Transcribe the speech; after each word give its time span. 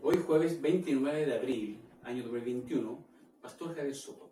Hoy 0.00 0.16
jueves 0.24 0.62
29 0.62 1.26
de 1.26 1.34
abril, 1.34 1.80
año 2.04 2.22
2021, 2.22 3.04
Pastor 3.42 3.74
Javier 3.74 3.96
Soto. 3.96 4.30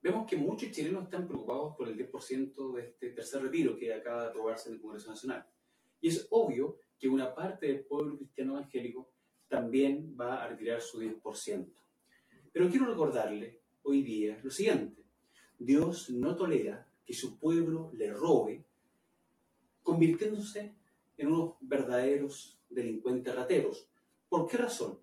Vemos 0.00 0.24
que 0.24 0.36
muchos 0.36 0.70
chilenos 0.70 1.02
están 1.02 1.26
preocupados 1.26 1.74
por 1.76 1.88
el 1.88 1.98
10% 1.98 2.72
de 2.76 2.82
este 2.82 3.10
tercer 3.10 3.42
retiro 3.42 3.76
que 3.76 3.92
acaba 3.92 4.22
de 4.22 4.28
aprobarse 4.28 4.68
en 4.68 4.76
el 4.76 4.80
Congreso 4.80 5.10
Nacional. 5.10 5.44
Y 6.00 6.08
es 6.08 6.28
obvio 6.30 6.78
que 6.96 7.08
una 7.08 7.34
parte 7.34 7.66
del 7.66 7.80
pueblo 7.80 8.16
cristiano 8.16 8.56
evangélico 8.56 9.10
también 9.48 10.16
va 10.18 10.44
a 10.44 10.48
retirar 10.48 10.80
su 10.80 11.00
10%. 11.00 11.66
Pero 12.52 12.70
quiero 12.70 12.86
recordarle 12.86 13.62
hoy 13.82 14.02
día 14.02 14.38
lo 14.44 14.50
siguiente. 14.52 15.02
Dios 15.58 16.08
no 16.10 16.36
tolera 16.36 16.86
que 17.04 17.14
su 17.14 17.36
pueblo 17.36 17.90
le 17.94 18.12
robe, 18.12 18.64
convirtiéndose 19.82 20.72
en 21.16 21.32
unos 21.32 21.54
verdaderos 21.60 22.60
delincuentes 22.70 23.34
rateros. 23.34 23.88
¿Por 24.32 24.48
qué 24.48 24.56
razón? 24.56 24.98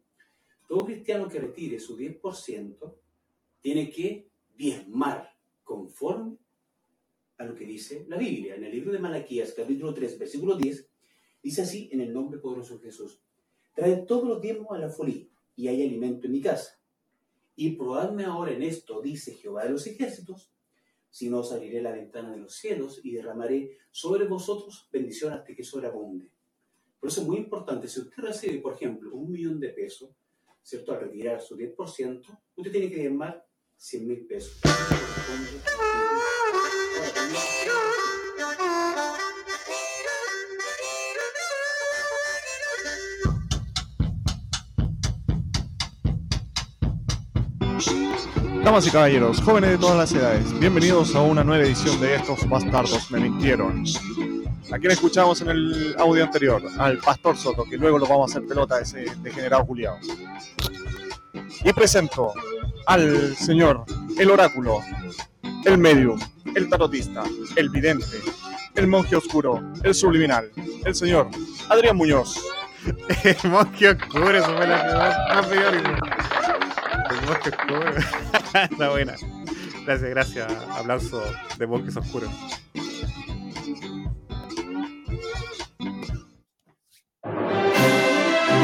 Todo 0.67 0.87
cristiano 0.87 1.29
que 1.29 1.39
retire 1.39 1.79
su 1.79 1.95
10% 1.95 2.95
tiene 3.61 3.91
que 3.91 4.27
diezmar 4.55 5.37
conforme 5.63 6.39
a 7.37 7.45
lo 7.45 7.53
que 7.53 7.63
dice 7.63 8.07
la 8.09 8.17
Biblia. 8.17 8.55
En 8.55 8.63
el 8.63 8.71
libro 8.71 8.91
de 8.91 8.97
Malaquías, 8.97 9.53
capítulo 9.53 9.93
3, 9.93 10.17
versículo 10.17 10.55
10, 10.55 10.89
dice 11.43 11.61
así 11.61 11.89
en 11.91 12.01
el 12.01 12.11
nombre 12.11 12.39
poderoso 12.39 12.79
de 12.79 12.85
Jesús. 12.85 13.21
Trae 13.75 13.97
todos 13.97 14.27
los 14.27 14.41
diezmos 14.41 14.71
a 14.71 14.79
la 14.79 14.89
folía 14.89 15.27
y 15.55 15.67
hay 15.67 15.83
alimento 15.83 16.25
en 16.25 16.33
mi 16.33 16.41
casa. 16.41 16.81
Y 17.55 17.75
probadme 17.75 18.25
ahora 18.25 18.53
en 18.53 18.63
esto, 18.63 18.99
dice 18.99 19.35
Jehová 19.35 19.65
de 19.65 19.69
los 19.69 19.85
ejércitos, 19.85 20.51
si 21.11 21.29
no 21.29 21.41
os 21.41 21.51
abriré 21.51 21.83
la 21.83 21.91
ventana 21.91 22.31
de 22.31 22.39
los 22.39 22.55
cielos 22.55 22.99
y 23.03 23.11
derramaré 23.11 23.77
sobre 23.91 24.25
vosotros 24.25 24.89
bendición 24.91 25.33
hasta 25.33 25.53
que 25.53 25.63
sobreabunde. 25.63 26.31
Por 26.99 27.09
eso 27.09 27.21
es 27.21 27.27
muy 27.27 27.37
importante, 27.37 27.87
si 27.87 28.01
usted 28.01 28.21
recibe, 28.21 28.57
por 28.59 28.73
ejemplo, 28.73 29.15
un 29.15 29.31
millón 29.31 29.57
de 29.59 29.69
pesos, 29.69 30.09
¿cierto? 30.61 30.91
Al 30.91 30.99
retirar 30.99 31.41
su 31.41 31.55
10%, 31.55 32.39
usted 32.55 32.71
tiene 32.71 32.89
que 32.89 32.97
diezmar 32.97 33.45
100 33.77 34.07
mil 34.07 34.27
pesos. 34.27 34.59
Damas 48.61 48.85
y 48.85 48.91
caballeros, 48.91 49.41
jóvenes 49.41 49.71
de 49.71 49.77
todas 49.77 49.97
las 49.97 50.11
edades, 50.11 50.59
bienvenidos 50.59 51.15
a 51.15 51.21
una 51.21 51.45
nueva 51.45 51.63
edición 51.63 51.99
de 52.01 52.15
Estos 52.15 52.47
Bastardos 52.49 53.09
Me 53.09 53.21
Mintieron. 53.21 53.85
A 54.71 54.77
quien 54.77 54.91
escuchamos 54.91 55.41
en 55.41 55.49
el 55.49 55.95
audio 55.97 56.23
anterior, 56.23 56.61
al 56.77 56.99
Pastor 56.99 57.35
Soto, 57.35 57.63
que 57.63 57.77
luego 57.77 57.97
lo 57.97 58.05
vamos 58.05 58.29
a 58.29 58.37
hacer 58.37 58.47
pelota 58.47 58.79
ese 58.79 59.05
degenerado 59.21 59.65
Juliado. 59.65 59.97
Y 61.63 61.73
presento 61.73 62.33
al 62.85 63.35
señor, 63.35 63.83
el 64.17 64.29
oráculo, 64.29 64.79
el 65.65 65.77
medium, 65.77 66.19
el 66.55 66.69
tarotista, 66.69 67.23
el 67.55 67.69
vidente, 67.69 68.17
el 68.75 68.87
monje 68.87 69.15
oscuro, 69.15 69.61
el 69.83 69.95
subliminal, 69.95 70.51
el 70.85 70.93
señor 70.93 71.29
Adrián 71.69 71.97
Muñoz. 71.97 72.39
El 73.25 73.51
monje 73.51 73.89
oscuro, 73.89 74.37
eso 74.37 74.55
fue 74.55 74.65
la 74.65 75.45
peor. 75.49 75.75
El 75.75 77.27
monje 77.27 77.49
oscuro. 77.49 77.93
Está 78.71 78.89
buena. 78.89 79.15
Gracias, 79.85 80.09
gracias. 80.09 80.53
Aplauso 80.77 81.21
de 81.57 81.67
monjes 81.67 81.97
oscuros. 81.97 82.29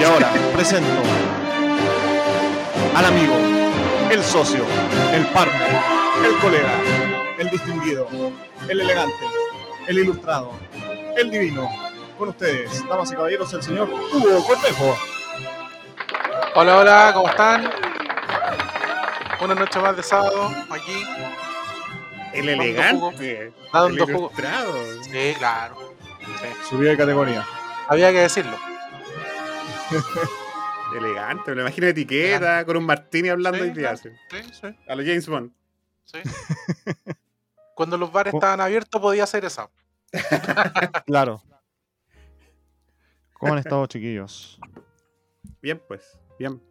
Ahora 0.06 0.32
presento 0.54 1.02
al 2.96 3.06
amigo, 3.06 3.34
el 4.10 4.24
socio, 4.24 4.64
el 5.14 5.26
partner, 5.28 5.68
el 6.26 6.38
colega, 6.38 6.72
el 7.38 7.50
distinguido, 7.50 8.08
el 8.70 8.82
elegante, 8.82 9.26
el 9.88 10.00
ilustrado, 10.00 10.52
el 11.18 11.30
divino. 11.30 11.70
Con 12.18 12.30
ustedes, 12.30 12.88
damas 12.88 13.12
y 13.12 13.16
caballeros, 13.16 13.54
el 13.54 13.62
señor 13.62 13.90
Hugo 13.90 14.46
Cortejo. 14.48 14.98
Hola, 16.56 16.78
hola, 16.78 17.12
¿cómo 17.14 17.28
están? 17.28 17.70
Una 19.42 19.56
noche 19.56 19.80
más 19.80 19.98
de 19.98 20.04
sábado 20.04 20.50
aquí. 20.70 21.06
El 22.32 22.46
Dando 22.46 22.64
elegante. 22.64 23.54
Dando 23.74 23.88
el 23.90 24.00
jugo. 24.14 24.18
ilustrado. 24.32 24.74
Sí, 25.04 25.36
claro. 25.38 25.94
Sí, 26.20 26.48
Subida 26.70 26.92
de 26.92 26.98
categoría. 26.98 27.46
Había 27.90 28.12
que 28.14 28.20
decirlo. 28.20 28.56
Elegante. 30.98 31.52
Me 31.52 31.56
lo 31.56 31.62
imagino 31.64 31.88
etiqueta, 31.88 32.66
con 32.66 32.78
un 32.78 32.86
martini 32.86 33.30
hablando 33.30 33.60
Sí, 33.60 33.66
día. 33.72 33.74
claro. 33.74 33.96
así. 33.96 34.10
Sí, 34.32 34.54
sí, 34.62 34.68
A 34.88 34.96
los 34.96 35.06
James 35.06 35.28
Bond. 35.28 35.52
sí. 36.06 36.20
Cuando 37.76 37.98
los 37.98 38.10
bares 38.10 38.34
estaban 38.34 38.62
abiertos 38.62 39.02
podía 39.02 39.24
hacer 39.26 39.44
esa. 39.46 39.70
Claro. 41.06 41.42
¿Cómo 43.34 43.52
han 43.54 43.60
estado, 43.60 43.86
chiquillos? 43.88 44.58
Bien, 45.62 45.82
pues. 45.86 46.18
Bien. 46.40 46.62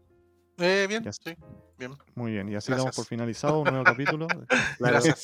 Eh, 0.56 0.86
bien, 0.88 1.02
Ya 1.04 1.12
sí, 1.12 1.36
bien. 1.78 1.94
Muy 2.14 2.32
bien, 2.32 2.48
y 2.48 2.54
así 2.54 2.68
Gracias. 2.68 2.78
damos 2.78 2.96
por 2.96 3.04
finalizado 3.04 3.58
un 3.58 3.64
nuevo 3.68 3.84
capítulo. 3.84 4.26
Claro. 4.28 4.46
Gracias. 4.78 5.22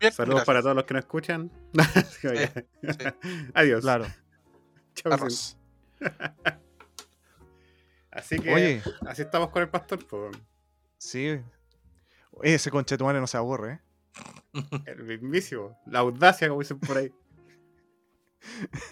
Bien, 0.00 0.12
Saludos 0.12 0.34
gracias. 0.40 0.46
para 0.46 0.62
todos 0.62 0.74
los 0.74 0.84
que 0.84 0.94
nos 0.94 1.04
escuchan. 1.04 1.50
Sí, 2.20 2.26
oye. 2.26 2.48
sí. 2.82 3.04
Adiós. 3.54 3.80
Claro. 3.82 4.06
Chau. 4.94 5.28
Así 8.12 8.38
que 8.38 8.52
Oye, 8.54 8.82
así 9.08 9.22
estamos 9.22 9.48
con 9.50 9.62
el 9.62 9.68
pastor. 9.70 10.06
pues. 10.06 10.36
sí. 10.98 11.40
Ese 12.42 12.70
conchetumare 12.70 13.20
no 13.20 13.26
se 13.26 13.36
aburre, 13.36 13.72
¿eh? 13.72 13.80
El 14.86 15.04
mismísimo. 15.04 15.78
La 15.86 15.98
audacia, 16.00 16.48
como 16.48 16.60
dicen 16.60 16.80
por 16.80 16.96
ahí. 16.96 17.12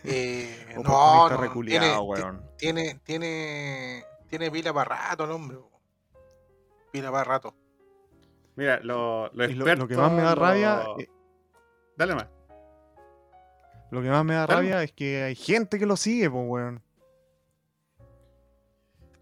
Eh, 0.04 0.74
no, 0.76 1.28
no, 1.28 1.36
reculeado, 1.36 1.80
tiene, 1.86 1.98
weón. 2.04 2.42
tiene, 2.56 3.00
tiene, 3.04 4.04
tiene 4.28 4.50
pila 4.50 4.72
para 4.72 4.94
rato 5.08 5.24
el 5.24 5.30
hombre. 5.32 5.58
Pila 6.92 7.10
para 7.10 7.24
rato. 7.24 7.54
Mira, 8.56 8.78
lo, 8.80 9.30
lo 9.32 9.88
que 9.88 9.96
más 9.96 10.12
me 10.12 10.22
da 10.22 10.34
lo- 10.34 10.40
rabia, 10.42 10.82
eh, 10.98 11.08
Dale 11.96 12.14
más. 12.14 12.26
lo 13.90 14.02
que 14.02 14.08
más 14.10 14.24
me 14.24 14.34
da 14.34 14.46
Dale. 14.46 14.54
rabia 14.54 14.82
es 14.82 14.92
que 14.92 15.22
hay 15.22 15.34
gente 15.34 15.78
que 15.78 15.86
lo 15.86 15.96
sigue, 15.96 16.30
pues, 16.30 16.44
weón. 16.46 16.82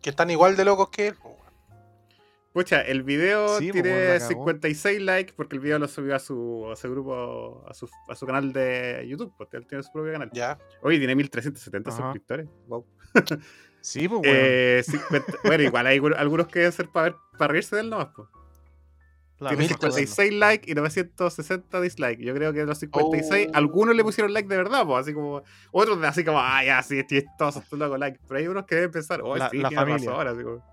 Que 0.03 0.11
están 0.11 0.31
igual 0.31 0.57
de 0.57 0.65
locos 0.65 0.91
que 0.91 1.09
él. 1.09 1.15
Pucha, 2.53 2.81
el 2.81 3.03
video 3.03 3.59
Sí, 3.59 3.71
pues, 3.71 3.83
tiene 3.83 3.91
weón, 3.97 4.09
la 4.15 4.19
cagó. 4.19 4.29
56 4.29 5.01
likes 5.03 5.33
porque 5.37 5.57
el 5.57 5.61
video 5.61 5.79
lo 5.79 5.87
subió 5.87 6.17
a 6.17 6.19
su, 6.19 6.69
a 6.73 6.77
su 6.77 6.91
grupo, 6.91 7.65
a 7.69 7.75
su, 7.75 7.89
a 8.09 8.15
su 8.17 8.27
canal 8.27 8.53
de 8.53 9.07
YouTube. 9.09 9.33
Porque 9.37 9.57
él 9.59 9.67
tiene 9.67 9.83
su 9.85 9.93
propio 9.93 10.13
canal. 10.13 10.31
Ya. 10.33 10.59
Oye, 10.83 10.99
tiene 10.99 11.15
1370 11.15 11.91
Ajá. 11.91 12.03
suscriptores. 12.03 12.49
Wow. 12.67 12.87
Sí, 13.81 14.09
pues, 14.09 14.21
weón. 14.25 14.37
Eh, 14.37 14.83
50 14.85 15.33
bueno, 15.45 15.63
igual 15.63 15.87
hay 15.87 16.01
algunos 16.17 16.49
que 16.49 16.61
deben 16.61 16.73
ser 16.73 16.89
para 16.89 17.11
ver, 17.11 17.17
para 17.39 17.53
reírse 17.53 17.77
de 17.77 17.83
él 17.83 17.91
nomás. 17.91 18.09
pues. 18.15 18.29
Claro, 19.39 19.57
tiene 19.57 19.69
para 19.75 19.81
saberlo. 19.93 19.97
56 20.09 20.33
likes 20.35 20.71
y 20.71 20.75
960 20.75 21.81
dislikes. 21.81 22.25
Yo 22.25 22.35
creo 22.35 22.53
que 22.53 22.59
de 22.61 22.67
los 22.67 22.79
56, 22.79 23.49
Oh. 23.49 23.57
algunos 23.57 23.95
le 23.95 24.03
pusieron 24.03 24.33
like 24.33 24.49
de 24.49 24.57
verdad, 24.57 24.85
pues, 24.85 24.99
así 25.01 25.15
como. 25.15 25.43
Otros 25.71 26.03
así 26.03 26.25
como, 26.25 26.39
ah, 26.41 26.65
ya, 26.65 26.83
sí, 26.83 27.01
chistoso, 27.07 27.63
tú 27.71 27.77
loco, 27.77 27.97
like. 27.97 28.19
Pero 28.27 28.41
hay 28.41 28.49
unos 28.49 28.65
que 28.67 28.75
deben 28.75 28.91
pensar, 28.91 29.21
oh, 29.23 29.37
La- 29.37 29.49
sí, 29.51 29.59
la 29.59 29.71
familia. 29.71 30.13
así 30.31 30.43
como. 30.43 30.65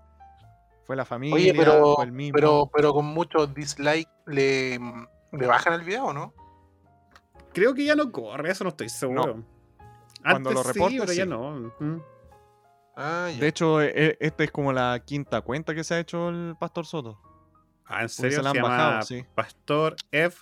Fue 0.84 0.96
la 0.96 1.04
familia, 1.04 1.34
Oye, 1.36 1.54
pero, 1.56 1.94
fue 1.96 2.04
el 2.04 2.12
mismo. 2.12 2.32
pero, 2.34 2.70
pero 2.72 2.92
con 2.92 3.06
muchos 3.06 3.52
dislikes 3.54 4.10
le, 4.26 4.78
le 5.32 5.46
bajan 5.46 5.72
el 5.72 5.82
video, 5.82 6.12
¿no? 6.12 6.32
Creo 7.52 7.72
que 7.74 7.84
ya 7.84 7.94
no 7.96 8.10
corre, 8.12 8.50
eso 8.50 8.64
no 8.64 8.70
estoy 8.70 8.88
seguro. 8.88 9.42
Cuando 10.22 10.50
Antes 10.50 10.66
lo 10.76 10.88
sí, 10.88 10.98
pero 11.00 11.12
ya 11.12 11.24
no. 11.26 11.72
Mm. 11.80 12.00
Ah, 12.96 13.28
ya. 13.32 13.40
De 13.40 13.48
hecho, 13.48 13.80
e- 13.80 13.92
e- 13.94 14.16
esta 14.20 14.44
es 14.44 14.50
como 14.50 14.72
la 14.72 15.00
quinta 15.04 15.40
cuenta 15.40 15.74
que 15.74 15.84
se 15.84 15.94
ha 15.94 15.98
hecho 16.00 16.28
el 16.28 16.56
Pastor 16.58 16.86
Soto. 16.86 17.20
Ah, 17.86 18.02
en 18.02 18.08
serio, 18.08 18.38
se 18.38 18.42
la 18.42 18.50
han 18.50 18.62
bajado, 18.62 19.02
sí. 19.02 19.24
Pastor 19.34 19.96
F. 20.10 20.38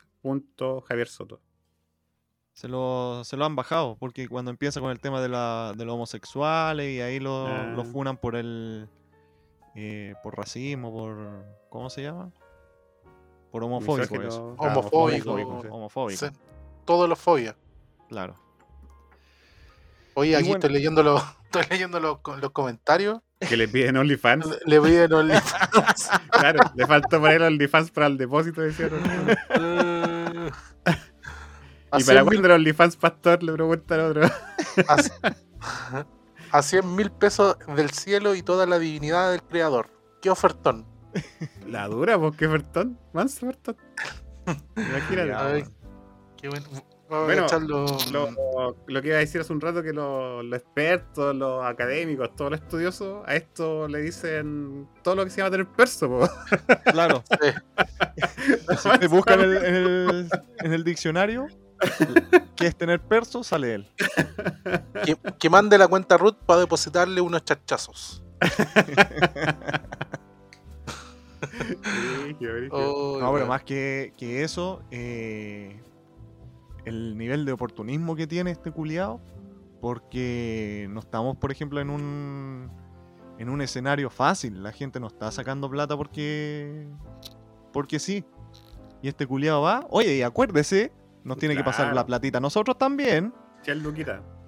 Javier 0.88 1.08
Soto. 1.08 1.40
Se 2.54 2.68
lo, 2.68 3.22
se 3.24 3.36
lo 3.36 3.44
han 3.44 3.56
bajado, 3.56 3.96
porque 3.98 4.28
cuando 4.28 4.50
empieza 4.50 4.80
con 4.80 4.90
el 4.90 5.00
tema 5.00 5.20
de, 5.20 5.28
la, 5.28 5.72
de 5.76 5.84
los 5.84 5.94
homosexuales 5.94 6.88
y 6.90 7.00
ahí 7.00 7.18
lo, 7.20 7.46
Ah. 7.48 7.72
lo 7.76 7.84
funan 7.84 8.16
por 8.16 8.36
el. 8.36 8.88
eh, 9.74 10.14
por 10.22 10.36
racismo, 10.36 10.92
por. 10.92 11.44
¿Cómo 11.68 11.90
se 11.90 12.02
llama? 12.02 12.30
Por 13.50 13.62
homofóbico, 13.64 14.22
eso. 14.22 14.56
ah, 14.58 14.68
Homofóbico. 14.68 15.32
homofóbico. 15.32 15.74
Homofóbico, 15.74 16.26
Sí. 16.26 16.32
Todos 16.84 17.08
los 17.08 17.18
fobias. 17.18 17.56
claro. 18.08 18.34
Oye, 20.14 20.30
Y 20.30 20.34
aquí 20.34 20.44
bueno- 20.44 20.56
estoy 20.58 20.72
leyendo 20.72 21.02
los, 21.02 21.22
estoy 21.44 21.62
leyendo 21.70 22.00
los, 22.00 22.18
los 22.40 22.50
comentarios. 22.52 23.20
Que 23.40 23.56
le 23.56 23.68
piden 23.68 23.96
OnlyFans. 23.96 24.46
Le 24.66 24.80
piden 24.80 25.12
OnlyFans. 25.12 26.10
claro, 26.30 26.60
le 26.74 26.86
falta 26.86 27.20
poner 27.20 27.42
OnlyFans 27.42 27.90
para 27.90 28.06
el 28.06 28.16
depósito, 28.16 28.62
decían. 28.62 28.90
Eh, 29.50 30.50
¿Y 31.98 32.04
para 32.04 32.24
cuándo 32.24 32.46
el 32.46 32.52
OnlyFans 32.52 32.96
Pastor? 32.96 33.42
Le 33.42 33.52
preguntan 33.52 34.00
a 34.00 34.04
otro. 34.06 34.30
a 36.50 36.62
100 36.62 36.94
mil 36.96 37.10
pesos 37.10 37.56
del 37.76 37.90
cielo 37.90 38.34
y 38.34 38.42
toda 38.42 38.66
la 38.66 38.78
divinidad 38.78 39.30
del 39.30 39.42
creador. 39.42 39.90
¿Qué 40.22 40.30
ofertón? 40.30 40.86
La 41.68 41.86
dura, 41.86 42.18
pues, 42.18 42.34
qué 42.36 42.46
ofertón. 42.46 42.98
Manso 43.12 43.46
ofertón. 43.46 43.76
Imagínate. 44.76 45.34
Ay, 45.34 45.64
qué 46.36 46.48
bueno. 46.48 46.66
Bueno. 47.24 47.46
Lo, 48.12 48.76
lo 48.86 49.02
que 49.02 49.08
iba 49.08 49.16
a 49.16 49.20
decir 49.20 49.40
hace 49.40 49.52
un 49.52 49.60
rato 49.60 49.82
que 49.82 49.92
los, 49.92 50.44
los 50.44 50.58
expertos, 50.58 51.34
los 51.36 51.64
académicos, 51.64 52.34
todos 52.36 52.50
los 52.52 52.60
estudiosos, 52.60 53.22
a 53.26 53.34
esto 53.36 53.86
le 53.88 54.00
dicen 54.00 54.88
todo 55.02 55.14
lo 55.14 55.24
que 55.24 55.30
se 55.30 55.38
llama 55.38 55.50
tener 55.52 55.66
perso. 55.66 56.08
po. 56.08 56.28
Claro. 56.92 57.22
Sí. 57.40 57.48
Si 58.78 58.88
te 58.98 59.06
buscan 59.08 59.40
en 59.40 59.50
el, 59.50 59.64
en 59.64 59.74
el- 59.74 60.28
en 60.60 60.72
el 60.72 60.84
diccionario 60.84 61.46
qué 62.56 62.66
es 62.66 62.76
tener 62.76 63.00
perso, 63.00 63.42
sale 63.44 63.74
él. 63.74 63.88
que, 65.04 65.16
que 65.38 65.50
mande 65.50 65.76
la 65.78 65.86
cuenta 65.88 66.16
Ruth 66.16 66.36
para 66.46 66.60
depositarle 66.60 67.20
unos 67.20 67.44
chachazos. 67.44 68.22
Sí. 72.38 72.46
Oh, 72.70 73.18
No, 73.20 73.32
pero 73.32 73.46
más 73.46 73.62
que, 73.62 74.12
que 74.16 74.42
eso, 74.42 74.82
eh, 74.90 75.80
el 76.84 77.16
nivel 77.16 77.44
de 77.44 77.52
oportunismo 77.52 78.16
que 78.16 78.26
tiene 78.26 78.50
este 78.50 78.70
culiado, 78.70 79.20
porque 79.80 80.86
no 80.90 81.00
estamos, 81.00 81.36
por 81.36 81.50
ejemplo, 81.50 81.80
en 81.80 81.90
un 81.90 82.70
en 83.38 83.48
un 83.48 83.60
escenario 83.60 84.10
fácil. 84.10 84.62
La 84.62 84.72
gente 84.72 85.00
no 85.00 85.08
está 85.08 85.30
sacando 85.30 85.68
plata 85.68 85.96
porque 85.96 86.86
porque 87.72 87.98
sí. 87.98 88.24
Y 89.02 89.08
este 89.08 89.26
culiado 89.26 89.62
va, 89.62 89.86
oye, 89.90 90.16
y 90.16 90.22
acuérdese, 90.22 90.92
nos 91.24 91.36
tiene 91.36 91.56
que 91.56 91.64
pasar 91.64 91.94
la 91.94 92.06
platita 92.06 92.38
a 92.38 92.40
nosotros 92.40 92.78
también. 92.78 93.34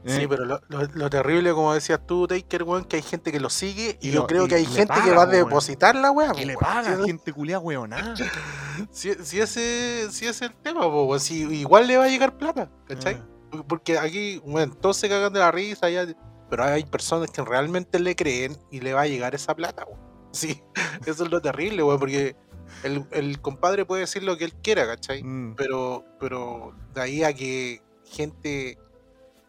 Sí, 0.06 0.22
Eh, 0.22 0.28
pero 0.28 0.44
lo, 0.44 0.60
lo- 0.68 0.86
lo 0.94 1.10
terrible, 1.10 1.52
como 1.52 1.74
decías 1.74 2.00
tú, 2.06 2.26
Taker, 2.28 2.62
weón, 2.62 2.84
que 2.84 2.96
hay 2.96 3.02
gente 3.02 3.32
que 3.32 3.40
lo 3.40 3.50
sigue 3.50 3.98
y, 4.00 4.08
Y 4.08 4.12
yo 4.12 4.20
lo- 4.20 4.26
creo 4.26 4.46
y- 4.46 4.48
que 4.48 4.54
hay 4.54 4.66
gente 4.66 4.94
que 5.04 5.10
va 5.10 5.22
a 5.22 5.26
depositar 5.26 5.96
la 5.96 6.10
weá. 6.12 6.32
que 6.32 6.46
le 6.46 6.56
paga, 6.56 6.96
gente 7.04 7.32
culiada 7.32 7.60
weonada. 7.60 8.14
Si, 8.92 9.12
si 9.14 9.40
ese, 9.40 10.08
si 10.10 10.26
ese 10.26 10.30
es 10.30 10.42
el 10.42 10.54
tema, 10.54 10.86
weón, 10.86 11.18
si 11.18 11.42
igual 11.42 11.86
le 11.86 11.96
va 11.96 12.04
a 12.04 12.08
llegar 12.08 12.36
plata, 12.36 12.70
¿cachai? 12.86 13.14
Ah. 13.52 13.62
Porque 13.66 13.98
aquí, 13.98 14.40
bueno, 14.44 14.74
todos 14.74 14.96
se 14.98 15.08
cagan 15.08 15.32
de 15.32 15.38
la 15.40 15.50
risa, 15.50 15.88
ya, 15.88 16.06
pero 16.50 16.64
hay 16.64 16.84
personas 16.84 17.30
que 17.30 17.42
realmente 17.42 17.98
le 17.98 18.14
creen 18.14 18.56
y 18.70 18.80
le 18.80 18.92
va 18.92 19.02
a 19.02 19.06
llegar 19.06 19.34
esa 19.34 19.54
plata, 19.54 19.84
weón. 19.86 20.00
Sí, 20.32 20.62
eso 21.06 21.24
es 21.24 21.30
lo 21.30 21.40
terrible, 21.40 21.82
weón, 21.82 21.98
porque 21.98 22.36
el, 22.82 23.06
el 23.12 23.40
compadre 23.40 23.86
puede 23.86 24.02
decir 24.02 24.22
lo 24.22 24.36
que 24.36 24.44
él 24.44 24.52
quiera, 24.62 24.86
¿cachai? 24.86 25.22
Mm. 25.22 25.54
Pero, 25.56 26.04
pero 26.20 26.74
de 26.94 27.00
ahí 27.00 27.24
a 27.24 27.32
que 27.32 27.80
gente, 28.04 28.78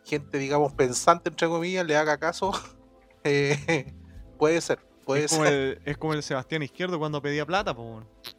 gente, 0.07 0.37
digamos, 0.37 0.73
pensante, 0.73 1.29
entre 1.29 1.47
comillas, 1.47 1.85
le 1.85 1.95
haga 1.97 2.17
caso, 2.17 2.51
eh, 3.23 3.93
puede 4.37 4.61
ser, 4.61 4.79
puede 5.05 5.25
es, 5.25 5.31
como 5.31 5.43
ser. 5.43 5.53
el, 5.53 5.81
es 5.85 5.97
como 5.97 6.13
el 6.13 6.23
Sebastián 6.23 6.63
Izquierdo 6.63 6.97
cuando 6.97 7.21
pedía 7.21 7.45
plata. 7.45 7.75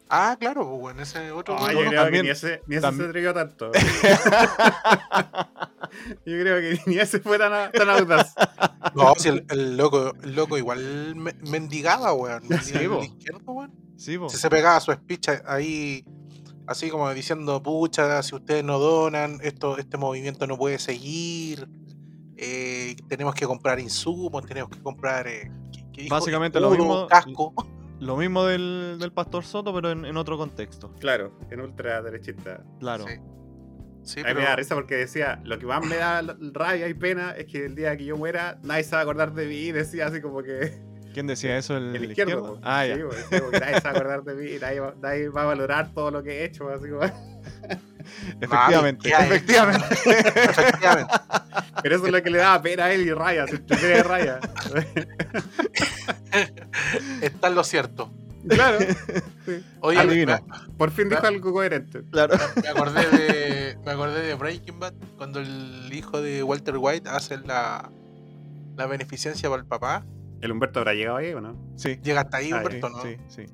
Ah, 0.08 0.36
claro, 0.40 0.66
pues 0.66 0.80
bueno, 0.80 1.02
ese 1.02 1.30
otro. 1.32 1.56
Ah, 1.58 1.72
yo 1.72 1.80
creo 1.80 2.02
también- 2.02 2.22
que 2.22 2.28
ni 2.28 2.30
ese, 2.30 2.62
ni 2.66 2.76
ese 2.76 2.92
se 2.92 3.04
atrevió 3.04 3.34
tanto. 3.34 3.70
yo 6.24 6.40
creo 6.40 6.60
que 6.60 6.80
ni 6.86 6.98
ese 6.98 7.20
fue 7.20 7.38
tan, 7.38 7.70
tan 7.72 7.90
audaz. 7.90 8.34
No, 8.94 9.14
si 9.16 9.28
el, 9.28 9.44
el 9.50 9.76
loco, 9.76 10.14
el 10.22 10.34
loco 10.34 10.56
igual 10.58 11.14
me- 11.16 11.34
mendigaba, 11.50 12.12
weón. 12.14 12.42
mendigaba 12.48 13.02
Sí, 13.02 13.08
el 13.10 13.16
izquierdo, 13.18 13.52
weón. 13.52 13.72
Sí, 13.96 14.16
po. 14.18 14.28
Si 14.28 14.36
se 14.36 14.48
pegaba 14.48 14.80
su 14.80 14.92
speech 14.92 15.28
ahí, 15.46 16.04
así 16.68 16.90
como 16.90 17.12
diciendo, 17.12 17.62
pucha, 17.62 18.22
si 18.22 18.34
ustedes 18.36 18.62
no 18.62 18.78
donan, 18.78 19.38
esto, 19.42 19.78
este 19.78 19.96
movimiento 19.96 20.46
no 20.46 20.56
puede 20.56 20.78
seguir. 20.78 21.68
eh, 22.40 22.94
tenemos 23.08 23.34
que 23.34 23.46
comprar 23.46 23.80
insumos, 23.80 24.46
tenemos 24.46 24.70
que 24.70 24.80
comprar. 24.80 25.26
eh, 25.26 25.50
¿qué- 25.72 25.84
qué 25.92 26.02
dijo? 26.02 26.14
Básicamente 26.14 26.60
lo 26.60 26.70
mismo- 26.70 27.06
Casco. 27.08 27.52
Lo 28.00 28.16
mismo 28.16 28.44
del, 28.44 28.96
del 29.00 29.10
Pastor 29.12 29.44
Soto, 29.44 29.74
pero 29.74 29.90
en, 29.90 30.04
en 30.04 30.16
otro 30.16 30.38
contexto. 30.38 30.92
Claro, 31.00 31.32
en 31.50 31.60
ultra 31.60 32.00
derechista. 32.00 32.62
Claro. 32.78 33.04
Sí. 33.08 33.14
Sí, 34.04 34.20
A 34.20 34.22
mí 34.22 34.28
pero- 34.28 34.38
me 34.38 34.44
da 34.46 34.54
risa 34.54 34.76
porque 34.76 34.94
decía, 34.94 35.40
lo 35.44 35.58
que 35.58 35.66
más 35.66 35.84
me 35.84 35.96
da 35.96 36.22
rabia 36.52 36.86
y 36.88 36.94
pena 36.94 37.32
es 37.32 37.46
que 37.46 37.64
el 37.66 37.74
día 37.74 37.96
que 37.96 38.04
yo 38.04 38.16
muera, 38.16 38.60
nadie 38.62 38.84
se 38.84 38.92
va 38.92 39.00
a 39.00 39.02
acordar 39.02 39.34
de 39.34 39.48
mí. 39.48 39.72
Decía 39.72 40.06
así 40.06 40.20
como 40.20 40.44
que 40.44 40.80
¿Quién 41.18 41.26
decía 41.26 41.58
eso? 41.58 41.76
¿El, 41.76 41.96
el 41.96 42.04
izquierdo? 42.10 42.30
izquierdo. 42.30 42.60
Ah, 42.62 42.84
Sí, 42.84 42.90
ya. 42.90 42.96
po, 43.04 43.12
decía 43.12 43.40
como 43.40 43.50
que 43.50 43.58
nadie 43.58 43.74
se 43.74 43.80
va 43.80 43.90
a 43.90 43.92
acordar 43.92 44.22
de 44.22 44.34
mí, 44.34 44.50
nadie 44.60 44.78
va, 44.78 44.94
nadie 45.02 45.28
va 45.30 45.42
a 45.42 45.46
valorar 45.46 45.92
todo 45.92 46.12
lo 46.12 46.22
que 46.22 46.30
he 46.30 46.44
hecho. 46.44 46.68
Así 46.68 46.88
como... 46.88 47.00
Efectivamente, 48.40 49.08
¿qué 49.08 49.14
hay? 49.16 49.24
efectivamente. 49.26 49.84
Efectivamente. 50.44 51.14
Pero 51.82 51.96
eso 51.96 52.06
es 52.06 52.12
lo 52.12 52.22
que 52.22 52.30
le 52.30 52.38
daba 52.38 52.62
pena 52.62 52.84
a 52.84 52.92
él 52.92 53.00
y 53.02 53.12
raya, 53.12 53.48
se 53.48 53.56
entrega 53.56 53.96
de 53.96 54.02
raya. 54.04 54.38
Está 57.20 57.48
en 57.48 57.54
lo 57.56 57.64
cierto. 57.64 58.12
claro, 58.48 58.78
Oye, 59.80 59.98
Adivino. 59.98 60.38
me- 60.40 60.74
por 60.76 60.92
fin 60.92 61.08
dijo 61.08 61.26
algo 61.26 61.52
coherente. 61.52 62.02
Claro. 62.12 62.36
Me 62.62 62.68
acordé 62.68 63.06
de. 63.10 63.78
Me 63.84 63.90
acordé 63.92 64.22
de 64.22 64.34
Breaking 64.34 64.78
Bad 64.78 64.94
cuando 65.16 65.40
el 65.40 65.90
hijo 65.92 66.22
de 66.22 66.44
Walter 66.44 66.76
White 66.78 67.08
hace 67.08 67.38
la, 67.38 67.90
la 68.76 68.86
beneficencia 68.86 69.48
para 69.50 69.62
el 69.62 69.66
papá. 69.68 70.04
¿El 70.40 70.52
Humberto 70.52 70.78
habrá 70.80 70.94
llegado 70.94 71.16
ahí 71.18 71.32
o 71.32 71.40
no? 71.40 71.56
Sí. 71.76 71.98
Llega 72.02 72.20
hasta 72.22 72.36
ahí, 72.38 72.50
Ah, 72.52 72.56
Humberto, 72.58 72.88
¿no? 72.90 73.02
Sí, 73.02 73.16
sí. 73.28 73.46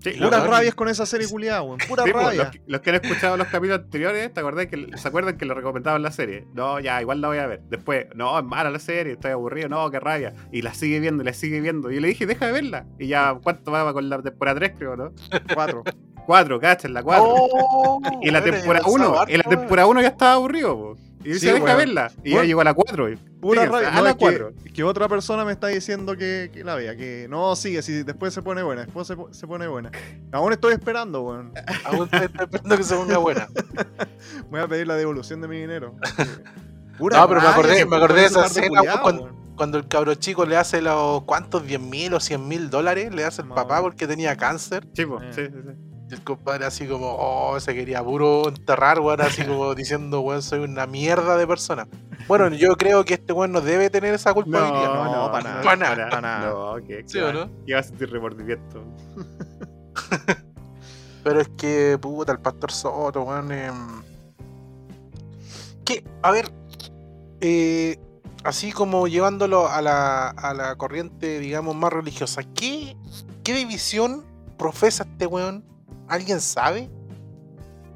Sí, 0.00 0.12
Lo 0.18 0.26
Puras 0.28 0.46
rabias 0.46 0.74
con 0.74 0.88
esa 0.88 1.06
serie 1.06 1.26
culiada, 1.26 1.62
weón. 1.62 1.78
Pura 1.88 2.04
Sí, 2.04 2.12
pues, 2.12 2.24
rabia. 2.26 2.42
los, 2.42 2.50
que- 2.52 2.60
los 2.66 2.80
que 2.82 2.90
han 2.90 2.96
escuchado 2.96 3.36
los 3.38 3.46
capítulos 3.46 3.78
anteriores, 3.84 4.34
¿te 4.34 4.40
acordás 4.40 4.66
que, 4.66 4.88
¿se 4.98 5.08
acuerdan 5.08 5.38
que 5.38 5.46
le 5.46 5.54
recomendaban 5.54 6.02
la 6.02 6.10
serie? 6.10 6.46
No, 6.52 6.78
ya, 6.78 7.00
igual 7.00 7.22
la 7.22 7.28
voy 7.28 7.38
a 7.38 7.46
ver. 7.46 7.62
Después, 7.70 8.06
no, 8.14 8.38
es 8.38 8.44
mala 8.44 8.68
la 8.68 8.78
serie, 8.80 9.14
estoy 9.14 9.30
aburrido, 9.30 9.70
no, 9.70 9.90
qué 9.90 9.98
rabia. 10.00 10.34
Y 10.52 10.60
la 10.60 10.74
sigue 10.74 11.00
viendo, 11.00 11.22
y 11.22 11.26
la 11.26 11.32
sigue 11.32 11.58
viendo. 11.62 11.90
Y 11.90 11.94
yo 11.94 12.00
le 12.02 12.08
dije, 12.08 12.26
deja 12.26 12.46
de 12.46 12.52
verla. 12.52 12.84
Y 12.98 13.06
ya, 13.06 13.38
¿cuánto 13.42 13.72
va 13.72 13.90
con 13.94 14.06
la 14.10 14.20
temporada 14.20 14.58
3, 14.60 14.72
creo, 14.76 14.94
no? 14.96 15.12
Cuatro. 15.54 15.84
Cuatro, 16.26 16.60
cachan, 16.60 16.92
la 16.92 17.02
4. 17.02 17.24
Oh, 17.26 18.00
y 18.22 18.30
la 18.30 18.42
temporada 18.44 18.84
avanzado 18.86 19.10
1, 19.10 19.20
harto, 19.20 19.32
y 19.32 19.36
la 19.38 19.42
temporada 19.44 19.86
1 19.88 20.00
ya 20.02 20.08
estaba 20.08 20.32
aburrido, 20.34 20.76
po. 20.76 20.96
Y 21.24 21.28
Sí, 21.28 21.32
dice, 21.46 21.54
deja 21.54 21.74
verla. 21.74 22.12
Y 22.22 22.30
ya 22.30 22.36
Bueno. 22.36 22.46
llegó 22.48 22.60
a 22.60 22.64
la 22.64 22.74
4. 22.74 23.08
Pura 23.40 23.62
Fíjense, 23.62 23.72
rabia. 23.72 23.88
a 23.88 23.96
No, 23.96 24.02
la 24.02 24.10
es 24.10 24.14
que, 24.16 24.20
4. 24.20 24.52
que 24.74 24.84
otra 24.84 25.08
persona 25.08 25.44
me 25.44 25.52
está 25.52 25.68
diciendo 25.68 26.16
que, 26.16 26.50
que 26.52 26.62
la 26.64 26.74
vea, 26.74 26.96
que 26.96 27.26
no, 27.30 27.56
sigue, 27.56 27.82
si 27.82 28.02
después 28.02 28.32
se 28.34 28.42
pone 28.42 28.62
buena, 28.62 28.82
después 28.84 29.06
se, 29.06 29.16
po- 29.16 29.32
se 29.32 29.46
pone 29.46 29.66
buena. 29.66 29.90
Aún 30.32 30.52
estoy 30.52 30.74
esperando, 30.74 31.22
weón. 31.22 31.52
Aún 31.84 32.04
estoy 32.04 32.20
esperando 32.42 32.76
que 32.76 32.82
se 32.84 32.94
ponga 32.94 33.18
buena. 33.18 33.48
Voy 34.50 34.60
a 34.60 34.68
pedir 34.68 34.86
la 34.86 34.96
devolución 34.96 35.40
de 35.40 35.48
mi 35.48 35.56
dinero. 35.58 35.96
Pura 36.98 37.18
No, 37.18 37.28
pero 37.28 37.40
me 37.40 37.46
acordé- 37.48 37.86
me 37.86 37.96
acordé 37.96 38.20
de 38.20 38.26
esa 38.26 38.46
escena, 38.46 38.80
cuando- 39.02 39.78
el 39.78 39.88
cabro 39.88 40.14
chico 40.16 40.44
le 40.46 40.56
hace 40.56 40.82
los. 40.82 41.22
¿Cuántos? 41.24 41.64
¿10 41.66 41.78
mil 41.80 42.12
o 42.14 42.20
100 42.20 42.46
mil 42.48 42.70
dólares? 42.70 43.14
Le 43.14 43.24
hace 43.24 43.42
el 43.42 43.48
papá 43.48 43.80
porque 43.80 44.06
tenía 44.06 44.36
cáncer. 44.36 44.86
Po, 45.06 45.20
Eh. 45.22 45.30
sí, 45.32 45.42
sí, 45.46 45.52
sí. 45.64 45.93
Y 46.10 46.14
el 46.14 46.22
compadre 46.22 46.66
así 46.66 46.86
como, 46.86 47.16
oh, 47.18 47.58
se 47.60 47.74
quería 47.74 48.02
puro 48.02 48.48
enterrar, 48.48 49.00
weón, 49.00 49.20
así 49.20 49.42
como 49.46 49.74
diciendo, 49.74 50.20
weón, 50.20 50.42
soy 50.42 50.60
una 50.60 50.86
mierda 50.86 51.36
de 51.36 51.46
persona. 51.46 51.86
Bueno, 52.28 52.48
yo 52.48 52.76
creo 52.76 53.04
que 53.04 53.14
este 53.14 53.32
weón 53.32 53.52
no 53.52 53.60
debe 53.60 53.90
tener 53.90 54.14
esa 54.14 54.32
culpabilidad. 54.32 54.94
no, 54.94 55.04
no, 55.04 55.32
para 55.32 55.44
nada, 55.44 55.62
para 55.62 55.76
nada, 55.76 56.10
para 56.10 56.20
nada. 56.20 56.50
No, 56.50 56.86
que, 56.86 57.04
¿Sí 57.06 57.18
o 57.18 57.32
no? 57.32 57.50
Iba 57.66 57.80
a 57.80 57.82
sentir 57.82 58.10
remordimiento. 58.10 58.84
Pero 61.24 61.40
es 61.40 61.48
que, 61.56 61.98
puta, 62.00 62.32
el 62.32 62.40
pastor 62.40 62.70
Soto, 62.70 63.22
weón. 63.22 63.50
em, 63.52 64.02
que, 65.84 66.04
a 66.22 66.30
ver, 66.30 66.50
eh, 67.40 67.98
así 68.42 68.72
como 68.72 69.06
llevándolo 69.08 69.68
a 69.68 69.82
la, 69.82 70.28
a 70.28 70.54
la 70.54 70.76
corriente, 70.76 71.40
digamos, 71.40 71.74
más 71.74 71.92
religiosa, 71.92 72.42
¿qué, 72.54 72.96
qué 73.42 73.54
división 73.54 74.24
profesa 74.56 75.04
este 75.04 75.26
weón? 75.26 75.64
¿Alguien 76.08 76.40
sabe? 76.40 76.90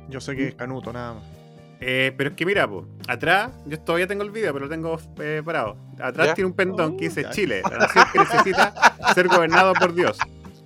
Yo 0.08 0.20
sé 0.20 0.34
que 0.36 0.48
es 0.48 0.54
canuto, 0.54 0.92
nada 0.92 1.14
más. 1.14 1.24
Eh, 1.80 2.12
pero 2.16 2.30
es 2.30 2.36
que 2.36 2.44
mira, 2.44 2.66
po, 2.68 2.86
atrás, 3.06 3.52
yo 3.66 3.78
todavía 3.80 4.06
tengo 4.08 4.24
el 4.24 4.30
video, 4.30 4.52
pero 4.52 4.64
lo 4.64 4.70
tengo 4.70 4.98
eh, 5.20 5.42
parado. 5.44 5.76
Atrás 6.00 6.28
¿Ya? 6.28 6.34
tiene 6.34 6.46
un 6.48 6.54
pendón 6.54 6.96
que 6.96 7.04
dice 7.08 7.22
ya. 7.22 7.30
Chile, 7.30 7.62
la 7.70 7.78
nación 7.78 8.04
que 8.12 8.18
necesita 8.18 8.74
ser 9.14 9.28
gobernado 9.28 9.74
por 9.74 9.94
Dios. 9.94 10.18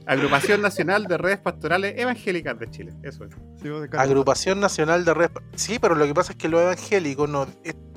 Agrupación 0.07 0.63
Nacional 0.63 1.05
de 1.07 1.17
Redes 1.19 1.39
Pastorales 1.39 1.95
Evangélicas 1.97 2.59
de 2.59 2.71
Chile. 2.71 2.93
Eso 3.03 3.25
es. 3.25 3.35
Sí. 3.63 3.69
Agrupación 3.97 4.59
Nacional 4.59 5.05
de 5.05 5.15
Redes. 5.15 5.31
Sí, 5.55 5.79
pero 5.79 5.95
lo 5.95 6.07
que 6.07 6.15
pasa 6.15 6.33
es 6.33 6.39
que 6.39 6.49
los 6.49 6.61
evangélicos 6.61 7.29
no, 7.29 7.47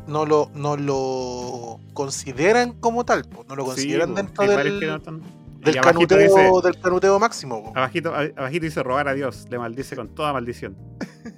no, 0.08 0.26
lo, 0.26 0.52
no 0.54 0.78
lo 0.78 1.80
consideran 1.94 2.74
como 2.74 3.06
tal, 3.06 3.24
po, 3.24 3.44
no 3.48 3.56
lo 3.56 3.66
consideran 3.66 4.14
dentro 4.14 4.46
del, 4.46 4.80
que 4.80 4.88
no 4.88 4.96
están- 4.98 5.22
del, 5.66 5.82
canuteo, 5.82 6.18
dice, 6.18 6.52
del 6.64 6.80
canuteo 6.80 7.20
máximo. 7.20 7.64
po. 7.64 7.70
abajito, 7.78 8.14
abajito 8.14 8.66
dice 8.66 8.82
robar 8.84 9.08
a 9.08 9.14
Dios, 9.14 9.46
le 9.50 9.58
maldice 9.60 9.96
con 9.96 10.14
toda 10.16 10.32
maldición. 10.34 10.78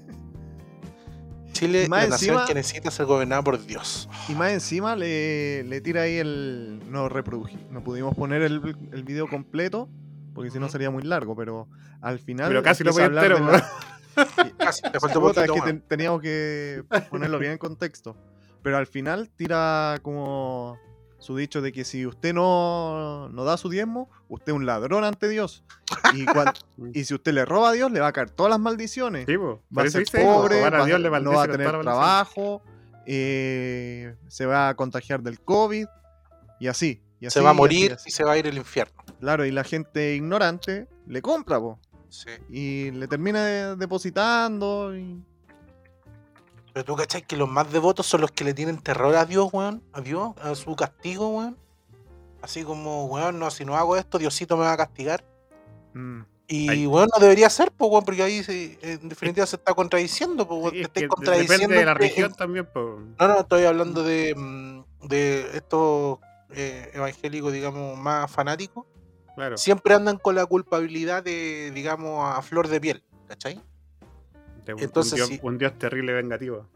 Chile 1.53 1.83
es 1.83 1.89
más 1.89 2.03
la 2.03 2.09
nación 2.09 2.35
encima- 2.35 2.47
que 2.47 2.53
necesita 2.53 2.91
ser 2.91 3.05
gobernada 3.07 3.41
por 3.41 3.63
Dios. 3.65 4.07
Y 4.29 4.33
más 4.35 4.51
encima 4.51 4.95
le, 4.95 5.63
le 5.63 5.81
tira 5.81 6.03
ahí 6.03 6.17
el. 6.17 6.81
No 6.91 7.09
reprodují. 7.09 7.57
No 7.71 7.83
pudimos 7.83 8.15
poner 8.15 8.43
el, 8.43 8.75
el 8.91 9.03
video 9.03 9.27
completo. 9.27 9.89
Porque 10.35 10.51
si 10.51 10.59
no 10.59 10.69
sería 10.69 10.91
muy 10.91 11.01
largo. 11.01 11.35
Pero 11.35 11.67
al 11.99 12.19
final. 12.19 12.49
Pero 12.49 12.61
casi 12.61 12.83
lo 12.83 12.91
empieza 12.91 13.07
a 13.07 13.09
voy 13.09 13.17
hablar 13.17 13.37
entero, 13.39 13.51
de 13.51 13.57
la- 13.57 14.53
Casi, 14.57 14.81
te 14.83 14.99
faltó 14.99 15.19
Puta, 15.21 15.45
es 15.45 15.51
que 15.51 15.61
ten- 15.61 15.81
teníamos 15.87 16.21
que 16.21 16.83
ponerlo 17.09 17.39
bien 17.39 17.53
en 17.53 17.57
contexto. 17.57 18.15
Pero 18.61 18.77
al 18.77 18.85
final 18.87 19.29
tira 19.35 19.97
como 20.03 20.77
su 21.19 21.35
dicho 21.35 21.61
de 21.61 21.71
que 21.71 21.83
si 21.83 22.05
usted 22.05 22.33
no, 22.33 23.29
no 23.29 23.43
da 23.43 23.57
su 23.57 23.69
diezmo, 23.69 24.09
usted 24.29 24.51
es 24.53 24.55
un 24.55 24.65
ladrón 24.65 25.03
ante 25.03 25.27
Dios. 25.29 25.63
Y, 26.13 26.25
cuan- 26.25 26.53
y 26.93 27.03
si 27.05 27.13
usted 27.13 27.33
le 27.33 27.43
roba 27.45 27.69
a 27.69 27.73
Dios, 27.73 27.91
le 27.91 27.99
va 27.99 28.07
a 28.07 28.11
caer 28.13 28.29
todas 28.29 28.49
las 28.51 28.59
maldiciones. 28.59 29.25
Sí, 29.25 29.35
va 29.35 29.59
a 29.83 29.89
ser 29.89 30.05
pobre, 30.23 30.63
a 30.63 30.85
Dios 30.85 30.99
no 30.99 31.31
va 31.33 31.43
a 31.43 31.47
tener 31.47 31.79
trabajo, 31.81 32.61
eh, 33.05 34.15
se 34.27 34.45
va 34.45 34.69
a 34.69 34.75
contagiar 34.75 35.21
del 35.21 35.39
COVID 35.39 35.87
y 36.59 36.67
así. 36.67 37.01
y 37.19 37.29
Se 37.29 37.39
va 37.41 37.49
a 37.49 37.53
y 37.53 37.53
así, 37.53 37.57
morir 37.57 37.91
y 37.91 37.93
así. 37.93 38.09
y 38.09 38.11
se 38.11 38.23
va 38.23 38.33
a 38.33 38.37
ir 38.37 38.47
al 38.47 38.57
infierno. 38.57 39.03
Claro, 39.19 39.45
y 39.45 39.51
la 39.51 39.63
gente 39.63 40.13
ignorante 40.15 40.87
le 41.07 41.21
compra, 41.21 41.59
po, 41.59 41.79
Sí. 42.09 42.29
y 42.49 42.91
le 42.91 43.07
termina 43.07 43.43
de- 43.43 43.75
depositando. 43.75 44.95
Y... 44.95 45.21
Pero 46.77 46.85
tú 46.85 46.95
cachai 46.95 47.23
que 47.23 47.35
los 47.35 47.49
más 47.49 47.71
devotos 47.71 48.05
son 48.05 48.21
los 48.21 48.29
que 48.29 48.43
le 48.43 48.53
tienen 48.53 48.77
terror 48.77 49.15
a 49.15 49.25
Dios, 49.25 49.49
weón. 49.51 49.81
A 49.93 50.01
Dios, 50.01 50.33
a 50.39 50.53
su 50.53 50.75
castigo, 50.75 51.29
weón. 51.29 51.57
Así 52.43 52.63
como, 52.63 53.05
weón, 53.07 53.39
no, 53.39 53.49
si 53.49 53.65
no 53.65 53.75
hago 53.75 53.97
esto, 53.97 54.19
Diosito 54.19 54.55
me 54.57 54.65
va 54.65 54.73
a 54.73 54.77
castigar. 54.77 55.25
Mm. 55.95 56.21
Y, 56.47 56.69
Ay. 56.69 56.85
weón, 56.85 57.09
no 57.11 57.19
debería 57.19 57.49
ser, 57.49 57.71
pues, 57.71 57.89
weón, 57.89 58.05
porque 58.05 58.21
ahí 58.21 58.43
se- 58.43 58.77
en 58.83 59.09
definitiva 59.09 59.47
se 59.47 59.55
está 59.55 59.73
contradiciendo, 59.73 60.47
pues, 60.47 60.61
weón. 60.61 60.71
Sí, 60.71 60.75
te 60.75 60.81
es 60.81 60.85
estáis 60.89 61.03
que 61.05 61.07
contradiciendo. 61.07 61.61
depende 61.63 61.79
de 61.79 61.85
la 61.87 61.93
región 61.95 62.33
también, 62.35 62.67
po. 62.71 62.99
No, 63.19 63.27
no, 63.27 63.39
estoy 63.39 63.63
hablando 63.63 64.03
de, 64.03 64.35
mm, 64.35 65.07
de 65.07 65.57
estos 65.57 66.19
eh, 66.51 66.91
evangélicos, 66.93 67.51
digamos, 67.53 67.97
más 67.97 68.29
fanáticos. 68.29 68.85
Claro. 69.33 69.57
Siempre 69.57 69.95
andan 69.95 70.19
con 70.19 70.35
la 70.35 70.45
culpabilidad 70.45 71.23
de, 71.23 71.71
digamos, 71.73 72.23
a 72.37 72.39
flor 72.43 72.67
de 72.67 72.79
piel, 72.79 73.03
¿cachai? 73.27 73.59
Un- 74.75 74.81
entonces 74.83 75.13
un, 75.13 75.17
dios, 75.17 75.29
sí. 75.29 75.39
un 75.43 75.57
dios 75.57 75.77
terrible 75.77 76.13
vengativo. 76.13 76.67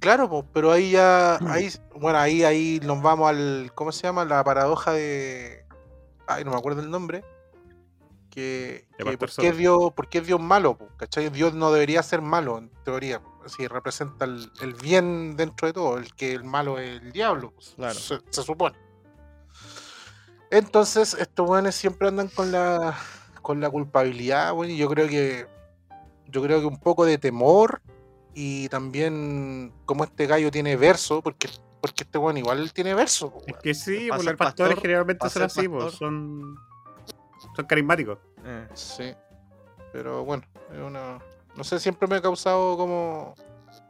Claro, 0.00 0.28
pues, 0.28 0.44
pero 0.52 0.70
ahí 0.70 0.92
ya, 0.92 1.36
ahí, 1.50 1.68
bueno, 1.96 2.18
ahí, 2.18 2.44
ahí 2.44 2.80
nos 2.84 3.02
vamos 3.02 3.28
al, 3.30 3.72
¿cómo 3.74 3.90
se 3.92 4.02
llama? 4.04 4.24
La 4.24 4.44
paradoja 4.44 4.92
de, 4.92 5.64
ay, 6.26 6.44
no 6.44 6.52
me 6.52 6.56
acuerdo 6.56 6.80
el 6.82 6.90
nombre, 6.90 7.24
que, 8.30 8.86
que 8.96 9.16
¿por, 9.16 9.30
qué. 9.30 9.52
Dios, 9.52 9.92
¿por 9.94 10.08
qué 10.08 10.18
es 10.18 10.26
Dios 10.26 10.40
malo? 10.40 10.78
po? 10.78 10.86
¿Cachai? 10.96 11.30
Dios 11.30 11.52
no 11.54 11.72
debería 11.72 12.00
ser 12.04 12.22
malo, 12.22 12.58
en 12.58 12.70
teoría, 12.84 13.20
si 13.46 13.66
representa 13.66 14.24
el, 14.24 14.52
el 14.60 14.74
bien 14.74 15.36
dentro 15.36 15.66
de 15.66 15.72
todo, 15.72 15.98
el 15.98 16.14
que 16.14 16.32
el 16.32 16.44
malo 16.44 16.78
es 16.78 17.00
el 17.02 17.10
diablo, 17.10 17.50
pues, 17.50 17.72
Claro. 17.74 17.94
se, 17.94 18.20
se 18.30 18.42
supone. 18.42 18.76
Entonces, 20.50 21.14
estos 21.14 21.46
buenos 21.46 21.74
siempre 21.74 22.08
andan 22.08 22.28
con 22.28 22.52
la, 22.52 22.96
con 23.42 23.60
la 23.60 23.68
culpabilidad, 23.68 24.52
bueno, 24.54 24.72
y 24.72 24.76
yo 24.76 24.88
creo 24.88 25.08
que, 25.08 25.46
yo 26.28 26.42
creo 26.42 26.60
que 26.60 26.66
un 26.66 26.78
poco 26.78 27.04
de 27.04 27.18
temor 27.18 27.80
y 28.34 28.68
también 28.68 29.72
como 29.84 30.04
este 30.04 30.26
gallo 30.26 30.50
tiene 30.50 30.76
verso, 30.76 31.22
porque, 31.22 31.48
porque 31.80 32.04
este 32.04 32.18
bueno 32.18 32.38
igual 32.38 32.72
tiene 32.72 32.94
verso. 32.94 33.32
Es 33.46 33.56
que 33.56 33.74
sí, 33.74 34.08
pues 34.08 34.24
los 34.24 34.34
pastores 34.36 34.74
pastor- 34.74 34.82
generalmente 34.82 35.28
son 35.28 35.42
así, 35.42 35.68
pues, 35.68 35.94
son, 35.94 36.56
son 37.56 37.66
carismáticos. 37.66 38.18
Eh, 38.44 38.68
Sí. 38.74 39.14
Pero 39.92 40.24
bueno, 40.24 40.44
es 40.72 40.78
una, 40.80 41.18
no 41.56 41.64
sé, 41.64 41.78
siempre 41.80 42.06
me 42.06 42.16
ha 42.16 42.22
causado 42.22 42.76
como, 42.76 43.34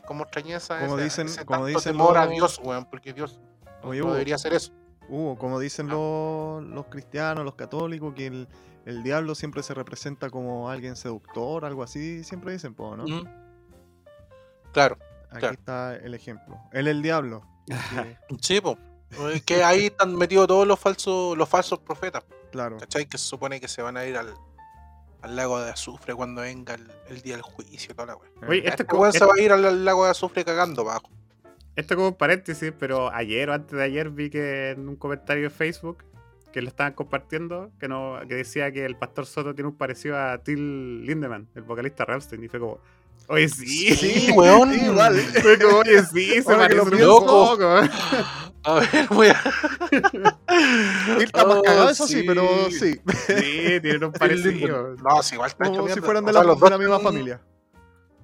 como 0.07 0.23
extrañeza 0.23 0.79
Como 0.81 0.97
ese, 0.97 1.05
dicen- 1.05 1.27
ese 1.27 1.45
como 1.45 1.65
tanto 1.65 1.79
dicen 1.79 1.93
temor 1.93 2.17
a 2.17 2.27
Dios, 2.29 2.61
weón, 2.63 2.85
porque 2.87 3.13
Dios 3.13 3.41
Oye, 3.83 3.99
no 4.01 4.07
Hugo, 4.07 4.13
debería 4.15 4.37
hacer 4.37 4.55
eso. 4.55 4.73
Hugo, 5.09 5.37
como 5.37 5.59
dicen 5.59 5.89
los, 5.89 6.63
los 6.65 6.87
cristianos, 6.87 7.45
los 7.45 7.55
católicos, 7.57 8.15
que 8.15 8.27
el, 8.29 8.49
el 8.87 9.03
diablo 9.03 9.35
siempre 9.35 9.63
se 9.63 9.75
representa 9.75 10.31
como 10.31 10.71
alguien 10.71 10.97
seductor, 10.97 11.65
algo 11.65 11.83
así, 11.83 12.25
siempre 12.25 12.53
dicen, 12.53 12.75
po, 12.75 12.97
¿no? 12.97 13.05
Claro, 14.73 14.99
Aquí 15.31 15.41
claro. 15.41 15.55
está 15.55 15.97
el 15.97 16.15
ejemplo. 16.15 16.59
Él 16.73 16.87
es 16.87 16.93
el 16.93 17.03
diablo. 17.03 17.43
porque, 17.69 18.17
sí, 18.41 18.61
pues. 18.61 18.77
Que 19.45 19.65
ahí 19.65 19.87
están 19.87 20.15
metidos 20.17 20.47
todos 20.47 20.67
los 20.67 20.79
falsos, 20.79 21.37
los 21.37 21.49
falsos 21.49 21.79
profetas. 21.81 22.25
claro. 22.51 22.77
¿Cachai? 22.79 23.07
Que 23.07 23.19
se 23.19 23.25
supone 23.27 23.61
que 23.61 23.69
se 23.69 23.81
van 23.83 23.97
a 23.97 24.05
ir 24.05 24.17
al, 24.17 24.35
al 25.23 25.37
lago 25.37 25.61
de 25.61 25.71
azufre 25.71 26.15
cuando 26.15 26.43
venga 26.43 26.75
el, 26.75 26.91
el 27.09 27.23
día 27.23 27.35
del 27.35 27.43
juicio 27.43 27.93
y 27.93 27.95
toda 27.95 28.07
la. 28.07 28.17
Oye, 28.47 28.59
eh, 28.61 28.69
Este 28.69 28.83
Este 28.83 28.95
weón 28.95 29.13
se 29.13 29.19
este- 29.19 29.27
va 29.27 29.35
a 29.37 29.41
ir 29.41 29.53
al, 29.53 29.65
al 29.65 29.85
lago 29.85 30.05
de 30.05 30.11
azufre 30.11 30.45
cagando 30.45 30.83
abajo. 30.83 31.11
Esto 31.77 31.95
como 31.95 32.09
un 32.09 32.15
paréntesis, 32.15 32.73
pero 32.79 33.11
ayer 33.13 33.49
o 33.51 33.55
antes 33.55 33.73
de 33.79 33.83
ayer 33.85 34.11
vi 34.11 34.31
que 34.31 34.71
en 34.71 34.89
un 34.89 34.97
comentario 34.97 35.45
de 35.45 35.51
Facebook 35.51 36.05
que 36.59 36.63
lo 36.63 36.69
estaban 36.71 36.93
compartiendo, 36.93 37.71
que 37.79 37.87
no, 37.87 38.19
que 38.29 38.35
decía 38.35 38.73
que 38.73 38.85
el 38.85 38.97
pastor 38.97 39.27
Soto 39.27 39.55
tiene 39.55 39.69
un 39.69 39.77
parecido 39.77 40.19
a 40.19 40.39
Till 40.39 41.05
Lindemann, 41.07 41.47
el 41.55 41.63
vocalista 41.63 42.03
de 42.05 42.11
Rammstein, 42.13 42.43
y 42.43 42.49
fue 42.49 42.59
como, 42.59 42.81
oye 43.29 43.49
sí, 43.49 43.95
Sí, 43.95 44.33
weón. 44.37 44.73
Sí, 44.75 44.85
igual. 44.87 45.15
fue 45.17 45.57
como, 45.57 45.79
oye 45.79 46.03
sí, 46.05 46.43
se 46.43 46.51
Ahora 46.53 46.59
parece 46.65 46.81
un 46.81 46.91
pienso. 46.91 47.27
poco. 47.27 47.65
A 48.65 48.75
ver, 48.81 49.07
voy 49.11 49.29
a. 49.29 49.41
Él 51.17 51.23
está 51.23 51.45
más 51.47 51.59
Oh, 51.59 51.63
cagado, 51.63 51.91
eso 51.91 52.07
sí, 52.09 52.21
sí. 52.21 52.25
pero 52.27 52.71
sí. 52.71 53.01
Sí, 53.29 53.81
tienen 53.81 54.03
un 54.05 54.13
parecido. 54.19 54.97
No, 54.97 55.23
si 55.23 55.37
igual 55.37 55.51
está 55.51 55.65
hecho 55.65 55.73
Como 55.75 55.85
mierda. 55.85 55.95
si 55.95 56.01
fueran 56.05 56.25
O 56.25 56.27
de 56.27 56.33
sea, 56.33 56.43
la, 56.43 56.47
los 56.49 56.57
de 56.57 56.61
dos 56.61 56.71
la 56.71 56.79
misma 56.79 56.99
familia. 56.99 57.41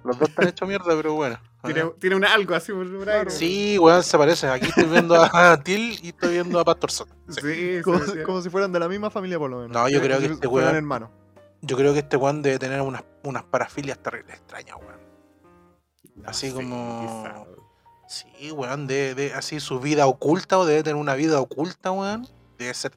Los 0.02 0.18
dos 0.18 0.28
están 0.28 0.48
hechos 0.48 0.66
mierda, 0.68 0.86
pero 0.96 1.14
bueno. 1.14 1.38
Tiene, 1.64 1.90
tiene 1.98 2.16
un 2.16 2.24
algo 2.24 2.54
así 2.54 2.72
por 2.72 3.08
ahí. 3.08 3.24
Sí, 3.28 3.78
weón, 3.78 4.02
se 4.02 4.18
parecen. 4.18 4.50
Aquí 4.50 4.66
estoy 4.66 4.84
viendo 4.84 5.14
a 5.14 5.56
Til 5.64 5.98
y 6.02 6.08
estoy 6.08 6.32
viendo 6.32 6.60
a 6.60 6.64
Pastor 6.64 6.90
Soto. 6.90 7.14
Sí. 7.28 7.40
Sí, 7.42 7.82
Como, 7.82 7.98
sí, 8.04 8.12
como 8.24 8.42
si 8.42 8.50
fueran 8.50 8.72
de 8.72 8.78
la 8.80 8.88
misma 8.88 9.10
familia, 9.10 9.38
por 9.38 9.50
lo 9.50 9.58
menos. 9.60 9.72
No, 9.72 9.88
yo 9.88 10.00
creo 10.00 10.18
que 10.20 10.26
este 10.26 10.46
weón- 10.48 10.74
hermanos. 10.74 11.10
Yo 11.62 11.76
creo 11.76 11.92
que 11.94 12.00
este 12.00 12.16
weón 12.16 12.42
debe 12.42 12.58
tener 12.58 12.80
unas, 12.82 13.04
unas 13.22 13.44
parafilias 13.44 13.98
terribles 14.02 14.36
extrañas, 14.36 14.76
weón. 14.76 15.00
No 16.16 16.28
así 16.28 16.52
como- 16.52 17.24
quizá. 17.24 17.44
Sí, 18.06 18.50
weón, 18.50 18.86
debe, 18.86 19.14
debe- 19.14 19.34
así 19.34 19.58
su 19.60 19.80
vida 19.80 20.06
oculta 20.06 20.58
o 20.58 20.66
debe 20.66 20.82
tener 20.82 20.96
una 20.96 21.14
vida 21.14 21.40
oculta, 21.40 21.90
weón. 21.90 22.28
Debe 22.58 22.74
ser, 22.74 22.92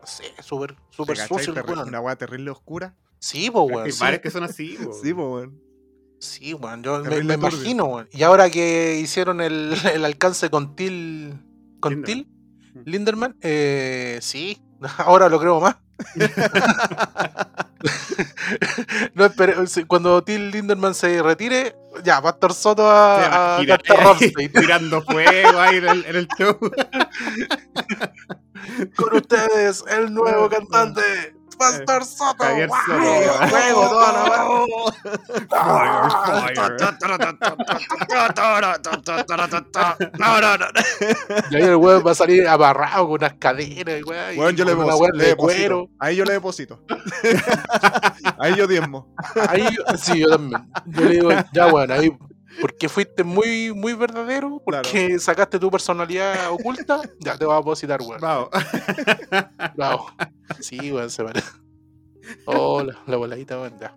no 0.00 0.06
sé, 0.06 0.24
súper, 0.42 0.76
súper 0.90 1.16
sucio 1.16 1.54
weón. 1.54 1.88
Una 1.88 2.00
weá 2.00 2.16
terrible 2.16 2.50
oscura. 2.50 2.94
Sí, 3.18 3.50
pues, 3.50 3.66
weón. 3.70 3.84
Hay 3.84 3.92
Sí, 3.92 4.18
que 4.20 4.30
son 4.30 4.44
así, 4.44 4.76
po. 4.82 4.92
Sí, 4.92 5.14
pues, 5.14 5.26
weón. 5.26 5.69
Sí, 6.20 6.54
weón. 6.54 6.84
Yo 6.84 7.02
me, 7.02 7.34
imagino, 7.34 7.86
weón. 7.86 8.08
Y 8.12 8.22
ahora 8.22 8.48
que 8.50 9.00
hicieron 9.00 9.40
el, 9.40 9.74
el 9.92 10.04
alcance 10.04 10.50
con 10.50 10.76
Til. 10.76 11.34
Con. 11.80 12.04
Til, 12.04 12.28
Linderman, 12.84 13.36
eh, 13.40 14.18
sí, 14.22 14.62
ahora 14.98 15.28
lo 15.28 15.40
creo 15.40 15.60
más. 15.60 15.76
no, 19.14 19.26
espere, 19.26 19.66
sí, 19.66 19.84
cuando 19.84 20.22
Till 20.22 20.50
Linderman 20.50 20.94
se 20.94 21.22
retire, 21.22 21.76
ya, 22.04 22.22
Pastor 22.22 22.54
Soto 22.54 22.90
a, 22.90 23.58
a 23.58 23.62
Rammstein. 23.62 24.50
tirando 24.52 25.02
fuego 25.02 25.60
ahí 25.60 25.76
en 25.76 25.88
el, 25.88 26.04
en 26.06 26.16
el 26.16 26.26
show. 26.38 26.58
Con 28.96 29.16
ustedes, 29.16 29.84
el 29.90 30.14
nuevo 30.14 30.48
cantante, 30.48 31.02
Pastor 31.60 32.04
Soto. 32.06 32.42
Javier. 32.42 32.70
Fuego, 33.50 33.88
toda 33.90 34.12
la 34.12 34.24
No, 40.18 40.40
no, 40.40 40.56
no. 40.56 40.66
Y 41.50 41.56
ahí 41.56 41.62
el 41.62 41.76
weón 41.76 42.02
va 42.06 42.12
a 42.12 42.14
salir 42.14 42.48
abarrado 42.48 43.04
con 43.04 43.12
unas 43.16 43.34
cadenas, 43.34 44.02
weón. 44.06 44.38
Weón, 44.38 44.56
yo 44.56 44.64
le 44.64 44.74
deposito. 44.74 45.12
le 45.12 45.22
de 45.22 45.28
deposito. 45.28 45.90
Ahí 45.98 46.16
yo 46.16 46.24
le 46.24 46.32
deposito. 46.32 46.82
Ahí 48.38 48.56
yo 48.56 48.66
diezmo. 48.66 49.14
Ahí, 49.48 49.68
sí, 49.98 50.20
yo 50.20 50.30
también. 50.30 50.66
Yo 50.86 51.04
le 51.04 51.10
digo, 51.10 51.30
ya, 51.52 51.66
weón, 51.66 51.90
ahí. 51.90 52.10
Porque 52.60 52.88
fuiste 52.88 53.22
muy, 53.22 53.72
muy 53.72 53.94
verdadero, 53.94 54.60
porque 54.64 55.18
sacaste 55.18 55.58
tu 55.58 55.70
personalidad 55.70 56.50
oculta, 56.50 57.00
ya 57.20 57.36
te 57.38 57.44
vas 57.44 57.54
a 57.54 57.58
depositar, 57.58 58.00
weón. 58.00 58.20
Vamos. 58.20 58.48
Bravo. 59.76 60.06
Sí, 60.60 60.90
weón, 60.92 61.10
se 61.10 61.22
parece. 61.24 61.48
Oh, 62.46 62.82
la, 62.82 62.96
la 63.06 63.16
voladita, 63.16 63.60
weón, 63.60 63.78
ya. 63.78 63.94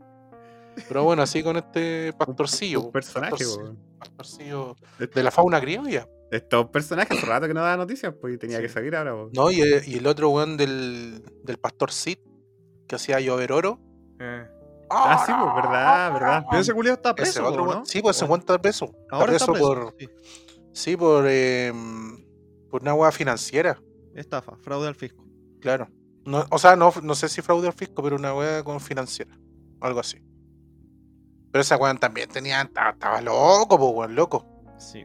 Pero 0.87 1.03
bueno, 1.03 1.21
así 1.21 1.43
con 1.43 1.57
este 1.57 2.13
pastorcillo. 2.13 2.81
Un 2.81 2.91
personaje, 2.91 3.33
pastorci- 3.35 3.57
weón. 3.57 3.79
pastorcillo 3.99 4.75
de 4.99 5.23
la 5.23 5.31
fauna 5.31 5.59
criolla. 5.61 6.07
Esto 6.31 6.59
es 6.61 6.65
un 6.65 6.71
personaje 6.71 7.13
hace 7.15 7.25
rato 7.27 7.47
que 7.47 7.53
no 7.53 7.61
daba 7.61 7.77
noticias, 7.77 8.13
pues 8.19 8.39
tenía 8.39 8.57
Sí. 8.57 8.63
que 8.63 8.69
salir 8.69 8.95
ahora, 8.95 9.13
weón. 9.15 9.29
No, 9.33 9.51
y, 9.51 9.61
eh, 9.61 9.81
y 9.85 9.97
el 9.97 10.07
otro 10.07 10.29
weón 10.29 10.57
del, 10.57 11.23
del 11.43 11.57
pastor 11.57 11.91
Sid, 11.91 12.17
que 12.87 12.95
hacía 12.95 13.19
llover 13.19 13.51
oro. 13.51 13.79
Eh. 14.19 14.47
Ah, 14.95 15.23
sí, 15.25 15.31
pues, 15.37 15.55
verdad, 15.55 16.13
verdad. 16.13 16.45
Pero 16.49 16.61
ese 16.61 16.73
culiao 16.73 16.95
está 16.95 17.09
Ese 17.09 17.15
preso, 17.15 17.45
otro 17.47 17.65
¿no? 17.65 17.85
Sí, 17.85 18.01
pues 18.01 18.15
se 18.17 18.23
O- 18.23 18.25
encuentra 18.25 18.59
preso. 18.61 18.85
Está 18.85 19.15
Ahora 19.15 19.33
está 19.33 19.45
preso. 19.47 19.65
por. 19.65 19.95
sí. 19.99 20.09
Sí, 20.73 20.97
por. 20.97 21.25
eh, 21.27 21.71
por 22.69 22.81
una 22.81 22.93
hueá 22.95 23.11
financiera, 23.11 23.79
Estafa, 24.15 24.55
fraude 24.57 24.87
al 24.87 24.95
fisco. 24.95 25.23
claro. 25.61 25.87
No, 26.25 26.45
o 26.51 26.57
sea, 26.57 26.75
no, 26.77 26.93
no 27.03 27.15
sé 27.15 27.27
si 27.27 27.41
fraude 27.41 27.67
al 27.67 27.73
fisco, 27.73 28.01
pero 28.01 28.15
una 28.15 28.33
hueá 28.33 28.63
con 28.63 28.79
financiera. 28.79 29.37
Algo 29.81 29.99
así. 29.99 30.17
Pero 31.51 31.61
esa 31.61 31.75
weón 31.77 31.97
también 31.97 32.29
tenía. 32.29 32.61
Estaba, 32.61 32.91
estaba 32.91 33.21
loco, 33.21 33.77
pues, 33.77 33.91
weón, 33.93 34.15
loco. 34.15 34.45
Sí. 34.79 35.03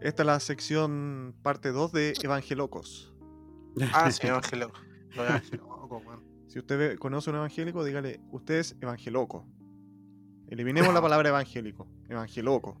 Esta 0.00 0.22
es 0.22 0.26
la 0.26 0.38
sección 0.40 1.34
parte 1.42 1.72
2 1.72 1.92
de 1.92 2.12
Evangelocos. 2.22 3.12
Ah, 3.92 4.10
sí, 4.10 4.26
evangélico. 4.26 4.72
Lo 5.16 5.24
evangélico, 5.26 5.86
weón. 6.04 6.22
Si 6.48 6.58
usted 6.58 6.78
ve- 6.78 6.98
conoce 6.98 7.30
un 7.30 7.36
evangélico, 7.36 7.84
dígale, 7.84 8.20
usted 8.32 8.54
es 8.56 8.74
evangeloco. 8.80 9.44
Eliminemos 10.48 10.92
la 10.94 11.02
palabra 11.02 11.28
evangélico. 11.28 11.86
Evangeloco. 12.08 12.76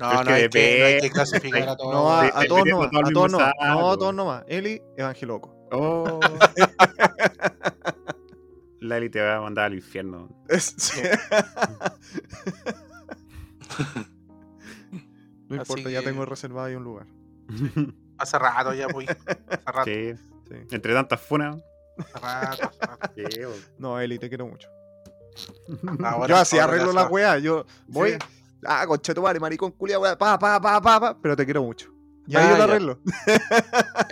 No, 0.00 0.12
Es 0.12 0.18
no 0.20 0.24
que 0.24 0.32
hay, 0.32 0.48
que, 0.48 0.78
no 0.78 0.84
hay 0.86 1.00
que 1.00 1.10
clasificar 1.10 1.68
a 1.68 1.76
todos. 1.76 1.92
No, 1.92 2.12
a, 2.12 2.30
todos 2.46 2.64
el 2.66 2.72
a 2.74 2.90
todos 3.12 3.32
no, 3.32 3.38
a 3.40 3.96
todos 3.98 4.14
nomás. 4.14 4.44
Eli, 4.46 4.80
evangeloco. 4.96 5.56
Oh. 5.72 6.20
La 8.80 8.96
Eli 8.98 9.10
te 9.10 9.20
va 9.20 9.38
a 9.38 9.40
mandar 9.40 9.64
al 9.66 9.74
infierno. 9.74 10.28
Sí. 10.56 11.02
no 15.48 15.56
importa, 15.56 15.90
ya 15.90 16.00
tengo 16.02 16.24
reservado 16.24 16.68
ahí 16.68 16.76
un 16.76 16.84
lugar. 16.84 17.06
Hace 18.18 18.38
rato 18.38 18.72
ya, 18.74 18.86
pues. 18.88 19.08
Hace 19.10 19.62
rato, 19.66 19.84
sí. 19.84 20.14
Sí. 20.48 20.54
Entre 20.70 20.94
tantas 20.94 21.20
funas. 21.20 21.56
Rato. 22.22 22.70
No, 23.78 24.00
Eli, 24.00 24.18
te 24.18 24.28
quiero 24.28 24.46
mucho. 24.46 24.68
Ahora- 26.04 26.28
yo 26.28 26.36
así 26.36 26.58
ahora 26.58 26.72
arreglo 26.74 26.92
ya 26.92 27.00
la 27.02 27.06
weá, 27.08 27.38
yo 27.38 27.64
voy, 27.86 28.12
Sí. 28.12 28.18
ah, 28.66 28.86
conchetumare, 28.86 29.38
maricón, 29.38 29.70
culia, 29.72 29.98
weá, 29.98 30.16
pa, 30.18 30.38
pa, 30.38 30.60
pa, 30.60 30.80
pa, 30.80 31.00
pa, 31.00 31.18
pero 31.20 31.36
te 31.36 31.44
quiero 31.44 31.62
mucho. 31.62 31.90
Y 32.26 32.36
ahí 32.36 32.44
Ah, 32.44 32.50
yo 32.50 32.52
lo 32.52 32.58
ya. 32.58 32.64
arreglo, 32.64 33.00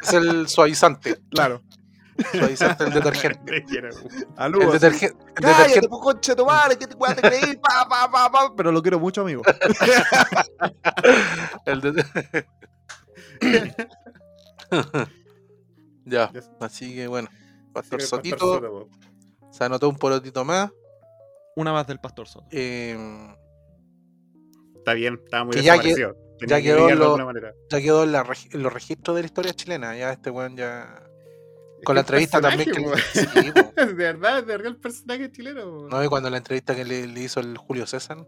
Es 0.02 0.12
el 0.12 0.48
suavizante. 0.48 1.18
claro. 1.30 1.62
Suavizante 2.32 2.84
el 2.84 2.92
detergente. 2.94 3.40
Te 3.52 3.64
quiero 3.64 3.90
mucho. 4.02 4.64
El 4.64 4.72
detergente. 4.72 5.24
Cállate, 5.34 5.58
detergente. 5.64 5.88
pues, 5.88 6.00
conchetumare, 6.02 6.78
que 6.78 6.86
te 6.86 6.94
weá 6.94 7.14
te 7.14 7.20
creí, 7.20 7.56
pa, 7.56 7.86
pa, 7.88 8.10
pa, 8.10 8.30
pa, 8.30 8.54
pero 8.56 8.72
lo 8.72 8.80
quiero 8.80 8.98
mucho, 8.98 9.20
amigo. 9.20 9.42
El 11.66 11.80
de- 11.82 12.04
ya, 16.04 16.30
Ya. 16.32 16.40
así 16.60 16.94
que 16.94 17.06
bueno. 17.06 17.28
Pastor 17.76 18.00
el 18.00 18.06
Sotito 18.06 18.36
Pastor 18.36 18.60
Soto, 18.62 18.72
bo. 18.72 18.88
se 19.52 19.64
anotó 19.64 19.88
un 19.88 19.96
porotito 19.96 20.44
más. 20.44 20.70
Una 21.56 21.72
más 21.72 21.86
del 21.86 21.98
Pastor 22.00 22.28
Soto. 22.28 22.46
eh, 22.50 22.96
Está 24.78 24.94
bien, 24.94 25.20
estaba 25.24 25.44
muy 25.44 25.54
ya 25.56 25.72
desaparecido. 25.72 26.16
Ya 26.46 26.56
que 26.58 26.62
quedó 26.64 26.94
lo- 26.94 27.16
ya 27.70 27.80
quedó 27.80 28.04
en, 28.04 28.12
los 28.62 28.72
registros 28.72 29.16
de 29.16 29.22
la 29.22 29.26
historia 29.26 29.52
chilena. 29.54 29.96
Ya 29.96 30.12
este 30.12 30.30
weón 30.30 30.56
ya. 30.56 31.02
Con 31.84 31.94
la 31.94 32.02
entrevista 32.02 32.40
también 32.40 32.70
que 32.70 32.80
le- 32.80 32.96
sí. 33.12 33.52
De 33.76 33.84
verdad, 33.94 34.42
de 34.44 34.46
verdad 34.52 34.66
el 34.66 34.76
personaje 34.76 35.30
chileno. 35.32 35.88
¿No? 35.88 36.04
Y 36.04 36.08
cuando 36.08 36.28
la 36.30 36.36
entrevista 36.36 36.74
que 36.74 36.84
le, 36.84 37.06
le 37.06 37.20
hizo 37.20 37.40
el 37.40 37.56
Julio 37.56 37.86
César, 37.86 38.18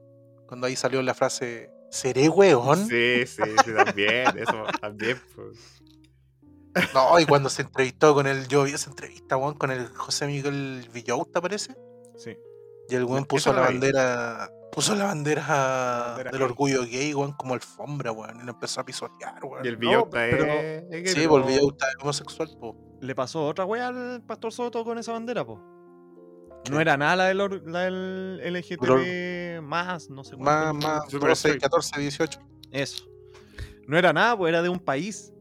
cuando 0.46 0.66
ahí 0.66 0.74
salió 0.76 1.02
la 1.02 1.14
frase, 1.14 1.70
¿seré 1.90 2.28
weón? 2.28 2.86
Sí, 2.88 3.26
sí, 3.26 3.42
sí, 3.64 3.70
también, 3.74 4.26
eso 4.38 4.64
también. 4.80 5.20
Pues. 5.36 5.77
No, 6.94 7.18
y 7.20 7.26
cuando 7.26 7.48
se 7.48 7.62
entrevistó 7.62 8.14
con 8.14 8.26
el, 8.26 8.46
yo 8.48 8.64
vi 8.64 8.72
esa 8.72 8.90
entrevista, 8.90 9.36
weón, 9.36 9.54
con 9.54 9.70
el 9.70 9.88
José 9.88 10.26
Miguel 10.26 10.88
Villauta, 10.92 11.40
parece. 11.40 11.76
Sí. 12.16 12.36
Y 12.88 12.94
el 12.94 13.04
weón 13.04 13.24
puso 13.26 13.52
no 13.52 13.60
la 13.60 13.66
bandera, 13.66 14.50
puso 14.72 14.94
la 14.94 15.04
bandera, 15.06 15.42
bandera 15.46 16.30
del 16.30 16.40
gay. 16.40 16.48
orgullo 16.48 16.82
gay, 16.84 17.14
weón, 17.14 17.32
como 17.32 17.54
alfombra, 17.54 18.12
weón, 18.12 18.40
y 18.40 18.44
lo 18.44 18.52
empezó 18.52 18.80
a 18.80 18.84
pisotear, 18.84 19.44
weón. 19.44 19.64
Y 19.64 19.68
el 19.68 19.74
No, 19.74 19.80
Villota 19.80 20.10
pero- 20.10 20.44
es. 20.44 21.12
Sí, 21.12 21.22
no- 21.24 21.28
pues 21.30 21.44
el 21.44 21.48
Villauta 21.52 21.86
es 21.88 21.96
homosexual, 22.02 22.48
po. 22.60 22.76
Le 23.00 23.14
pasó 23.14 23.46
otra 23.46 23.64
wea 23.64 23.88
al 23.88 24.22
Pastor 24.26 24.52
Soto 24.52 24.84
con 24.84 24.98
esa 24.98 25.12
bandera, 25.12 25.44
po. 25.44 25.60
No 26.70 26.80
era 26.80 26.96
nada 26.96 27.14
la 27.16 27.24
del, 27.26 27.62
la 27.66 27.80
del 27.82 28.40
LGTB 28.44 29.62
más, 29.62 30.10
no 30.10 30.24
sé 30.24 30.36
Más, 30.36 30.64
cuánto. 30.72 30.86
más, 30.88 31.04
Super 31.10 31.28
12, 31.30 31.32
straight. 31.48 31.62
14, 31.62 32.00
18. 32.00 32.40
Eso. 32.72 33.04
No 33.86 33.96
era 33.96 34.12
nada, 34.12 34.36
pues 34.36 34.50
era 34.50 34.60
de 34.60 34.68
un 34.68 34.78
país. 34.80 35.32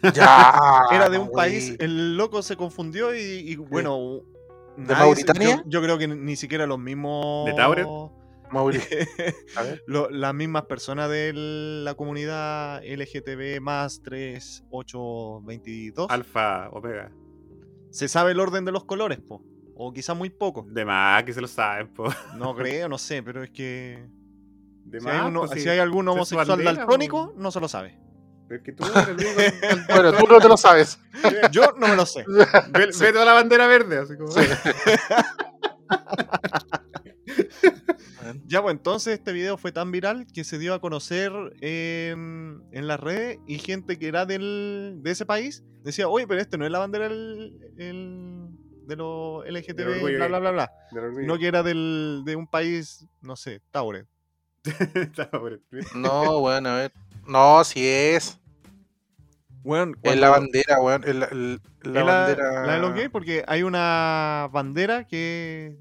Ya. 0.14 0.54
Era 0.92 1.08
de 1.08 1.18
un 1.18 1.30
país. 1.30 1.76
El 1.78 2.16
loco 2.16 2.42
se 2.42 2.56
confundió 2.56 3.14
y, 3.14 3.20
y, 3.20 3.56
bueno. 3.56 4.20
¿De 4.76 4.94
se- 4.94 5.00
Mauritania? 5.00 5.56
Yo, 5.56 5.62
yo 5.66 5.82
creo 5.82 5.98
que 5.98 6.08
ni 6.08 6.36
siquiera 6.36 6.66
los 6.66 6.78
mismos. 6.78 7.46
¿De 7.46 7.54
Tauret? 7.54 7.86
A 8.54 9.62
ver. 9.62 9.82
lo- 9.86 10.10
las 10.10 10.34
mismas 10.34 10.64
personas 10.66 11.08
de 11.08 11.32
la 11.34 11.94
comunidad 11.94 12.82
LGTB 12.84 13.62
más 13.62 14.02
3822 14.02 16.10
Alfa, 16.10 16.68
Omega. 16.70 17.10
se 17.90 18.08
sabe 18.08 18.32
el 18.32 18.40
orden 18.40 18.64
de 18.64 18.72
los 18.72 18.84
colores, 18.84 19.20
po. 19.20 19.42
O 19.74 19.92
quizá 19.92 20.14
muy 20.14 20.30
poco. 20.30 20.66
De 20.68 20.84
más 20.84 21.24
que 21.24 21.32
se 21.32 21.40
lo 21.40 21.48
saben, 21.48 21.88
po. 21.94 22.04
No 22.36 22.54
creo, 22.54 22.88
no 22.88 22.98
sé, 22.98 23.22
pero 23.22 23.42
es 23.42 23.50
que. 23.50 24.06
De 24.84 25.00
Si 25.00 25.06
más. 25.06 25.14
hay, 25.22 25.28
uno- 25.28 25.44
pues, 25.46 25.62
si 25.62 25.68
hay 25.68 25.78
algún 25.78 26.06
homosexual 26.08 26.46
bandera, 26.46 26.72
daltónico, 26.74 27.32
no 27.36 27.50
se 27.50 27.60
lo 27.60 27.68
sabe. 27.68 27.98
Es 28.54 28.62
que 28.62 28.72
tú 28.72 28.84
eres 28.84 29.08
el 29.08 29.16
único. 29.16 29.84
Bueno, 29.94 30.12
tú 30.12 30.26
no 30.26 30.38
te 30.40 30.48
lo 30.48 30.56
sabes. 30.56 30.98
Yo 31.50 31.72
no 31.78 31.88
me 31.88 31.96
lo 31.96 32.04
sé. 32.06 32.24
Ve, 32.70 32.86
ve 32.98 33.12
toda 33.12 33.24
la 33.24 33.32
bandera 33.34 33.66
verde, 33.66 33.98
así 33.98 34.16
como. 34.16 34.32
Ya, 38.46 38.62
pues 38.62 38.74
entonces 38.74 39.14
este 39.18 39.32
video 39.32 39.56
fue 39.56 39.72
tan 39.72 39.90
viral 39.90 40.26
que 40.32 40.44
se 40.44 40.58
dio 40.58 40.74
a 40.74 40.80
conocer 40.80 41.32
en, 41.60 42.62
en 42.70 42.86
las 42.86 43.00
redes 43.00 43.38
y 43.46 43.58
gente 43.58 43.98
que 43.98 44.06
era 44.08 44.26
del, 44.26 44.98
de 45.02 45.10
ese 45.10 45.26
país 45.26 45.64
decía, 45.82 46.08
oye, 46.08 46.26
pero 46.26 46.40
este 46.40 46.56
no 46.56 46.64
es 46.64 46.70
la 46.70 46.78
bandera 46.78 47.08
del, 47.08 47.58
el- 47.78 48.48
de 48.86 48.96
los 48.96 49.44
LGTB, 49.46 49.80
orgullo 49.94 50.16
bla, 50.18 50.26
bla, 50.28 50.38
bla, 50.38 50.50
bla. 50.50 50.72
No 51.26 51.38
que 51.38 51.46
era 51.46 51.62
del, 51.62 52.22
de 52.24 52.36
un 52.36 52.46
país, 52.46 53.06
no 53.20 53.36
sé, 53.36 53.60
Tauret. 53.70 54.06
No, 55.94 56.38
weón, 56.38 56.66
a 56.66 56.76
ver. 56.76 56.92
No, 57.26 57.62
si 57.64 57.86
es. 57.86 58.38
Bueno, 59.62 59.94
Es 60.02 60.16
la 60.18 60.28
bandera, 60.30 60.80
weón. 60.80 61.02
la, 61.20 61.26
el- 61.26 61.60
la 61.82 62.00
es 62.00 62.06
la, 62.06 62.14
bandera. 62.14 62.66
la 62.66 62.72
de 62.74 62.78
los 62.80 62.94
gays 62.94 63.10
porque 63.10 63.44
hay 63.46 63.62
una 63.62 64.48
bandera 64.52 65.06
que 65.06 65.76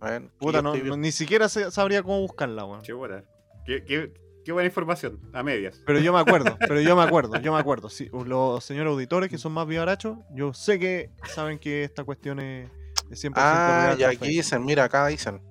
Weón, 0.00 0.30
puta, 0.38 0.62
no, 0.62 0.74
no- 0.76 0.96
ni 0.96 1.12
siquiera 1.12 1.48
sabría 1.48 2.02
cómo 2.02 2.20
buscarla, 2.20 2.64
weón. 2.64 2.82
Chuta. 2.82 3.24
Qué, 3.66 3.84
qué, 3.84 4.12
qué 4.44 4.52
buena 4.52 4.66
información, 4.68 5.20
a 5.34 5.42
medias. 5.42 5.82
Pero 5.84 5.98
yo 5.98 6.12
me 6.12 6.20
acuerdo, 6.20 6.56
pero 6.60 6.80
yo 6.80 6.96
me 6.96 7.02
acuerdo, 7.02 7.36
yo 7.40 7.52
me 7.52 7.58
acuerdo. 7.58 7.90
Sí, 7.90 8.08
los 8.12 8.64
señores 8.64 8.90
auditores 8.92 9.28
que 9.28 9.36
son 9.38 9.52
más 9.52 9.66
vivarachos, 9.66 10.18
yo 10.34 10.54
sé 10.54 10.78
que 10.78 11.10
saben 11.34 11.58
que 11.58 11.84
esta 11.84 12.04
cuestión 12.04 12.40
es, 12.40 12.70
es 13.10 13.22
100% 13.24 13.32
Ah, 13.36 13.94
no 13.98 14.06
aquí 14.06 14.28
dicen, 14.28 14.64
mira, 14.64 14.84
acá 14.84 15.06
dicen. 15.08 15.42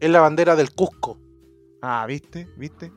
Es 0.00 0.10
la 0.10 0.20
bandera 0.20 0.54
del 0.54 0.72
Cusco. 0.72 1.18
Ah, 1.82 2.04
¿viste? 2.06 2.46
¿Viste? 2.56 2.92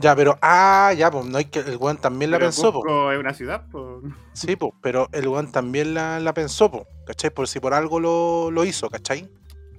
Ya, 0.00 0.14
pero, 0.14 0.38
ah, 0.42 0.92
ya, 0.96 1.10
pues 1.10 1.26
no 1.26 1.38
hay 1.38 1.46
que. 1.46 1.58
El 1.58 1.76
weón 1.76 1.96
también 1.96 2.30
la 2.30 2.38
Pero 2.38 2.46
pensó, 2.46 2.72
po. 2.72 2.82
Cusco 2.82 3.10
es 3.10 3.18
una 3.18 3.34
ciudad, 3.34 3.64
pues. 3.70 3.84
Sí, 4.32 4.54
pues, 4.54 4.72
pero 4.80 5.08
el 5.10 5.26
weón 5.26 5.50
también 5.50 5.92
la, 5.92 6.20
la 6.20 6.32
pensó, 6.32 6.70
po, 6.70 6.86
¿cachai? 7.04 7.30
Por 7.30 7.48
si 7.48 7.58
por 7.58 7.74
algo 7.74 7.98
lo, 7.98 8.52
lo 8.52 8.64
hizo, 8.64 8.88
¿cachai? 8.88 9.28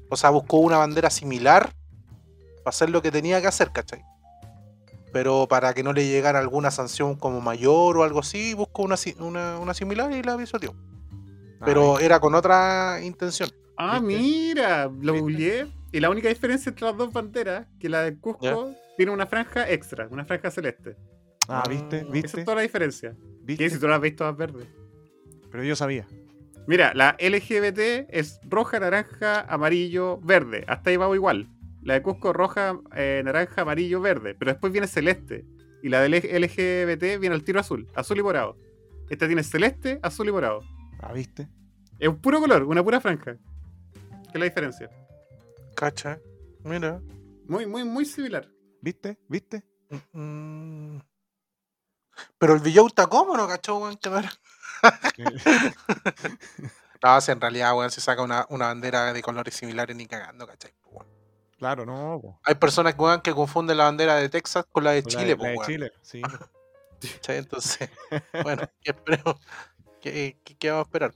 O 0.09 0.17
sea, 0.17 0.29
buscó 0.31 0.57
una 0.57 0.77
bandera 0.77 1.09
similar 1.09 1.69
para 2.63 2.69
hacer 2.69 2.89
lo 2.89 3.01
que 3.01 3.11
tenía 3.11 3.39
que 3.39 3.47
hacer, 3.47 3.71
¿cachai? 3.71 4.03
Pero 5.13 5.47
para 5.47 5.73
que 5.73 5.83
no 5.83 5.93
le 5.93 6.05
llegara 6.05 6.39
alguna 6.39 6.69
sanción 6.69 7.15
como 7.15 7.39
mayor 7.39 7.97
o 7.97 8.03
algo 8.03 8.19
así, 8.19 8.53
buscó 8.53 8.83
una, 8.83 8.95
una, 9.19 9.57
una 9.57 9.73
similar 9.73 10.11
y 10.11 10.21
la 10.21 10.37
pisoteó. 10.37 10.75
Ah, 11.61 11.63
Pero 11.65 11.99
era 11.99 12.19
con 12.19 12.35
otra 12.35 12.99
intención. 13.01 13.49
Ah, 13.77 13.99
¿Viste? 13.99 14.21
mira, 14.21 14.83
lo 14.85 15.13
¿Viste? 15.13 15.19
googleé. 15.19 15.67
Y 15.93 15.99
la 16.01 16.09
única 16.09 16.27
diferencia 16.29 16.69
entre 16.69 16.85
las 16.85 16.97
dos 16.97 17.11
banderas, 17.13 17.65
que 17.79 17.87
la 17.89 18.01
de 18.01 18.17
Cusco 18.17 18.73
tiene 18.99 19.13
una 19.13 19.27
franja 19.27 19.71
extra, 19.71 20.09
una 20.11 20.25
franja 20.25 20.51
celeste. 20.51 20.97
Ah, 21.47 21.63
¿viste? 21.69 21.99
Esa 21.99 22.09
¿Viste? 22.09 22.39
es 22.41 22.43
toda 22.43 22.55
la 22.55 22.63
diferencia. 22.63 23.15
¿Viste? 23.43 23.63
¿Qué 23.63 23.69
si 23.69 23.79
tú 23.79 23.87
las 23.87 23.95
has 23.95 24.01
visto 24.01 24.25
todas 24.25 24.35
verdes? 24.35 24.67
Pero 25.49 25.63
yo 25.63 25.73
sabía. 25.77 26.05
Mira, 26.67 26.91
la 26.93 27.15
LGBT 27.17 28.09
es 28.09 28.41
roja, 28.43 28.77
naranja, 28.77 29.39
amarillo, 29.39 30.19
verde. 30.19 30.65
Hasta 30.67 30.89
ahí 30.89 30.97
vamos 30.97 31.15
igual. 31.15 31.47
La 31.81 31.93
de 31.93 32.01
Cusco 32.01 32.33
roja, 32.33 32.77
eh, 32.93 33.21
naranja, 33.23 33.61
amarillo, 33.61 34.01
verde. 34.01 34.35
Pero 34.37 34.51
después 34.51 34.73
viene 34.73 34.85
celeste. 34.85 35.45
Y 35.81 35.87
la 35.87 36.01
del 36.01 36.15
LGBT 36.15 37.21
viene 37.21 37.35
al 37.35 37.45
tiro 37.45 37.61
azul. 37.61 37.87
Azul 37.95 38.19
y 38.19 38.21
morado. 38.21 38.57
Esta 39.09 39.27
tiene 39.27 39.43
celeste, 39.43 40.01
azul 40.03 40.27
y 40.27 40.33
morado. 40.33 40.59
Ah, 40.99 41.13
¿viste? 41.13 41.47
Es 41.99 42.09
un 42.09 42.19
puro 42.19 42.41
color, 42.41 42.63
una 42.63 42.83
pura 42.83 42.99
franja. 42.99 43.37
¿Qué 44.23 44.33
es 44.33 44.39
la 44.39 44.43
diferencia? 44.45 44.89
¿Cachai? 45.73 46.17
Mira. 46.65 46.99
Muy, 47.47 47.65
muy, 47.65 47.85
muy 47.85 48.03
similar. 48.03 48.58
¿Viste? 48.81 49.17
¿Viste? 49.27 49.63
Mm. 50.13 50.99
Pero 52.37 52.53
el 52.53 52.59
Villauta, 52.59 53.07
¿cómo 53.07 53.35
no 53.35 53.47
cachó, 53.47 53.77
weón? 53.77 53.97
No 57.01 57.21
si 57.21 57.31
en 57.31 57.39
realidad, 57.39 57.77
weón, 57.77 57.91
se 57.91 58.01
saca 58.01 58.21
una, 58.21 58.45
una 58.49 58.67
bandera 58.67 59.13
de 59.13 59.21
colores 59.21 59.55
similares 59.55 59.95
ni 59.95 60.05
cagando, 60.05 60.45
¿cachai? 60.45 60.73
weón. 60.91 61.07
claro, 61.57 61.85
no. 61.85 62.39
Hay 62.43 62.55
personas 62.55 62.95
weón, 62.97 63.21
que 63.21 63.33
confunden 63.33 63.77
la 63.77 63.85
bandera 63.85 64.15
de 64.15 64.27
Texas 64.27 64.65
con 64.69 64.83
la 64.83 64.91
de 64.91 65.01
La 65.01 65.03
de- 65.03 65.09
Chile, 65.09 65.37
la 65.39 65.49
de 65.49 65.57
Chile, 65.65 65.93
sí. 66.01 66.21
¿cachai? 67.13 67.37
Entonces, 67.37 67.89
bueno, 68.43 68.63
¿qué? 68.81 68.93
¿Qué, 70.01 70.39
qué, 70.43 70.57
qué 70.57 70.69
vamos 70.71 70.85
a 70.85 70.87
esperar? 70.87 71.13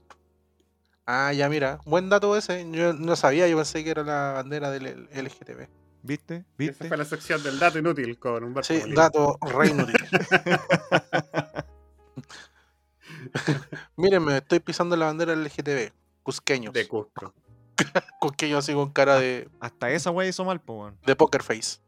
Ah, 1.06 1.32
ya 1.34 1.50
mira, 1.50 1.80
buen 1.84 2.08
dato 2.08 2.34
ese. 2.34 2.66
Yo 2.70 2.94
no 2.94 3.14
sabía, 3.14 3.46
yo 3.46 3.56
pensé 3.56 3.84
que 3.84 3.90
era 3.90 4.02
la 4.04 4.32
bandera 4.32 4.70
del 4.70 5.06
LGTB. 5.12 5.68
¿Viste? 6.06 6.34
Esa 6.36 6.46
¿Viste? 6.58 6.88
fue 6.88 6.96
la 6.98 7.04
sección 7.06 7.42
del 7.42 7.58
dato 7.58 7.78
inútil 7.78 8.18
con 8.18 8.44
Humberto 8.44 8.74
Sí, 8.74 8.78
Molina. 8.80 9.02
dato 9.02 9.38
re 9.40 9.68
inútil. 9.70 9.96
Mírenme, 13.96 14.36
estoy 14.38 14.60
pisando 14.60 14.96
la 14.96 15.06
bandera 15.06 15.34
LGTB. 15.34 15.92
Cusqueños. 16.22 16.72
de 16.74 16.86
Cusco. 16.86 17.32
Cusqueños 18.20 18.58
así 18.58 18.74
con 18.74 18.92
cara 18.92 19.18
de, 19.18 19.48
Hasta 19.60 19.90
esa 19.90 20.10
wey 20.10 20.28
hizo 20.28 20.44
mal, 20.44 20.60
po, 20.60 20.92
de 21.06 21.16
poker 21.16 21.42
face. 21.42 21.78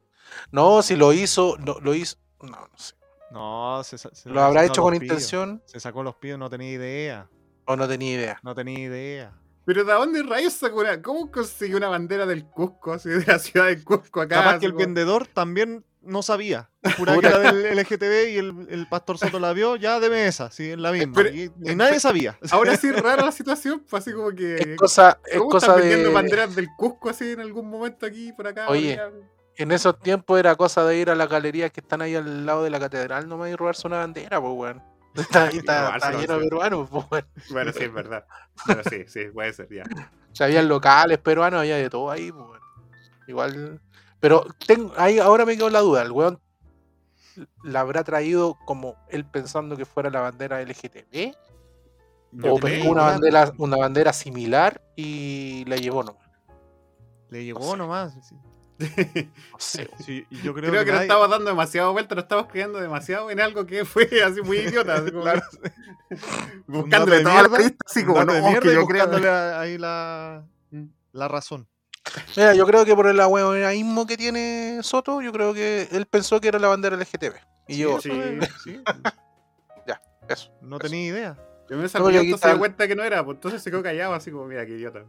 No, 0.50 0.82
si 0.82 0.96
lo 0.96 1.12
hizo, 1.12 1.56
no, 1.58 1.78
lo 1.80 1.94
hizo. 1.94 2.16
No, 2.40 2.48
no 2.50 2.70
sé. 2.78 2.94
No, 3.30 3.82
se, 3.84 3.98
se 3.98 4.08
¿Lo 4.30 4.40
habrá 4.42 4.62
sacó 4.62 4.72
hecho 4.72 4.80
los 4.82 4.86
con 4.86 4.94
intención 4.94 5.62
Se 5.66 5.80
sacó 5.80 6.02
los 6.02 6.14
pies, 6.16 6.38
no 6.38 6.48
tenía 6.48 6.70
idea. 6.70 7.28
o 7.66 7.76
no 7.76 7.86
tenía 7.88 8.14
idea? 8.14 8.40
No 8.42 8.54
tenía 8.54 8.78
idea. 8.78 9.32
Pero 9.66 9.84
¿de 9.84 9.92
dónde 9.92 10.22
rayos 10.22 10.52
sacó 10.54 10.80
una? 10.80 11.02
¿Cómo 11.02 11.30
consiguió 11.30 11.76
una 11.76 11.88
bandera 11.88 12.24
del 12.24 12.44
Cusco, 12.46 12.92
así 12.94 13.08
de 13.10 13.24
la 13.26 13.38
ciudad 13.38 13.66
de 13.66 13.82
Cusco 13.84 14.20
acá? 14.22 14.36
Capaz 14.36 14.58
que 14.60 14.66
el 14.66 14.72
como- 14.72 14.84
vendedor 14.84 15.26
también 15.26 15.84
no 16.02 16.22
sabía. 16.22 16.70
Juraba 16.96 17.20
que 17.20 17.26
era 17.26 17.38
del 17.52 17.76
LGTB 17.76 18.28
y 18.30 18.36
el, 18.38 18.66
el 18.70 18.88
pastor 18.88 19.18
Soto 19.18 19.40
la 19.40 19.52
vio, 19.52 19.74
ya 19.74 19.98
deme 19.98 20.28
esa, 20.28 20.52
sí, 20.52 20.70
es 20.70 20.78
la 20.78 20.92
misma. 20.92 21.12
Pero- 21.16 21.30
y, 21.34 21.50
y 21.64 21.74
nadie 21.74 21.98
sabía. 21.98 22.38
Ahora 22.52 22.76
sí 22.76 22.90
rara 22.92 23.24
la 23.24 23.32
situación, 23.32 23.84
pues 23.90 24.02
así 24.04 24.12
como 24.14 24.30
que. 24.30 24.54
Es 24.54 24.76
cosa, 24.76 25.18
es 25.26 25.36
¿Cómo 25.38 25.50
cosa 25.50 25.66
están 25.66 25.80
vendiendo 25.80 26.08
de. 26.10 26.14
banderas 26.14 26.54
del 26.54 26.68
Cusco 26.78 27.10
así 27.10 27.32
en 27.32 27.40
algún 27.40 27.68
momento 27.68 28.06
aquí, 28.06 28.32
por 28.32 28.46
acá? 28.46 28.68
Oye, 28.68 28.92
allá? 28.92 29.10
En 29.56 29.72
esos 29.72 29.98
tiempos 29.98 30.38
era 30.38 30.54
cosa 30.54 30.84
de 30.84 30.96
ir 30.98 31.10
a 31.10 31.14
las 31.16 31.28
galerías 31.28 31.72
que 31.72 31.80
están 31.80 32.02
ahí 32.02 32.14
al 32.14 32.46
lado 32.46 32.62
de 32.62 32.70
la 32.70 32.78
catedral 32.78 33.26
nomás 33.28 33.50
y 33.50 33.56
robarse 33.56 33.86
una 33.88 33.98
bandera, 33.98 34.40
pues 34.40 34.52
weón. 34.54 34.82
Está, 35.16 35.50
lleno 36.12 36.38
de 36.38 36.44
peruanos, 36.44 36.88
pues. 37.08 37.24
Bueno, 37.50 37.72
sí, 37.72 37.84
es 37.84 37.92
verdad. 37.92 38.26
Pero 38.66 38.82
sí, 38.84 39.04
sí, 39.06 39.24
puede 39.32 39.52
ser, 39.52 39.68
ya. 39.72 39.84
O 40.32 40.34
sea, 40.34 40.46
habían 40.46 40.68
locales 40.68 41.18
peruanos, 41.18 41.60
había 41.60 41.76
de 41.76 41.90
todo 41.90 42.10
ahí, 42.10 42.32
pues. 42.32 42.60
Igual. 43.26 43.80
Pero 44.20 44.46
tengo, 44.66 44.92
ahí 44.96 45.18
ahora 45.18 45.44
me 45.44 45.56
quedó 45.56 45.70
la 45.70 45.80
duda, 45.80 46.02
el 46.02 46.12
weón 46.12 46.40
la 47.62 47.80
habrá 47.80 48.04
traído 48.04 48.56
como 48.64 48.96
él 49.08 49.24
pensando 49.24 49.76
que 49.76 49.84
fuera 49.84 50.10
la 50.10 50.20
bandera 50.20 50.62
LGTB 50.62 51.34
No 52.32 52.54
o 52.54 52.58
pescó 52.58 52.90
una 52.90 53.02
bandera, 53.02 53.52
una 53.58 53.76
bandera 53.76 54.12
similar 54.12 54.82
y 54.96 55.64
la 55.66 55.76
llevó 55.76 56.02
nomás. 56.02 56.26
Le 57.30 57.44
llegó 57.44 57.72
sé. 57.72 57.76
nomás. 57.76 58.14
sí. 58.22 58.36
No 59.52 59.58
sé. 59.58 59.88
Sí, 60.04 60.26
yo 60.42 60.52
creo, 60.54 60.70
Creo, 60.70 60.84
que, 60.84 60.90
nadie- 60.92 60.94
no 60.94 61.00
estamos 61.02 61.30
dando 61.30 61.50
demasiado 61.50 61.92
vuelta, 61.92 62.14
no 62.14 62.20
estamos 62.20 62.46
creyendo 62.48 62.78
demasiado 62.78 63.30
en 63.30 63.40
algo 63.40 63.66
que 63.66 63.84
fue 63.84 64.08
así 64.24 64.42
muy 64.42 64.58
idiota. 64.58 64.94
Así 64.96 65.10
como 65.10 65.22
Claro. 65.22 65.42
Buscándole 66.66 67.22
toda 67.22 67.34
la 67.34 67.40
mierda, 67.48 67.58
lista, 67.58 67.84
así 67.86 68.04
como 68.04 68.24
no, 68.24 68.32
mierda 68.32 68.60
que 68.60 68.74
yo 68.74 68.86
creo. 68.86 69.58
ahí 69.58 69.78
la, 69.78 70.44
la 71.12 71.28
razón. 71.28 71.66
Mira, 72.36 72.54
yo 72.54 72.64
creo 72.66 72.84
que 72.84 72.94
por 72.94 73.08
el 73.08 73.18
ahueonaísmo 73.18 74.06
que 74.06 74.16
tiene 74.16 74.78
Soto, 74.82 75.20
yo 75.20 75.32
creo 75.32 75.52
que 75.54 75.88
él 75.90 76.06
pensó 76.06 76.40
que 76.40 76.48
era 76.48 76.58
la 76.58 76.68
bandera 76.68 76.96
LGTB. 76.96 77.34
Y 77.68 77.78
yo, 77.78 78.00
sí. 78.00 78.10
sí, 78.62 78.80
eso. 80.28 80.52
no 80.60 80.78
tenía 80.78 81.06
idea. 81.06 81.38
Yo 81.68 81.76
me 81.76 81.82
No, 81.82 81.88
salí 81.88 82.16
el- 82.16 82.58
cuenta 82.58 82.86
que 82.86 82.94
no 82.94 83.02
era, 83.02 83.24
pues 83.24 83.36
entonces 83.36 83.60
se 83.62 83.70
quedó 83.70 83.82
callado, 83.82 84.14
así 84.14 84.30
como, 84.30 84.44
mira, 84.46 84.64
qué 84.64 84.72
idiota. 84.72 85.04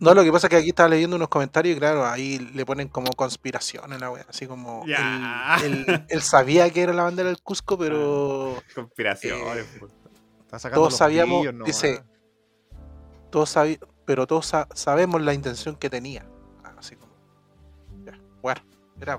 No, 0.00 0.12
lo 0.14 0.22
que 0.22 0.30
pasa 0.30 0.46
es 0.46 0.50
que 0.50 0.56
aquí 0.56 0.68
estaba 0.68 0.88
leyendo 0.90 1.16
unos 1.16 1.28
comentarios 1.28 1.74
y 1.76 1.78
claro, 1.78 2.04
ahí 2.06 2.38
le 2.54 2.66
ponen 2.66 2.88
como 2.88 3.10
conspiración 3.12 3.92
en 3.92 4.00
la 4.00 4.10
wea, 4.10 4.26
así 4.28 4.46
como 4.46 4.84
Ya. 4.86 5.56
Él, 5.64 5.84
él- 5.88 6.04
él 6.08 6.22
sabía 6.22 6.68
que 6.70 6.82
era 6.82 6.92
la 6.92 7.04
bandera 7.04 7.28
del 7.28 7.40
Cusco, 7.42 7.78
pero 7.78 8.56
Conspiraciones. 8.74 9.56
Eh, 9.58 9.66
pues. 9.80 9.92
Todos 10.74 10.90
los 10.92 10.96
sabíamos, 10.96 11.40
pillos 11.40 11.54
nomás. 11.54 11.66
dice, 11.66 12.04
todos 13.30 13.48
sabi- 13.48 13.78
pero 14.04 14.26
todos 14.26 14.44
sa- 14.46 14.68
sabemos 14.74 15.22
la 15.22 15.32
intención 15.32 15.76
que 15.76 15.88
tenía. 15.88 16.26
Así 16.76 16.94
como, 16.96 17.12
ya, 18.04 18.18
bueno, 18.42 18.60
era 19.00 19.18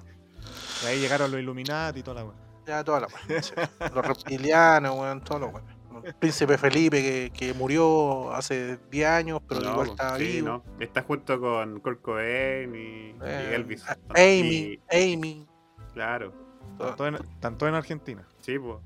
Y 0.84 0.86
ahí 0.86 1.00
llegaron 1.00 1.32
los 1.32 1.40
Illuminati 1.40 2.02
y 2.02 2.04
toda 2.04 2.22
la 2.22 2.26
wea. 2.26 2.38
ya 2.68 2.84
toda 2.84 3.00
la 3.02 3.08
wea. 3.08 3.18
Los 3.96 4.06
reptilianos, 4.06 4.96
weón, 4.96 5.24
todo 5.24 5.40
lo 5.40 5.52
bueno. 5.52 5.68
El 6.04 6.14
príncipe 6.16 6.58
Felipe 6.58 7.02
que, 7.02 7.32
que 7.38 7.54
murió 7.54 8.34
hace 8.34 8.78
10 8.92 9.08
años, 9.08 9.42
pero 9.48 9.62
No, 9.62 9.72
igual 9.72 9.88
pues, 9.88 10.00
está 10.00 10.18
sí, 10.18 10.24
vivo. 10.26 10.48
no. 10.48 10.64
Está 10.80 11.02
junto 11.04 11.40
con 11.40 11.80
Kurt 11.80 12.02
Cobain 12.02 12.74
y, 12.76 12.78
y 12.80 13.16
Eh, 13.24 13.56
Elvis. 13.56 13.84
Amy, 14.10 14.80
Y- 14.92 15.14
Amy. 15.14 15.48
claro. 15.94 16.34
todo- 16.78 16.88
Tanto 16.96 17.08
en, 17.08 17.18
tanto 17.40 17.68
en 17.68 17.76
Argentina. 17.76 18.28
Sí, 18.42 18.58
pues. 18.58 18.78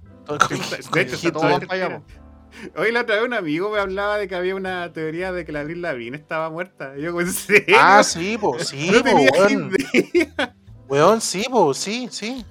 De 0.94 1.02
hecho, 1.02 1.16
está 1.16 1.32
todos 1.32 1.62
todo 1.62 2.04
Hoy 2.76 2.92
la 2.92 3.02
otra 3.02 3.16
vez 3.16 3.24
un 3.26 3.34
amigo 3.34 3.70
me 3.70 3.78
hablaba 3.80 4.18
de 4.18 4.28
que 4.28 4.36
había 4.36 4.56
una 4.56 4.92
teoría 4.92 5.32
de 5.32 5.46
que 5.46 5.52
la 5.52 5.60
Avril 5.62 5.82
Lavigne 5.82 6.18
estaba 6.18 6.50
muerta. 6.50 6.94
Y 6.98 7.02
yo, 7.02 7.20
¿en 7.22 7.32
serio? 7.32 7.76
Ah, 7.80 8.04
sí, 8.04 8.38
pues, 8.40 8.70
sí, 8.70 8.90
no 8.92 9.04
po, 9.04 9.18
weón. 9.18 9.72
idea. 9.94 10.56
Weón, 10.88 11.22
sí, 11.22 11.46
po, 11.50 11.74
sí, 11.74 12.08
sí. 12.10 12.46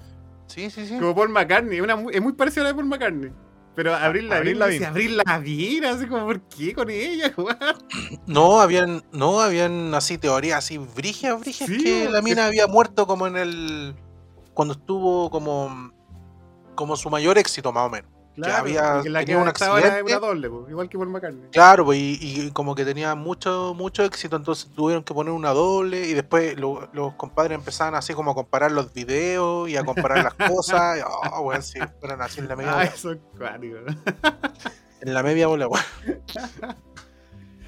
Sí, 0.47 0.71
sí, 0.71 0.87
sí. 0.87 0.99
Como 0.99 1.15
Paul 1.15 1.31
McCartney. 1.31 1.81
Una, 1.81 1.95
es 2.13 2.21
muy 2.21 2.35
parecida 2.35 2.61
a 2.61 2.65
la 2.65 2.69
de 2.71 2.75
Paul 2.75 2.87
McCartney. 2.87 3.33
Pero 3.77 3.95
Avril 3.95 4.29
Lavigne, 4.29 4.69
dice, 4.69 4.87
Avril 4.87 5.19
Lavigne, 5.19 5.87
así 5.87 6.07
como, 6.07 6.25
¿por 6.25 6.41
qué 6.49 6.73
con 6.75 6.89
ella? 6.91 7.33
weón? 7.37 7.57
No, 8.27 8.61
habían, 8.61 9.05
no, 9.13 9.41
habían 9.41 9.95
así 9.95 10.17
teorías 10.19 10.59
así 10.59 10.79
brigias, 10.79 11.39
brigias 11.39 11.69
Sí, 11.69 11.85
que 11.85 12.09
la 12.09 12.19
que- 12.19 12.25
mina 12.25 12.47
había 12.47 12.67
muerto 12.67 13.07
como 13.07 13.27
en 13.27 13.37
el. 13.37 13.95
cuando 14.55 14.73
estuvo 14.75 15.31
como. 15.31 15.93
como 16.75 16.97
su 16.97 17.11
mayor 17.11 17.37
éxito, 17.39 17.71
más 17.73 17.87
o 17.87 17.91
menos. 17.91 18.11
Claro, 18.37 18.57
había 18.59 19.01
que 19.03 19.09
la 19.11 19.21
que 19.21 19.27
tenido 19.27 19.43
un 19.43 19.49
accidente. 19.49 20.03
una 20.03 20.19
doble, 20.19 20.51
pues, 20.51 20.71
igual 20.71 20.89
que 20.89 20.99
Paul 20.99 21.09
McCartney. 21.09 21.51
Claro, 21.51 21.85
pues, 21.87 21.99
y, 21.99 22.19
y 22.21 22.51
como 22.51 22.75
que 22.75 22.85
tenía 22.85 23.15
mucho, 23.15 23.73
mucho 23.75 24.05
éxito, 24.05 24.37
entonces 24.37 24.69
tuvieron 24.77 25.03
que 25.03 25.15
poner 25.15 25.33
una 25.33 25.51
doble 25.51 26.07
y 26.07 26.13
después 26.15 26.59
lo- 26.59 26.89
los 26.93 27.15
compadres 27.15 27.57
empezaban 27.57 27.95
así 27.95 28.13
como 28.15 28.33
a 28.33 28.35
comparar 28.35 28.73
los 28.73 28.93
videos 28.93 29.69
y 29.71 29.77
a 29.77 29.85
comparar 29.85 30.23
las 30.25 30.35
cosas. 30.51 30.99
Y, 30.99 31.01
oh, 31.33 31.41
weón, 31.41 31.63
sí, 31.63 31.79
fueron 32.01 32.21
así 32.23 32.41
en 32.41 32.49
la 32.49 32.57
media 32.57 32.73
Ah, 32.73 32.75
bola. 32.77 32.85
eso. 32.87 33.13
En 35.01 35.15
la 35.15 35.23
media 35.23 35.47
bola, 35.47 35.69
weón. 35.69 35.85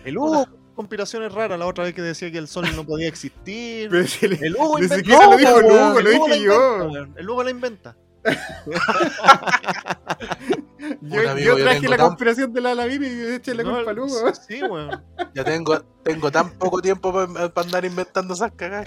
El 0.04 0.16
Hugo, 0.18 0.46
conspiraciones 0.74 1.33
raras, 1.33 1.59
la 1.59 1.66
otra 1.66 1.85
vez 1.85 1.94
que 1.94 2.02
decía 2.02 2.31
que 2.31 2.38
el 2.38 2.48
sol 2.48 2.66
no 2.76 2.85
podía 2.85 3.09
existir. 3.09 3.88
Pero 3.90 4.07
si 4.07 4.28
le- 4.28 4.37
El 4.46 4.54
Hugo 4.57 4.78
Ni 4.78 4.85
inventa. 4.85 4.96
siquiera 4.96 5.26
lo 5.26 5.37
dijo 5.37 5.59
el 5.61 5.64
Hugo, 5.66 6.00
lo 6.00 6.11
dije 6.11 6.42
yo. 6.42 6.88
El 7.16 7.28
Hugo 7.31 7.42
la 7.44 7.50
inventa. 7.50 7.96
yo, 11.00 11.22
yo 11.22 11.38
yo 11.38 11.57
traje 11.57 11.88
la 11.88 11.96
tan- 11.96 12.07
conspiración 12.07 12.52
de 12.52 12.61
la 12.61 12.74
Lavigne 12.74 13.09
y 13.09 13.35
eché 13.35 13.54
la 13.54 13.62
No, 13.62 13.74
culpa 13.74 13.90
al 13.90 13.98
Hugo. 13.98 14.33
Sí, 14.35 14.62
weón. 14.62 15.02
Ya 15.35 15.44
tengo, 15.44 15.83
tengo 16.12 16.31
tan 16.31 16.51
poco 16.59 16.81
tiempo 16.81 17.12
para 17.12 17.51
andar 17.66 17.85
inventando 17.85 18.33
esas 18.35 18.53
cagadas 18.53 18.87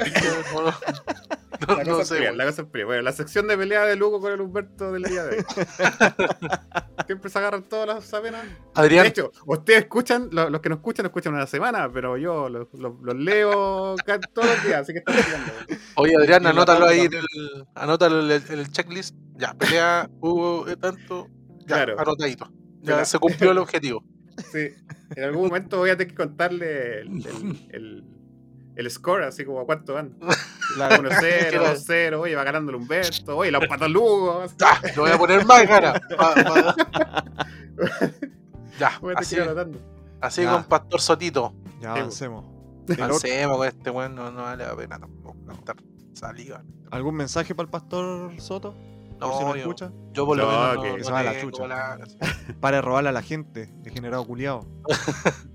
no, 0.54 0.62
no- 0.64 0.74
La 1.68 1.86
cosa, 1.86 2.06
sé, 2.06 2.14
es 2.16 2.20
fría, 2.22 2.32
la 2.32 2.46
cosa 2.48 2.64
es 2.64 2.68
fría. 2.72 2.86
Bueno, 2.86 3.04
la 3.04 3.12
sección 3.12 3.48
de 3.48 3.56
pelea 3.56 3.86
de 3.86 3.96
Lugo 3.96 4.20
con 4.20 4.32
el 4.34 4.42
Humberto 4.42 4.92
del 4.94 5.04
día 5.04 5.24
de 5.26 5.38
hoy. 5.38 5.46
Siempre 7.06 7.30
se 7.30 7.38
agarran 7.38 7.62
todas 7.64 7.86
las 7.88 8.04
sabenas. 8.06 8.44
De 8.44 8.50
Adrián, 8.74 9.06
hecho, 9.06 9.32
ustedes 9.46 9.82
escuchan, 9.84 10.30
lo- 10.32 10.50
los 10.50 10.60
que 10.60 10.70
nos 10.70 10.78
escuchan, 10.80 11.04
nos 11.04 11.12
escuchan 11.12 11.36
una 11.36 11.46
semana, 11.46 11.88
pero 11.94 12.18
yo 12.18 12.50
los, 12.50 12.68
los- 12.74 13.00
los 13.04 13.16
leo 13.16 13.96
todos 14.34 14.48
los 14.48 14.64
días, 14.66 14.82
así 14.82 14.94
que 14.94 15.00
están 15.00 15.16
estudiando. 15.20 15.52
oye 15.98 16.16
Adrián, 16.18 16.48
anótalo 16.48 16.88
ahí 16.88 17.02
en 17.02 17.14
el, 17.14 17.26
anótalo 17.76 18.22
en 18.22 18.32
el, 18.32 18.44
en 18.50 18.60
el 18.60 18.72
checklist. 18.72 19.16
Ya, 19.36 19.54
pelea, 19.54 20.10
hubo 20.20 20.68
eh, 20.68 20.76
tanto. 20.78 21.28
Ya, 21.68 21.76
Claro. 21.76 22.00
anotadito. 22.00 22.52
Ya 22.82 23.06
se 23.06 23.20
cumplió 23.20 23.52
el 23.52 23.60
objetivo. 23.60 24.04
Sí. 24.52 24.70
En 25.16 25.24
algún 25.24 25.48
momento 25.48 25.78
voy 25.78 25.90
a 25.90 25.98
tener 25.98 26.10
que 26.10 26.16
contarle 26.16 27.02
el, 27.02 27.08
el, 27.26 27.68
el- 27.72 28.04
el 28.74 28.90
score, 28.90 29.24
así 29.26 29.44
como 29.44 29.60
a 29.60 29.66
cuánto 29.66 29.94
van. 29.96 30.16
La- 30.78 30.90
1-0, 30.98 31.52
2-0, 31.52 32.18
oye, 32.20 32.36
va 32.36 32.44
ganando 32.46 32.70
el 32.72 32.78
Humberto, 32.78 33.36
oye, 33.38 33.52
la 33.52 33.58
empató 33.60 33.88
Lugo. 33.90 34.46
Ya, 34.58 34.80
le 34.82 34.94
voy 34.96 35.12
a 35.12 35.18
poner 35.18 35.46
más 35.46 35.68
ganas. 35.68 36.00
pa- 36.18 36.34
pa- 36.36 36.76
Ya, 38.80 38.98
Voy 39.02 39.14
a 39.16 39.20
tener 39.22 39.50
así, 39.50 39.72
así 40.22 40.42
Ya. 40.44 40.54
con 40.54 40.64
Pastor 40.66 41.02
Sotito. 41.02 41.54
Ya 41.82 41.94
avancemos. 41.94 42.46
El 42.88 42.94
otro- 42.94 43.06
Avancemos 43.06 43.58
con 43.58 43.68
este 43.68 43.90
weón, 43.90 44.16
no, 44.16 44.32
no 44.32 44.44
vale 44.44 44.66
la 44.66 44.76
pena 44.76 44.98
tampoco 45.00 45.38
cantar 45.46 45.76
saliva. 46.14 46.64
¿Algún 46.92 47.16
mensaje 47.16 47.54
para 47.54 47.66
el 47.66 47.72
pastor 47.72 48.32
Soto? 48.40 48.76
Por 49.22 49.30
No, 49.30 49.38
si 49.38 49.44
nos 49.46 49.54
yo- 49.54 49.60
escucha. 49.62 49.92
Yo 50.14 50.26
por 50.26 50.38
lo 50.38 50.44
No, 50.46 50.52
menos 50.52 50.84
que 50.84 50.90
no, 50.92 50.98
se 50.98 51.10
no 51.10 51.12
va 51.14 51.20
a 51.20 51.24
la 51.24 51.42
chucha. 51.42 51.68
la- 51.68 52.00
Para 52.60 52.76
de 52.78 52.82
robarle 52.82 53.10
a 53.10 53.14
la 53.14 53.22
gente, 53.22 53.70
degenerado 53.84 54.26
culiado. 54.26 54.68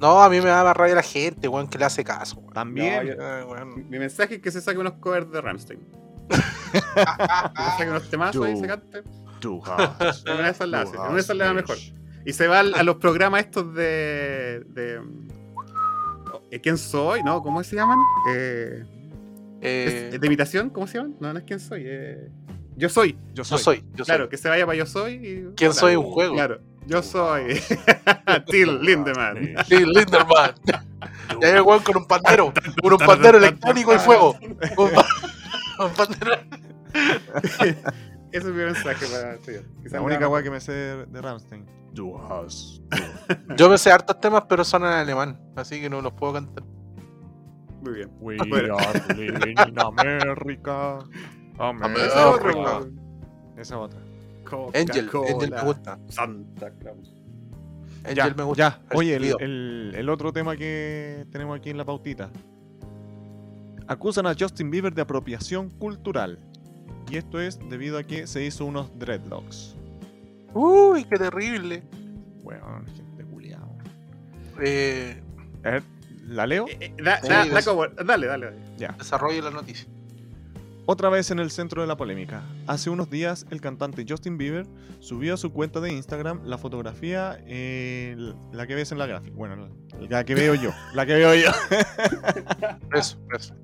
No, 0.00 0.22
a 0.22 0.28
mí 0.30 0.36
me 0.40 0.46
da 0.46 0.62
más 0.62 0.76
rabia 0.76 0.94
la 0.94 1.02
gente, 1.02 1.48
weón, 1.48 1.66
que 1.66 1.76
le 1.76 1.84
hace 1.84 2.04
caso. 2.04 2.38
weón. 2.38 2.52
También. 2.54 3.04
No, 3.04 3.14
yo- 3.14 3.20
Ay, 3.20 3.42
weón. 3.42 3.90
Mi 3.90 3.98
mensaje 3.98 4.36
es 4.36 4.40
que 4.40 4.52
se 4.52 4.60
saque 4.60 4.78
unos 4.78 4.92
covers 5.00 5.28
de 5.32 5.40
Rammstein. 5.40 5.80
Que 6.72 6.78
se 6.78 7.70
saque 7.78 7.90
unos 7.90 8.08
temazos 8.08 8.46
ahí, 8.46 8.56
se 8.56 8.66
cante. 8.68 9.02
Una 9.44 10.42
de 10.44 10.50
esas 10.50 10.68
la 10.68 10.82
hace, 10.82 10.96
una 10.98 11.14
de 11.14 11.20
esas 11.20 11.36
le 11.36 11.44
hast 11.44 11.54
mejor. 11.54 11.76
Y 12.24 12.32
se 12.32 12.46
va 12.46 12.60
a 12.60 12.82
los 12.84 12.96
programas 12.96 13.40
estos 13.40 13.74
de. 13.74 14.62
de 14.68 15.00
eh, 16.50 16.60
¿Quién 16.60 16.76
soy? 16.78 17.22
¿No? 17.24 17.42
¿Cómo 17.42 17.62
se 17.64 17.74
llaman? 17.74 17.98
Eh, 18.32 18.84
Eh, 19.60 20.10
¿es 20.12 20.20
¿De 20.20 20.26
imitación? 20.28 20.70
¿Cómo 20.70 20.86
se 20.86 20.98
llaman? 20.98 21.16
No, 21.18 21.32
no 21.32 21.38
es 21.40 21.44
quién 21.44 21.58
soy. 21.58 21.82
eh, 21.86 22.30
yo 22.78 22.88
soy. 22.88 23.18
Yo 23.34 23.42
yo 23.44 23.58
soy. 23.58 23.84
yo 23.94 24.04
Claro, 24.04 24.24
soy. 24.24 24.30
que 24.30 24.36
se 24.38 24.48
vaya 24.48 24.64
para 24.66 24.78
yo 24.78 24.86
soy. 24.86 25.14
Y, 25.14 25.54
¿Quién 25.56 25.70
Hola. 25.70 25.80
soy 25.80 25.96
un 25.96 26.04
juego? 26.10 26.34
Claro, 26.34 26.60
yo 26.86 27.02
soy. 27.02 27.60
Till 28.50 28.78
Lindemann. 28.82 29.54
Sí, 29.68 29.84
Linderman. 29.84 30.52
Y 31.40 31.44
hay 31.44 31.60
weón 31.60 31.82
con 31.82 31.96
un 31.98 32.06
pandero, 32.06 32.52
con 32.82 32.92
un 32.92 32.98
pandero 32.98 33.38
electrónico 33.38 33.94
y 33.94 33.98
fuego. 33.98 34.36
Un, 34.40 34.90
pa- 34.90 35.06
un 35.84 35.90
pandero. 35.94 36.32
Ese 38.30 38.38
es 38.38 38.44
mi 38.44 38.52
mensaje 38.52 39.06
para 39.06 39.32
el. 39.34 39.38
Quizá 39.82 39.96
La 39.96 40.00
única 40.02 40.28
weá 40.28 40.42
que 40.42 40.50
me 40.50 40.60
sé 40.60 40.72
de, 40.72 41.06
de 41.06 41.22
Ramstein. 41.22 41.66
Du 41.92 42.16
hast. 42.18 42.80
Yo 43.56 43.68
me 43.70 43.78
sé 43.78 43.90
hartos 43.90 44.20
temas, 44.20 44.44
pero 44.48 44.62
son 44.64 44.82
en 44.84 44.90
alemán, 44.90 45.40
así 45.56 45.80
que 45.80 45.88
no 45.90 46.00
los 46.02 46.12
puedo 46.12 46.34
cantar. 46.34 46.62
Muy 47.82 47.94
bien. 47.94 48.10
We 48.20 48.36
Bueno. 48.36 48.76
are 48.76 49.14
living 49.14 49.54
in 49.66 49.78
America. 49.80 50.98
Hombre, 51.58 51.86
Hombre, 51.86 52.06
esa 52.06 52.30
otra. 52.30 52.52
weón. 52.52 53.00
Esa 53.56 53.60
es 53.62 53.72
otra. 53.72 54.00
Angel. 54.74 55.10
Angel 55.12 55.50
me 55.50 55.62
gusta. 55.62 55.98
Santa 56.08 56.70
Claus. 56.78 57.12
Angel 58.04 58.14
ya, 58.16 58.34
me 58.34 58.42
gusta. 58.44 58.80
ya. 58.90 58.96
Oye, 58.96 59.14
el, 59.16 59.22
Percibido. 59.22 59.38
el- 59.40 59.92
el 59.96 60.08
otro 60.08 60.32
tema 60.32 60.56
que 60.56 61.26
tenemos 61.30 61.58
aquí 61.58 61.70
en 61.70 61.76
la 61.76 61.84
pautita. 61.84 62.30
Acusan 63.86 64.26
a 64.26 64.34
Justin 64.38 64.70
Bieber 64.70 64.94
de 64.94 65.02
apropiación 65.02 65.70
cultural. 65.70 66.38
Y 67.10 67.16
esto 67.16 67.40
es 67.40 67.58
debido 67.70 67.98
a 67.98 68.02
que 68.02 68.26
se 68.26 68.44
hizo 68.44 68.66
unos 68.66 68.96
dreadlocks. 68.98 69.74
Uy, 70.54 71.04
qué 71.04 71.16
terrible. 71.16 71.82
Bueno, 72.42 72.82
gente 72.94 73.24
culiao. 73.24 73.68
Eh, 74.60 75.20
A 75.64 75.70
ver, 75.70 75.82
¿la 76.26 76.46
leo? 76.46 76.66
Eh, 76.68 76.76
eh, 76.80 76.94
da- 77.02 77.20
Sí, 77.22 77.28
da- 77.28 77.44
des- 77.44 77.52
da 77.54 77.62
como- 77.64 77.86
dale, 77.88 78.26
dale, 78.26 78.46
dale. 78.46 78.58
Ya. 78.76 78.94
desarrolle 78.98 79.40
la 79.42 79.50
noticia. 79.50 79.88
Otra 80.90 81.10
vez 81.10 81.30
en 81.30 81.38
el 81.38 81.50
centro 81.50 81.82
de 81.82 81.86
la 81.86 81.98
polémica. 81.98 82.42
Hace 82.66 82.88
unos 82.88 83.10
días 83.10 83.44
el 83.50 83.60
cantante 83.60 84.06
Justin 84.08 84.38
Bieber 84.38 84.66
subió 85.00 85.34
a 85.34 85.36
su 85.36 85.52
cuenta 85.52 85.80
de 85.80 85.92
Instagram 85.92 86.40
la 86.46 86.56
fotografía, 86.56 87.38
eh, 87.46 88.16
la 88.52 88.66
que 88.66 88.74
ves 88.74 88.90
en 88.90 88.96
la 88.96 89.04
gráfica. 89.04 89.36
Bueno, 89.36 89.68
la, 90.08 90.24
que 90.24 90.34
veo 90.34 90.54
yo. 90.54 90.70
La 90.94 91.04
que 91.04 91.14
veo 91.16 91.34
yo. 91.34 91.50
Eso, 92.94 93.18
eso. 93.36 93.54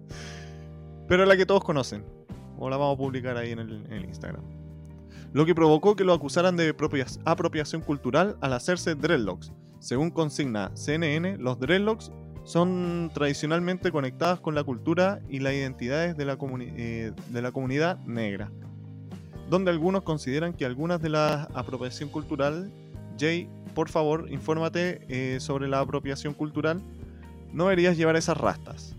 pero 1.08 1.24
la 1.24 1.34
que 1.38 1.46
todos 1.46 1.64
conocen. 1.64 2.04
O 2.58 2.68
la 2.68 2.76
vamos 2.76 2.96
a 2.96 2.98
publicar 2.98 3.38
ahí 3.38 3.52
en 3.52 3.58
el, 3.60 3.86
en 3.86 3.92
el 3.94 4.04
Instagram. 4.04 4.42
Lo 5.32 5.46
que 5.46 5.54
provocó 5.54 5.96
que 5.96 6.04
lo 6.04 6.12
acusaran 6.12 6.56
de 6.56 6.76
apropia- 6.76 7.06
apropiación 7.24 7.80
cultural 7.80 8.36
al 8.42 8.52
hacerse 8.52 8.94
dreadlocks. 8.96 9.50
Según 9.80 10.10
consigna 10.10 10.72
CNN, 10.76 11.38
los 11.38 11.58
dreadlocks 11.58 12.12
son 12.44 13.10
tradicionalmente 13.14 13.90
conectadas 13.90 14.38
con 14.40 14.54
la 14.54 14.62
cultura 14.64 15.20
y 15.28 15.40
las 15.40 15.54
identidades 15.54 16.16
de 16.16 16.24
la, 16.24 16.36
comuni- 16.38 16.72
eh, 16.76 17.12
de 17.30 17.42
la 17.42 17.52
comunidad 17.52 17.98
negra. 18.06 18.50
Donde 19.50 19.70
algunos 19.70 20.02
consideran 20.02 20.52
que 20.52 20.64
algunas 20.64 21.00
de 21.02 21.08
la 21.10 21.48
apropiación 21.54 22.08
cultural, 22.08 22.70
Jay, 23.18 23.48
por 23.74 23.88
favor, 23.88 24.26
infórmate 24.30 25.00
eh, 25.08 25.38
sobre 25.40 25.68
la 25.68 25.80
apropiación 25.80 26.34
cultural. 26.34 26.80
No 27.52 27.64
deberías 27.64 27.96
llevar 27.96 28.16
esas 28.16 28.36
rastas. 28.36 28.94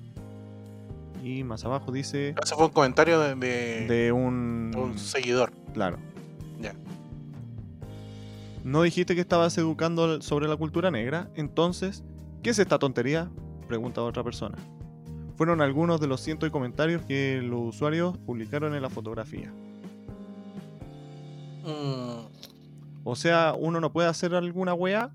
Y 1.24 1.44
más 1.44 1.66
abajo 1.66 1.92
dice 1.92 2.36
Ese 2.44 2.56
fue 2.56 2.66
un 2.66 2.72
comentario 2.72 3.20
de, 3.20 3.36
de 3.36 3.88
de 3.88 4.12
un, 4.12 4.72
un 4.78 4.98
seguidor. 5.00 5.52
claro. 5.74 5.98
Ya. 6.62 6.74
¿No 8.64 8.82
dijiste 8.84 9.14
que 9.16 9.22
estabas 9.22 9.58
educando 9.58 10.22
sobre 10.22 10.48
la 10.48 10.56
cultura 10.56 10.90
negra? 10.92 11.30
Entonces, 11.36 12.04
¿qué 12.46 12.52
es 12.52 12.60
esta 12.60 12.78
tontería? 12.78 13.28
Pregunta 13.68 14.04
otra 14.04 14.24
persona. 14.24 14.56
Fueron 15.36 15.62
algunos 15.62 16.00
de 16.00 16.06
los 16.06 16.22
cientos 16.22 16.46
de 16.46 16.52
comentarios 16.52 17.02
que 17.02 17.42
los 17.44 17.60
usuarios 17.76 18.16
publicaron 18.20 18.76
en 18.76 18.84
la 18.84 18.90
fotografía. 18.92 19.52
Mm, 21.64 22.28
O 23.04 23.16
sea, 23.16 23.56
uno 23.58 23.80
no 23.82 23.92
puede 23.92 24.08
hacer 24.08 24.36
alguna 24.36 24.76
weá 24.76 25.12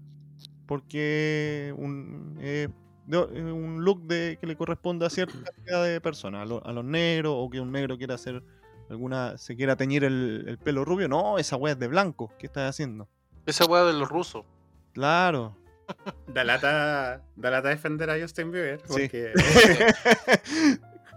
porque 0.66 1.72
un, 1.78 2.36
eh, 2.40 2.68
de- 3.06 3.18
eh, 3.18 3.42
un 3.52 3.84
look 3.84 4.02
de, 4.08 4.36
que 4.40 4.46
le 4.48 4.56
corresponde 4.56 5.06
a 5.06 5.10
cierta 5.10 5.34
cantidad 5.54 5.84
de 5.84 6.00
personas, 6.00 6.42
a, 6.42 6.46
lo- 6.46 6.66
a 6.66 6.72
los 6.72 6.84
negros, 6.84 7.34
o 7.36 7.48
que 7.48 7.60
un 7.60 7.70
negro 7.72 7.96
quiera 7.96 8.14
hacer 8.16 8.42
alguna, 8.88 9.38
se 9.38 9.54
quiera 9.56 9.76
teñir 9.76 10.02
el, 10.04 10.44
el 10.48 10.58
pelo 10.58 10.84
rubio. 10.84 11.06
No, 11.08 11.38
esa 11.38 11.54
weá 11.56 11.74
es 11.74 11.78
de 11.78 11.86
blanco. 11.86 12.32
¿Qué 12.40 12.46
estás 12.46 12.68
haciendo? 12.70 13.08
esa 13.46 13.66
weá 13.66 13.84
de 13.84 13.92
los 13.92 14.08
rusos. 14.08 14.44
Claro. 14.92 15.56
Da 16.28 16.44
lata, 16.44 17.22
da 17.36 17.50
lata 17.50 17.68
defender 17.68 18.10
a 18.10 18.20
Justin 18.20 18.50
Bieber. 18.52 18.80
Sí. 18.86 19.08
Porque, 19.08 19.32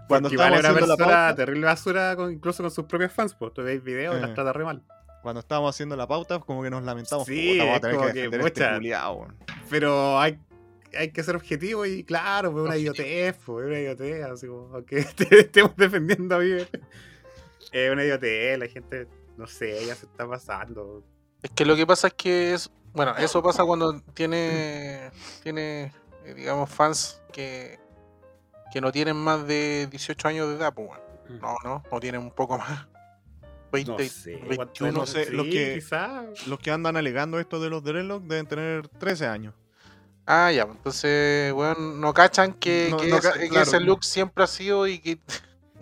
Cuando 0.07 0.29
porque 0.29 0.35
igual 0.35 0.53
estábamos 0.53 0.57
es 0.57 0.59
una 0.59 0.69
haciendo 0.69 0.87
la 0.87 0.95
persona 0.97 0.97
pauta, 1.07 1.35
terrible 1.35 1.65
basura, 1.65 2.15
con- 2.15 2.31
incluso 2.31 2.63
con 2.63 2.71
sus 2.71 2.85
propios 2.85 3.11
fans. 3.13 3.33
Pues 3.35 3.53
tú 3.53 3.63
veis 3.63 3.83
videos 3.83 4.15
y 4.15 4.17
Eh. 4.17 4.21
las 4.21 4.33
trata 4.33 4.53
re 4.53 4.63
mal. 4.63 4.83
cuando 5.21 5.39
estábamos 5.39 5.73
haciendo 5.73 5.95
la 5.95 6.05
pauta, 6.05 6.39
como 6.39 6.61
que 6.63 6.69
nos 6.69 6.83
lamentamos. 6.83 7.25
Sí, 7.25 7.53
"Puta, 7.53 7.63
vamos 7.63 7.73
a 7.73 7.75
es 7.77 7.81
tener 7.81 7.95
como 7.97 8.11
que, 8.13 8.23
este 8.25 8.39
pucha, 8.39 8.73
culiao, 8.75 9.13
weón". 9.13 9.37
Pero 9.69 10.19
hay, 10.19 10.37
hay 10.97 11.11
que 11.11 11.23
ser 11.23 11.37
objetivo 11.37 11.85
y 11.85 12.03
claro, 12.03 12.51
pues 12.51 12.65
una 12.65 12.75
idiotez, 12.75 13.37
pues 13.45 13.65
una 13.65 13.79
idiotez, 13.79 14.21
así 14.25 14.47
como, 14.47 14.69
aunque 14.75 14.97
este- 14.99 15.39
estemos 15.39 15.73
defendiendo 15.77 16.35
a 16.35 16.39
Bieber. 16.39 16.67
Es 17.71 17.89
una 17.89 18.03
idiotez, 18.03 18.59
la 18.59 18.67
gente, 18.67 19.07
no 19.37 19.47
sé, 19.47 19.85
ya 19.85 19.95
se 19.95 20.05
está 20.07 20.27
pasando. 20.27 21.05
Es 21.41 21.51
que 21.51 21.65
lo 21.65 21.77
que 21.77 21.87
pasa 21.87 22.07
es 22.07 22.13
que 22.15 22.53
es. 22.53 22.69
Bueno, 22.93 23.15
eso 23.17 23.41
pasa 23.41 23.63
cuando 23.65 23.99
tiene. 24.13 25.11
Tiene, 25.41 25.91
eh, 26.25 26.33
digamos, 26.35 26.69
fans 26.69 27.21
que. 27.31 27.79
Que 28.71 28.81
no 28.81 28.91
tienen 28.91 29.15
más 29.15 29.45
de 29.45 29.87
18 29.91 30.27
años 30.27 30.49
de 30.49 30.55
edad, 30.55 30.73
pues, 30.73 30.89
weón. 30.89 31.39
No, 31.41 31.55
no, 31.63 31.83
o 31.89 31.99
tienen 31.99 32.21
un 32.21 32.31
poco 32.31 32.57
más. 32.57 32.87
20, 33.71 33.91
No 33.91 33.97
sé, 34.09 34.35
21. 34.47 34.91
no 34.99 35.05
sé, 35.07 35.31
lo 35.31 35.43
sí, 35.43 35.49
que- 35.51 35.73
quizás. 35.75 36.45
Los 36.47 36.59
que 36.59 36.69
andan 36.71 36.95
alegando 36.95 37.39
esto 37.39 37.59
de 37.59 37.69
los 37.69 37.83
dreadlocks 37.83 38.27
deben 38.27 38.45
tener 38.45 38.87
13 38.87 39.25
años. 39.27 39.53
Ah, 40.25 40.51
ya, 40.51 40.65
pues, 40.65 40.77
entonces, 40.77 41.53
weón, 41.53 41.99
no 41.99 42.13
cachan 42.13 42.53
que, 42.53 42.87
No- 42.91 42.97
que 42.97 43.07
no 43.09 43.17
ese 43.61 43.79
look 43.79 44.03
siempre 44.03 44.43
ha 44.43 44.47
sido 44.47 44.87
y 44.87 44.99
que. 44.99 45.19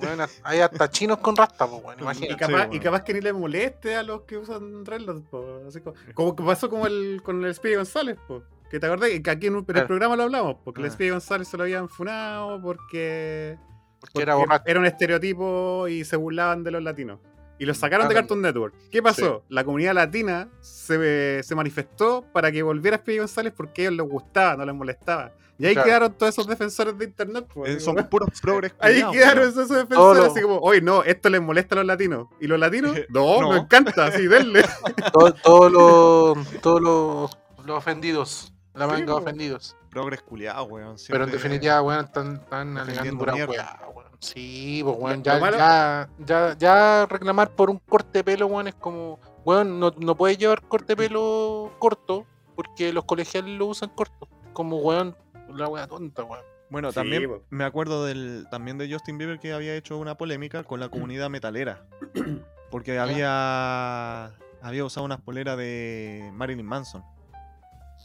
Weón, 0.02 0.20
hay 0.44 0.60
hasta 0.60 0.90
chinos 0.90 1.18
con 1.20 1.36
rasta, 1.36 1.68
pues, 1.68 1.98
Y 1.98 2.02
imagínate. 2.02 2.38
capaz, 2.38 2.48
Sí, 2.62 2.64
y 2.64 2.68
bueno. 2.68 2.84
capaz 2.84 3.04
que 3.04 3.14
ni 3.14 3.22
le 3.22 3.34
moleste 3.34 3.96
a 3.96 4.04
los 4.04 4.22
que 4.22 4.38
usan 4.38 4.84
dreadlocks, 4.84 5.28
así 5.68 5.82
como, 5.82 5.96
como 6.14 6.36
que 6.36 6.44
pasó 6.44 6.70
como 6.70 6.88
el, 6.88 7.22
con 7.24 7.44
el 7.46 7.54
Speedy 7.54 7.76
González, 7.76 8.18
po, 8.28 8.44
que 8.70 8.80
te 8.80 8.86
acordás 8.86 9.10
que 9.24 9.30
aquí 9.30 9.48
en, 9.48 9.56
un- 9.58 9.66
en 9.68 9.78
el 9.78 9.86
programa 9.86 10.16
lo 10.16 10.24
hablamos, 10.24 10.56
porque 10.64 10.82
el 10.82 10.88
Ah. 10.88 10.92
Speedy 10.92 11.12
González 11.12 11.48
se 11.48 11.58
lo 11.58 11.64
habían 11.64 11.90
funado 11.90 12.62
porque, 12.62 13.58
Porque 14.00 14.22
era 14.22 14.34
porque 14.34 14.48
borracho. 14.48 14.64
era 14.68 14.80
un 14.80 14.86
estereotipo 14.86 15.88
y 15.88 16.04
se 16.06 16.16
burlaban 16.16 16.64
de 16.64 16.72
los 16.72 16.82
latinos. 16.84 17.20
Y 17.62 17.66
los 17.66 17.78
sacaron 17.78 18.08
de. 18.08 18.16
Cartoon 18.16 18.42
Network. 18.42 18.74
¿Qué 18.90 19.04
pasó? 19.04 19.44
La 19.48 19.64
comunidad 19.64 19.94
latina 19.94 20.50
se, 20.62 21.44
se 21.44 21.54
manifestó 21.56 22.26
para 22.34 22.52
que 22.52 22.64
volviera 22.64 22.98
Speedy 22.98 23.20
González 23.20 23.54
porque 23.56 23.84
a 23.84 23.86
ellos 23.90 23.98
les 23.98 24.10
gustaba, 24.10 24.58
no 24.58 24.66
les 24.66 24.74
molestaba. 24.74 25.32
Y 25.60 25.68
ahí 25.68 25.74
Claro. 25.74 25.86
quedaron 25.86 26.14
todos 26.14 26.34
esos 26.34 26.48
defensores 26.48 26.98
de 26.98 27.06
internet. 27.06 27.46
po, 27.54 27.64
Eh, 27.68 27.80
son 27.80 27.96
puros 28.10 28.30
progres. 28.42 28.74
Ahí 28.80 29.04
quedaron 29.12 29.48
esos 29.48 29.68
Todo 29.68 29.78
defensores, 29.78 30.24
lo- 30.24 30.32
así 30.32 30.42
como, 30.42 30.58
oye, 30.58 30.82
no, 30.82 31.04
esto 31.04 31.30
les 31.30 31.40
molesta 31.40 31.76
a 31.76 31.78
los 31.78 31.86
latinos. 31.86 32.30
¿Y 32.40 32.48
los 32.48 32.60
latinos? 32.60 32.98
No, 33.10 33.40
No. 33.42 33.52
nos 33.54 33.64
encanta, 33.66 34.08
así, 34.08 34.26
denle. 34.26 34.64
Todo- 35.14 35.34
Todos 35.44 35.72
los. 35.72 36.62
Todos 36.62 36.82
los. 36.82 37.38
Los 37.64 37.78
ofendidos. 37.78 38.52
La 38.74 38.88
manga 38.88 39.14
po. 39.14 39.20
ofendidos. 39.20 39.76
Progres 39.92 40.22
culiados, 40.22 40.68
weón. 40.70 40.96
Pero 41.08 41.26
en 41.26 41.32
definitiva, 41.32 41.82
weón, 41.82 42.06
están, 42.06 42.36
están 42.38 42.78
alegando 42.78 43.18
pura 43.20 43.34
mierda. 43.34 43.52
weá, 43.52 43.80
weón. 43.94 44.12
Sí, 44.20 44.82
pues 44.84 44.96
weón, 44.98 45.22
ya, 45.24 45.40
malo- 45.40 45.58
ya, 45.58 46.10
ya, 46.20 46.56
ya 46.58 47.06
reclamar 47.08 47.52
por 47.52 47.70
un 47.70 47.78
corte 47.78 48.20
de 48.20 48.24
pelo, 48.24 48.48
weón, 48.48 48.68
es 48.68 48.76
como, 48.76 49.20
weón, 49.46 49.80
no, 49.80 49.92
no 49.98 50.16
puedes 50.16 50.38
llevar 50.38 50.62
corte 50.62 50.94
de 50.94 50.96
pelo 50.98 51.72
corto 51.80 52.26
porque 52.56 52.94
los 52.94 53.04
colegiales 53.06 53.58
lo 53.58 53.66
usan 53.68 53.90
corto. 53.90 54.28
Como, 54.54 54.78
weón, 54.78 55.16
la 55.50 55.68
weá 55.68 55.88
tonta, 55.88 56.24
weón. 56.24 56.44
Bueno, 56.70 56.90
Sí, 56.92 56.96
también 56.96 57.28
po. 57.28 57.42
me 57.50 57.66
acuerdo 57.66 58.06
del 58.06 58.48
también 58.50 58.78
de 58.78 58.90
Justin 58.92 59.18
Bieber 59.18 59.40
que 59.40 59.52
había 59.52 59.76
hecho 59.76 59.98
una 59.98 60.16
polémica 60.16 60.64
con 60.64 60.80
la 60.80 60.88
comunidad 60.90 61.30
metalera. 61.30 61.86
Porque 62.72 62.98
había 62.98 64.28
había 64.62 64.86
usado 64.86 65.06
unas 65.06 65.20
poleras 65.20 65.58
de 65.58 66.30
Marilyn 66.34 66.66
Manson. 66.66 67.04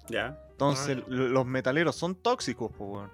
Ya. 0.08 0.36
Entonces, 0.56 0.98
los 1.08 1.44
metaleros 1.44 1.96
son 1.96 2.14
tóxicos, 2.14 2.72
po, 2.72 2.84
weón. 2.86 3.10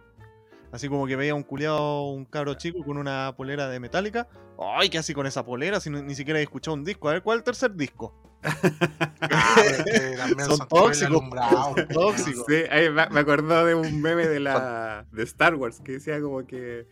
Así 0.71 0.89
como 0.89 1.07
que 1.07 1.17
veía 1.17 1.35
un 1.35 1.43
culiado, 1.43 2.05
un 2.13 2.25
cabro 2.25 2.55
chico 2.55 2.83
con 2.85 2.97
una 2.97 3.35
polera 3.37 3.69
de 3.69 3.81
Metallica. 3.81 4.29
¡Ay, 4.59 4.89
qué 4.89 4.99
así 4.99 5.13
con 5.13 5.27
esa 5.27 5.45
polera! 5.45 5.81
Si 5.81 5.91
no- 5.91 6.01
ni 6.03 6.15
siquiera 6.15 6.39
he 6.41 6.45
escuchado 6.45 6.75
un 6.77 6.85
disco. 6.85 7.09
A 7.09 7.13
ver, 7.13 7.23
¿cuál 7.23 7.37
es 7.37 7.41
el 7.41 7.45
tercer 7.45 7.75
disco? 7.75 8.15
Son 10.47 10.69
tóxicos, 10.69 11.21
son 11.21 11.89
tóxicos. 11.89 12.45
Sí, 12.49 12.55
ahí 12.71 12.91
me 12.91 13.09
me 13.09 13.21
acordó 13.21 13.65
de 13.65 13.75
un 13.75 14.01
meme 14.01 14.27
de 14.27 14.41
la 14.41 15.07
de 15.13 15.23
Star 15.25 15.55
Wars 15.55 15.81
que 15.85 15.93
decía 15.93 16.21
como 16.21 16.45
que 16.47 16.87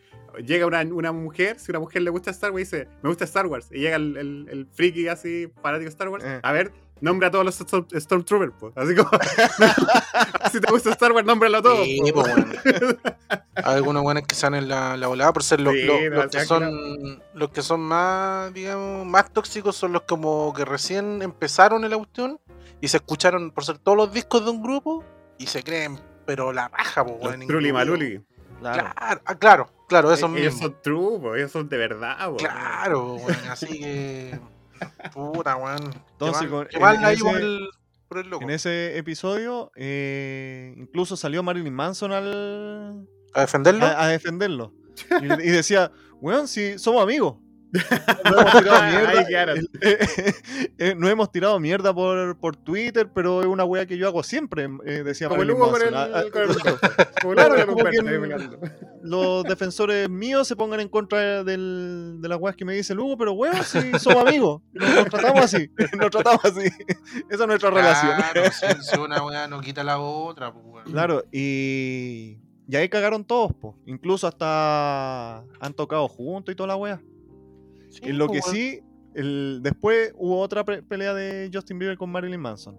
llega 0.45 0.65
una, 0.65 0.81
una 0.81 1.11
mujer, 1.11 1.59
si 1.59 1.71
una 1.71 1.79
mujer 1.79 2.01
le 2.03 2.09
gusta 2.09 2.31
Star 2.31 2.51
Wars, 2.51 2.69
dice, 2.71 2.87
me 3.01 3.09
gusta 3.09 3.25
Star 3.25 3.47
Wars. 3.47 3.67
Y 3.71 3.79
llega 3.79 3.95
el, 3.97 4.17
el, 4.17 4.47
el 4.49 4.67
friki 4.67 5.07
así, 5.07 5.51
fanático 5.61 5.85
de 5.85 5.89
Star 5.89 6.09
Wars, 6.09 6.23
Eh. 6.25 6.39
a 6.41 6.51
ver, 6.51 6.71
nombra 7.01 7.27
a 7.27 7.31
todos 7.31 7.43
los 7.45 7.59
Storm- 7.59 7.87
Stormtroopers, 7.99 8.53
pues. 8.59 8.73
Así 8.77 8.95
como, 8.95 9.09
si 10.51 10.59
te 10.61 10.71
gusta 10.71 10.91
Star 10.91 11.11
Wars, 11.11 11.25
nómbralo 11.25 11.57
a 11.57 11.61
todos. 11.61 11.85
Sí, 11.85 11.99
pues, 12.13 12.27
weón. 12.27 12.57
Hay 13.55 13.75
algunos 13.75 14.03
weones 14.03 14.25
que 14.27 14.35
salen 14.35 14.67
la, 14.67 14.95
la 14.97 15.07
volada 15.07 15.33
por 15.33 15.43
ser 15.43 15.59
los, 15.61 15.73
Sí, 15.73 15.81
los- 15.83 16.01
no, 16.09 16.15
los 16.17 16.27
que 16.31 16.45
son 16.45 17.23
los 17.33 17.49
que 17.49 17.61
son 17.61 17.81
más, 17.81 18.53
digamos, 18.53 19.05
más 19.05 19.31
tóxicos 19.31 19.75
son 19.75 19.93
los 19.93 20.03
como 20.03 20.53
que 20.53 20.63
recién 20.65 21.21
empezaron 21.21 21.83
en 21.83 21.89
la 21.91 21.97
cuestión 21.97 22.39
y 22.79 22.87
se 22.87 22.97
escucharon 22.97 23.51
por 23.51 23.65
ser 23.65 23.77
todos 23.77 23.97
los 23.97 24.13
discos 24.13 24.43
de 24.45 24.51
un 24.51 24.61
grupo 24.63 25.03
y 25.37 25.47
se 25.47 25.63
creen, 25.63 25.99
pero 26.25 26.51
la 26.53 26.67
raja, 26.69 27.05
pues. 27.05 27.19
Trulli 27.19 27.43
incluido. 27.43 27.73
Maluli. 27.73 28.21
Claro. 28.59 28.83
Claro, 28.95 29.21
ah, 29.25 29.35
claro, 29.35 29.69
claro, 29.87 30.13
esos 30.13 30.29
Eh, 30.35 30.39
Ellos 30.41 30.53
son 30.59 30.75
true, 30.83 31.19
ellos 31.39 31.51
son 31.51 31.67
de 31.67 31.77
verdad, 31.77 32.29
po. 32.29 32.37
Claro, 32.37 33.15
weón, 33.15 33.35
así 33.49 33.79
que. 33.79 34.39
Puta, 35.13 35.55
weón. 35.55 35.93
Entonces, 36.13 36.41
Qué 36.43 36.47
mal- 36.47 36.49
con- 36.49 36.67
qué 36.67 36.79
mal 36.79 36.95
en- 36.97 37.03
ese- 37.05 37.29
el- 37.39 37.69
por 38.07 38.17
el 38.19 38.29
loco. 38.29 38.43
En 38.43 38.49
ese 38.49 38.97
episodio, 38.97 39.71
eh, 39.75 40.73
incluso 40.77 41.15
salió 41.15 41.43
Marilyn 41.43 41.73
Manson 41.73 42.11
al, 42.11 43.07
¿A 43.33 43.41
defenderlo? 43.41 43.85
a, 43.85 44.03
a 44.03 44.07
defenderlo. 44.07 44.73
Y, 45.21 45.25
y 45.25 45.51
decía, 45.51 45.91
weón, 46.19 46.47
si 46.47 46.77
somos 46.77 47.01
amigos. 47.01 47.37
No 48.25 48.39
hemos 48.39 48.51
tirado 48.51 48.81
mierda. 49.27 49.53
Eh, 50.77 50.95
no 50.97 51.07
hemos 51.07 51.31
tirado 51.31 51.59
mierda 51.59 51.93
por, 51.93 52.37
por 52.37 52.55
Twitter, 52.55 53.09
pero 53.13 53.41
es 53.41 53.47
una 53.47 53.63
wea 53.65 53.85
que 53.85 53.97
yo 53.97 54.07
hago 54.07 54.23
siempre, 54.23 54.67
eh, 54.85 55.03
decía 55.03 55.29
Como 55.29 55.41
el 55.43 55.47
Marilyn 55.49 55.63
Hugo 55.63 55.71
con 55.71 55.81
el. 55.87 55.95
Ah, 55.95 56.09
ah, 56.13 56.23
los 59.01 59.43
defensores 59.43 60.09
míos 60.09 60.47
se 60.47 60.55
pongan 60.55 60.79
en 60.79 60.89
contra 60.89 61.43
del- 61.43 62.17
de 62.19 62.29
las 62.29 62.39
weas 62.39 62.55
que 62.55 62.65
me 62.65 62.73
dice 62.73 62.93
el 62.93 62.99
Hugo, 62.99 63.17
pero 63.17 63.33
weón, 63.33 63.63
si 63.63 63.91
somos 63.99 64.27
amigos, 64.27 64.61
nos, 64.73 65.05
tratamos 65.05 65.43
así, 65.43 65.69
nos 65.97 66.09
tratamos 66.09 66.43
así. 66.45 66.67
Esa 67.29 67.43
es 67.43 67.47
nuestra 67.47 67.69
relación. 67.69 68.15
Claro, 68.15 68.43
si, 68.51 68.83
si 68.89 68.99
una 68.99 69.23
weá 69.23 69.47
no 69.47 69.61
quita 69.61 69.83
la 69.83 69.99
otra, 69.99 70.53
pues. 70.53 70.85
Claro, 70.85 71.23
y, 71.31 72.37
y 72.67 72.75
ahí 72.75 72.89
cagaron 72.89 73.25
todos, 73.25 73.53
po. 73.53 73.77
incluso 73.85 74.27
hasta 74.27 75.43
han 75.59 75.73
tocado 75.75 76.07
juntos 76.07 76.53
y 76.53 76.55
toda 76.55 76.67
la 76.67 76.75
wea. 76.75 77.01
Sí, 77.91 77.99
En 78.03 78.17
lo 78.17 78.27
que 78.27 78.39
pues, 78.39 78.45
weón. 78.45 78.55
sí, 78.55 78.79
el, 79.15 79.59
después 79.61 80.13
hubo 80.17 80.39
otra 80.39 80.63
pelea 80.65 81.13
de 81.13 81.49
Justin 81.53 81.77
Bieber 81.79 81.97
con 81.97 82.09
Marilyn 82.11 82.39
Manson. 82.39 82.77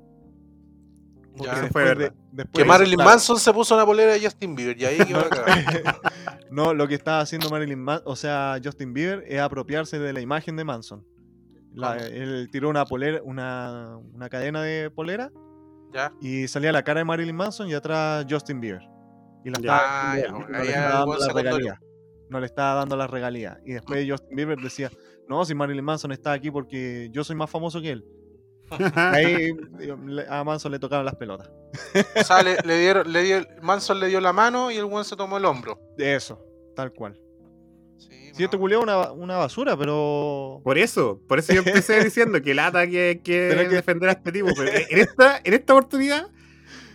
Ya. 1.37 1.53
Eso 1.53 1.63
después 1.63 1.85
fue 1.87 1.95
de- 1.95 2.13
después 2.33 2.63
Que 2.63 2.69
Marilyn 2.69 2.97
claro, 2.97 3.11
Manson 3.11 3.39
se 3.39 3.53
puso 3.55 3.75
una 3.75 3.87
polera 3.87 4.13
de 4.13 4.21
Justin 4.23 4.55
Bieber 4.55 4.79
y 4.79 4.85
ahí 4.85 4.99
quedó 4.99 5.21
la 5.21 5.29
cagada. 5.29 6.01
No, 6.51 6.75
lo 6.75 6.87
que 6.87 6.95
estaba 6.95 7.21
haciendo 7.21 7.49
Marilyn 7.49 7.79
Manson, 7.83 8.03
o 8.13 8.15
sea, 8.15 8.59
Justin 8.63 8.93
Bieber, 8.93 9.25
es 9.27 9.41
apropiarse 9.41 9.99
de 9.99 10.13
la 10.13 10.21
imagen 10.21 10.55
de 10.57 10.65
Manson. 10.65 11.03
La- 11.75 11.97
él 11.97 12.49
tiró 12.53 12.69
una 12.69 12.85
polera, 12.85 13.21
una, 13.25 13.97
una 14.13 14.29
cadena 14.29 14.61
de 14.61 14.91
polera 14.91 15.31
¿Ya? 15.95 16.13
y 16.21 16.47
salía 16.49 16.71
la 16.71 16.83
cara 16.83 17.01
de 17.01 17.05
Marilyn 17.07 17.35
Manson 17.37 17.69
y 17.69 17.73
atrás 17.75 18.27
Justin 18.29 18.61
Bieber. 18.61 18.83
Y 19.45 19.49
la 19.51 19.59
Ya. 19.61 19.77
estaba- 19.77 20.13
Ah, 20.13 20.17
ya, 20.19 20.59
ahí 20.59 20.69
estaba 20.69 21.15
el 21.17 21.45
dando 21.47 21.59
No 22.33 22.41
le 22.41 22.47
estaba 22.47 22.75
dando 22.75 22.97
las 22.97 23.11
regalías. 23.11 23.59
Y 23.65 23.73
después 23.75 24.05
Justin 24.11 24.37
Bieber 24.37 24.59
decía, 24.59 24.91
no, 25.29 25.45
si 25.45 25.55
Marilyn 25.55 25.85
Manson 25.85 26.13
está 26.13 26.33
aquí 26.33 26.51
porque 26.51 27.09
yo 27.13 27.23
soy 27.25 27.37
más 27.37 27.51
famoso 27.51 27.81
que 27.81 27.91
él. 27.91 28.05
Ahí 28.95 29.51
a 30.31 30.43
Manson 30.45 30.73
le 30.73 30.79
tocaron 30.79 31.05
las 31.05 31.17
pelotas. 31.17 31.51
O 32.19 32.25
sea, 32.25 32.43
le, 32.43 32.57
le 32.65 32.79
dieron, 32.79 33.13
le 33.13 33.23
dio, 33.23 33.47
Manson 33.61 34.01
le 34.01 34.07
dio 34.09 34.21
la 34.21 34.33
mano 34.33 34.71
y 34.71 34.77
el 34.77 34.85
weón 34.87 35.05
se 35.05 35.15
tomó 35.15 35.37
el 35.37 35.45
hombro. 35.45 35.79
Eso, 35.99 36.43
tal 36.75 36.93
cual. 36.93 37.21
Sí, 37.99 38.31
Si 38.35 38.45
este 38.45 38.57
culiao 38.59 38.83
una, 38.83 39.13
una 39.13 39.37
basura, 39.37 39.77
pero... 39.77 40.63
Por 40.65 40.79
eso, 40.79 41.21
por 41.29 41.39
eso 41.39 41.53
yo 41.53 41.61
empecé 41.67 42.03
diciendo 42.03 42.41
que 42.41 42.55
lata 42.55 42.87
que, 42.87 43.21
que, 43.23 43.49
Pero 43.51 43.69
que- 43.69 43.75
defender 43.77 44.09
a 44.09 44.13
este 44.13 44.33
tipo. 44.33 44.49
Pero 44.57 44.71
en 44.91 44.99
esta, 44.99 45.41
en 45.45 45.53
esta 45.53 45.75
oportunidad 45.75 46.31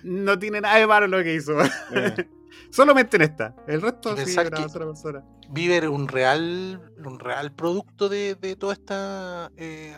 no 0.04 0.40
tiene 0.40 0.62
nada 0.62 0.78
de 0.80 0.88
malo 0.88 1.06
lo 1.06 1.22
que 1.24 1.36
hizo. 1.36 1.54
eh, 1.62 2.26
Solamente 2.78 3.18
en 3.18 3.24
esta. 3.24 3.56
El 3.68 3.82
resto 3.82 4.16
sí, 4.16 4.26
que- 4.26 4.32
sola 4.70 4.86
persona. 4.86 5.24
Es 5.56 5.84
un 5.90 6.08
real, 6.08 6.92
un 7.04 7.20
real 7.20 7.52
producto 7.52 8.08
de, 8.08 8.36
de 8.36 8.56
toda 8.56 8.74
esta 8.74 9.52
eh, 9.58 9.98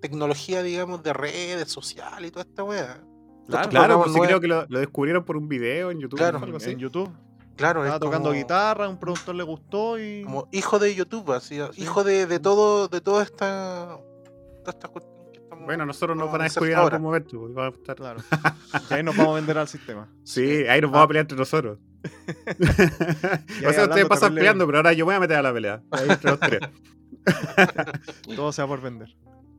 tecnología, 0.00 0.62
digamos, 0.62 1.02
de 1.02 1.12
redes 1.12 1.68
sociales 1.72 2.28
y 2.28 2.30
toda 2.30 2.44
esta 2.48 2.62
weá. 2.62 3.00
Claro, 3.48 3.68
Claro, 3.68 4.02
pues 4.02 4.12
sí 4.14 4.20
creo 4.20 4.40
que 4.40 4.46
lo, 4.46 4.64
lo 4.68 4.78
descubrieron 4.78 5.24
por 5.24 5.36
un 5.36 5.48
video 5.48 5.90
en 5.90 5.98
YouTube 5.98 6.18
Claro, 6.18 6.38
o 6.38 6.44
algo 6.44 6.56
así. 6.58 6.70
en 6.70 6.78
YouTube. 6.78 7.10
Claro, 7.56 7.80
Estaba 7.80 7.96
es 7.96 8.00
tocando 8.00 8.28
como, 8.30 8.38
guitarra, 8.40 8.88
un 8.88 8.98
productor 8.98 9.34
le 9.34 9.42
gustó 9.42 9.98
y... 9.98 10.22
como 10.24 10.48
hijo 10.52 10.78
de 10.78 10.94
YouTube, 10.94 11.32
así, 11.32 11.58
hijo 11.76 12.04
de, 12.04 12.26
de 12.26 12.38
todo, 12.40 12.88
de 12.88 13.00
toda 13.00 13.22
esta, 13.24 13.98
toda 14.64 14.70
esta 14.70 14.88
Bueno, 15.64 15.84
nosotros 15.86 16.16
nos 16.16 16.26
vamos 16.26 16.32
van 16.32 16.40
a 16.40 16.44
a 16.44 16.46
descubrir 16.48 16.72
en 16.72 16.78
ahora. 16.78 16.96
algún 16.96 17.08
momento. 17.10 17.38
pues, 17.40 17.54
vamos 17.54 17.74
a 17.74 17.78
estar- 17.78 17.96
Claro. 17.96 18.20
Y 18.90 18.94
ahí 18.94 19.02
nos 19.02 19.16
vamos 19.16 19.32
a 19.32 19.34
vender 19.36 19.58
al 19.58 19.68
sistema. 19.68 20.08
Sí, 20.24 20.64
ahí 20.66 20.80
nos 20.80 20.90
vamos 20.90 21.04
a 21.04 21.08
pelear 21.08 21.22
entre 21.24 21.38
nosotros. 21.38 21.78
O 23.66 23.72
sea, 23.72 23.84
ustedes 23.84 24.06
pasan 24.06 24.34
peleando, 24.34 24.66
pero 24.66 24.78
ahora 24.78 24.92
yo 24.92 25.04
me 25.06 25.10
voy 25.12 25.14
a 25.16 25.20
meter 25.20 25.36
a 25.36 25.42
la 25.42 25.52
pelea. 25.52 25.82
Ahí 25.90 26.08
entre 26.08 26.30
los 26.30 26.40
tres. 26.40 26.60
Todo 28.36 28.52
se 28.52 28.62
va 28.62 28.68
por 28.68 28.80
vender. 28.82 29.08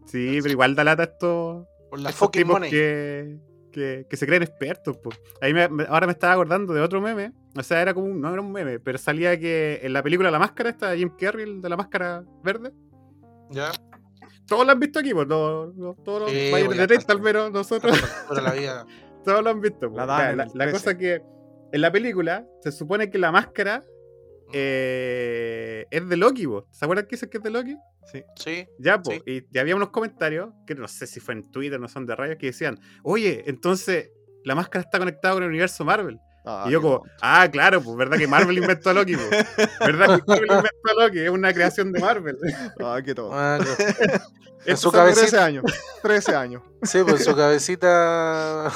Sí, 0.05 0.39
pero 0.41 0.51
igual 0.51 0.75
da 0.75 0.83
lata 0.83 1.03
esto. 1.03 1.67
Por 1.89 1.99
la 1.99 2.09
estos 2.09 2.19
fucking 2.27 2.41
tipos 2.43 2.53
money. 2.55 2.69
que, 2.69 3.37
que, 3.71 4.05
que 4.09 4.17
se 4.17 4.25
creen 4.25 4.43
expertos. 4.43 4.97
po. 4.97 5.09
Ahí 5.41 5.53
me- 5.53 5.67
me- 5.69 5.85
ahora 5.89 6.05
me 6.07 6.13
estaba 6.13 6.33
acordando 6.33 6.73
de 6.73 6.81
otro 6.81 7.01
meme. 7.01 7.31
O 7.57 7.63
sea, 7.63 7.81
era 7.81 7.93
como 7.93 8.07
un, 8.07 8.21
no 8.21 8.31
era 8.31 8.41
un 8.41 8.51
meme, 8.51 8.79
pero 8.79 8.97
salía 8.97 9.39
que 9.39 9.79
en 9.81 9.93
la 9.93 10.03
película 10.03 10.29
La 10.31 10.39
Máscara, 10.39 10.69
esta 10.69 10.91
de 10.91 10.97
Jim 10.97 11.11
Carrey, 11.17 11.43
el 11.43 11.61
de 11.61 11.69
la 11.69 11.77
máscara 11.77 12.23
verde. 12.43 12.71
¿Ya? 13.51 13.71
Todos 14.47 14.65
lo 14.65 14.71
han 14.73 14.79
visto 14.79 14.99
aquí, 14.99 15.13
pues, 15.13 15.27
todos, 15.27 15.75
los- 15.75 16.03
todos 16.03 16.21
los 16.23 16.31
Sí, 16.31 16.49
mayores 16.51 16.65
pues, 16.65 16.77
de 16.77 16.83
ya 16.83 16.87
30 16.87 17.01
está. 17.01 17.13
al 17.13 17.21
menos, 17.21 17.51
nosotros, 17.51 18.03
la 18.43 18.51
vida. 18.53 18.85
todos 19.23 19.43
lo 19.43 19.49
han 19.49 19.61
visto. 19.61 19.89
po. 19.89 19.97
La 19.97 20.05
la, 20.05 20.35
la 20.35 20.45
13. 20.47 20.71
cosa 20.71 20.97
que 20.97 21.21
en 21.75 21.81
la 21.81 21.91
película 21.91 22.45
se 22.63 22.71
supone 22.71 23.09
que 23.09 23.17
la 23.17 23.31
máscara 23.31 23.83
eh, 24.53 25.85
es 25.91 26.07
de 26.07 26.17
Loki, 26.17 26.47
po. 26.47 26.65
¿se 26.71 26.85
acuerdan 26.85 27.05
que 27.05 27.15
dice 27.15 27.29
que 27.29 27.37
es 27.37 27.43
de 27.43 27.49
Loki? 27.49 27.75
Sí. 28.11 28.23
Sí. 28.37 28.67
Ya, 28.79 29.01
pues, 29.01 29.19
Sí. 29.25 29.43
y, 29.51 29.57
y 29.57 29.59
había 29.59 29.75
unos 29.75 29.89
comentarios, 29.89 30.49
que 30.65 30.75
no 30.75 30.87
sé 30.87 31.05
si 31.07 31.19
fue 31.19 31.33
en 31.33 31.51
Twitter, 31.51 31.79
no 31.79 31.87
son 31.89 32.05
de 32.05 32.15
radio, 32.15 32.37
que 32.37 32.47
decían, 32.47 32.79
oye, 33.03 33.43
entonces 33.47 34.11
la 34.45 34.55
máscara 34.55 34.83
está 34.83 34.99
conectada 34.99 35.33
con 35.33 35.43
el 35.43 35.49
universo 35.49 35.83
Marvel. 35.83 36.17
Ah, 36.45 36.65
y 36.67 36.71
yo 36.71 36.81
como, 36.81 37.03
ah, 37.21 37.49
claro, 37.51 37.81
pues 37.81 37.97
verdad 37.97 38.17
que 38.17 38.27
Marvel 38.27 38.57
inventó 38.57 38.91
a 38.91 38.93
Loki, 38.93 39.15
pues. 39.17 39.29
verdad 39.79 40.17
que 40.19 40.23
Marvel 40.27 40.47
inventó 40.49 40.89
a 40.91 41.03
Loki, 41.03 41.19
es 41.19 41.29
una 41.29 41.51
creación 41.53 41.91
de 41.91 41.99
Marvel. 41.99 42.37
Ah, 42.79 43.01
qué. 43.03 43.15
Ah, 43.19 43.59
claro. 43.61 44.23
En 44.65 44.77
su 44.77 44.91
cabecita. 44.91 45.27
13 45.27 45.39
años. 45.39 45.65
13 46.03 46.35
años. 46.35 46.63
Sí, 46.83 46.99
pues 47.05 47.25
su 47.25 47.35
cabecita. 47.35 48.71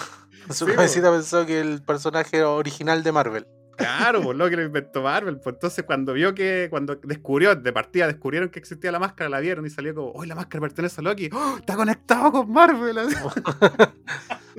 Su 0.50 0.66
Sí, 0.66 0.74
cabecita 0.74 1.12
pensó 1.12 1.46
que 1.46 1.60
el 1.62 1.82
personaje 1.84 2.38
era 2.38 2.50
original 2.50 3.04
de 3.04 3.12
Marvel. 3.12 3.48
Claro, 3.78 4.22
pues 4.22 4.38
Loki 4.38 4.58
lo 4.58 4.64
inventó 4.64 5.02
Marvel. 5.02 5.40
Pues 5.40 5.56
entonces 5.56 5.86
cuando 5.86 6.12
vio 6.14 6.36
que, 6.36 6.68
cuando 6.70 6.96
descubrió, 6.96 7.56
de 7.56 7.72
partida 7.72 8.08
descubrieron 8.08 8.50
que 8.50 8.60
existía 8.60 8.92
la 8.92 9.00
máscara, 9.00 9.30
la 9.30 9.40
vieron 9.40 9.66
y 9.66 9.70
salió 9.70 9.96
como, 9.96 10.12
¡Uy, 10.12 10.28
la 10.28 10.36
máscara 10.36 10.60
pertenece 10.62 11.00
a 11.00 11.04
Loki! 11.04 11.30
¡Oh, 11.32 11.56
está 11.58 11.76
conectado 11.78 12.32
con 12.32 12.52
Marvel! 12.52 12.98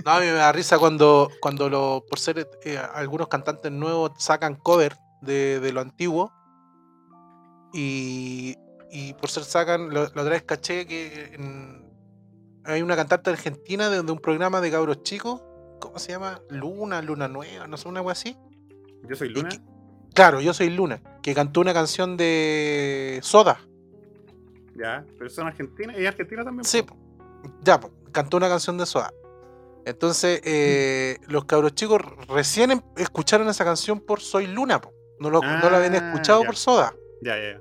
No, 0.04 0.12
a 0.12 0.20
mí 0.20 0.26
me 0.26 0.32
da 0.32 0.50
risa 0.52 0.78
cuando, 0.78 1.30
cuando 1.42 1.68
lo, 1.68 2.02
por 2.08 2.18
ser 2.18 2.48
eh, 2.64 2.78
algunos 2.94 3.28
cantantes 3.28 3.70
nuevos 3.70 4.12
sacan 4.16 4.54
cover 4.54 4.96
de, 5.20 5.60
de 5.60 5.72
lo 5.72 5.82
antiguo. 5.82 6.32
Y, 7.74 8.54
y 8.90 9.12
por 9.14 9.28
ser 9.28 9.44
sacan, 9.44 9.90
lo- 9.90 10.04
la 10.04 10.22
otra 10.22 10.30
vez 10.30 10.42
caché 10.44 10.86
que 10.86 11.34
en- 11.34 11.90
hay 12.64 12.80
una 12.82 12.96
cantante 12.96 13.28
argentina 13.30 13.90
de, 13.90 14.02
de 14.02 14.12
un 14.12 14.18
programa 14.20 14.60
de 14.62 14.70
cabros 14.70 15.02
chicos. 15.02 15.42
¿Cómo 15.80 15.98
se 15.98 16.12
llama? 16.12 16.40
Luna, 16.50 17.02
Luna 17.02 17.26
Nueva, 17.28 17.66
no 17.66 17.76
sé, 17.76 17.88
una 17.88 18.00
algo 18.00 18.10
así. 18.10 18.36
Yo 19.08 19.16
soy 19.16 19.30
Luna. 19.30 19.48
que- 19.48 19.60
Claro, 20.14 20.40
yo 20.40 20.52
soy 20.52 20.70
Luna, 20.70 21.00
que 21.22 21.34
cantó 21.34 21.60
una 21.60 21.72
canción 21.72 22.16
de 22.16 23.20
Soda. 23.22 23.60
Ya, 24.76 25.04
pero 25.18 25.30
son 25.30 25.46
argentinas 25.46 25.96
y 25.98 26.06
argentina 26.06 26.44
también. 26.44 26.64
Sí, 26.64 26.82
po. 26.82 26.96
ya, 27.62 27.80
po, 27.80 27.90
cantó 28.12 28.36
una 28.36 28.48
canción 28.48 28.76
de 28.76 28.86
Soda. 28.86 29.12
Entonces, 29.86 30.40
eh, 30.44 31.16
los 31.28 31.44
cabros 31.46 31.74
chicos 31.74 32.00
recién 32.28 32.70
em- 32.72 32.82
escucharon 32.96 33.48
esa 33.48 33.64
canción 33.64 34.00
por 34.00 34.20
Soy 34.20 34.46
Luna, 34.46 34.80
po. 34.80 34.92
No, 35.18 35.30
lo- 35.30 35.40
no 35.42 35.70
la 35.70 35.76
habían 35.78 35.94
Ah, 35.94 36.10
escuchado 36.12 36.42
ya. 36.42 36.46
por 36.46 36.56
Soda. 36.56 36.94
Ya, 37.22 37.36
ya, 37.36 37.52
ya. 37.54 37.60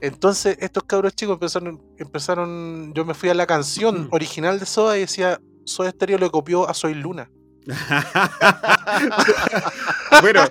Entonces, 0.00 0.56
estos 0.60 0.82
cabros 0.84 1.14
chicos 1.14 1.34
empezaron, 1.34 1.80
empezaron, 1.96 2.92
yo 2.92 3.04
me 3.04 3.14
fui 3.14 3.28
a 3.28 3.34
la 3.34 3.46
canción 3.46 4.08
original 4.10 4.58
de 4.58 4.66
Soda 4.66 4.96
y 4.96 5.00
decía, 5.00 5.40
Soda 5.64 5.90
Stereo 5.90 6.18
le 6.18 6.30
copió 6.30 6.68
a 6.68 6.74
Soy 6.74 6.94
Luna. 6.94 7.30
bueno, 10.20 10.42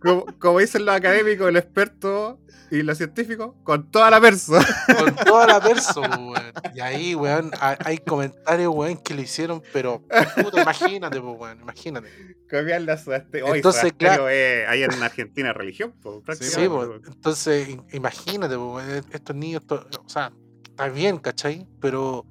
como, 0.00 0.26
como 0.38 0.58
dicen 0.58 0.84
los 0.84 0.94
académicos, 0.94 1.52
los 1.52 1.62
expertos 1.62 2.36
y 2.70 2.82
los 2.82 2.98
científicos, 2.98 3.54
con 3.64 3.90
toda 3.90 4.10
la 4.10 4.20
persona. 4.20 4.66
Con 4.98 5.14
toda 5.16 5.46
la 5.46 5.58
verso, 5.60 6.00
weón. 6.02 6.52
Y 6.74 6.80
ahí, 6.80 7.14
weón, 7.14 7.50
ha- 7.60 7.78
hay 7.84 7.98
comentarios, 7.98 8.72
weón, 8.74 8.98
que 8.98 9.14
le 9.14 9.22
hicieron, 9.22 9.62
pero, 9.72 10.04
puta, 10.42 10.62
imagínate, 10.62 11.18
weón, 11.18 11.60
imagínate. 11.60 12.08
Copiarle 12.50 12.92
a 12.92 12.98
Soda 12.98 13.20
Stereo. 13.20 13.46
Oye, 13.46 13.56
Entonces, 13.56 13.92
claro. 13.96 14.28
es- 14.28 14.68
hay 14.68 14.82
en 14.82 15.02
Argentina 15.02 15.52
religión, 15.52 15.92
po, 16.02 16.22
Sí, 16.40 16.68
po, 16.68 16.94
entonces 17.06 17.68
im- 17.68 17.84
imagínate, 17.92 18.56
po, 18.56 18.80
eh, 18.80 19.02
estos 19.12 19.36
niños, 19.36 19.66
to- 19.66 19.86
o 20.04 20.08
sea, 20.08 20.32
está 20.64 20.88
bien, 20.88 21.18
¿cachai? 21.18 21.66
Pero, 21.80 22.26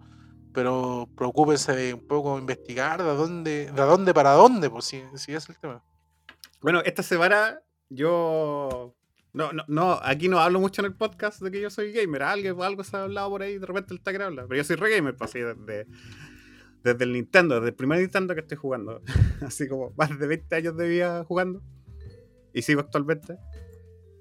pero 0.58 1.08
preocúpense 1.16 1.72
de 1.72 1.94
un 1.94 2.08
poco 2.08 2.40
investigar 2.40 3.04
de 3.04 3.14
dónde, 3.14 3.72
de 3.72 3.82
dónde 3.84 4.12
para 4.12 4.32
dónde, 4.32 4.72
pues 4.72 4.86
si, 4.86 5.04
si 5.14 5.32
es 5.32 5.48
el 5.50 5.60
tema. 5.60 5.84
Bueno, 6.62 6.82
esta 6.84 7.04
semana 7.04 7.62
yo. 7.90 8.96
No, 9.34 9.54
no, 9.54 9.64
no, 9.68 10.00
aquí 10.02 10.28
no 10.28 10.40
hablo 10.40 10.60
mucho 10.60 10.82
en 10.82 10.88
el 10.88 10.96
podcast 10.96 11.44
de 11.44 11.52
que 11.52 11.62
yo 11.62 11.70
soy 11.70 11.92
gamer. 11.92 12.24
Algo, 12.24 12.64
algo 12.64 12.84
se 12.84 12.98
ha 12.98 13.04
hablado 13.04 13.30
por 13.30 13.44
ahí, 13.44 13.60
de 13.60 13.68
repente 13.68 13.94
el 13.94 14.02
Tacre 14.02 14.24
habla. 14.24 14.48
Pero 14.48 14.58
yo 14.58 14.64
soy 14.64 14.78
re 14.78 14.96
gamer, 14.96 15.16
pues, 15.16 15.30
así, 15.30 15.42
desde, 15.42 15.86
desde 16.84 17.04
el 17.04 17.14
Nintendo, 17.14 17.58
desde 17.58 17.70
el 17.70 17.76
primer 17.76 18.00
Nintendo 18.00 18.34
que 18.34 18.42
estoy 18.42 18.58
jugando. 18.58 19.04
así 19.46 19.68
como 19.68 19.94
más 19.96 20.18
de 20.18 20.26
20 20.26 20.56
años 20.56 20.76
de 20.76 20.88
vida 20.88 21.24
jugando. 21.24 21.62
Y 22.52 22.64
sigo 22.64 22.82
actualmente. 22.82 23.38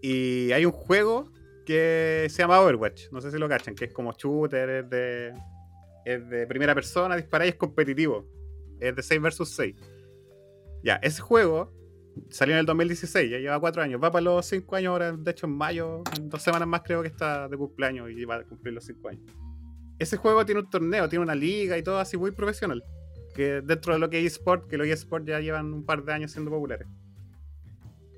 Y 0.03 0.53
hay 0.53 0.67
un 0.67 0.73
juego 0.73 1.33
que 1.65 2.27
se 2.29 2.43
llama 2.43 2.61
Overwatch. 2.61 3.11
No 3.11 3.23
sé 3.23 3.31
si 3.31 3.39
lo 3.39 3.49
cachan, 3.49 3.75
que 3.75 3.87
es 3.87 3.93
como 3.95 4.13
shooter, 4.13 4.87
de, 4.87 5.33
es 6.07 6.29
de 6.31 6.47
primera 6.47 6.75
persona, 6.75 7.17
dispara 7.17 7.45
y 7.45 7.51
es 7.51 7.57
competitivo. 7.57 8.27
Es 8.81 8.97
de 8.97 9.03
6 9.03 9.21
versus 9.21 9.51
6. 9.51 9.75
Ya, 10.83 10.97
ese 10.97 11.21
juego 11.21 11.77
Salió 12.31 12.55
en 12.55 12.61
el 12.61 12.67
2016, 12.67 13.31
ya 13.31 13.39
lleva 13.39 13.61
cuatro 13.61 13.83
años. 13.83 14.01
Va 14.03 14.11
para 14.11 14.23
los 14.23 14.47
cinco 14.47 14.77
años 14.77 14.91
ahora, 14.91 15.13
de 15.13 15.31
hecho 15.31 15.47
en 15.47 15.53
mayo, 15.53 16.03
en 16.17 16.29
dos 16.29 16.43
semanas 16.43 16.67
más 16.67 16.83
creo 16.83 17.03
que 17.03 17.09
está 17.09 17.49
de 17.49 17.57
cumpleaños 17.57 18.11
y 18.11 18.25
va 18.25 18.37
a 18.37 18.45
cumplir 18.45 18.75
los 18.75 18.85
cinco 18.85 19.09
años. 19.09 19.23
Ese 19.99 20.17
juego 20.17 20.45
tiene 20.45 20.61
un 20.63 20.71
torneo, 20.71 21.09
tiene 21.09 21.23
una 21.23 21.35
liga 21.35 21.77
y 21.77 21.83
todo 21.83 21.99
así 21.99 22.17
muy 22.17 22.31
profesional. 22.31 22.83
Que 23.35 23.61
dentro 23.61 23.93
de 23.93 23.99
lo 23.99 24.09
que 24.09 24.19
es 24.19 24.33
eSport, 24.33 24.67
que 24.69 24.79
los 24.79 24.87
eSport 24.87 25.27
ya 25.27 25.41
llevan 25.41 25.73
un 25.73 25.85
par 25.85 26.05
de 26.05 26.13
años 26.13 26.33
siendo 26.33 26.51
populares. 26.51 26.89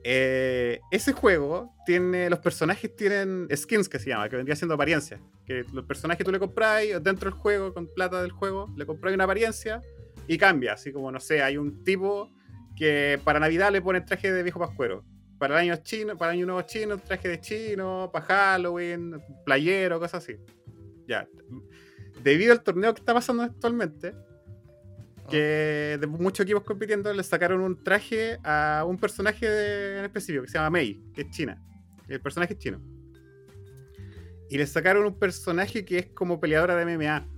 Eh, 0.05 0.81
ese 0.91 1.13
juego 1.13 1.75
tiene. 1.87 2.31
Los 2.31 2.39
personajes 2.39 2.95
tienen 2.95 3.49
skins 3.55 3.89
que 3.89 3.99
se 3.99 4.11
llama, 4.11 4.29
que 4.29 4.37
vendría 4.37 4.57
siendo 4.57 4.75
apariencia. 4.75 5.21
Que 5.45 5.65
los 5.73 5.85
personajes 5.85 6.25
tú 6.25 6.33
le 6.33 6.39
compras 6.39 6.83
dentro 7.03 7.31
del 7.31 7.39
juego, 7.39 7.75
con 7.75 7.87
plata 7.87 8.23
del 8.23 8.33
juego, 8.33 8.73
le 8.77 8.87
compras 8.87 9.15
una 9.15 9.25
apariencia 9.25 9.81
y 10.27 10.39
cambia. 10.39 10.75
Así 10.75 10.93
como, 10.93 11.11
no 11.11 11.21
sé, 11.21 11.43
hay 11.43 11.57
un 11.57 11.85
tipo 11.85 12.31
que 12.77 13.21
para 13.25 13.41
Navidad 13.41 13.73
le 13.73 13.83
pone 13.83 14.01
traje 14.01 14.33
de 14.33 14.43
viejo 14.43 14.61
pascuero. 14.61 15.05
Para 15.39 15.55
el 15.61 15.71
año 15.71 15.83
chino, 15.83 16.17
para 16.17 16.33
el 16.33 16.39
año 16.39 16.47
nuevo 16.47 16.63
chino, 16.63 16.99
traje 16.99 17.29
de 17.29 17.41
chino, 17.41 18.11
para 18.13 18.25
Halloween, 18.25 19.21
playero, 19.45 19.99
cosas 19.99 20.23
así. 20.25 20.37
Ya. 21.07 21.29
Debido 22.23 22.53
al 22.53 22.63
torneo 22.63 22.93
que 22.95 23.01
está 23.01 23.15
pasando 23.15 23.43
actualmente, 23.45 24.15
que 25.29 25.99
de 26.01 26.07
muchos 26.07 26.45
equipos 26.45 26.63
compitiendo 26.65 27.13
le 27.13 27.23
sacaron 27.23 27.61
un 27.61 27.83
traje 27.83 28.39
a 28.45 28.85
un 28.87 28.97
personaje 28.99 29.49
de- 29.49 29.99
en 29.99 30.05
específico 30.05 30.43
que 30.45 30.49
se 30.49 30.59
llama 30.59 30.71
Mei, 30.71 31.03
que 31.15 31.23
es 31.23 31.31
china. 31.31 31.63
El 32.09 32.21
personaje 32.21 32.55
es 32.55 32.59
chino. 32.59 32.81
Y 34.51 34.57
le 34.57 34.67
sacaron 34.67 35.05
un 35.05 35.19
personaje 35.19 35.85
que 35.85 35.99
es 35.99 36.07
como 36.15 36.41
peleadora 36.41 36.75
de 36.77 36.83
MMA. 36.87 37.29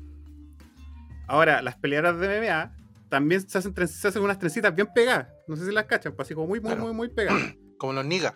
Ahora, 1.26 1.62
las 1.62 1.76
peleadoras 1.76 2.18
de 2.20 2.26
MMA 2.40 2.76
también 3.08 3.48
se 3.48 3.58
hacen, 3.58 3.74
se 3.88 4.08
hacen 4.08 4.22
unas 4.22 4.38
trencitas 4.38 4.74
bien 4.74 4.88
pegadas. 4.94 5.28
No 5.48 5.56
sé 5.56 5.66
si 5.66 5.72
las 5.72 5.84
cachan, 5.86 6.14
pues 6.14 6.26
así 6.26 6.34
como 6.34 6.46
muy, 6.46 6.60
muy, 6.60 6.70
Claro. 6.70 6.84
muy, 6.86 6.92
muy 6.94 7.08
pegadas. 7.08 7.54
Como 7.78 7.94
los 7.94 8.04
niggas. 8.04 8.34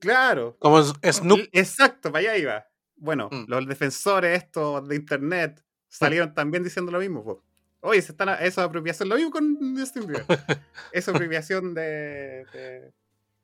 claro. 0.00 0.56
Como 0.58 0.82
Snoop. 0.82 1.40
Exacto, 1.52 2.10
para 2.10 2.30
allá 2.32 2.36
iba. 2.36 2.64
Bueno, 2.96 3.28
Mm. 3.30 3.44
los 3.46 3.66
defensores 3.68 4.42
estos 4.42 4.86
de 4.88 4.96
internet 4.96 5.64
salieron 5.88 6.34
también 6.34 6.64
diciendo 6.64 6.90
lo 6.90 6.98
mismo. 6.98 7.22
po. 7.24 7.44
Oye, 7.82 8.00
se 8.00 8.12
están 8.12 8.28
a- 8.30 8.36
eso 8.36 8.60
es 8.60 8.66
apropiación, 8.66 9.08
lo 9.08 9.16
mismo 9.16 9.30
con 9.32 9.76
Justin 9.76 10.06
Bieber. 10.06 10.24
Eso 10.92 11.10
es 11.10 11.16
apropiación 11.16 11.74
de, 11.74 12.46
de- 12.52 12.92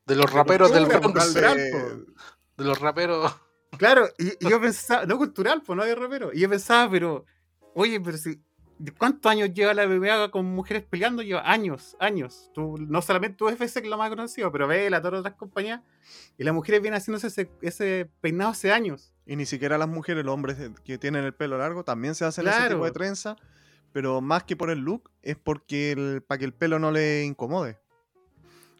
De 0.06 0.14
los 0.16 0.32
raperos 0.32 0.72
del 0.72 0.84
cultura, 0.84 1.00
Bronx. 1.00 1.24
cultural, 1.24 1.56
de-. 1.56 2.04
De 2.56 2.64
los 2.64 2.78
raperos. 2.80 3.36
Claro, 3.76 4.08
y, 4.18 4.28
y 4.44 4.48
yo 4.50 4.60
pensaba, 4.60 5.04
no 5.06 5.18
cultural, 5.18 5.62
pues 5.66 5.76
no 5.76 5.84
de 5.84 5.94
rapero. 5.94 6.30
Y 6.32 6.40
yo 6.40 6.48
pensaba, 6.48 6.90
pero, 6.90 7.24
oye, 7.74 8.00
pero 8.00 8.16
si, 8.16 8.40
¿de 8.78 8.92
¿cuántos 8.92 9.30
años 9.30 9.52
lleva 9.52 9.74
la 9.74 9.86
MMA 9.86 10.30
con 10.30 10.46
mujeres 10.46 10.84
peleando? 10.88 11.20
Lleva 11.22 11.42
años, 11.50 11.96
años. 12.00 12.50
Tú, 12.54 12.76
no 12.78 13.02
solamente 13.02 13.36
tu 13.36 13.46
UFC, 13.48 13.74
que 13.74 13.80
es 13.80 13.88
lo 13.88 13.98
más 13.98 14.08
conocido, 14.08 14.50
pero 14.52 14.66
ve 14.68 14.88
la 14.88 15.02
todas 15.02 15.20
otras 15.20 15.34
compañías. 15.34 15.82
Y 16.38 16.44
las 16.44 16.54
mujeres 16.54 16.80
vienen 16.80 16.98
haciéndose 16.98 17.26
ese, 17.26 17.50
ese 17.60 18.08
peinado 18.20 18.52
hace 18.52 18.72
años. 18.72 19.12
Y 19.26 19.36
ni 19.36 19.44
siquiera 19.46 19.76
las 19.78 19.88
mujeres, 19.88 20.24
los 20.24 20.32
hombres 20.32 20.56
que 20.84 20.96
tienen 20.96 21.24
el 21.24 21.34
pelo 21.34 21.58
largo, 21.58 21.84
también 21.84 22.14
se 22.14 22.24
hacen 22.24 22.46
ese 22.46 22.56
Claro. 22.56 22.74
tipo 22.76 22.84
de 22.86 22.92
trenza. 22.92 23.36
Pero 23.98 24.20
más 24.20 24.44
que 24.44 24.54
por 24.54 24.70
el 24.70 24.78
look, 24.78 25.10
es 25.22 25.34
porque 25.36 25.90
el, 25.90 26.22
para 26.22 26.38
que 26.38 26.44
el 26.44 26.54
pelo 26.54 26.78
no 26.78 26.92
le 26.92 27.24
incomode. 27.24 27.80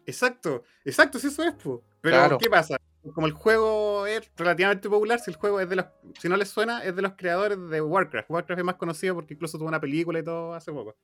Exacto, 0.05 0.63
exacto, 0.85 1.19
sí, 1.19 1.27
eso 1.27 1.43
es, 1.43 1.53
po. 1.55 1.83
Pero, 1.99 2.15
Claro. 2.15 2.37
¿qué 2.37 2.49
pasa? 2.49 2.77
Como 3.13 3.27
el 3.27 3.33
juego 3.33 4.07
es 4.07 4.31
relativamente 4.37 4.89
popular, 4.89 5.19
si 5.19 5.29
el 5.31 5.35
juego 5.35 5.59
es 5.59 5.67
de 5.67 5.75
los, 5.75 5.87
si 6.17 6.29
no 6.29 6.37
les 6.37 6.47
suena, 6.47 6.85
es 6.85 6.95
de 6.95 7.01
los 7.01 7.15
creadores 7.17 7.57
de 7.69 7.81
Warcraft. 7.81 8.29
Warcraft 8.29 8.59
es 8.59 8.63
más 8.65 8.75
conocido 8.75 9.13
porque 9.15 9.33
incluso 9.33 9.57
tuvo 9.57 9.67
una 9.67 9.81
película 9.81 10.19
y 10.19 10.23
todo 10.23 10.53
hace 10.53 10.71
poco. 10.71 10.95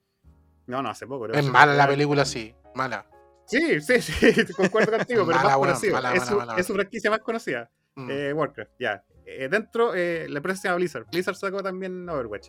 No, 0.68 0.82
no, 0.82 0.88
hace 0.92 1.06
poco. 1.06 1.26
creo. 1.26 1.38
Es 1.38 1.46
mala 1.46 1.74
la 1.74 1.86
película, 1.86 2.24
sí. 2.24 2.56
Mala. 2.74 3.06
Sí, 3.48 3.82
sí, 3.82 4.00
sí, 4.02 4.54
concuerdo 4.54 4.94
contigo, 4.98 5.26
pero 5.26 5.38
Mala, 5.40 5.50
más 5.50 5.58
weón, 5.58 5.68
conocido. 5.68 5.94
mala, 5.94 6.14
es, 6.14 6.20
mala, 6.22 6.32
su, 6.32 6.38
mala. 6.38 6.56
es 6.56 6.66
su 6.66 6.74
franquicia 6.74 7.10
más 7.12 7.20
conocida, 7.20 7.70
Mm. 7.96 8.10
eh, 8.12 8.32
Warcraft, 8.34 8.72
ya. 8.80 9.04
Eh, 9.26 9.50
dentro, 9.50 9.94
eh, 9.94 10.26
la 10.30 10.38
empresa 10.38 10.62
se 10.62 10.68
llama 10.70 10.78
Blizzard. 10.78 11.06
Blizzard 11.12 11.36
sacó 11.36 11.62
también 11.62 12.08
Overwatch. 12.10 12.48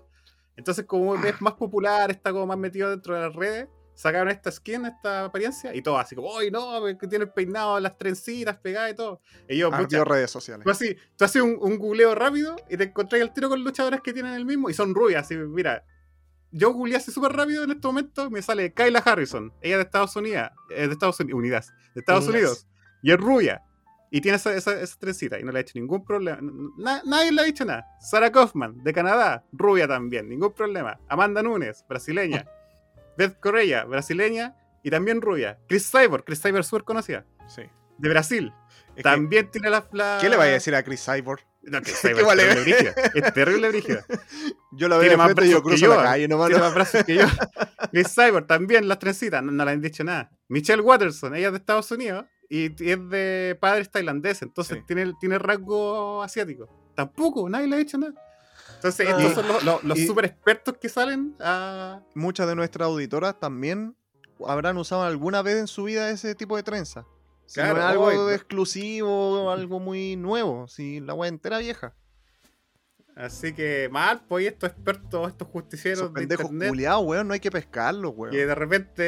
Entonces, 0.57 0.85
como 0.87 1.15
es 1.15 1.41
más 1.41 1.55
popular, 1.55 2.11
está 2.11 2.33
como 2.33 2.47
más 2.47 2.59
metido 2.59 2.91
dentro 2.91 3.15
de 3.15 3.21
las 3.21 3.35
redes, 3.35 3.69
sacaron 3.95 4.29
esta 4.29 4.51
skin, 4.51 4.87
esta 4.87 5.25
apariencia, 5.25 5.75
y 5.75 5.83
todo 5.83 5.99
así 5.99 6.15
como, 6.15 6.37
¡ay 6.39 6.51
no! 6.51 6.83
Que 6.99 7.07
tiene 7.07 7.25
el 7.25 7.31
peinado, 7.31 7.81
las 7.81 7.97
trencitas 7.99 8.57
pegadas 8.59 8.93
y 8.93 8.95
todo. 8.95 9.21
Y 9.49 9.57
yo, 9.59 9.71
pucha, 9.71 9.83
Ardió 9.83 10.05
redes 10.05 10.31
sociales. 10.31 10.65
Tú 10.65 10.71
así, 10.71 10.97
tú 11.17 11.25
haces 11.25 11.43
un, 11.43 11.57
un 11.61 11.79
googleo 11.79 12.15
rápido 12.15 12.57
y 12.71 12.77
te 12.77 12.85
encontrás 12.85 13.23
al 13.23 13.33
tiro 13.33 13.49
con 13.49 13.63
luchadoras 13.65 14.01
que 14.01 14.13
tienen 14.13 14.35
el 14.35 14.45
mismo 14.45 14.71
y 14.71 14.75
son 14.75 14.95
rubias. 14.95 15.25
Así, 15.25 15.37
mira, 15.37 15.85
yo 16.53 16.73
googleé 16.73 16.97
así 16.97 17.11
súper 17.11 17.33
rápido 17.33 17.65
en 17.65 17.71
este 17.71 17.87
momento, 17.87 18.31
me 18.31 18.43
sale 18.43 18.73
Kyla 18.73 19.01
Harrison, 19.01 19.53
ella 19.61 19.77
de 19.77 19.83
Estados 19.83 20.17
Unidos, 20.17 20.51
eh, 20.71 20.87
de 20.87 20.93
Estados 20.93 21.21
Unidos, 21.21 21.73
de 21.95 22.01
Estados. 22.01 22.29
Unidos, 22.29 22.67
y 23.03 23.13
es 23.13 23.19
rubia. 23.19 23.63
Y 24.11 24.21
tiene 24.21 24.37
esa, 24.37 24.55
esa, 24.55 24.81
esa 24.81 24.97
trencita 24.99 25.39
y 25.39 25.43
no 25.43 25.51
le 25.53 25.59
ha 25.59 25.63
hecho 25.63 25.73
ningún 25.75 26.05
problema. 26.05 26.39
Na- 26.79 27.03
nadie 27.05 27.33
le 27.33 27.41
ha 27.41 27.45
dicho 27.45 27.65
nada. 27.65 27.87
Sarah 28.01 28.31
Kaufman, 28.31 28.83
de 28.85 28.93
Canadá, 28.93 29.45
rubia 29.53 29.89
también, 29.89 30.29
ningún 30.29 30.53
problema. 30.55 30.99
Amanda 31.09 31.43
Nunes, 31.43 31.85
brasileña. 31.89 32.47
Beth 33.19 33.39
Correa, 33.41 33.85
brasileña 33.85 34.55
y 34.83 34.91
también 34.91 35.21
rubia. 35.21 35.59
Chris 35.69 35.91
Cyborg, 35.91 36.25
Chris 36.25 36.41
Cyborg 36.41 36.65
súper 36.65 36.85
conocida, 36.85 37.25
Sí. 37.49 37.63
de 37.99 38.09
Brasil. 38.09 38.53
Es 38.91 38.97
que, 38.97 39.03
también 39.03 39.51
tiene 39.51 39.71
la, 39.71 39.87
la- 39.93 40.19
¿Qué 40.21 40.29
le 40.29 40.37
vaya 40.37 40.51
a 40.51 40.55
decir 40.55 40.75
a 40.75 40.83
Chris 40.83 41.05
Cyborg? 41.05 41.41
no, 41.63 41.81
Qué 41.83 41.91
Cyborg 41.91 42.21
es 42.21 42.27
vale. 42.27 42.43
terrible 42.45 42.63
brígida. 42.75 42.95
Es 43.15 43.35
terrible 43.35 43.69
brígida. 43.71 44.05
Yo 44.73 44.89
la 44.89 44.97
veo 44.99 45.05
Tiene 45.09 45.17
más 45.17 45.29
yo 45.31 45.35
brazos 45.35 45.63
que 45.71 45.77
yo, 45.79 45.97
la 45.97 46.03
calle 46.03 46.29
nomás. 46.29 46.47
Tiene 46.49 46.61
¿no? 46.61 46.67
más 46.67 46.75
brazos 46.75 47.05
que 47.05 47.15
yo. 47.15 47.25
Chris 47.91 48.15
Cyborg 48.15 48.47
también, 48.47 48.87
las 48.87 48.99
trencitas, 48.99 49.43
no, 49.43 49.51
no 49.51 49.65
le 49.65 49.71
han 49.71 49.81
dicho 49.81 50.05
nada. 50.05 50.31
Michelle 50.49 50.83
Watterson, 50.83 51.35
ella 51.35 51.47
es 51.47 51.53
de 51.55 51.59
Estados 51.59 51.91
Unidos 51.91 52.27
y 52.49 52.67
es 52.67 53.09
de 53.09 53.57
padres 53.61 53.91
tailandeses, 53.91 54.43
entonces 54.43 54.79
Sí. 54.79 54.85
tiene, 54.87 55.13
tiene 55.21 55.39
rasgo 55.39 56.23
asiático. 56.23 56.69
Tampoco, 56.95 57.49
nadie 57.49 57.67
le 57.67 57.77
ha 57.77 57.79
dicho 57.79 57.99
nada. 57.99 58.15
Entonces, 58.77 59.09
Ah. 59.09 59.17
estos 59.23 59.35
son 59.47 59.67
los, 59.67 59.85
los, 59.85 59.99
super 60.01 60.25
expertos 60.25 60.77
que 60.79 60.89
salen 60.89 61.35
a. 61.41 62.01
Muchas 62.15 62.47
de 62.47 62.55
nuestras 62.55 62.87
auditoras 62.87 63.39
también 63.39 63.97
habrán 64.47 64.77
usado 64.77 65.03
alguna 65.03 65.43
vez 65.43 65.57
en 65.57 65.67
su 65.67 65.85
vida 65.85 66.11
ese 66.11 66.35
tipo 66.35 66.57
de 66.57 66.63
trenza. 66.63 67.07
Si 67.47 67.61
no 67.61 67.67
es 67.67 67.79
algo 67.79 68.31
exclusivo, 68.31 69.51
algo 69.51 69.79
muy 69.79 70.17
nuevo. 70.17 70.67
Si 70.69 71.01
la 71.01 71.15
wea 71.15 71.29
entera 71.29 71.59
vieja. 71.59 71.95
Así 73.17 73.55
que 73.55 73.89
mal, 73.91 74.21
pues 74.29 74.47
estos 74.47 74.69
expertos, 74.69 75.29
estos 75.29 75.49
justicieros 75.49 76.01
Esos 76.01 76.13
de 76.13 76.21
pendejos 76.21 76.45
internet 76.45 76.69
culiados, 76.69 77.03
weón, 77.07 77.27
no 77.27 77.33
hay 77.33 77.41
que 77.41 77.51
pescarlos, 77.51 78.13
weón. 78.15 78.31
que 78.31 78.45
de 78.45 78.55
repente, 78.55 79.03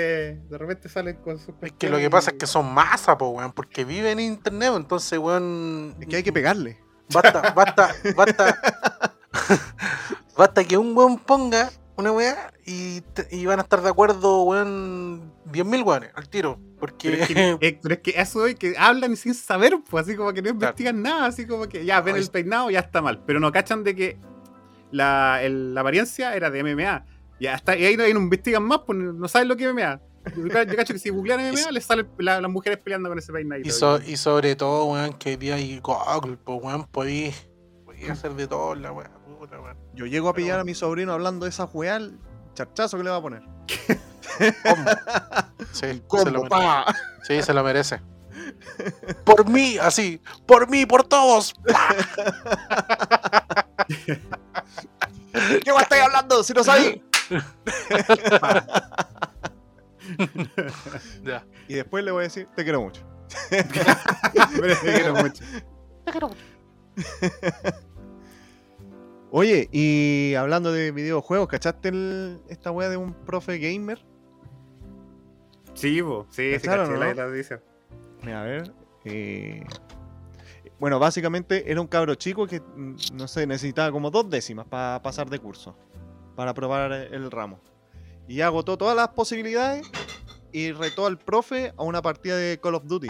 de 0.49 0.59
repente 0.59 0.89
salen 0.89 1.17
con 1.17 1.39
sus 1.39 1.55
Es 1.61 1.73
que 1.73 1.91
lo 1.91 1.99
que 1.99 2.09
pasa 2.09 2.31
es 2.31 2.39
que 2.39 2.47
son 2.47 2.73
masa, 2.73 3.19
po, 3.19 3.29
weón, 3.29 3.53
porque 3.53 3.85
viven 3.85 4.19
en 4.19 4.33
internet, 4.33 4.73
entonces, 4.75 5.19
weón. 5.19 5.95
Es 6.01 6.07
que 6.07 6.17
hay 6.17 6.23
que 6.23 6.33
pegarle. 6.33 6.81
Basta, 7.13 7.53
basta, 7.53 7.95
basta. 8.17 8.61
basta 10.37 10.65
que 10.65 10.79
un 10.79 10.97
weón 10.97 11.19
ponga 11.19 11.71
una 11.99 12.13
weá 12.13 12.53
y, 12.65 13.03
y 13.31 13.47
van 13.47 13.59
a 13.59 13.63
estar 13.63 13.83
de 13.83 13.91
acuerdo, 13.91 14.43
weón, 14.45 15.33
10.000 15.53 15.85
weones 15.85 16.11
al 16.15 16.29
tiro. 16.29 16.59
Porque. 16.81 17.11
Pero 17.11 17.23
es, 17.23 17.29
que, 17.29 17.59
eh, 17.69 17.79
pero 17.83 17.95
es 17.95 18.01
que 18.01 18.11
eso 18.17 18.47
es 18.47 18.55
que 18.55 18.75
hablan 18.79 19.17
sin 19.17 19.35
saber, 19.35 19.75
pues 19.91 20.07
así 20.07 20.17
como 20.17 20.33
que 20.33 20.41
no 20.43 20.51
investigan 20.51 21.03
nada, 21.03 21.27
así 21.27 21.47
como 21.47 21.69
que 21.69 21.85
ya 21.85 22.01
ven 22.01 22.17
el 22.17 22.29
peinado, 22.31 22.71
ya 22.71 22.81
está 22.81 23.03
mal, 23.03 23.23
pero 23.27 23.41
no 23.41 23.51
cachan 23.53 23.83
de 23.85 23.95
que 23.97 24.17
la, 24.91 25.41
el- 25.43 25.75
la 25.75 25.81
apariencia 25.83 26.35
era 26.35 26.51
de 26.51 26.63
MMA. 26.63 27.05
Ya 27.41 27.55
está, 27.55 27.77
y 27.77 27.85
ahí 27.85 27.97
no, 27.97 28.03
ahí 28.05 28.13
no 28.15 28.21
investigan 28.21 28.63
más, 28.65 28.81
pues 28.87 28.99
no 28.99 29.29
saben 29.29 29.49
lo 29.49 29.57
que 29.57 29.65
es 29.69 29.73
MMA. 29.75 30.01
Yo, 30.37 30.49
ca- 30.49 30.65
yo 30.65 30.77
cacho 30.77 30.93
que 30.93 30.99
si 30.99 31.09
googlean 31.11 31.41
MMA, 31.41 31.71
les 31.73 31.85
salen 31.85 32.09
la- 32.19 32.41
las 32.41 32.51
mujeres 32.51 32.79
peleando 32.83 33.09
con 33.09 33.19
ese 33.19 33.33
peinadito. 33.33 33.69
y, 33.69 33.73
so- 33.73 34.01
y 34.05 34.17
sobre 34.17 34.57
todo, 34.57 34.87
weón, 34.87 35.13
que 35.15 35.31
hoy 35.31 35.37
día 35.37 35.55
hay 35.55 35.79
Google, 35.81 36.37
pues, 36.45 36.59
weón, 36.63 36.85
podí, 36.87 37.33
podí 37.85 38.05
hacer 38.07 38.35
de 38.35 38.47
todo 38.49 38.75
la 38.75 38.91
weá, 38.93 39.11
puta. 39.39 39.57
Yo 39.95 40.07
llego 40.07 40.29
a 40.29 40.33
Pero 40.33 40.45
pillar 40.45 40.61
a 40.61 40.65
mi 40.65 40.75
sobrino 40.75 41.13
hablando 41.13 41.45
de 41.45 41.51
esa 41.51 41.65
weá, 41.65 41.97
el 41.97 42.19
charchazo 42.55 42.97
que 42.99 43.05
le 43.05 43.11
va 43.11 43.17
a 43.17 43.23
poner. 43.23 43.43
Combo. 44.63 44.91
Sí, 45.73 46.03
se 46.25 46.31
lo 46.31 46.49
pa. 46.49 46.85
Sí, 47.23 47.43
se 47.43 47.53
lo 47.53 47.63
merece. 47.65 48.01
Por 49.25 49.49
mí, 49.49 49.79
así. 49.79 50.21
Por 50.47 50.69
mí, 50.71 50.87
por 50.87 51.05
todos. 51.05 51.55
¿Qué 55.65 55.73
weá 55.73 55.83
estáis 55.83 56.03
hablando? 56.03 56.43
Si 56.43 56.53
no 56.53 56.65
sabéis. 56.65 57.01
Y 61.69 61.75
después 61.75 62.05
le 62.05 62.11
voy 62.11 62.21
a 62.21 62.25
decir, 62.25 62.49
te 62.57 62.65
quiero 62.65 62.81
mucho. 62.81 63.03
Pero 63.51 63.69
te 64.83 64.93
quiero 64.93 65.15
mucho. 65.15 65.45
Oye, 69.31 69.69
y 69.73 70.35
hablando 70.35 70.73
de 70.73 70.91
videojuegos, 70.91 71.49
¿cachaste 71.49 71.91
el- 71.91 72.41
esta 72.49 72.71
weá 72.71 72.89
de 72.89 72.97
un 72.97 73.13
profe 73.13 73.59
gamer? 73.59 74.05
Sí, 75.75 76.03
po, 76.03 76.27
sí, 76.31 76.53
sí, 76.59 76.67
¿Cacharon, 76.67 76.87
caché 76.89 76.93
no? 76.95 76.99
la. 77.01 77.61
Mira, 78.25 78.41
a 78.41 78.45
ver. 78.45 78.73
eh, 79.05 79.65
Bueno, 80.81 80.99
básicamente 81.01 81.71
era 81.71 81.81
un 81.81 81.89
cabro 81.89 82.15
chico 82.15 82.47
que, 82.47 82.61
mm, 82.61 82.95
no 83.15 83.27
sé, 83.27 83.47
necesitaba 83.49 83.91
como 83.91 84.11
dos 84.13 84.31
décimas 84.31 84.67
para 84.67 85.03
pasar 85.03 85.29
de 85.29 85.41
curso, 85.41 85.77
para 86.37 86.55
probar 86.55 86.93
el 86.93 87.31
ramo. 87.33 87.59
Y 88.29 88.41
agotó 88.43 88.79
todas 88.79 88.95
las 88.95 89.09
posibilidades 89.09 89.91
y 90.53 90.71
retó 90.73 91.07
al 91.07 91.19
profe 91.19 91.73
a 91.77 91.83
una 91.83 92.01
partida 92.01 92.37
de 92.37 92.59
Call 92.61 92.77
of 92.77 92.85
Duty. 92.87 93.09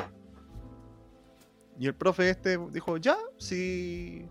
Y 1.79 1.87
el 1.87 1.95
profe 1.95 2.31
este 2.31 2.59
dijo, 2.73 2.97
ya, 2.97 3.16
si, 3.37 4.27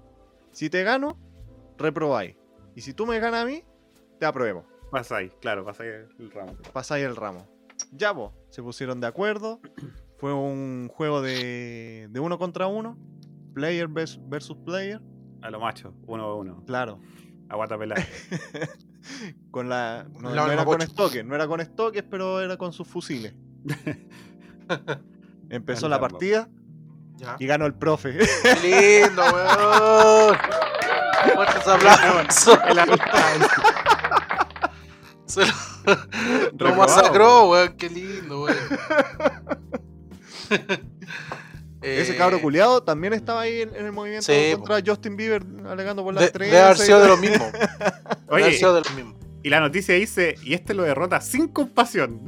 si 0.51 0.69
te 0.71 0.83
gano, 0.83 1.15
reprobáis. 1.77 2.35
Y 2.75 2.81
si 2.81 2.93
tú 2.93 3.05
me 3.05 3.19
ganas 3.19 3.43
a 3.43 3.45
mí, 3.45 3.63
te 4.19 4.25
apruebo. 4.25 4.65
Pasa 4.91 5.17
ahí, 5.17 5.29
claro, 5.41 5.65
pasa 5.65 5.83
ahí 5.83 5.89
el 6.19 6.31
ramo. 6.31 6.55
Pasáis 6.73 7.05
el 7.05 7.15
ramo. 7.15 7.45
Ya 7.91 8.11
vos, 8.11 8.33
se 8.49 8.61
pusieron 8.63 8.99
de 9.01 9.07
acuerdo. 9.07 9.59
Fue 10.17 10.33
un 10.33 10.89
juego 10.91 11.21
de, 11.21 12.07
de 12.09 12.19
uno 12.19 12.37
contra 12.39 12.67
uno. 12.67 12.97
Player 13.53 13.87
vers- 13.89 14.19
versus 14.27 14.57
player. 14.65 15.01
A 15.41 15.49
lo 15.51 15.59
macho, 15.59 15.93
uno 16.07 16.23
a 16.23 16.35
uno. 16.35 16.63
Claro. 16.65 16.99
Aguata 17.49 17.77
pelada. 17.79 18.03
con 19.51 19.69
la. 19.69 20.07
No, 20.19 20.33
La 20.33 20.45
no 20.47 20.51
era 20.51 20.65
con 20.65 20.81
estoques, 20.81 21.23
no 21.23 21.35
era 21.35 21.47
con 21.47 21.59
estoques, 21.61 22.03
pero 22.03 22.39
era 22.41 22.57
con 22.57 22.73
sus 22.73 22.87
fusiles. 22.87 23.33
Empezó 25.49 25.87
la 25.87 25.99
partida 25.99 26.49
Ya. 27.15 27.35
y 27.39 27.45
ganó 27.45 27.65
el 27.65 27.73
profe. 27.73 28.17
Qué 28.61 29.05
lindo, 29.07 29.21
weón. 29.21 30.37
Fuertes 31.33 31.67
aplausos. 31.67 32.59
El. 32.67 32.79
Se 35.25 35.41
lo, 35.45 35.53
lo 36.57 36.75
masacró, 36.75 37.49
weón. 37.49 37.73
Qué 37.77 37.89
lindo, 37.89 38.43
weón. 38.43 38.57
Ese 41.81 42.13
Eh, 42.13 42.17
cabro 42.17 42.41
culiado 42.41 42.81
también 42.83 43.13
estaba 43.13 43.41
ahí 43.41 43.61
en, 43.61 43.75
en 43.75 43.85
el 43.85 43.91
movimiento 43.91 44.25
Sí, 44.25 44.53
contra 44.55 44.81
Justin 44.85 45.15
Bieber 45.15 45.43
alegando 45.69 46.03
por 46.03 46.13
la 46.13 46.21
de- 46.21 46.29
Debe 46.31 46.59
haber 46.59 46.77
sido 46.77 47.01
de 47.01 47.07
los 47.07 47.19
mismos. 47.19 47.51
Debe 47.51 47.65
haber 48.27 48.27
Oye, 48.45 48.53
sido 48.53 48.73
de 48.73 48.81
los 48.81 48.93
mismos. 48.95 49.15
y 49.43 49.49
la 49.49 49.59
noticia 49.59 49.93
dice, 49.95 50.35
y 50.43 50.53
este 50.53 50.73
lo 50.73 50.83
derrota 50.83 51.21
sin 51.21 51.47
compasión. 51.49 52.21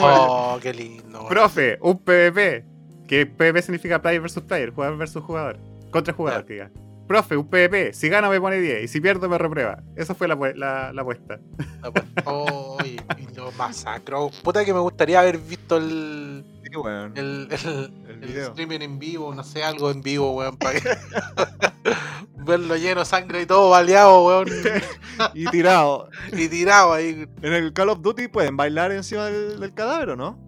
Oh, 0.00 0.58
qué 0.60 0.74
lindo. 0.74 1.26
Profe, 1.28 1.78
un 1.82 1.98
PvP. 1.98 2.64
Que 3.06 3.26
PvP 3.26 3.62
significa 3.62 4.00
player 4.02 4.20
versus 4.20 4.42
player, 4.42 4.70
jugador 4.70 4.96
versus 4.98 5.22
jugador. 5.22 5.58
Contra 5.90 6.12
jugador, 6.14 6.44
Claro. 6.44 6.46
que 6.46 6.52
diga. 6.54 6.70
Profe, 7.06 7.36
un 7.36 7.48
PvP. 7.48 7.92
Si 7.92 8.08
gano 8.08 8.30
me 8.30 8.40
pone 8.40 8.60
10 8.60 8.84
y 8.84 8.88
si 8.88 9.00
pierdo 9.00 9.28
me 9.28 9.36
reprueba. 9.38 9.82
Esa 9.96 10.14
fue 10.14 10.26
la, 10.26 10.34
la, 10.56 10.92
la 10.92 11.02
apuesta. 11.02 11.38
Oh, 12.26 12.78
y, 12.82 12.96
y 13.20 13.34
lo 13.36 13.52
masacró. 13.52 14.30
Puta 14.42 14.64
que 14.64 14.72
me 14.72 14.80
gustaría 14.80 15.20
haber 15.20 15.36
visto 15.38 15.76
el, 15.76 16.42
Sí, 16.64 16.70
el, 17.14 17.14
el, 17.14 17.48
El 17.52 17.92
el 18.08 18.18
video. 18.20 18.48
streaming 18.48 18.80
en 18.80 18.98
vivo, 18.98 19.34
no 19.34 19.44
sé, 19.44 19.62
algo 19.62 19.90
en 19.90 20.00
vivo, 20.00 20.34
weón, 20.34 20.56
para 20.56 20.80
que- 20.80 20.88
verlo 22.46 22.76
lleno 22.76 23.00
de 23.00 23.06
sangre 23.06 23.42
y 23.42 23.46
todo 23.46 23.70
baleado, 23.70 24.24
weón, 24.26 24.48
Y 25.34 25.44
tirado. 25.46 26.08
y 26.32 26.48
tirado 26.48 26.94
ahí. 26.94 27.26
En 27.42 27.52
el 27.52 27.72
Call 27.74 27.90
of 27.90 28.00
Duty 28.00 28.28
pueden 28.28 28.56
bailar 28.56 28.90
encima 28.92 29.26
del, 29.26 29.60
del 29.60 29.74
cadáver, 29.74 30.10
¿o 30.10 30.16
no? 30.16 30.38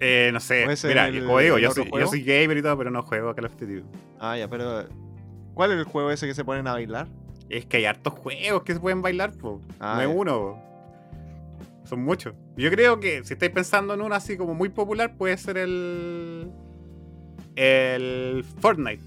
Eh, 0.00 0.30
no 0.32 0.40
sé. 0.40 0.66
¿O 0.66 0.70
ese 0.70 0.88
Mira, 0.88 1.10
como 1.10 1.38
digo, 1.40 1.58
yo 1.58 1.72
soy, 1.72 1.90
yo 1.98 2.06
soy 2.06 2.22
gamer 2.22 2.56
y 2.56 2.62
todo, 2.62 2.78
pero 2.78 2.90
no 2.90 3.02
juego 3.02 3.34
Call 3.34 3.46
of 3.46 3.56
Duty. 3.58 3.82
Ah, 4.18 4.38
ya, 4.38 4.48
pero. 4.48 4.86
¿Cuál 5.54 5.72
es 5.72 5.78
el 5.78 5.84
juego 5.84 6.10
ese 6.10 6.26
que 6.26 6.34
se 6.34 6.44
ponen 6.44 6.66
a 6.66 6.72
bailar? 6.72 7.08
Es 7.48 7.66
que 7.66 7.78
hay 7.78 7.84
hartos 7.86 8.14
juegos 8.14 8.62
que 8.62 8.74
se 8.74 8.80
pueden 8.80 9.02
bailar, 9.02 9.32
po. 9.32 9.60
Ah, 9.80 9.94
no 9.96 10.02
es 10.02 10.08
uno, 10.12 10.38
po. 10.38 10.62
Son 11.84 12.00
muchos. 12.04 12.34
Yo 12.56 12.70
creo 12.70 13.00
que 13.00 13.24
si 13.24 13.32
estáis 13.34 13.50
pensando 13.50 13.94
en 13.94 14.00
uno 14.02 14.14
así 14.14 14.36
como 14.36 14.54
muy 14.54 14.68
popular, 14.68 15.16
puede 15.16 15.36
ser 15.36 15.58
el. 15.58 16.50
El 17.56 18.44
Fortnite. 18.60 19.02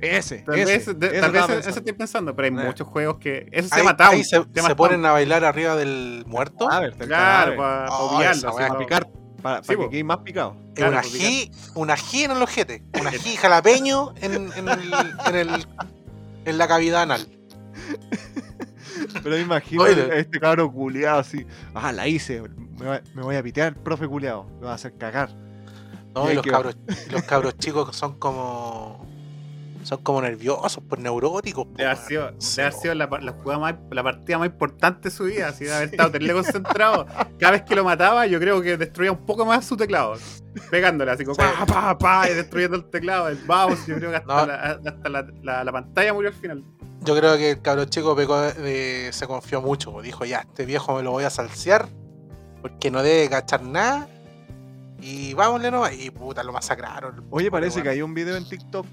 Ese, 0.00 0.38
Tal 0.42 0.54
ese, 0.56 0.64
vez, 0.92 0.98
de- 1.00 1.06
ese 1.08 1.20
tal 1.20 1.32
vez 1.32 1.42
ese, 1.42 1.52
pensando. 1.54 1.78
estoy 1.78 1.92
pensando, 1.92 2.36
pero 2.36 2.46
hay 2.46 2.52
Eh. 2.62 2.66
muchos 2.66 2.86
juegos 2.86 3.18
que. 3.18 3.48
Eso 3.50 3.68
se 3.68 3.78
llama 3.78 3.96
Town. 3.96 4.10
ahí 4.14 4.22
se, 4.22 4.40
se 4.54 4.76
ponen 4.76 5.04
a 5.04 5.10
bailar 5.12 5.44
arriba 5.44 5.74
del 5.74 6.22
muerto. 6.26 6.68
Cadáver, 6.68 6.94
del 6.96 7.08
Claro, 7.08 7.56
cadáver. 7.56 7.56
para 7.56 7.90
Oh, 7.90 8.16
obviarlo. 8.16 8.52
Para 8.54 8.78
picar. 8.78 9.08
Para, 9.42 9.62
Sí, 9.62 9.68
para 9.74 9.84
que 9.84 9.90
quede 9.90 10.04
más 10.04 10.18
picado. 10.18 10.56
Es 10.68 10.74
claro, 10.74 10.92
un 10.92 10.98
ají, 10.98 11.50
un 11.74 11.90
ají 11.90 12.24
en 12.24 12.30
el 12.32 12.42
ojete. 12.42 12.82
Un 13.00 13.06
ají 13.06 13.36
jalapeño 13.36 14.14
en, 14.20 14.52
en, 14.52 14.68
el, 14.68 14.92
en, 15.26 15.34
el, 15.36 15.66
en 16.44 16.58
la 16.58 16.68
cavidad 16.68 17.02
anal. 17.02 17.28
Pero 19.22 19.36
me 19.36 19.40
imagino 19.40 19.82
Oye. 19.84 20.02
a 20.02 20.16
este 20.16 20.40
cabro 20.40 20.70
culiado 20.72 21.20
así. 21.20 21.46
Ah, 21.74 21.92
la 21.92 22.08
hice. 22.08 22.42
Me 22.78 22.86
voy, 22.86 22.98
me 23.14 23.22
voy 23.22 23.36
a 23.36 23.42
pitear, 23.42 23.74
profe 23.76 24.06
culiado. 24.08 24.44
Me 24.60 24.66
va 24.66 24.72
a 24.72 24.74
hacer 24.74 24.96
cagar. 24.96 25.30
¿no? 26.14 26.28
Y 26.28 26.32
Y 26.32 26.34
los 26.36 26.46
cabros, 26.46 26.76
y 27.06 27.10
los 27.12 27.22
cabros 27.22 27.56
chicos 27.58 27.96
son 27.96 28.18
como. 28.18 29.06
Son 29.88 30.02
como 30.02 30.20
nerviosos, 30.20 30.82
pues 30.86 31.00
neuróticos. 31.00 31.64
po, 31.66 31.72
Debe 31.76 31.88
haber 31.90 31.96
weón. 31.98 32.40
sido, 32.40 32.62
haber 32.62 32.72
po. 32.74 32.80
sido 32.82 32.94
la, 32.94 33.06
la 33.22 33.32
jugada 33.32 33.58
más, 33.60 33.74
la 33.90 34.02
partida 34.02 34.36
más 34.38 34.46
importante 34.48 35.08
de 35.08 35.10
su 35.14 35.24
vida, 35.24 35.48
así 35.48 35.64
de 35.64 35.72
haber 35.74 35.88
estado 35.88 36.10
terrible 36.10 36.34
concentrado. 36.34 37.06
Cada 37.38 37.52
vez 37.52 37.62
que 37.62 37.74
lo 37.74 37.84
mataba, 37.84 38.26
yo 38.26 38.38
creo 38.38 38.60
que 38.60 38.76
destruía 38.76 39.12
un 39.12 39.24
poco 39.24 39.46
más 39.46 39.64
su 39.64 39.78
teclado. 39.78 40.16
Pegándole 40.70 41.10
así 41.10 41.24
como 41.24 41.36
pa, 41.36 41.64
pa, 41.66 41.96
pa, 41.96 42.28
y 42.28 42.34
destruyendo 42.34 42.76
el 42.76 42.84
teclado, 42.90 43.28
el 43.28 43.38
mouse. 43.46 43.86
Yo 43.86 43.96
creo 43.96 44.10
que 44.10 44.16
hasta, 44.16 44.40
No. 44.40 44.46
la, 44.46 44.54
hasta 44.84 45.08
la, 45.08 45.26
la- 45.42 45.64
la 45.64 45.72
pantalla 45.72 46.12
murió 46.12 46.28
al 46.30 46.36
final. 46.36 46.62
Yo 47.00 47.16
creo 47.16 47.36
que 47.38 47.52
el 47.52 47.62
cabro 47.62 47.84
chico 47.86 48.14
de- 48.14 49.08
se 49.12 49.26
confió 49.26 49.62
mucho. 49.62 49.90
po. 49.92 50.02
Dijo, 50.02 50.26
ya, 50.26 50.40
este 50.40 50.66
viejo 50.66 50.96
me 50.96 51.02
lo 51.02 51.12
voy 51.12 51.24
a 51.24 51.30
salsear. 51.30 51.88
Porque 52.60 52.90
no 52.90 53.02
debe 53.02 53.30
cachar 53.30 53.62
nada. 53.62 54.06
Y 55.00 55.32
vámonle 55.32 55.70
nomás. 55.70 55.94
Y 55.94 56.10
puta, 56.10 56.42
lo 56.42 56.52
masacraron. 56.52 57.24
Oye, 57.30 57.50
parece 57.50 57.82
que 57.82 57.88
hay 57.88 58.02
un 58.02 58.12
video 58.12 58.36
en 58.36 58.46
TikTok. 58.46 58.84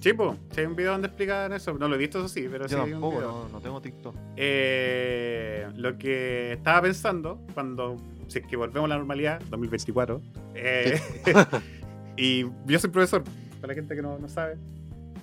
Sí, 0.00 0.12
pues, 0.12 0.36
sí, 0.52 0.60
hay 0.60 0.66
un 0.66 0.76
video 0.76 0.92
donde 0.92 1.08
explican 1.08 1.52
eso. 1.52 1.74
No 1.74 1.88
lo 1.88 1.96
he 1.96 1.98
visto, 1.98 2.18
eso 2.18 2.28
sí, 2.28 2.46
pero 2.50 2.68
sí 2.68 2.74
hay 2.74 2.82
un 2.82 2.90
tampoco, 2.92 3.16
video. 3.16 3.32
no, 3.32 3.48
no 3.48 3.60
tengo 3.60 3.80
TikTok. 3.80 4.14
Eh, 4.36 5.66
lo 5.76 5.98
que 5.98 6.52
estaba 6.52 6.82
pensando 6.82 7.40
cuando, 7.54 7.96
si 8.28 8.38
es 8.38 8.46
que 8.46 8.56
volvemos 8.56 8.86
a 8.86 8.88
la 8.88 8.96
normalidad, 8.96 9.40
2024, 9.50 10.20
eh, 10.54 11.00
y 12.16 12.44
yo 12.66 12.78
soy 12.78 12.90
profesor, 12.90 13.24
para 13.60 13.72
la 13.72 13.74
gente 13.74 13.96
que 13.96 14.02
no, 14.02 14.18
no 14.18 14.28
sabe, 14.28 14.56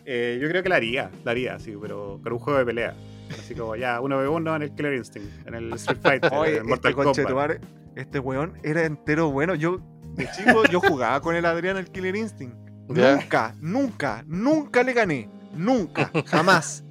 eh, 0.06 0.38
yo 0.42 0.48
creo 0.50 0.62
que 0.62 0.70
la 0.70 0.76
haría, 0.76 1.10
la 1.24 1.32
haría, 1.32 1.58
sí, 1.60 1.74
pero 1.82 2.20
con 2.22 2.34
un 2.34 2.40
juego 2.40 2.60
de 2.60 2.66
pelea. 2.66 2.96
Así 3.32 3.56
como 3.56 3.76
ya, 3.76 4.02
uno 4.02 4.18
v 4.18 4.28
uno 4.28 4.56
en 4.56 4.62
el 4.62 4.72
Killer 4.76 4.94
Instinct, 4.94 5.48
en 5.48 5.56
el 5.56 5.74
Street 5.74 6.00
Fighter, 6.04 6.32
en 6.32 6.40
Oye, 6.40 6.58
el 6.58 6.64
Mortal 6.66 6.92
este 6.92 6.94
Kombat. 6.94 7.16
conchetumare, 7.16 7.60
este 7.96 8.20
weón 8.20 8.54
era 8.62 8.84
entero 8.84 9.32
bueno. 9.32 9.56
Yo, 9.56 9.80
de 10.16 10.30
chico, 10.32 10.64
yo 10.70 10.80
jugaba 10.80 11.22
con 11.22 11.36
el 11.36 11.46
Adrián 11.46 11.78
el 11.78 11.90
Killer 11.90 12.16
Instinct. 12.16 12.65
Ya. 12.90 13.16
Nunca, 13.16 13.56
nunca, 13.60 14.24
nunca 14.28 14.84
le 14.84 14.94
gané. 14.94 15.30
Nunca, 15.54 16.12
jamás. 16.28 16.84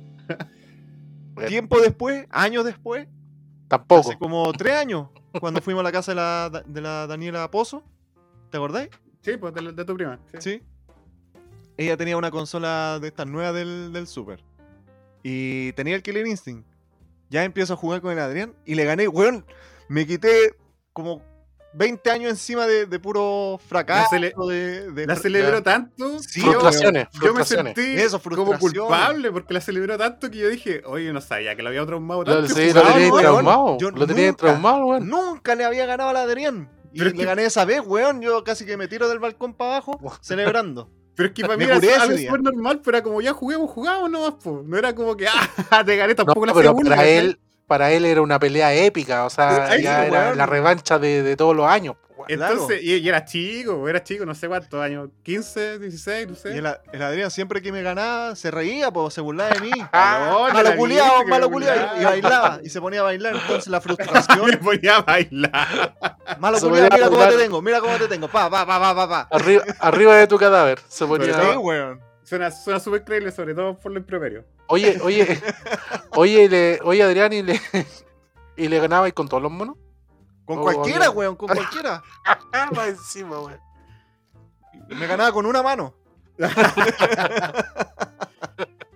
Bueno. 1.35 1.49
Tiempo 1.49 1.81
después, 1.81 2.27
años 2.31 2.65
después, 2.65 3.09
Tampoco. 3.69 4.09
hace 4.11 4.19
como 4.19 4.53
tres 4.53 4.75
años, 4.75 5.09
cuando 5.41 5.61
fuimos 5.61 5.81
a 5.81 5.85
la 5.85 5.93
casa 5.93 6.13
de 6.13 6.17
la, 6.17 6.63
de 6.67 6.81
la 6.81 7.07
Daniela 7.07 7.51
Pozo, 7.51 7.83
¿te 8.51 8.57
acordáis? 8.57 8.89
Sí, 9.23 9.37
pues 9.37 9.53
de, 9.55 9.85
tu 9.85 9.95
prima. 9.95 10.19
sí. 10.35 10.39
Sí. 10.41 10.63
Ella 11.77 11.97
tenía 11.97 12.17
una 12.17 12.31
consola 12.31 13.01
de 13.01 13.09
estas 13.09 13.27
nuevas 13.27 13.53
del, 13.53 13.93
del 13.93 14.07
Super. 14.07 14.45
Y 15.25 15.73
tenía 15.73 15.97
el 15.97 16.03
Killer 16.05 16.25
Instinct. 16.25 16.65
Ya 17.31 17.43
empiezo 17.43 17.75
a 17.75 17.77
jugar 17.77 18.01
con 18.01 18.13
el 18.13 18.19
Adrián 18.21 18.55
y 18.65 18.77
le 18.77 18.85
gané. 18.85 19.09
Weón, 19.09 19.45
me 19.89 20.07
quité 20.07 20.55
como 20.93 21.21
20 21.75 22.11
años 22.11 22.31
encima 22.31 22.67
de, 22.67 22.87
de 22.87 22.99
puro 23.01 23.61
fracaso. 23.69 24.09
La 24.17 24.19
cele- 24.31 24.35
de, 24.49 24.91
de 24.93 25.07
La 25.07 25.17
celebró 25.17 25.63
tanto. 25.63 26.19
Sí, 26.21 26.41
yo- 26.41 26.53
frustraciones, 26.53 27.09
Yo 27.23 27.35
me 27.35 27.45
sentí 27.45 27.81
Eso, 27.95 28.21
como 28.21 28.59
culpable 28.59 29.31
porque 29.33 29.55
la 29.55 29.61
celebró 29.61 29.99
tanto 29.99 30.31
que 30.31 30.39
yo 30.39 30.49
dije, 30.49 30.83
oye, 30.87 31.13
no 31.13 31.21
sabía 31.21 31.57
que 31.57 31.63
lo 31.63 31.69
había 31.71 31.85
traumado 31.85 32.23
Lo, 32.25 32.33
tanto. 32.35 32.55
sí, 32.55 32.63
y 32.63 32.73
lo 32.73 32.83
tenía 32.83 33.11
traumado. 33.13 33.77
yo 33.79 33.91
Lo 33.91 34.07
tenía 34.07 34.27
nunca- 34.29 34.39
traumado, 34.47 34.87
weón. 34.87 35.09
Nunca 35.09 35.55
le 35.55 35.65
había 35.65 35.87
ganado 35.87 36.11
al 36.11 36.17
Adrián. 36.17 36.69
Y 36.93 36.99
Pero 36.99 37.11
le 37.11 37.17
que- 37.17 37.25
gané 37.25 37.45
esa 37.45 37.65
vez, 37.65 37.81
weón. 37.85 38.21
Yo 38.23 38.45
casi 38.45 38.65
que 38.65 38.77
me 38.77 38.87
tiro 38.89 39.09
del 39.09 39.19
balcón 39.19 39.53
para 39.55 39.77
abajo 39.77 39.99
celebrando. 40.21 40.91
Pero 41.17 41.29
es 41.29 41.33
que 41.35 41.43
para 41.43 41.57
mí 41.57 41.63
era 41.65 41.77
algo 41.77 42.17
súper 42.19 42.43
normal, 42.43 42.81
pero 42.85 42.97
era 42.97 43.05
como 43.05 43.21
ya 43.21 43.33
juguemos, 43.33 43.71
jugamos 43.71 44.11
nomás, 44.11 44.35
po. 44.43 44.63
No 44.67 44.77
era 44.77 44.93
como 44.97 45.17
que, 45.17 45.27
ah, 45.71 45.85
te 45.85 45.97
gané, 45.97 46.13
No, 46.15 46.25
tampoco 46.25 46.45
la 46.45 46.53
pero 46.53 46.75
para 46.75 47.07
él, 47.07 47.39
para 47.67 47.91
él 47.93 48.05
era 48.05 48.23
una 48.23 48.39
pelea 48.39 48.73
épica. 48.75 49.25
O 49.25 49.31
sea, 49.31 49.77
ya 49.81 50.07
era 50.07 50.35
la 50.35 50.47
revancha 50.47 50.99
de, 50.99 51.23
de 51.23 51.37
todos 51.37 51.55
los 51.57 51.67
años. 51.67 51.97
po. 51.97 52.25
Entonces, 52.29 52.81
y, 52.83 52.95
y 52.97 53.09
era 53.09 53.25
chico, 53.25 53.87
era 53.89 54.03
chico, 54.03 54.25
no 54.25 54.35
sé 54.35 54.49
cuántos 54.49 54.81
años, 54.81 55.11
15, 55.25 55.79
16, 55.81 56.29
no 56.29 56.35
sé. 56.37 56.55
Y 56.55 56.59
el, 56.59 56.69
el 56.93 57.03
Adrián 57.03 57.31
siempre 57.31 57.61
que 57.61 57.71
me 57.73 57.83
ganaba 57.83 58.35
se 58.37 58.51
reía, 58.51 58.91
pues 58.91 59.13
se 59.15 59.21
burlaba 59.21 59.51
de 59.51 59.61
mí. 59.61 59.71
Ah, 59.93 60.29
No, 60.31 60.53
malo 60.53 60.77
culiado, 60.77 61.25
malo 61.27 61.49
me 61.51 61.55
culiado. 61.55 62.01
Y 62.01 62.05
bailaba. 62.05 62.61
Y 62.63 62.71
se 62.71 62.81
ponía 62.81 63.01
a 63.01 63.05
bailar. 63.05 63.35
Entonces 63.35 63.67
la 63.69 63.79
Me 63.79 63.83
frustración. 63.83 64.59
ponía 64.63 64.97
a 64.97 65.03
bailar. 65.03 65.97
Malo 66.39 66.59
culiado, 66.61 66.87
a 66.87 66.95
mira 66.97 67.09
cómo 67.09 67.27
te 67.29 67.37
tengo, 67.37 67.63
mira 67.63 67.81
cómo 67.81 67.97
te 67.99 68.09
tengo. 68.09 68.29
Pa, 68.29 68.49
pa, 68.49 68.65
pa, 68.65 68.95
pa, 68.95 69.09
pa. 69.09 69.29
Arriba, 69.31 69.65
arriba 69.81 70.17
de 70.17 70.27
tu 70.27 70.39
cadáver 70.39 70.81
se 70.89 71.05
ponía. 71.07 71.35
Sí, 71.35 71.57
weón. 71.59 72.01
Suena 72.25 72.51
suena 72.51 72.81
súper 72.81 73.05
creíble, 73.05 73.31
sobre 73.31 73.55
todo 73.55 73.77
por 73.77 73.93
lo 73.93 73.99
improperio. 73.99 74.45
Oye, 74.69 74.99
oye, 75.05 75.41
oye, 76.13 76.43
y 76.45 76.49
le, 76.49 76.81
oye 76.83 77.03
Adrián, 77.03 77.33
y 77.33 77.43
le, 77.43 77.61
y 78.57 78.67
le 78.69 78.79
ganaba 78.81 79.07
y 79.09 79.13
con 79.13 79.29
todos 79.29 79.43
los 79.43 79.53
monos. 79.53 79.77
Con 80.45 80.59
Oh, 80.59 80.63
cualquiera, 80.63 81.11
weón, 81.11 81.37
con 81.37 81.49
cualquiera. 81.49 82.03
Ah, 82.25 82.71
más 82.75 82.89
encima, 82.89 83.41
weón. 83.41 83.61
Me 84.89 85.07
ganaba 85.07 85.33
con 85.33 85.47
una 85.47 85.63
mano. 85.63 85.95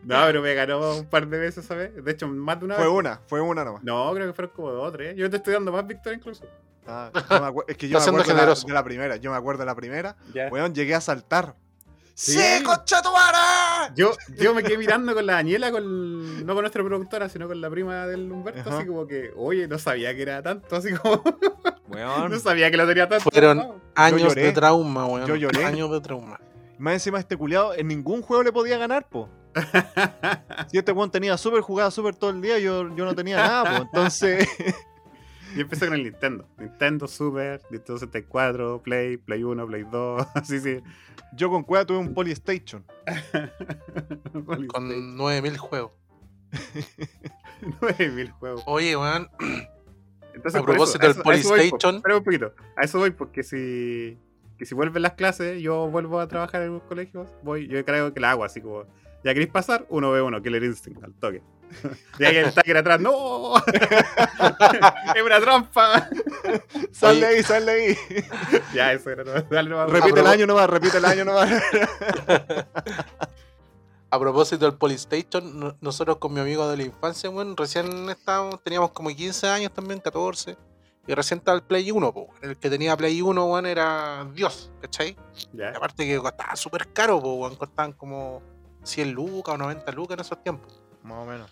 No, 0.03 0.25
pero 0.27 0.41
me 0.43 0.55
ganó 0.55 0.97
un 0.97 1.07
par 1.07 1.27
de 1.29 1.39
veces, 1.39 1.67
¿sabes? 1.67 2.03
De 2.03 2.11
hecho, 2.13 2.27
más 2.29 2.59
de 2.59 2.65
una 2.65 2.75
Fue 2.77 2.85
vez. 2.85 2.95
una, 2.95 3.21
fue 3.27 3.41
una 3.43 3.65
nomás. 3.65 3.83
No, 3.85 4.13
creo 4.15 4.27
que 4.27 4.33
fueron 4.33 4.55
como 4.55 4.71
dos 4.73 4.89
o 4.89 4.93
tres. 4.93 5.15
Yo 5.17 5.29
te 5.29 5.37
estoy 5.37 5.53
dando 5.55 5.71
más 5.71 5.87
victorias 5.87 6.19
incluso. 6.21 6.47
Ah, 6.87 7.11
me 7.13 7.63
es 7.73 7.77
que 7.77 7.89
yo 7.89 7.99
me 7.99 8.03
acuerdo 8.05 8.23
de 8.23 8.29
la, 8.29 8.35
generoso. 8.41 8.67
de 8.67 8.73
la 8.73 8.85
primera. 8.85 9.17
Yo 9.17 9.31
me 9.31 9.37
acuerdo 9.37 9.61
de 9.61 9.67
la 9.67 9.75
primera. 9.75 10.17
Ya. 10.33 10.49
Weón, 10.49 10.75
llegué 10.75 10.95
a 10.95 11.03
saltar. 11.03 11.55
Sí. 12.21 12.33
¡Sí, 12.33 12.65
concha 12.65 13.01
tu 13.01 13.13
madre! 13.13 13.93
Yo, 13.95 14.11
yo 14.39 14.53
me 14.53 14.65
quedé 14.65 14.77
mirando 14.77 15.15
con 15.15 15.25
la 15.25 15.35
Daniela, 15.35 15.71
con, 15.71 16.45
no 16.45 16.53
con 16.53 16.63
nuestra 16.65 16.83
productora, 16.83 17.29
sino 17.29 17.47
con 17.47 17.61
la 17.61 17.71
prima 17.71 18.09
del 18.09 18.33
Humberto, 18.33 18.69
Ajá. 18.69 18.79
así 18.79 18.89
como 18.89 19.07
que, 19.07 19.31
oye, 19.37 19.69
no 19.69 19.79
sabía 19.79 20.13
que 20.17 20.23
era 20.23 20.43
tanto, 20.43 20.75
así 20.75 20.93
como, 20.95 21.23
Weón. 21.89 22.33
no 22.33 22.39
sabía 22.41 22.73
que 22.73 22.77
lo 22.77 22.89
tenía 22.89 23.09
tanto. 23.09 23.31
Fueron- 23.31 23.59
no. 23.59 23.81
Años 23.95 24.35
de 24.35 24.51
trauma, 24.51 25.07
weón. 25.07 25.29
Yo 25.29 25.37
lloré. 25.37 25.65
Años 25.65 25.93
de 25.93 26.01
trauma. 26.01 26.41
Más 26.77 26.95
encima 26.95 27.21
este 27.21 27.37
culiado 27.37 27.73
en 27.75 27.87
ningún 27.87 28.21
juego 28.23 28.43
le 28.43 28.51
podía 28.51 28.79
ganar, 28.79 29.09
po. 29.09 29.29
Si 30.73 30.77
este 30.79 30.91
weón 30.91 31.13
tenía 31.13 31.37
super 31.39 31.61
jugada 31.61 31.93
super 31.93 32.17
todo 32.17 32.31
el 32.31 32.43
día, 32.43 32.59
yo, 32.59 32.93
yo 32.97 33.05
no 33.05 33.15
tenía 33.15 33.37
nada, 33.37 33.77
po. 33.77 33.83
Entonces, 33.85 34.49
Y 35.57 35.61
empecé 35.61 35.87
con 35.87 35.95
el 35.97 36.03
Nintendo. 36.05 36.47
Nintendo 36.59 37.07
Super, 37.09 37.61
Nintendo 37.71 37.99
64, 37.99 38.83
Play, 38.83 39.17
Play 39.17 39.43
1, 39.45 39.67
Play 39.67 39.85
2, 39.91 40.27
así 40.35 40.61
sí. 40.61 40.81
yo 41.35 41.51
con 41.51 41.63
cueva 41.63 41.85
tuve 41.85 41.99
un 41.99 42.15
Polystation. 42.15 42.85
Con 44.69 45.17
9000 45.17 45.57
juegos. 45.59 45.93
9000 47.81 48.31
juegos. 48.33 48.63
Oye, 48.67 48.97
weón. 48.97 49.29
Entonces, 50.35 50.61
A 50.61 50.65
propósito 50.65 50.99
del 51.07 51.17
a 51.17 51.21
eso- 51.21 51.31
a 51.31 51.35
eso 51.35 51.49
voy, 51.49 51.59
po. 51.59 51.79
PlayStation. 51.79 51.97
Espera 51.97 52.17
un 52.19 52.25
poquito. 52.25 52.55
A 52.77 52.85
eso 52.85 52.99
voy, 52.99 53.11
porque 53.11 53.43
si, 53.43 54.17
que 54.57 54.65
si 54.67 54.75
vuelven 54.75 55.03
las 55.03 55.15
clases, 55.15 55.61
yo 55.61 55.89
vuelvo 55.89 56.21
a 56.21 56.29
trabajar 56.29 56.63
en 56.63 56.71
un 56.71 56.81
colegio, 56.81 57.27
voy, 57.43 57.67
yo 57.67 57.85
creo 57.85 58.13
que 58.15 58.21
la 58.21 58.31
hago 58.33 58.45
así 58.45 58.61
como, 58.61 58.85
ya 59.25 59.33
queréis 59.35 59.51
pasar, 59.51 59.87
uno 59.89 60.11
ve 60.11 60.23
uno, 60.23 60.41
Killer 60.43 60.63
Instinct, 60.65 61.03
al 61.03 61.15
toque. 61.15 61.43
y 62.19 62.25
ahí 62.25 62.37
el 62.37 62.53
Tucker 62.53 62.77
atrás, 62.79 63.01
¡no! 63.01 63.57
¡Es 65.15 65.23
una 65.23 65.41
trampa! 65.41 66.09
Sal 66.93 67.21
de 67.21 67.27
ahí, 67.27 67.43
sal 67.43 67.67
de 67.67 67.73
ahí. 67.73 67.97
ya, 68.75 68.93
eso 68.93 69.11
era, 69.11 69.25
no, 69.25 69.43
dale, 69.43 69.69
no, 69.71 69.87
Repite 69.87 70.21
el 70.21 70.27
año 70.27 70.47
nomás, 70.47 70.71
repite 70.71 70.99
el 70.99 71.05
año 71.05 71.25
nomás. 71.25 71.51
A 74.11 74.19
propósito 74.19 74.65
del 74.65 74.79
Polystation, 74.79 75.61
no- 75.61 75.77
nosotros 75.81 76.17
con 76.17 76.33
mi 76.33 76.41
amigo 76.41 76.69
de 76.71 76.79
la 76.79 76.83
infancia, 76.85 77.29
weón, 77.29 77.57
recién 77.57 78.09
estábamos, 78.09 78.63
teníamos 78.63 78.93
como 78.93 79.11
15 79.11 79.49
años 79.49 79.73
también, 79.73 80.01
14. 80.01 80.57
Y 81.07 81.15
recién 81.15 81.39
estaba 81.39 81.57
el 81.57 81.63
Play 81.63 81.91
1, 81.91 82.13
po. 82.13 82.29
El 82.43 82.57
que 82.59 82.71
tenía 82.71 82.97
Play 82.97 83.21
1, 83.21 83.45
weón, 83.45 83.67
era 83.67 84.27
Dios, 84.35 84.71
¿cachai? 84.81 85.17
Ya. 85.53 85.73
Y 85.73 85.77
aparte 85.77 86.07
que 86.07 86.19
costaba 86.19 86.57
súper 86.57 86.93
caro, 86.93 87.21
po, 87.21 87.35
weón. 87.35 87.57
Costaban 87.57 87.93
como 87.93 88.43
100 88.83 89.13
lucas 89.13 89.55
o 89.55 89.59
90 89.59 89.93
lucas 89.93 90.15
en 90.15 90.21
esos 90.21 90.43
tiempos. 90.43 90.81
Más 91.03 91.19
o 91.19 91.31
menos. 91.31 91.51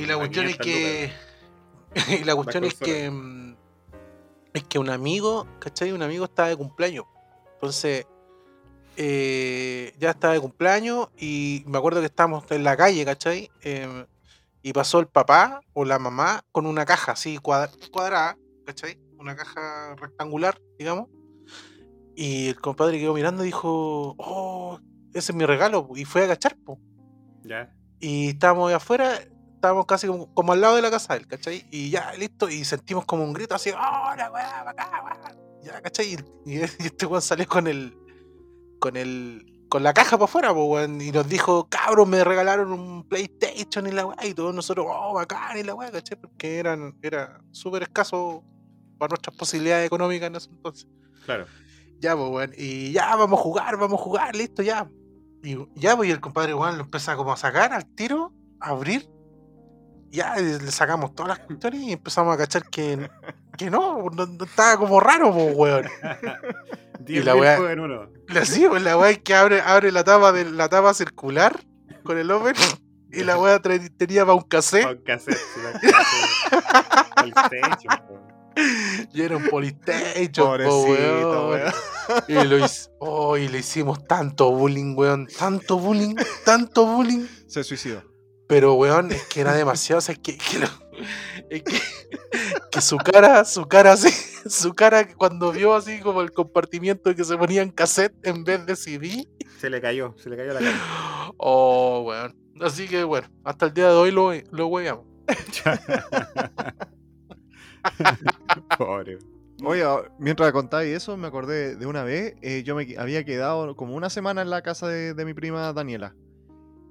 Y 0.00 0.06
la 0.06 0.16
cuestión 0.16 0.46
es 0.46 0.56
500 0.58 0.64
que. 0.64 1.12
y 2.20 2.24
la 2.24 2.34
cuestión 2.34 2.64
es 2.64 2.74
que. 2.74 3.10
mm, 3.10 3.56
Es 4.54 4.64
que 4.64 4.78
un 4.78 4.90
amigo, 4.90 5.46
¿cachai? 5.58 5.92
Un 5.92 6.02
amigo 6.02 6.24
estaba 6.24 6.48
de 6.48 6.56
cumpleaños. 6.56 7.04
Entonces. 7.54 8.06
eh, 8.96 9.94
ya 9.98 10.10
estaba 10.10 10.32
de 10.34 10.40
cumpleaños 10.40 11.08
y 11.18 11.62
me 11.66 11.76
acuerdo 11.78 12.00
que 12.00 12.06
estábamos 12.06 12.44
en 12.50 12.64
la 12.64 12.76
calle, 12.76 13.04
¿cachai? 13.04 13.50
Em, 13.60 14.06
y 14.62 14.72
pasó 14.72 14.98
el 15.00 15.06
papá 15.06 15.60
o 15.74 15.84
la 15.84 15.98
mamá 15.98 16.42
con 16.50 16.66
una 16.66 16.84
caja 16.86 17.12
así 17.12 17.38
cuadra- 17.38 17.70
cuadrada, 17.92 18.38
¿cachai? 18.64 18.98
Una 19.18 19.36
caja 19.36 19.94
rectangular, 19.96 20.58
digamos. 20.78 21.08
Y 22.14 22.48
el 22.48 22.60
compadre 22.60 22.98
quedó 22.98 23.12
mirando 23.12 23.42
y 23.42 23.46
dijo, 23.46 24.14
oh, 24.18 24.80
ese 25.18 25.32
es 25.32 25.36
mi 25.36 25.44
regalo. 25.44 25.88
Y 25.94 26.04
fue 26.04 26.22
a 26.22 26.24
agachar, 26.24 26.56
po. 26.56 26.78
Ya. 27.42 27.72
Y 28.00 28.28
estábamos 28.28 28.68
ahí 28.68 28.74
afuera, 28.74 29.18
estábamos 29.54 29.86
casi 29.86 30.06
como, 30.06 30.32
como 30.34 30.52
al 30.52 30.60
lado 30.60 30.76
de 30.76 30.82
la 30.82 30.90
casa 30.90 31.14
de 31.14 31.20
él, 31.20 31.26
¿cachai? 31.26 31.66
Y 31.70 31.90
ya, 31.90 32.12
listo, 32.14 32.48
y 32.48 32.64
sentimos 32.64 33.04
como 33.04 33.24
un 33.24 33.32
grito 33.32 33.54
así, 33.54 33.70
¡oh, 33.70 34.14
la 34.16 34.30
weá, 34.30 34.68
acá, 34.68 34.90
weá! 35.04 35.36
Ya, 35.62 35.80
¿cachai? 35.80 36.14
Y, 36.14 36.16
y 36.54 36.60
este 36.62 37.06
weón 37.06 37.22
salió 37.22 37.46
con 37.46 37.66
el. 37.66 37.96
con 38.78 38.96
el. 38.96 39.66
con 39.68 39.82
la 39.82 39.94
caja 39.94 40.16
para 40.16 40.24
afuera, 40.24 40.54
po, 40.54 40.64
weón, 40.66 41.00
y 41.00 41.10
nos 41.10 41.28
dijo, 41.28 41.68
cabros, 41.68 42.06
me 42.06 42.22
regalaron 42.22 42.72
un 42.72 43.08
PlayStation 43.08 43.86
y 43.86 43.92
la 43.92 44.06
weá, 44.06 44.26
y 44.26 44.34
todos 44.34 44.54
nosotros, 44.54 44.86
oh, 44.88 45.14
bacán 45.14 45.56
y 45.58 45.62
la 45.62 45.74
weá, 45.74 45.90
¿cachai? 45.90 46.20
Porque 46.20 46.58
eran, 46.58 46.94
era 47.02 47.40
súper 47.50 47.82
escaso 47.84 48.44
para 48.98 49.10
nuestras 49.10 49.36
posibilidades 49.36 49.86
económicas 49.86 50.28
en 50.28 50.36
ese 50.36 50.50
entonces. 50.50 50.88
Claro. 51.24 51.46
Ya, 51.98 52.14
pues, 52.14 52.28
weón. 52.28 52.52
Y 52.56 52.92
ya, 52.92 53.16
vamos 53.16 53.40
a 53.40 53.42
jugar, 53.42 53.76
vamos 53.78 54.00
a 54.00 54.02
jugar, 54.02 54.36
listo, 54.36 54.62
ya. 54.62 54.88
Y 55.42 55.56
ya, 55.74 55.96
pues, 55.96 56.08
y 56.08 56.12
el 56.12 56.20
compadre, 56.20 56.54
weón, 56.54 56.76
lo 56.76 56.84
empieza 56.84 57.16
como 57.16 57.32
a 57.32 57.36
sacar 57.36 57.72
al 57.72 57.86
tiro, 57.94 58.32
a 58.60 58.70
abrir. 58.70 59.08
Ya, 60.10 60.38
y 60.38 60.44
le 60.44 60.70
sacamos 60.70 61.14
todas 61.14 61.36
las 61.36 61.46
cuestiones 61.46 61.82
y 61.82 61.92
empezamos 61.92 62.34
a 62.34 62.38
cachar 62.38 62.68
que, 62.70 63.10
que 63.58 63.70
no, 63.70 64.08
no, 64.10 64.26
no 64.26 64.44
estaba 64.44 64.78
como 64.78 65.00
raro, 65.00 65.32
pues, 65.32 65.54
weón. 65.56 65.86
10 67.06 67.24
la 67.24 67.34
uno. 67.36 68.08
Y 68.28 68.38
así, 68.38 68.66
pues, 68.68 68.82
la 68.82 68.98
weá 68.98 69.10
es 69.10 69.18
que 69.18 69.34
abre, 69.34 69.60
abre 69.60 69.92
la 69.92 70.04
tapa 70.04 70.32
de 70.32 70.44
la 70.44 70.68
tapa 70.68 70.92
circular 70.94 71.58
con 72.02 72.18
el 72.18 72.30
open 72.30 72.54
y 73.12 73.22
la 73.24 73.38
weá 73.38 73.60
tenía 73.60 74.24
para 74.24 74.34
un 74.34 74.42
cassette 74.42 74.82
sí, 74.82 74.94
la 74.94 75.02
cassette. 75.04 75.38
PlayStation, 77.14 78.06
po. 78.08 78.35
Y 79.12 79.22
era 79.22 79.36
un 79.36 79.44
Polystation, 79.48 80.46
po, 80.46 80.50
Pobrecito, 80.52 81.48
weón. 81.48 81.50
weón. 81.50 81.72
Y, 82.28 82.34
lo 82.44 82.58
hic- 82.58 82.90
oh, 83.00 83.36
y 83.36 83.48
le 83.48 83.58
hicimos 83.58 84.04
tanto 84.06 84.50
bullying, 84.50 84.94
weón. 84.96 85.26
Tanto 85.38 85.78
bullying, 85.78 86.14
tanto 86.44 86.86
bullying. 86.86 87.26
Se 87.46 87.62
suicidó. 87.64 88.02
Pero, 88.48 88.74
weón, 88.74 89.10
es 89.12 89.24
que 89.26 89.40
era 89.40 89.54
demasiado. 89.54 89.98
O 89.98 90.00
sea, 90.02 90.12
es 90.14 90.20
que, 90.20 90.36
que 90.38 90.58
lo- 90.60 90.68
es 91.50 91.62
que, 91.62 91.80
que 92.70 92.80
su 92.80 92.96
cara, 92.96 93.44
su 93.44 93.66
cara 93.66 93.92
así, 93.92 94.08
su 94.48 94.72
cara 94.74 95.06
cuando 95.14 95.52
vio 95.52 95.74
así 95.74 96.00
como 96.00 96.22
el 96.22 96.30
compartimiento 96.32 97.14
que 97.14 97.24
se 97.24 97.36
ponía 97.36 97.62
en 97.62 97.70
cassette 97.70 98.14
en 98.26 98.44
vez 98.44 98.64
de 98.64 98.76
CD. 98.76 99.28
Se 99.60 99.68
le 99.68 99.80
cayó, 99.80 100.14
se 100.22 100.30
le 100.30 100.36
cayó 100.36 100.54
la 100.54 100.60
cara. 100.60 101.32
Oh, 101.38 102.04
weón. 102.06 102.34
Así 102.62 102.88
que, 102.88 103.04
bueno, 103.04 103.28
hasta 103.44 103.66
el 103.66 103.74
día 103.74 103.88
de 103.88 103.94
hoy 103.94 104.10
lo, 104.10 104.30
lo 104.52 104.66
weamos. 104.68 105.04
Pobre. 108.78 109.18
Oye, 109.64 109.82
ah, 109.84 110.02
mientras 110.18 110.52
contáis 110.52 110.94
eso, 110.94 111.16
me 111.16 111.26
acordé 111.28 111.76
de 111.76 111.86
una 111.86 112.04
vez, 112.04 112.34
eh, 112.42 112.62
yo 112.62 112.74
me 112.76 112.86
había 112.98 113.24
quedado 113.24 113.74
como 113.74 113.94
una 113.94 114.10
semana 114.10 114.42
en 114.42 114.50
la 114.50 114.62
casa 114.62 114.86
de, 114.86 115.14
de 115.14 115.24
mi 115.24 115.32
prima 115.34 115.72
Daniela. 115.72 116.14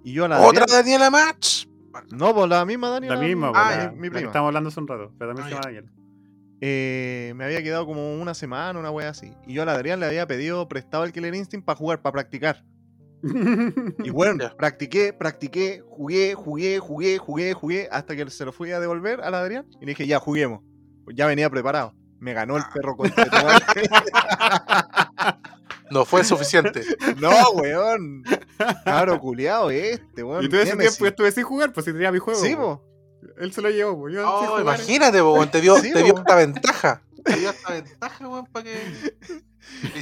Y 0.04 0.14
yo 0.14 0.26
a 0.26 0.28
la 0.28 0.40
Otra 0.42 0.64
Adrián- 0.64 0.80
Daniela 0.84 1.10
Match. 1.10 1.68
No, 2.12 2.34
pues 2.34 2.50
la 2.50 2.66
misma 2.66 2.90
Daniela. 2.90 3.16
La 3.16 3.22
misma, 3.22 3.52
mi- 3.52 3.58
Ah, 3.58 3.72
la, 3.72 3.78
mi, 3.78 3.84
la 3.84 3.92
mi 3.92 4.02
que 4.08 4.12
prima. 4.16 4.28
estábamos 4.28 4.50
hablando 4.50 4.70
hace 4.70 4.80
un 4.80 4.88
rato, 4.88 5.12
pero 5.18 5.34
también 5.34 5.48
se 5.48 5.52
llama 5.56 5.62
ya. 5.64 5.68
Daniel. 5.82 5.92
Eh, 6.62 7.34
me 7.36 7.44
había 7.46 7.62
quedado 7.62 7.86
como 7.86 8.20
una 8.20 8.34
semana, 8.34 8.80
una 8.80 8.90
wea 8.92 9.10
así. 9.10 9.32
Y 9.46 9.54
yo 9.54 9.62
a 9.62 9.66
la 9.66 9.74
Adrián 9.74 10.00
le 10.00 10.08
había 10.08 10.26
pedido 10.28 10.68
prestado 10.68 11.04
el 11.04 11.12
Killer 11.12 11.36
Instinct 11.36 11.66
para 11.66 11.78
jugar, 11.78 12.02
para 12.02 12.14
practicar. 12.14 12.64
Y 13.24 13.24
bueno, 14.12 14.44
practiqué, 14.58 15.14
practiqué, 15.14 15.84
jugué, 15.88 16.34
jugué, 16.34 16.80
jugué, 16.80 17.18
jugué, 17.20 17.54
jugué, 17.54 17.88
hasta 17.92 18.16
que 18.16 18.30
se 18.30 18.46
lo 18.46 18.52
fui 18.52 18.72
a 18.72 18.80
devolver 18.80 19.22
a 19.22 19.30
la 19.30 19.40
Adrián. 19.42 19.66
Y 19.80 19.86
le 19.86 19.92
dije, 19.92 20.08
ya, 20.08 20.20
juguemos. 20.20 20.62
Pues 21.06 21.16
ya 21.16 21.28
venía 21.28 21.50
preparado. 21.50 21.94
Me 22.20 22.34
ganó 22.34 22.58
el 22.58 22.64
perro 22.74 22.98
con 22.98 23.14
No 25.92 26.04
fue 26.04 26.24
suficiente. 26.24 26.84
No, 27.18 27.30
weón. 27.52 28.24
Cabro 28.84 29.20
culiado 29.20 29.70
este, 29.70 30.24
weón. 30.24 30.44
y 30.44 30.50
todo 30.50 30.62
ese 30.62 30.76
tiempo 30.76 30.98
yo 31.00 31.08
estuve 31.08 31.32
sin 31.32 31.44
jugar, 31.44 31.72
pues 31.72 31.86
si 31.86 31.94
tenía 31.94 32.12
mi 32.12 32.20
juego. 32.20 32.40
Sí, 32.40 32.56
po. 32.56 32.82
po. 32.82 32.84
Él 33.38 33.54
se 33.54 33.62
lo 33.62 33.70
llevó, 33.70 33.98
pues 34.00 34.16
yo 34.16 34.28
Oh, 34.28 34.46
jugar. 34.48 34.62
imagínate, 34.62 35.22
weón, 35.22 35.50
te 35.52 35.62
dio, 35.62 35.76
Sí, 35.78 35.94
te 35.94 36.04
dio 36.04 36.18
esta 36.18 36.36
ventaja. 36.36 37.02
Te 37.26 37.38
dio 37.38 37.50
esta 37.50 37.74
ventaja, 37.74 38.28
weón, 38.28 38.46
para 38.46 38.66
que. 38.66 39.16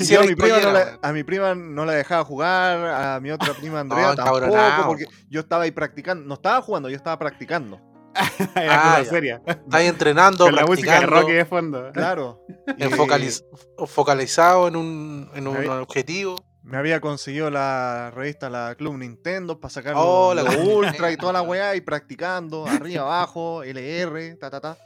yo 0.01 0.19
a, 0.19 0.23
mi 0.25 0.35
prima 0.35 0.59
no 0.59 0.71
la, 0.73 0.99
a 1.01 1.13
mi 1.13 1.23
prima 1.23 1.55
no 1.55 1.85
la 1.85 1.93
dejaba 1.93 2.25
jugar, 2.25 2.85
a 2.85 3.17
mi 3.21 3.31
otra 3.31 3.53
prima 3.53 3.79
Andrea 3.79 4.09
No, 4.09 4.15
tampoco, 4.15 4.87
porque 4.87 5.05
yo 5.29 5.39
estaba 5.39 5.63
ahí 5.63 5.71
practicando. 5.71 6.25
No 6.25 6.33
estaba 6.33 6.61
jugando, 6.61 6.89
yo 6.89 6.97
estaba 6.97 7.17
practicando. 7.17 7.79
Era 8.55 8.95
Ah, 8.95 8.97
cosa 8.99 9.03
ya. 9.03 9.09
seria. 9.09 9.41
Está 9.45 9.77
ahí 9.77 9.87
entrenando, 9.87 10.45
Con 10.45 10.55
la 10.55 10.65
música 10.65 10.99
de 10.99 11.05
Rocky 11.05 11.31
de 11.33 11.45
fondo. 11.45 11.91
Claro. 11.93 12.41
Y 12.77 12.83
enfocaliz- 12.83 13.43
focalizado 13.87 14.67
en 14.67 14.75
un, 14.75 15.29
en 15.35 15.47
un 15.47 15.67
objetivo. 15.69 16.35
Me 16.63 16.77
había 16.77 17.01
conseguido 17.01 17.49
la 17.49 18.09
revista, 18.15 18.49
la 18.49 18.73
Club 18.75 18.97
Nintendo, 18.97 19.59
para 19.59 19.69
sacar 19.73 19.95
Oh, 19.97 20.33
la 20.33 20.43
Ultra 20.43 21.11
y 21.11 21.17
toda 21.17 21.33
la 21.33 21.41
weá, 21.41 21.75
y 21.75 21.81
practicando, 21.81 22.65
arriba, 22.65 23.01
abajo, 23.03 23.63
LR, 23.63 24.37
ta, 24.37 24.49
ta, 24.49 24.61
ta. 24.61 24.77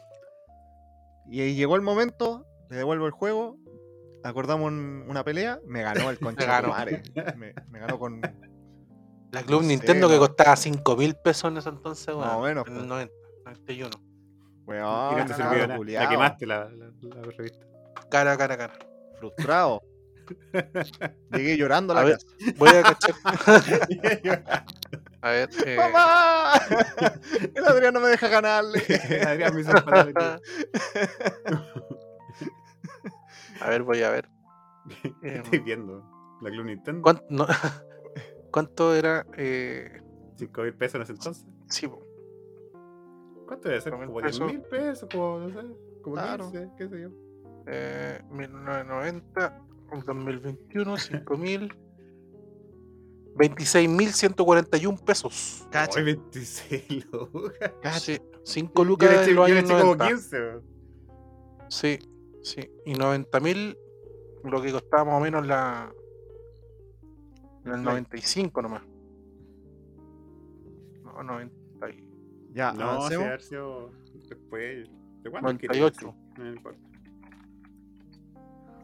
Y 1.30 1.41
ahí 1.41 1.55
llegó 1.55 1.75
el 1.75 1.84
momento, 1.84 2.45
le 2.71 2.78
devuelvo 2.78 3.05
el 3.05 3.11
juego, 3.11 3.57
acordamos 4.23 4.67
un- 4.71 5.05
una 5.07 5.23
pelea, 5.23 5.59
me 5.67 5.84
ganó 5.84 6.09
el 6.09 6.17
concha 6.17 6.41
de 6.41 6.47
ganó. 6.47 6.67
tu 6.69 6.73
madre. 6.73 7.03
Me, 7.36 7.53
me 7.69 7.80
ganó 7.80 7.99
con. 7.99 8.21
La 9.41 9.43
Club 9.45 9.61
No 9.61 9.67
sé, 9.67 9.75
Nintendo 9.75 10.07
que 10.07 10.13
no. 10.15 10.19
costaba 10.19 10.55
5 10.55 10.95
mil 10.97 11.15
pesos 11.15 11.51
en 11.51 11.57
ese 11.57 11.69
entonces, 11.69 12.07
weón. 12.07 12.19
Más 12.21 12.35
o 12.35 12.41
menos, 12.41 12.67
En 12.67 12.73
pues. 12.73 12.83
el 12.83 12.89
90, 12.89 13.13
91. 13.45 13.89
Weón, 14.65 15.27
no 15.69 15.77
culiao, 15.77 16.03
La 16.03 16.09
quemaste 16.09 16.45
la, 16.45 16.65
la, 16.69 16.91
la 17.01 17.21
revista. 17.38 17.65
Cara, 18.09 18.35
cara, 18.38 18.57
cara. 18.57 18.73
Frustrado. 19.19 19.81
Llegué 21.31 21.55
llorando 21.57 21.93
a 21.93 21.95
la 21.95 22.01
A 22.01 22.03
ver. 22.03 22.17
casa. 22.17 22.27
Voy 22.57 22.69
a 22.69 22.83
cachar. 22.83 23.15
A 25.21 25.29
ver. 25.31 25.49
eh, 25.65 25.77
¡Mamá! 25.77 26.53
El 27.55 27.65
Adrián 27.65 27.93
no 27.93 27.99
me 28.01 28.09
deja 28.09 28.27
ganarle. 28.27 28.81
Adrián 29.27 29.55
me 29.55 29.61
hizo 29.61 29.71
a 33.61 33.69
ver, 33.69 33.83
voy 33.83 34.03
a 34.03 34.09
ver. 34.11 34.29
¿Qué 35.01 35.13
Em, 35.23 35.41
estoy 35.43 35.59
viendo? 35.59 36.03
¿La 36.41 36.49
Club 36.51 36.65
Nintendo? 36.65 37.01
¿cuánto, 37.01 37.23
no, 37.29 37.47
¿Cuánto 38.51 38.95
era? 38.95 39.25
Eh, 39.37 40.01
¿5 40.37 40.63
mil 40.63 40.73
pesos 40.73 40.95
en 40.95 41.01
ese 41.03 41.11
entonces? 41.13 41.45
sí, 41.69 41.87
po. 41.87 42.01
¿Cuánto 43.47 43.69
debe 43.69 43.81
ser? 43.81 43.93
Cinco 43.93 43.97
mil 43.99 44.07
¿Como 44.07 44.21
10 44.21 44.31
pesos. 44.31 44.47
mil 44.51 44.61
pesos? 44.61 45.09
Como, 45.11 45.39
no 45.39 45.49
sé, 45.49 45.67
como 46.01 46.15
Claro. 46.15 46.51
15, 46.51 46.69
qué 46.77 46.89
sé 46.89 47.01
yo. 47.01 47.09
Eh, 47.67 48.21
1990, 48.31 49.61
2021, 50.05 50.97
5000. 50.97 51.73
26.141 53.35 54.97
pesos. 55.03 55.67
Cacha. 55.71 55.99
Ay, 55.99 56.05
26 56.05 57.07
lucas. 57.11 58.01
Sí, 58.01 58.17
5 58.43 58.73
Yo 58.75 58.83
lucas 58.83 59.09
le 59.11 59.21
eché, 59.21 59.35
yo 59.35 59.45
le 59.45 59.51
años 59.53 59.63
eché 59.69 59.79
como 59.79 59.95
90. 59.95 60.07
15. 60.07 60.39
weón. 60.41 60.63
Sí, 61.69 61.99
sí. 62.41 62.61
Y 62.85 62.93
90.000, 62.95 63.77
lo 64.43 64.61
que 64.61 64.71
costaba 64.71 65.05
más 65.05 65.15
o 65.15 65.19
menos 65.19 65.45
la. 65.45 65.93
En 67.68 67.74
el 67.80 67.84
95 67.84 68.61
nomás. 68.61 68.82
No, 71.03 71.24
90 71.24 71.89
y- 71.89 72.03
Ya, 72.53 72.72
No, 72.74 73.03
haber 73.03 73.41
sido 73.41 73.91
después. 74.30 74.88
¿De 75.24 75.30
cuándo? 75.30 75.47
98. 75.49 76.15
No 76.38 76.47
importa. 76.53 76.80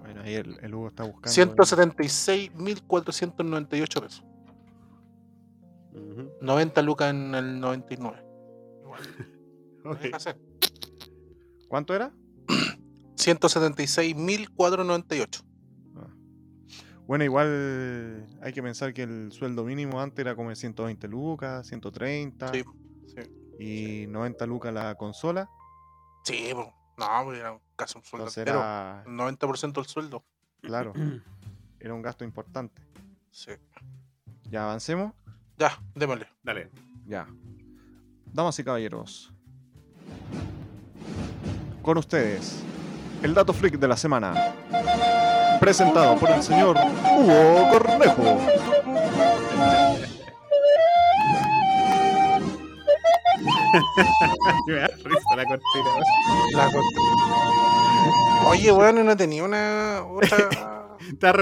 Bueno, 0.01 0.21
ahí 0.21 0.33
el, 0.35 0.57
el 0.61 0.75
Hugo 0.75 0.87
está 0.89 1.03
buscando. 1.03 1.29
176.498 1.31 4.01
pesos. 4.01 4.25
Ujú. 5.93 6.29
90 6.41 6.81
lucas 6.81 7.11
en 7.11 7.33
el 7.35 7.59
99. 7.59 8.21
Igual, 8.81 9.01
no 9.85 9.91
Ok. 9.91 9.99
deja 10.01 10.19
ser. 10.19 10.37
¿Cuánto 11.69 11.93
era? 11.95 12.11
176.498. 13.15 15.43
Bueno, 17.13 17.25
igual 17.25 18.25
hay 18.41 18.53
que 18.53 18.63
pensar 18.63 18.91
que 18.91 19.03
el 19.03 19.31
sueldo 19.31 19.63
mínimo 19.63 20.01
antes 20.01 20.17
era 20.17 20.35
como 20.35 20.49
de 20.49 20.55
120 20.55 21.07
lucas, 21.07 21.67
130 21.67 22.51
Sí, 22.51 22.63
sí. 23.05 24.03
y 24.03 24.07
90 24.07 24.47
lucas 24.47 24.73
la 24.73 24.95
consola. 24.95 25.47
Sí, 26.23 26.49
po. 26.53 26.73
no, 26.97 27.05
pues 27.25 27.37
era 27.37 27.55
casi 27.75 27.99
un 27.99 28.03
sueldo 28.03 28.27
entero. 28.29 28.53
era, 28.53 29.03
El 29.05 29.11
90% 29.13 29.73
del 29.73 29.85
sueldo. 29.85 30.23
claro, 30.59 30.91
era 31.79 31.93
un 31.93 32.01
gasto 32.01 32.23
importante. 32.23 32.81
Sí. 33.29 33.51
Ya 34.49 34.63
avancemos. 34.63 35.13
Ya, 35.59 35.79
démosle. 35.93 36.27
Dale. 36.41 36.71
Ya. 37.05 37.27
Damas 38.25 38.57
y 38.57 38.63
caballeros. 38.63 39.31
Con 41.83 41.95
ustedes, 41.99 42.63
el 43.21 43.35
dato 43.35 43.53
freak 43.53 43.77
de 43.77 43.87
la 43.87 43.97
semana. 43.97 44.33
Presentado 45.67 46.17
por 46.17 46.29
el 46.29 46.43
señor 46.43 46.75
Hugo 46.77 47.69
Cornejo. 47.71 48.23
Me 54.67 54.73
da 54.75 54.87
risa 55.03 55.35
la 55.35 55.45
cortina. 55.45 55.89
La 56.53 56.69
cont- 56.71 58.47
Oye, 58.47 58.71
bueno, 58.71 59.03
no 59.03 59.15
tenía 59.17 59.43
una 59.43 60.03
otra. 60.05 60.89
Está 61.09 61.33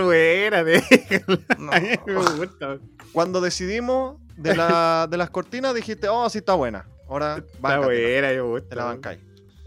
déjala. 0.63 1.39
No. 1.57 1.71
Me. 2.07 2.79
Cuando 3.11 3.41
decidimos 3.41 4.17
de, 4.37 4.55
la- 4.55 5.07
de 5.09 5.17
las 5.17 5.29
cortinas, 5.29 5.75
dijiste, 5.75 6.07
oh, 6.09 6.29
sí 6.29 6.39
está 6.39 6.53
buena. 6.55 6.87
Ahora, 7.07 7.37
Está 7.37 7.79
buena, 7.79 8.33
yo 8.33 8.45
me 8.45 8.49
gusta. 8.51 8.69
te 8.69 8.75
la 8.75 8.85
bancáis. 8.85 9.19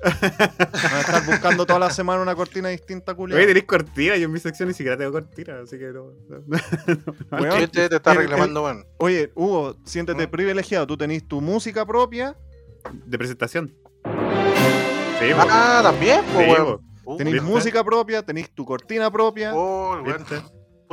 Van 0.82 0.94
a 0.94 1.00
estar 1.00 1.24
buscando 1.26 1.66
toda 1.66 1.78
la 1.78 1.90
semana 1.90 2.20
una 2.22 2.34
cortina 2.34 2.68
distinta, 2.68 3.14
culiao. 3.14 3.38
Oye, 3.38 3.46
tenéis 3.46 3.66
cortina. 3.66 4.16
Yo 4.16 4.26
en 4.26 4.32
mi 4.32 4.40
sección 4.40 4.68
ni 4.68 4.74
siquiera 4.74 4.96
tengo 4.96 5.12
cortina, 5.12 5.60
así 5.62 5.78
que 5.78 5.86
no. 5.92 6.12
no- 6.28 6.42
no- 6.46 6.58
Weón, 7.40 7.68
te 7.70 7.84
está 7.86 8.14
reclamando, 8.14 8.62
bueno. 8.62 8.82
Oye, 8.98 9.30
Hugo, 9.34 9.76
siéntete 9.84 10.26
¿Mm? 10.26 10.30
privilegiado. 10.30 10.86
Tú 10.86 10.96
tenés 10.96 11.26
tu 11.26 11.40
música 11.40 11.84
propia, 11.86 12.36
De 13.06 13.16
presentación. 13.18 13.74
Sí. 15.18 15.26
Ah, 15.36 15.80
también, 15.82 16.20
pues, 16.34 16.46
Sí. 16.48 16.54
Uh, 17.06 17.16
tenés 17.18 17.34
¿viste? 17.34 17.46
música 17.48 17.84
propia, 17.84 18.22
tenés 18.22 18.50
tu 18.54 18.64
cortina 18.64 19.10
propia. 19.10 19.52
oh. 19.54 19.98
Puta, 20.02 20.42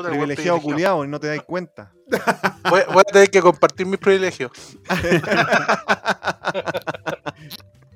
privilegiado 0.10 0.58
privilegiado. 0.58 0.62
culiao 0.62 1.06
y 1.06 1.08
no 1.10 1.20
te 1.20 1.28
dais 1.28 1.42
cuenta. 1.44 1.92
Voy, 2.70 2.82
voy 2.94 3.02
a 3.02 3.04
tener 3.04 3.30
que 3.30 3.42
compartir 3.42 3.86
mis 3.86 4.00
privilegios. 4.00 4.52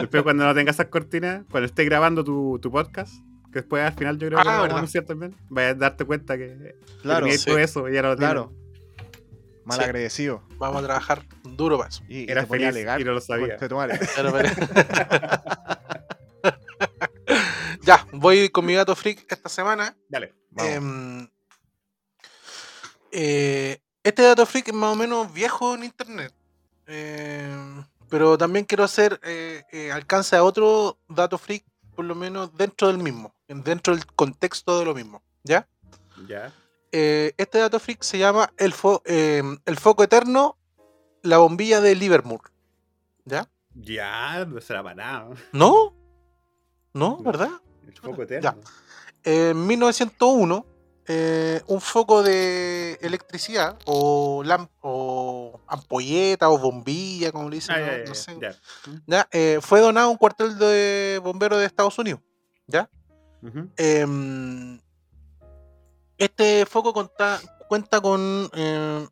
Después 0.00 0.22
cuando 0.22 0.44
no 0.44 0.54
tengas 0.54 0.76
esas 0.76 0.86
cortinas, 0.88 1.44
cuando 1.50 1.66
estés 1.66 1.86
grabando 1.86 2.24
tu, 2.24 2.58
tu 2.60 2.70
podcast, 2.70 3.12
que 3.52 3.60
después 3.60 3.82
al 3.84 3.92
final 3.94 4.18
yo 4.18 4.28
creo 4.28 4.40
que 4.42 4.48
Ah, 4.48 4.66
lo 4.66 4.74
vamos 4.74 4.94
a 4.94 5.02
también, 5.04 5.34
vayas 5.48 5.72
a 5.72 5.74
darte 5.74 6.04
cuenta 6.04 6.36
que 6.36 6.74
Claro, 7.02 7.24
tenías 7.24 7.40
sí. 7.42 7.46
todo 7.50 7.58
eso 7.58 7.88
y 7.88 7.94
ya 7.94 8.02
no 8.02 8.10
lo 8.10 8.16
claro. 8.16 8.52
Malagradecido. 9.64 10.42
Vamos 10.56 10.82
a 10.82 10.86
trabajar 10.86 11.24
duro 11.44 11.76
para 11.76 11.90
eso. 11.90 12.02
Y, 12.08 12.20
y 12.20 12.30
Era 12.30 12.42
a 12.42 12.46
feliz 12.46 12.74
y 12.98 13.04
no 13.04 13.12
lo 13.12 13.20
sabía. 13.20 13.58
ya, 17.82 18.06
voy 18.12 18.48
con 18.48 18.64
mi 18.64 18.74
gato 18.74 18.96
freak 18.96 19.30
esta 19.30 19.48
semana. 19.50 19.94
Dale. 20.08 20.34
Vamos. 20.50 20.72
Em, 20.72 21.28
eh, 23.12 23.78
este 24.02 24.22
dato 24.22 24.46
freak 24.46 24.68
es 24.68 24.74
más 24.74 24.92
o 24.94 24.96
menos 24.96 25.32
viejo 25.32 25.74
en 25.74 25.84
internet. 25.84 26.32
Em, 26.86 27.84
pero 28.08 28.36
también 28.38 28.64
quiero 28.64 28.84
hacer 28.84 29.20
eh, 29.22 29.64
eh, 29.72 29.92
alcance 29.92 30.36
a 30.36 30.44
otro 30.44 30.98
dato 31.08 31.38
freak, 31.38 31.64
por 31.94 32.04
lo 32.04 32.14
menos 32.14 32.54
dentro 32.56 32.88
del 32.88 32.98
mismo, 32.98 33.34
en- 33.48 33.62
dentro 33.62 33.94
del 33.94 34.06
contexto 34.06 34.78
de 34.78 34.84
lo 34.84 34.94
mismo. 34.94 35.22
¿Ya? 35.44 35.68
Ya. 36.26 36.52
Eh, 36.92 37.32
este 37.36 37.58
dato 37.58 37.78
freak 37.78 38.02
se 38.02 38.18
llama 38.18 38.50
el, 38.56 38.72
fo- 38.74 39.02
el 39.04 39.76
foco 39.76 40.02
eterno, 40.02 40.56
la 41.22 41.38
bombilla 41.38 41.80
de 41.80 41.94
Livermore. 41.94 42.44
¿Ya? 43.24 43.48
Ya, 43.74 44.44
no 44.46 44.60
será 44.60 44.82
para 44.82 44.94
nada. 44.94 45.28
¿No? 45.52 45.94
¿No? 46.94 47.18
¿Verdad? 47.18 47.50
El 47.86 47.92
foco 47.94 48.22
eterno. 48.22 48.54
En 49.22 49.66
1901, 49.66 50.64
eh, 51.06 51.62
un 51.66 51.80
foco 51.80 52.22
de 52.22 52.94
electricidad 53.02 53.78
o, 53.84 54.42
lam- 54.44 54.68
o 54.80 55.27
ampolleta 55.68 56.48
o 56.50 56.58
bombilla, 56.58 57.30
como 57.32 57.48
le 57.50 57.56
dicen, 57.56 57.74
Ah, 57.76 57.80
no, 57.80 57.86
ya, 57.98 58.04
no 58.04 58.14
sé, 58.14 58.36
ya. 58.40 58.54
ya, 59.06 59.28
eh, 59.32 59.58
fue 59.60 59.80
donado 59.80 60.08
a 60.08 60.10
un 60.10 60.16
cuartel 60.16 60.58
de 60.58 61.20
bomberos 61.22 61.58
de 61.60 61.66
Estados 61.66 61.98
Unidos. 61.98 62.20
¿ya? 62.66 62.90
Em, 63.76 64.80
este 66.18 66.66
foco 66.66 66.92
conta- 66.92 67.40
cuenta 67.68 68.00
con, 68.00 68.50
em, 68.52 69.08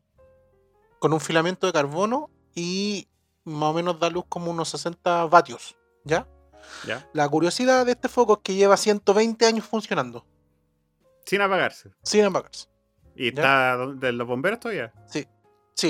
con 0.99 1.13
un 1.13 1.19
filamento 1.19 1.65
de 1.67 1.73
carbono 1.73 2.29
y 2.55 3.07
más 3.45 3.69
o 3.69 3.73
menos 3.73 3.99
da 3.99 4.09
luz 4.09 4.25
como 4.27 4.51
unos 4.51 4.69
60 4.69 5.25
vatios. 5.25 5.75
¿ya? 6.03 6.27
Ya. 6.85 7.07
La 7.13 7.27
curiosidad 7.29 7.85
de 7.85 7.93
este 7.93 8.09
foco 8.09 8.33
es 8.33 8.39
que 8.43 8.55
lleva 8.55 8.75
120 8.77 9.45
años 9.45 9.65
funcionando, 9.65 10.25
Sin 11.25 11.41
apagarse. 11.41 11.91
sin 12.03 12.25
apagarse. 12.25 12.67
¿Y 13.15 13.33
Ya. 13.33 13.41
está 13.73 13.77
de 13.95 14.11
los 14.11 14.27
bomberos 14.27 14.59
todavía? 14.59 14.93
Sí, 15.07 15.25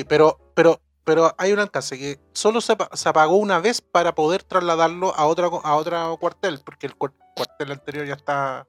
pero, 0.07 0.37
pero, 0.55 0.81
pero 1.03 1.33
hay 1.37 1.53
un 1.53 1.59
alcance 1.59 1.97
que 1.97 2.19
solo 2.33 2.61
se, 2.61 2.75
se 2.93 3.09
apagó 3.09 3.37
una 3.37 3.59
vez 3.59 3.81
para 3.81 4.13
poder 4.13 4.43
trasladarlo 4.43 5.15
a 5.15 5.25
otra 5.25 5.47
a 5.47 5.75
otro 5.75 6.17
cuartel, 6.17 6.61
porque 6.65 6.87
el 6.87 6.97
cuar- 6.97 7.13
cuartel 7.35 7.71
anterior 7.71 8.05
ya 8.05 8.15
está, 8.15 8.67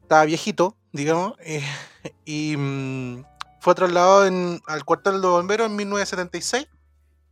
está 0.00 0.24
viejito, 0.24 0.76
digamos, 0.92 1.34
eh, 1.40 1.62
y 2.24 2.56
mm, 2.56 3.24
fue 3.60 3.74
trasladado 3.74 4.26
en- 4.26 4.60
al 4.66 4.84
cuartel 4.84 5.20
de 5.20 5.28
bomberos 5.28 5.66
en 5.66 5.76
1976 5.76 6.66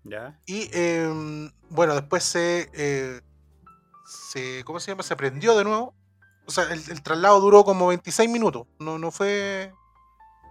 Ya. 0.04 0.38
y 0.46 0.68
em, 0.72 1.50
bueno, 1.70 1.94
después 1.94 2.22
se, 2.24 2.70
eh, 2.74 3.20
se, 4.06 4.62
¿cómo 4.64 4.80
se 4.80 4.90
llama? 4.92 5.02
Se 5.02 5.16
prendió 5.16 5.56
de 5.56 5.64
nuevo. 5.64 5.94
O 6.48 6.50
sea, 6.52 6.64
el, 6.64 6.80
el 6.90 7.02
traslado 7.02 7.40
duró 7.40 7.64
como 7.64 7.88
26 7.88 8.30
minutos, 8.30 8.66
no, 8.78 8.98
no 8.98 9.10
fue 9.10 9.72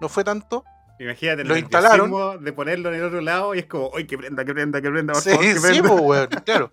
no 0.01 0.09
fue 0.09 0.23
tanto. 0.25 0.65
Imagínate 0.99 1.41
el 1.41 1.47
Lo 1.49 1.57
instalaron. 1.57 2.09
nerviosismo 2.11 2.37
de 2.43 2.53
ponerlo 2.53 2.89
en 2.89 2.95
el 2.95 3.03
otro 3.03 3.21
lado 3.21 3.53
y 3.55 3.59
es 3.59 3.65
como, 3.65 3.91
¡ay, 3.95 4.07
que 4.07 4.17
prenda, 4.17 4.45
que 4.45 4.53
prenda, 4.53 4.81
que 4.81 4.89
prenda! 4.89 5.13
Por 5.13 5.21
Sí, 5.23 5.29
favor, 5.29 5.43
que 5.45 5.55
sí, 5.55 5.59
prenda". 5.61 5.89
pues, 5.89 6.01
weón, 6.01 6.27
claro. 6.45 6.71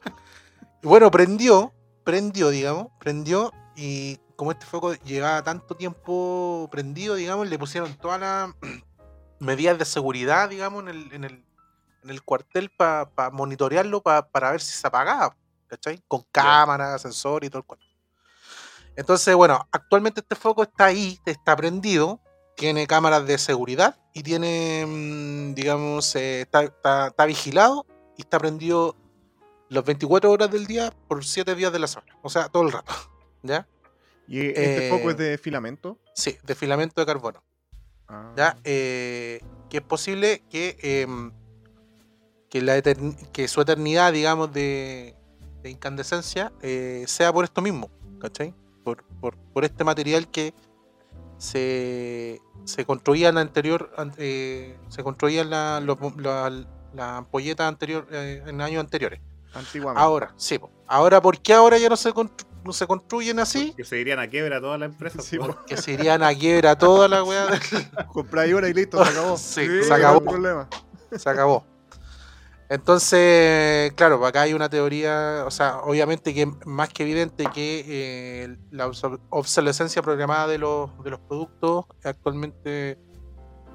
Bueno, 0.83 1.11
prendió, 1.11 1.73
prendió, 2.05 2.51
digamos, 2.51 2.89
prendió 3.01 3.53
y 3.77 4.19
como 4.37 4.53
este 4.53 4.67
foco 4.67 4.95
llevaba 4.95 5.43
tanto 5.43 5.77
tiempo 5.77 6.69
prendido, 6.71 7.15
digamos, 7.17 7.49
le 7.49 7.59
pusieron 7.59 7.95
todas 7.97 8.21
las 8.21 8.51
medidas 9.41 9.79
de 9.79 9.85
seguridad, 9.85 10.49
digamos, 10.49 10.83
en 10.83 10.89
el, 10.89 11.13
en 11.13 11.25
el, 11.25 11.45
en 12.05 12.11
el 12.11 12.23
cuartel 12.23 12.71
para 12.71 13.11
monitorearlo 13.33 14.03
pa- 14.03 14.29
para 14.29 14.51
ver 14.53 14.61
si 14.61 14.73
se 14.73 14.87
apagaba, 14.87 15.37
¿cachai? 15.67 16.01
Con 16.09 16.25
cámaras, 16.33 17.03
sensor 17.03 17.45
y 17.45 17.51
todo 17.51 17.59
el 17.61 17.65
cual. 17.67 17.81
Entonces, 18.97 19.35
bueno, 19.35 19.67
actualmente 19.73 20.21
este 20.21 20.35
foco 20.37 20.63
está 20.65 20.87
ahí, 20.87 21.19
está 21.25 21.57
prendido, 21.57 22.21
tiene 22.57 22.87
cámaras 22.87 23.27
de 23.27 23.39
seguridad 23.39 23.97
y 24.13 24.23
tiene, 24.23 24.85
mm, 24.87 25.55
digamos, 25.55 26.15
eh, 26.17 26.43
está, 26.43 26.63
está- 26.65 27.09
está 27.09 27.27
vigilado 27.27 27.87
y 28.17 28.23
está 28.23 28.39
prendido 28.39 28.97
las 29.69 29.85
24 29.85 30.31
horas 30.31 30.51
del 30.51 30.67
día 30.67 30.93
por 31.09 31.25
7 31.25 31.55
días 31.55 31.73
de 31.73 31.79
la 31.79 31.87
semana. 31.87 32.17
O 32.23 32.29
sea, 32.31 32.49
todo 32.49 32.63
el 32.65 32.73
rato. 32.73 32.93
¿Ya? 33.43 33.67
¿Y 34.29 34.47
este 34.49 34.87
Eh, 34.87 34.91
foco 34.91 35.11
es 35.11 35.17
de 35.17 35.39
filamento? 35.39 35.99
Sí, 36.15 36.37
de 36.43 36.55
filamento 36.55 37.01
de 37.01 37.07
carbono. 37.07 37.43
Ah. 38.09 38.33
¿ya? 38.37 38.57
Eh, 38.65 39.41
que 39.71 39.79
es 39.79 39.83
posible 39.83 40.43
que, 40.51 40.77
em, 40.83 41.33
que, 42.51 42.61
la 42.61 42.77
etern- 42.79 43.17
que 43.33 43.49
su 43.49 43.61
eternidad, 43.63 44.13
digamos, 44.13 44.53
de, 44.53 45.17
de 45.63 45.71
incandescencia 45.71 46.53
eh, 46.61 47.05
sea 47.09 47.33
por 47.33 47.45
esto 47.45 47.63
mismo, 47.63 47.91
¿cachai? 48.21 48.55
Por, 48.85 49.03
por, 49.21 49.37
por 49.39 49.65
este 49.65 49.85
material 49.85 50.31
que 50.31 50.53
se, 51.43 52.41
se 52.65 52.85
construía 52.85 53.29
en 53.29 53.35
la 53.35 53.41
anterior, 53.41 53.91
an- 53.97 54.15
eh, 54.17 54.79
se 54.89 55.03
construía 55.03 55.43
en 55.43 55.51
la, 55.51 55.81
los- 55.81 55.99
la, 56.17 56.65
la 56.95 57.17
ampolleta 57.17 57.67
anterior, 57.67 58.07
eh, 58.13 58.43
en 58.47 58.61
años 58.61 58.81
anteriores. 58.81 59.21
Antiguamente. 59.55 60.03
Ahora, 60.03 60.33
sí, 60.37 60.59
po. 60.59 60.71
ahora, 60.87 61.21
¿por 61.21 61.39
qué 61.41 61.53
ahora 61.53 61.77
ya 61.79 61.89
no 61.89 61.97
se, 61.97 62.11
constru- 62.15 62.47
no 62.65 62.73
se 62.73 62.87
construyen 62.87 63.41
así? 63.41 63.75
Que 63.77 63.85
se 63.85 63.99
irían 63.99 64.21
a 64.21 64.29
quiebra 64.29 64.61
todas 64.61 64.79
las 64.79 64.89
empresas. 64.91 65.25
Sí. 65.25 65.37
Que 65.67 65.77
se 65.77 65.93
irían 65.93 66.23
a 66.23 66.33
quiebra 66.33 66.79
toda 66.79 67.09
la 67.09 67.25
weá 67.25 67.49
Compráis 68.13 68.55
una 68.55 68.69
y 68.69 68.73
listo, 68.75 69.05
se 69.05 69.11
acabó. 69.11 69.37
Sí, 69.37 69.67
no 69.69 69.83
se 69.83 70.21
problema. 70.21 70.69
se 71.17 71.29
acabó. 71.29 71.67
Entonces, 72.73 73.93
claro, 73.97 74.25
acá 74.25 74.41
hay 74.41 74.55
una 74.55 74.71
teoría, 74.71 75.45
o 75.47 75.51
sea, 75.51 75.81
obviamente 75.81 76.33
que 76.33 76.43
es 76.45 76.49
más 76.65 76.89
que 76.89 77.03
evidente 77.03 77.45
que 77.53 77.85
eh, 77.87 78.57
la 78.71 78.89
obs- 78.89 79.21
obsolescencia 79.29 80.01
programada 80.01 80.47
de 80.47 80.57
los, 80.57 80.91
de 81.05 81.11
los 81.11 81.21
productos 81.21 81.85
actualmente, 82.03 82.99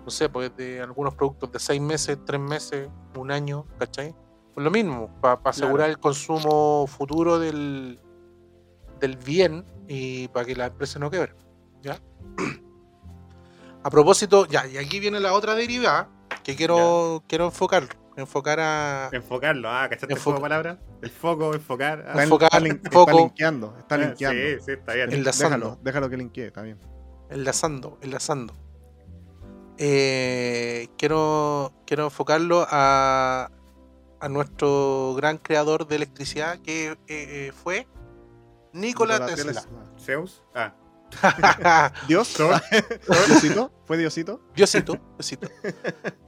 no 0.03 0.09
sé, 0.09 0.29
pues 0.29 0.55
de 0.57 0.81
algunos 0.81 1.13
productos 1.13 1.51
de 1.51 1.59
seis 1.59 1.79
meses, 1.79 2.17
tres 2.25 2.41
meses, 2.41 2.89
un 3.15 3.29
año, 3.29 3.67
¿cachai? 3.77 4.15
Pues 4.55 4.63
lo 4.63 4.71
mismo, 4.71 5.11
para 5.21 5.39
asegurar 5.43 5.91
el 5.91 5.99
consumo 5.99 6.87
futuro 6.87 7.37
del, 7.37 7.99
del 8.99 9.15
bien 9.17 9.63
y 9.87 10.27
para 10.29 10.43
que 10.47 10.55
la 10.55 10.65
empresa 10.65 10.97
no 10.97 11.11
quiebre. 11.11 11.35
¿Ya? 11.83 11.99
A 13.83 13.91
propósito, 13.91 14.47
ya, 14.47 14.65
y 14.65 14.77
aquí 14.77 14.99
viene 14.99 15.19
la 15.19 15.33
otra 15.33 15.53
derivada 15.53 16.09
que 16.43 16.55
quiero, 16.55 17.23
quiero 17.27 17.45
enfocar, 17.45 17.87
enfocar 18.17 18.59
a 18.59 19.09
Enfocarlo, 19.13 19.69
ah, 19.69 19.87
¿cachaste 19.89 20.13
el 20.13 20.19
juego 20.19 20.39
de 20.39 20.41
palabras? 20.41 20.77
El 21.01 21.09
foco, 21.09 21.53
enfocar. 21.53 22.03
ah. 22.05 22.09
Está, 22.09 22.23
Enfocar, 22.23 22.49
está 22.67 23.13
linkeando, 23.13 23.75
está 23.79 23.95
Ah, 23.95 23.97
linkeando. 23.99 24.41
Sí, 24.41 24.63
sí, 24.65 24.71
está 24.71 24.93
bien. 24.93 25.09
El- 25.11 25.15
Enlazando. 25.19 25.55
Déjalo, 25.57 25.79
déjalo 25.83 26.09
que 26.09 26.17
linkee, 26.17 26.47
está 26.47 26.61
bien. 26.63 26.79
enlazando, 27.29 27.97
enlazando. 28.01 28.53
Eh, 29.77 30.87
quiero, 30.97 31.71
quiero 31.85 32.05
enfocarlo 32.05 32.65
a, 32.69 33.51
a 34.19 34.29
nuestro 34.29 35.13
gran 35.15 35.37
creador 35.37 35.87
de 35.87 35.97
electricidad 35.97 36.59
que 36.59 36.91
eh, 36.91 36.97
eh, 37.07 37.51
fue 37.53 37.87
Nikola 38.73 39.19
Nikola 39.19 39.35
Tesla. 39.35 39.63
Zeus. 39.99 40.43
Ah, 40.55 40.73
¿Dios? 42.07 42.35
¿Diosito? 43.27 43.71
¿Fue 43.85 43.97
Diosito? 43.97 44.41
Diosito, 44.55 44.97
Diosito. 45.17 45.47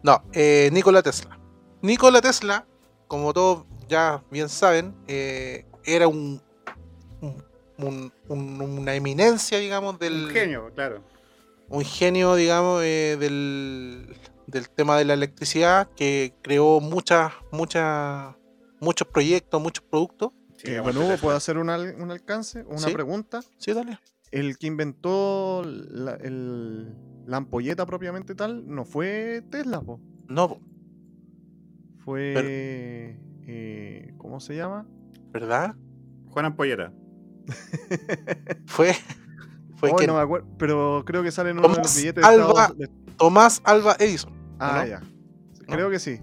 No, 0.04 0.24
eh, 0.32 0.70
Nikola 0.72 1.02
Tesla. 1.02 1.39
Nikola 1.82 2.22
Tesla, 2.22 2.66
como 3.08 3.34
todos 3.34 3.66
ya 3.88 4.24
bien 4.32 4.50
saben, 4.50 4.96
eh, 5.08 5.66
era 5.86 6.08
un, 6.08 6.42
un- 7.22 7.44
un- 7.78 8.14
un- 8.28 8.62
una 8.62 8.94
eminencia, 8.96 9.58
digamos, 9.60 9.98
del 10.00 10.26
un 10.26 10.30
genio, 10.30 10.72
claro. 10.76 11.04
un 11.70 11.84
genio, 11.84 12.36
digamos, 12.36 12.84
eh, 12.84 13.18
del, 13.20 14.16
del 14.48 14.70
tema 14.70 14.98
de 14.98 15.06
la 15.06 15.14
electricidad 15.14 15.90
que 15.96 16.34
creó 16.42 16.80
muchas, 16.82 17.32
muchas, 17.52 18.36
muchos 18.82 19.08
proyectos, 19.08 19.62
muchos 19.62 19.84
productos. 19.90 20.32
Sí, 20.58 20.72
Eh, 20.72 20.80
bueno, 20.82 21.00
Hugo. 21.02 21.16
¿puedo 21.22 21.38
hacer 21.38 21.58
un, 21.58 21.70
al- 21.70 21.96
un 22.02 22.12
alcance? 22.12 22.64
¿Una 22.68 22.80
Sí. 22.80 22.92
pregunta? 22.94 23.40
Sí, 23.58 23.72
dale. 23.74 23.98
El 24.32 24.58
que 24.58 24.68
inventó 24.68 25.64
la, 25.66 26.16
el- 26.16 26.94
la 27.26 27.38
ampolleta 27.38 27.86
propiamente 27.86 28.36
tal 28.36 28.68
no 28.68 28.84
fue 28.84 29.42
Tesla, 29.50 29.80
po. 29.82 30.02
No, 30.28 30.50
po, 30.50 30.62
fue... 32.04 33.18
eh, 33.48 34.14
¿Cómo 34.18 34.40
se 34.40 34.56
llama? 34.56 34.86
¿verdad? 35.32 35.76
Juan 36.30 36.46
Ampolleta. 36.46 36.92
Fue, 38.68 38.94
fue 39.76 39.96
que 39.96 40.06
no 40.08 40.16
me 40.16 40.22
acuerdo, 40.22 40.48
pero 40.58 41.04
creo 41.06 41.24
que 41.24 41.32
sale 41.32 41.50
en 41.52 41.58
uno 41.60 41.68
de 41.70 41.78
los 41.78 41.96
billetes 41.96 42.24
de 42.26 42.32
Estados 42.36 42.78
de- 42.78 42.88
Tomás 43.18 43.62
Alba 43.64 43.96
Edison. 44.00 44.32
Ah, 44.60 44.82
¿no? 44.84 44.88
ya. 44.88 45.00
¿No? 45.00 45.66
Creo 45.68 45.90
que 45.90 45.98
sí. 46.00 46.20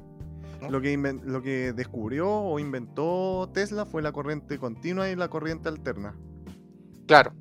¿No? 0.62 0.70
Lo 0.70 0.80
que, 0.80 0.96
lo 1.24 1.42
que 1.42 1.72
descubrió 1.72 2.28
o 2.30 2.58
inventó 2.60 3.50
Tesla 3.52 3.86
fue 3.86 4.02
la 4.02 4.12
corriente 4.12 4.58
continua 4.58 5.08
y 5.10 5.16
la 5.16 5.28
corriente 5.28 5.68
alterna. 5.68 6.14
Claro. 7.06 7.32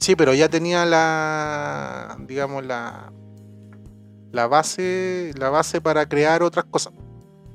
Sí, 0.00 0.16
pero 0.16 0.34
ya 0.34 0.48
tenía 0.48 0.84
la, 0.84 2.16
digamos, 2.26 2.64
la, 2.66 3.12
la 4.32 4.46
base, 4.48 5.32
la 5.38 5.50
base 5.50 5.80
para 5.80 6.08
crear 6.08 6.42
otras 6.42 6.64
cosas. 6.66 6.92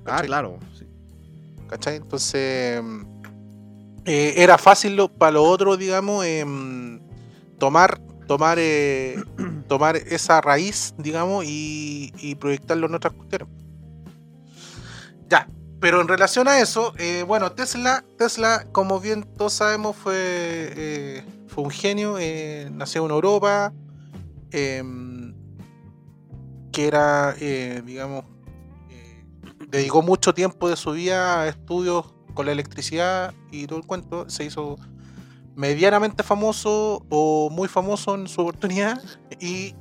Ah, 0.06 0.22
claro. 0.22 0.60
sí. 0.78 0.86
¿Cachai? 1.68 1.96
Entonces, 1.98 2.82
mm, 2.84 3.02
eh, 4.06 4.34
era 4.38 4.58
fácil 4.58 4.96
lo- 4.96 5.08
para 5.12 5.32
lo 5.32 5.44
otro, 5.44 5.78
digamos, 5.78 6.26
em, 6.26 7.00
tomar, 7.58 8.00
tomar, 8.28 8.58
eh, 8.60 9.16
tomar 9.68 9.96
esa 9.96 10.42
raíz, 10.42 10.94
digamos, 10.98 11.46
y, 11.46 12.12
y 12.20 12.36
proyectarlo 12.36 12.88
en 12.88 12.96
otras 12.96 13.14
cuestiones. 13.14 13.48
Ya, 15.30 15.48
pero 15.80 16.02
en 16.02 16.08
relación 16.08 16.48
a 16.48 16.60
eso, 16.60 16.94
eh, 16.98 17.24
bueno, 17.26 17.52
Tesla, 17.54 18.04
Tesla, 18.18 18.66
como 18.72 19.00
bien 19.00 19.24
todos 19.38 19.54
sabemos, 19.54 19.96
fue, 19.96 20.14
eh, 20.16 21.24
fue 21.48 21.64
un 21.64 21.72
genio, 21.72 22.18
eh, 22.20 22.70
nació 22.72 23.06
en 23.06 23.12
Europa, 23.12 23.74
em, 24.52 25.34
que 26.72 26.88
era, 26.88 27.36
eh, 27.40 27.82
digamos, 27.86 28.26
dedicó 29.74 30.04
mucho 30.04 30.36
tiempo 30.36 30.70
de 30.70 30.76
su 30.76 30.92
vida 30.92 31.42
a 31.42 31.48
estudios 31.48 32.14
con 32.36 32.46
la 32.46 32.52
electricidad 32.52 33.34
y 33.52 33.66
todo 33.66 33.80
el 33.80 33.86
cuento, 33.88 34.30
se 34.30 34.46
hizo 34.46 34.78
medianamente 35.56 36.22
famoso 36.22 37.04
o 37.10 37.50
muy 37.50 37.68
famoso 37.68 38.14
en 38.14 38.28
su 38.28 38.42
oportunidad 38.42 39.02
y, 39.40 39.74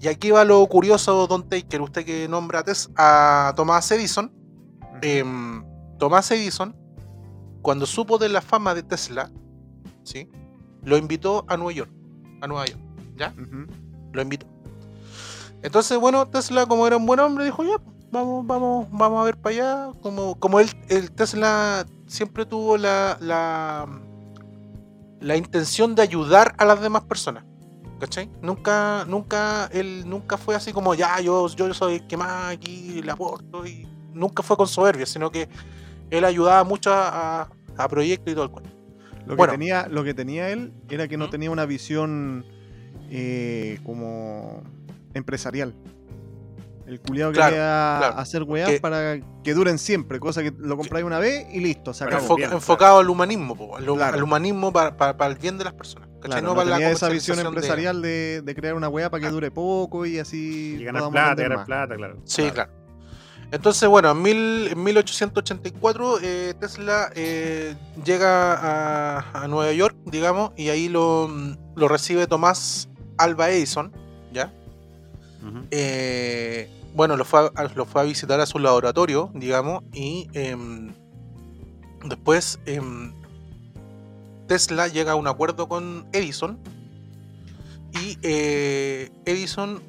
y 0.00 0.08
aquí 0.08 0.30
va 0.30 0.46
lo 0.46 0.66
curioso, 0.66 1.26
Don 1.26 1.46
Taker, 1.46 1.82
usted 1.82 2.06
que 2.06 2.28
nombra 2.28 2.64
a, 2.96 3.52
Thomas 3.54 3.90
Edison, 3.92 4.32
em, 5.02 5.62
Thomas 5.98 6.30
Edison, 6.30 6.74
cuando 7.60 7.84
supo 7.84 8.16
de 8.16 8.30
la 8.30 8.40
fama 8.40 8.74
de 8.74 8.84
Tesla, 8.84 9.30
¿sí? 10.02 10.30
lo 10.82 10.96
invitó 10.96 11.44
a 11.48 11.58
Nueva 11.58 11.72
York, 11.72 11.90
a 12.40 12.46
Nueva 12.46 12.64
York, 12.64 12.80
¿ya? 13.16 13.34
Lo 14.12 14.22
invitó. 14.22 14.46
Entonces, 15.62 15.98
bueno, 15.98 16.26
Tesla, 16.28 16.64
como 16.64 16.86
era 16.86 16.96
un 16.96 17.04
buen 17.04 17.20
hombre, 17.20 17.44
dijo, 17.44 17.64
ya, 17.64 17.78
vamos, 18.14 18.46
vamos, 18.46 18.86
vamos 18.90 19.20
a 19.20 19.24
ver 19.24 19.36
para 19.36 19.54
allá. 19.54 19.92
Como, 20.00 20.36
como 20.40 20.60
él, 20.60 20.70
el 20.88 21.10
Tesla 21.12 21.84
siempre 22.06 22.46
tuvo 22.46 22.78
la, 22.78 23.18
la, 23.20 23.86
la 25.20 25.36
intención 25.36 25.94
de 25.94 26.00
ayudar 26.02 26.54
a 26.58 26.64
las 26.64 26.80
demás 26.80 27.02
personas. 27.04 27.44
¿Cachai? 28.00 28.28
Nunca, 28.42 29.04
nunca, 29.06 29.66
él 29.72 30.04
nunca 30.06 30.36
fue 30.36 30.54
así 30.54 30.72
como, 30.72 30.94
ya, 30.94 31.20
yo, 31.20 31.46
yo 31.48 31.72
soy 31.74 31.94
el 31.94 32.06
que 32.06 32.16
más 32.16 32.54
aquí 32.54 33.02
le 33.02 33.10
aporto. 33.10 33.66
Y 33.66 33.86
nunca 34.12 34.42
fue 34.42 34.56
con 34.56 34.66
soberbia, 34.66 35.06
sino 35.06 35.30
que 35.30 35.48
él 36.10 36.24
ayudaba 36.24 36.64
mucho 36.64 36.92
a, 36.92 37.42
a- 37.42 37.48
a 37.76 37.88
proyectos 37.88 38.30
y 38.32 38.34
todo 38.34 38.44
el 38.44 38.50
cuento. 38.50 38.70
Lo, 39.26 39.28
que 39.30 39.36
Bueno. 39.36 39.52
tenía, 39.52 39.86
lo 39.88 40.04
que 40.04 40.12
tenía 40.14 40.50
él 40.50 40.72
era 40.88 41.08
que 41.08 41.16
no 41.16 41.24
Ujú. 41.24 41.32
tenía 41.32 41.50
una 41.50 41.64
visión 41.66 42.44
eh, 43.10 43.78
como 43.84 44.62
empresarial. 45.14 45.74
El 46.86 47.00
culiado 47.00 47.32
Claro, 47.32 47.50
quería 47.52 47.96
claro. 47.98 48.18
hacer 48.18 48.42
weas 48.42 48.68
Que- 48.70 48.80
para 48.80 49.18
que 49.42 49.54
duren 49.54 49.78
siempre, 49.78 50.20
cosa 50.20 50.42
que 50.42 50.52
lo 50.58 50.76
compráis 50.76 51.04
una 51.04 51.18
vez 51.18 51.46
y 51.52 51.60
listo, 51.60 51.94
se 51.94 52.04
Para 52.04 52.18
acabó. 52.18 52.34
Enfo- 52.34 52.36
bien, 52.36 52.52
enfocado 52.52 52.98
al 52.98 53.08
humanismo, 53.08 53.56
po, 53.56 53.76
al, 53.76 53.84
Claro. 53.86 54.16
al 54.18 54.22
humanismo 54.22 54.72
para, 54.72 54.96
para- 54.96 55.16
para 55.16 55.32
el 55.32 55.38
bien 55.38 55.56
de 55.56 55.64
las 55.64 55.72
personas. 55.72 56.08
No 56.08 56.40
no 56.40 56.54
para 56.54 56.70
la 56.70 56.76
tenía 56.76 56.90
esa 56.90 57.08
visión 57.10 57.36
de- 57.36 57.42
empresarial 57.44 58.00
de, 58.00 58.40
de 58.42 58.54
crear 58.54 58.74
una 58.74 58.88
wea 58.88 59.10
para 59.10 59.22
que 59.22 59.30
dure 59.30 59.50
poco 59.50 60.06
y 60.06 60.18
así 60.18 60.76
Y 60.80 60.84
ganar 60.84 61.10
plata, 61.10 61.42
ganar 61.42 61.58
más. 61.58 61.66
plata, 61.66 61.96
claro. 61.96 62.16
Sí, 62.24 62.50
claro. 62.50 62.70
Entonces, 63.52 63.88
bueno, 63.88 64.10
en, 64.10 64.22
mil- 64.22 64.68
en 64.72 64.82
1884 64.82 66.18
eh, 66.22 66.54
Tesla 66.58 67.10
eh, 67.14 67.74
llega 68.04 68.54
a, 68.54 69.42
a 69.44 69.48
Nueva 69.48 69.72
York, 69.72 69.96
digamos, 70.06 70.52
y 70.56 70.70
ahí 70.70 70.88
lo, 70.88 71.28
lo 71.76 71.88
recibe 71.88 72.26
Tomás 72.26 72.88
Alba 73.18 73.50
Edison, 73.50 73.92
¿ya? 74.32 74.52
Eh, 75.70 76.70
bueno, 76.94 77.16
lo 77.16 77.24
fue, 77.24 77.50
a, 77.54 77.64
lo 77.74 77.84
fue 77.86 78.02
a 78.02 78.04
visitar 78.04 78.40
a 78.40 78.46
su 78.46 78.58
laboratorio, 78.58 79.30
digamos, 79.34 79.82
y 79.92 80.28
em, 80.32 80.92
después 82.04 82.60
em, 82.66 83.12
Tesla 84.46 84.88
llega 84.88 85.12
a 85.12 85.14
un 85.16 85.26
acuerdo 85.26 85.68
con 85.68 86.06
Edison 86.12 86.58
y 87.92 88.18
eh, 88.22 89.10
Edison 89.24 89.82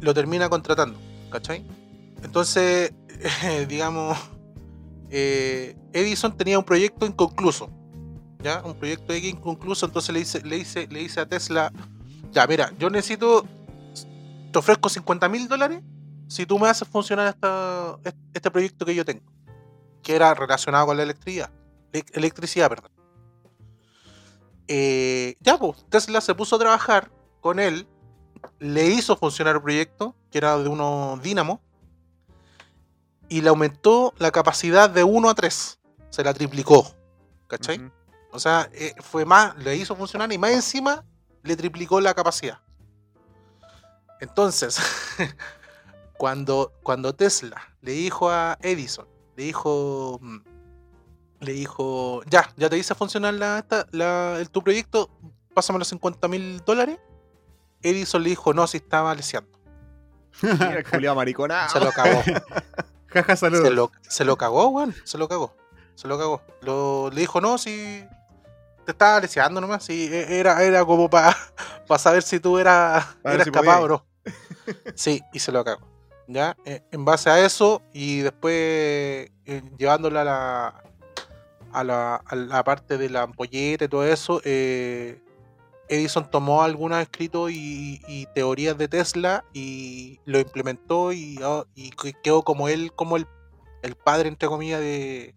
lo 0.00 0.14
termina 0.14 0.48
contratando, 0.48 0.98
¿cachai? 1.30 1.64
Entonces, 2.22 2.92
digamos, 3.68 4.18
eh, 5.10 5.76
Edison 5.92 6.36
tenía 6.36 6.58
un 6.58 6.64
proyecto 6.64 7.06
inconcluso, 7.06 7.70
¿ya? 8.42 8.62
Un 8.64 8.74
proyecto 8.74 9.14
inconcluso, 9.14 9.86
entonces 9.86 10.12
le 10.12 10.20
dice, 10.20 10.42
le 10.42 10.56
dice, 10.56 10.88
le 10.90 11.00
dice 11.00 11.20
a 11.20 11.26
Tesla, 11.26 11.72
ya, 12.32 12.46
mira, 12.46 12.72
yo 12.78 12.90
necesito, 12.90 13.46
te 14.52 14.58
ofrezco 14.58 14.88
50 14.88 15.28
mil 15.28 15.48
dólares 15.48 15.82
si 16.28 16.46
tú 16.46 16.58
me 16.58 16.68
haces 16.68 16.88
funcionar 16.88 17.28
esta, 17.28 17.98
este 18.32 18.50
proyecto 18.50 18.86
que 18.86 18.94
yo 18.94 19.04
tengo, 19.04 19.24
que 20.02 20.14
era 20.14 20.32
relacionado 20.34 20.86
con 20.86 20.96
la 20.96 21.02
electricidad, 21.02 21.50
electricidad, 21.92 22.68
perdón. 22.68 22.90
Eh, 24.68 25.36
ya, 25.40 25.58
pues, 25.58 25.84
Tesla 25.90 26.20
se 26.20 26.34
puso 26.34 26.56
a 26.56 26.58
trabajar 26.58 27.10
con 27.40 27.58
él, 27.58 27.86
le 28.58 28.86
hizo 28.86 29.16
funcionar 29.16 29.56
el 29.56 29.62
proyecto, 29.62 30.14
que 30.30 30.38
era 30.38 30.56
de 30.56 30.68
unos 30.68 31.20
dínamos, 31.22 31.58
y 33.28 33.40
le 33.40 33.48
aumentó 33.48 34.14
la 34.18 34.30
capacidad 34.30 34.88
de 34.88 35.04
1 35.04 35.28
a 35.28 35.34
3. 35.34 35.80
Se 36.10 36.24
la 36.24 36.32
triplicó. 36.32 36.94
¿Cachai? 37.46 37.90
O 38.30 38.38
sea, 38.38 38.70
eh, 38.72 38.94
fue 39.00 39.26
más, 39.26 39.56
le 39.58 39.76
hizo 39.76 39.94
funcionar 39.94 40.32
y 40.32 40.38
más 40.38 40.52
encima 40.52 41.04
le 41.42 41.56
triplicó 41.56 42.00
la 42.00 42.14
capacidad. 42.14 42.60
Entonces, 44.22 44.78
cuando, 46.16 46.72
cuando 46.82 47.14
Tesla 47.14 47.60
le 47.80 47.92
dijo 47.92 48.30
a 48.30 48.56
Edison, 48.62 49.06
le 49.36 49.44
dijo, 49.44 50.18
mm, 50.22 50.36
le 51.40 51.52
dijo, 51.52 52.22
ya, 52.26 52.48
ya 52.56 52.70
te 52.70 52.78
hice 52.78 52.94
funcionar 52.94 53.34
la, 53.34 53.58
esta- 53.58 53.86
la- 53.90 54.36
el, 54.38 54.48
tu 54.50 54.62
proyecto, 54.62 55.10
pásame 55.54 55.78
los 55.78 55.88
50 55.88 56.28
mil 56.28 56.62
dólares. 56.64 56.98
Edison 57.82 58.22
le 58.22 58.30
dijo, 58.30 58.54
no, 58.54 58.66
si 58.66 58.76
estaba 58.76 59.14
leseando. 59.14 59.50
Mira, 60.42 60.82
culiao 60.88 61.14
mariconado. 61.16 61.68
Se 61.70 61.80
lo 61.80 61.90
cagó. 61.90 62.22
Jaja, 63.08 63.36
saludos. 63.36 63.64
Se 63.66 63.70
lo, 63.74 63.90
se 64.02 64.24
lo 64.24 64.36
cagó, 64.38 64.68
weón. 64.68 64.94
Se 65.04 65.18
lo 65.18 65.28
cagó. 65.28 65.56
Se 65.96 66.06
lo 66.08 66.16
cagó. 66.16 66.42
Lo, 66.62 67.10
le 67.10 67.20
dijo, 67.20 67.40
no, 67.40 67.58
si 67.58 68.06
te 68.86 68.92
estaba 68.92 69.18
leseando 69.20 69.60
nomás. 69.60 69.82
Si 69.84 70.04
e- 70.14 70.38
era, 70.38 70.62
era 70.62 70.84
como 70.84 71.10
para 71.10 71.36
saber 71.98 72.22
si 72.22 72.38
tú 72.40 72.58
eras, 72.58 73.04
Pa' 73.22 73.34
eras 73.34 73.44
si 73.46 73.50
capaz 73.50 73.64
podías. 73.78 73.80
o 73.82 73.88
no. 73.88 74.06
Sí, 74.94 75.22
y 75.32 75.38
se 75.38 75.52
lo 75.52 75.64
cagó. 75.64 75.86
¿Ya? 76.28 76.56
Eh, 76.64 76.82
En 76.92 77.04
base 77.04 77.30
a 77.30 77.44
eso, 77.44 77.82
y 77.92 78.20
después 78.20 78.54
eh, 78.54 79.62
llevándola 79.76 80.22
a 80.22 80.24
la, 80.24 80.84
a 81.72 81.84
la, 81.84 82.16
a 82.16 82.36
la 82.36 82.64
parte 82.64 82.96
de 82.96 83.10
la 83.10 83.22
ampolleta 83.22 83.84
y 83.84 83.88
todo 83.88 84.04
eso, 84.06 84.40
eh, 84.44 85.20
Edison 85.88 86.30
tomó 86.30 86.62
algunos 86.62 87.00
escritos 87.02 87.50
y, 87.52 88.26
teorías 88.34 88.78
de 88.78 88.88
Tesla 88.88 89.44
y 89.52 90.20
lo 90.24 90.38
implementó 90.38 91.12
y, 91.12 91.38
ah, 91.42 91.64
quedó 92.22 92.42
como 92.42 92.68
él, 92.68 92.92
como 92.94 93.16
el, 93.16 93.26
el 93.82 93.94
padre, 93.94 94.28
entre 94.28 94.48
comillas, 94.48 94.80
de, 94.80 95.34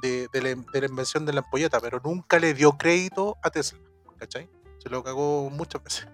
de 0.00 0.28
la, 0.34 0.48
de 0.72 0.80
la 0.80 0.86
invención 0.86 1.26
de 1.26 1.32
la 1.32 1.40
ampolleta, 1.40 1.80
pero 1.80 2.00
nunca 2.04 2.38
le 2.38 2.54
dio 2.54 2.72
crédito 2.78 3.36
a 3.42 3.50
Tesla, 3.50 3.80
¿cachai? 4.18 4.48
Se 4.78 4.88
lo 4.88 5.02
cagó 5.02 5.50
muchas 5.50 5.82
veces. 5.82 6.08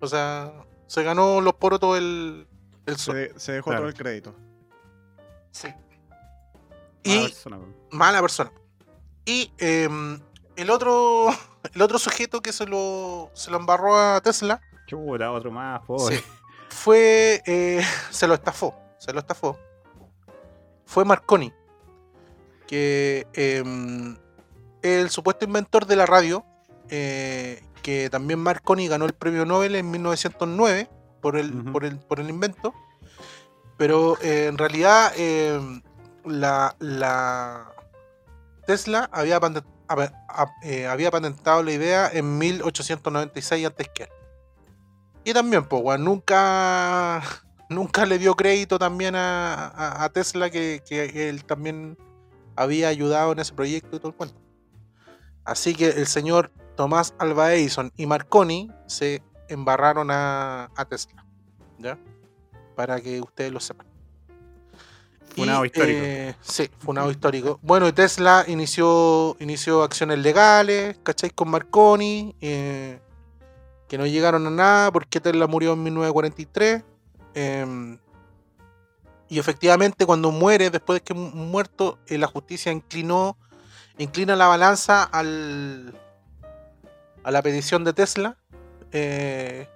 O 0.00 0.06
sea, 0.06 0.52
se 0.86 1.02
ganó 1.02 1.40
los 1.40 1.54
porotos 1.54 1.98
el, 1.98 2.46
el 2.86 2.96
Se, 2.96 3.02
sol. 3.04 3.14
de- 3.16 3.32
se 3.38 3.52
dejó 3.52 3.70
Claro. 3.70 3.80
todo 3.82 3.88
el 3.88 3.94
crédito. 3.94 4.34
Sí. 5.50 5.68
Mala 5.68 5.78
Y 7.02 7.22
persona, 7.24 7.58
mala 7.90 8.20
persona. 8.20 8.52
Y 9.24 9.52
em, 9.58 10.20
el 10.56 10.70
otro 10.70 11.28
el 11.74 11.82
otro 11.82 11.98
sujeto 11.98 12.40
que 12.42 12.52
se 12.52 12.66
lo, 12.66 13.30
se 13.34 13.50
lo 13.50 13.56
embarró 13.58 13.96
a 13.98 14.20
Tesla 14.20 14.60
Chuta, 14.86 15.30
otro 15.32 15.50
más, 15.50 15.80
pobre. 15.86 16.16
sí, 16.18 16.24
fue. 16.68 17.42
eh, 17.46 17.82
se 18.10 18.26
lo 18.26 18.34
estafó. 18.34 18.74
Se 18.98 19.12
lo 19.12 19.20
estafó. 19.20 19.58
Fue 20.86 21.04
Marconi. 21.04 21.52
Que 22.66 23.26
em, 23.34 24.16
el 24.82 25.10
supuesto 25.10 25.44
inventor 25.44 25.86
de 25.86 25.96
la 25.96 26.06
radio. 26.06 26.44
eh, 26.88 27.62
que 27.84 28.08
también 28.10 28.40
Marconi 28.40 28.88
ganó 28.88 29.04
el 29.04 29.12
premio 29.12 29.44
Nobel 29.44 29.76
en 29.76 29.90
1909 29.90 30.88
por 31.20 31.36
el, 31.36 31.52
por 31.70 31.84
el, 31.84 31.98
por 31.98 32.18
el 32.18 32.30
invento. 32.30 32.72
Pero 33.76 34.16
eh, 34.22 34.46
en 34.48 34.56
realidad 34.56 35.12
em, 35.16 35.82
la, 36.24 36.74
la 36.78 37.70
Tesla 38.66 39.10
había, 39.12 39.38
patent- 39.40 39.64
eh, 40.62 40.86
había 40.86 41.10
patentado 41.10 41.62
la 41.62 41.72
idea 41.72 42.08
en 42.10 42.38
1896 42.38 43.66
antes 43.66 43.88
que 43.94 44.04
él. 44.04 44.08
Y 45.24 45.32
también, 45.34 45.64
pues, 45.64 46.00
nunca, 46.00 47.20
nunca 47.68 48.06
le 48.06 48.18
dio 48.18 48.34
crédito 48.34 48.78
también 48.78 49.14
a, 49.14 49.66
a- 49.68 50.04
a 50.04 50.08
Tesla 50.08 50.48
que, 50.50 50.82
que 50.88 51.28
él 51.28 51.44
también 51.44 51.98
había 52.56 52.88
ayudado 52.88 53.32
en 53.32 53.40
ese 53.40 53.52
proyecto 53.52 53.96
y 53.96 53.98
todo 53.98 54.08
el 54.08 54.14
cuento. 54.16 54.40
Así 55.44 55.74
que 55.74 55.88
el 55.88 56.06
señor 56.06 56.50
Tomás 56.76 57.14
Alva 57.18 57.52
Edison 57.54 57.92
y 57.96 58.06
Marconi 58.06 58.70
se 58.86 59.22
embarraron 59.48 60.10
a, 60.10 60.70
a 60.74 60.84
Tesla. 60.84 61.24
¿Ya? 61.78 61.98
Para 62.76 63.00
que 63.00 63.20
ustedes 63.20 63.52
lo 63.52 63.60
sepan. 63.60 63.86
Funado 65.34 65.64
Y, 65.64 65.66
histórico. 65.68 66.00
eh, 66.02 66.36
sí, 66.42 66.70
funado 66.78 67.10
histórico. 67.10 67.58
Bueno, 67.62 67.88
y 67.88 67.92
Tesla 67.92 68.44
inició, 68.46 69.36
inició 69.40 69.82
acciones 69.82 70.18
legales, 70.20 70.96
¿cacháis? 71.02 71.32
Con 71.32 71.48
Marconi, 71.50 72.36
eh, 72.40 73.00
que 73.88 73.98
no 73.98 74.06
llegaron 74.06 74.46
a 74.46 74.50
nada 74.50 74.92
porque 74.92 75.20
Tesla 75.20 75.46
murió 75.48 75.72
en 75.72 75.82
1943. 75.82 76.84
em, 77.34 77.98
y 79.28 79.38
efectivamente, 79.40 80.06
cuando 80.06 80.30
muere, 80.30 80.70
después 80.70 81.00
de 81.00 81.02
que 81.04 81.14
mu- 81.14 81.30
muerto, 81.30 81.98
eh, 82.06 82.16
la 82.18 82.28
justicia 82.28 82.70
inclinó, 82.70 83.36
inclina 83.98 84.36
la 84.36 84.46
balanza 84.46 85.02
al, 85.02 85.98
a 87.24 87.30
la 87.30 87.42
petición 87.42 87.84
de 87.84 87.92
Tesla 87.92 88.36
eh, 88.92 89.66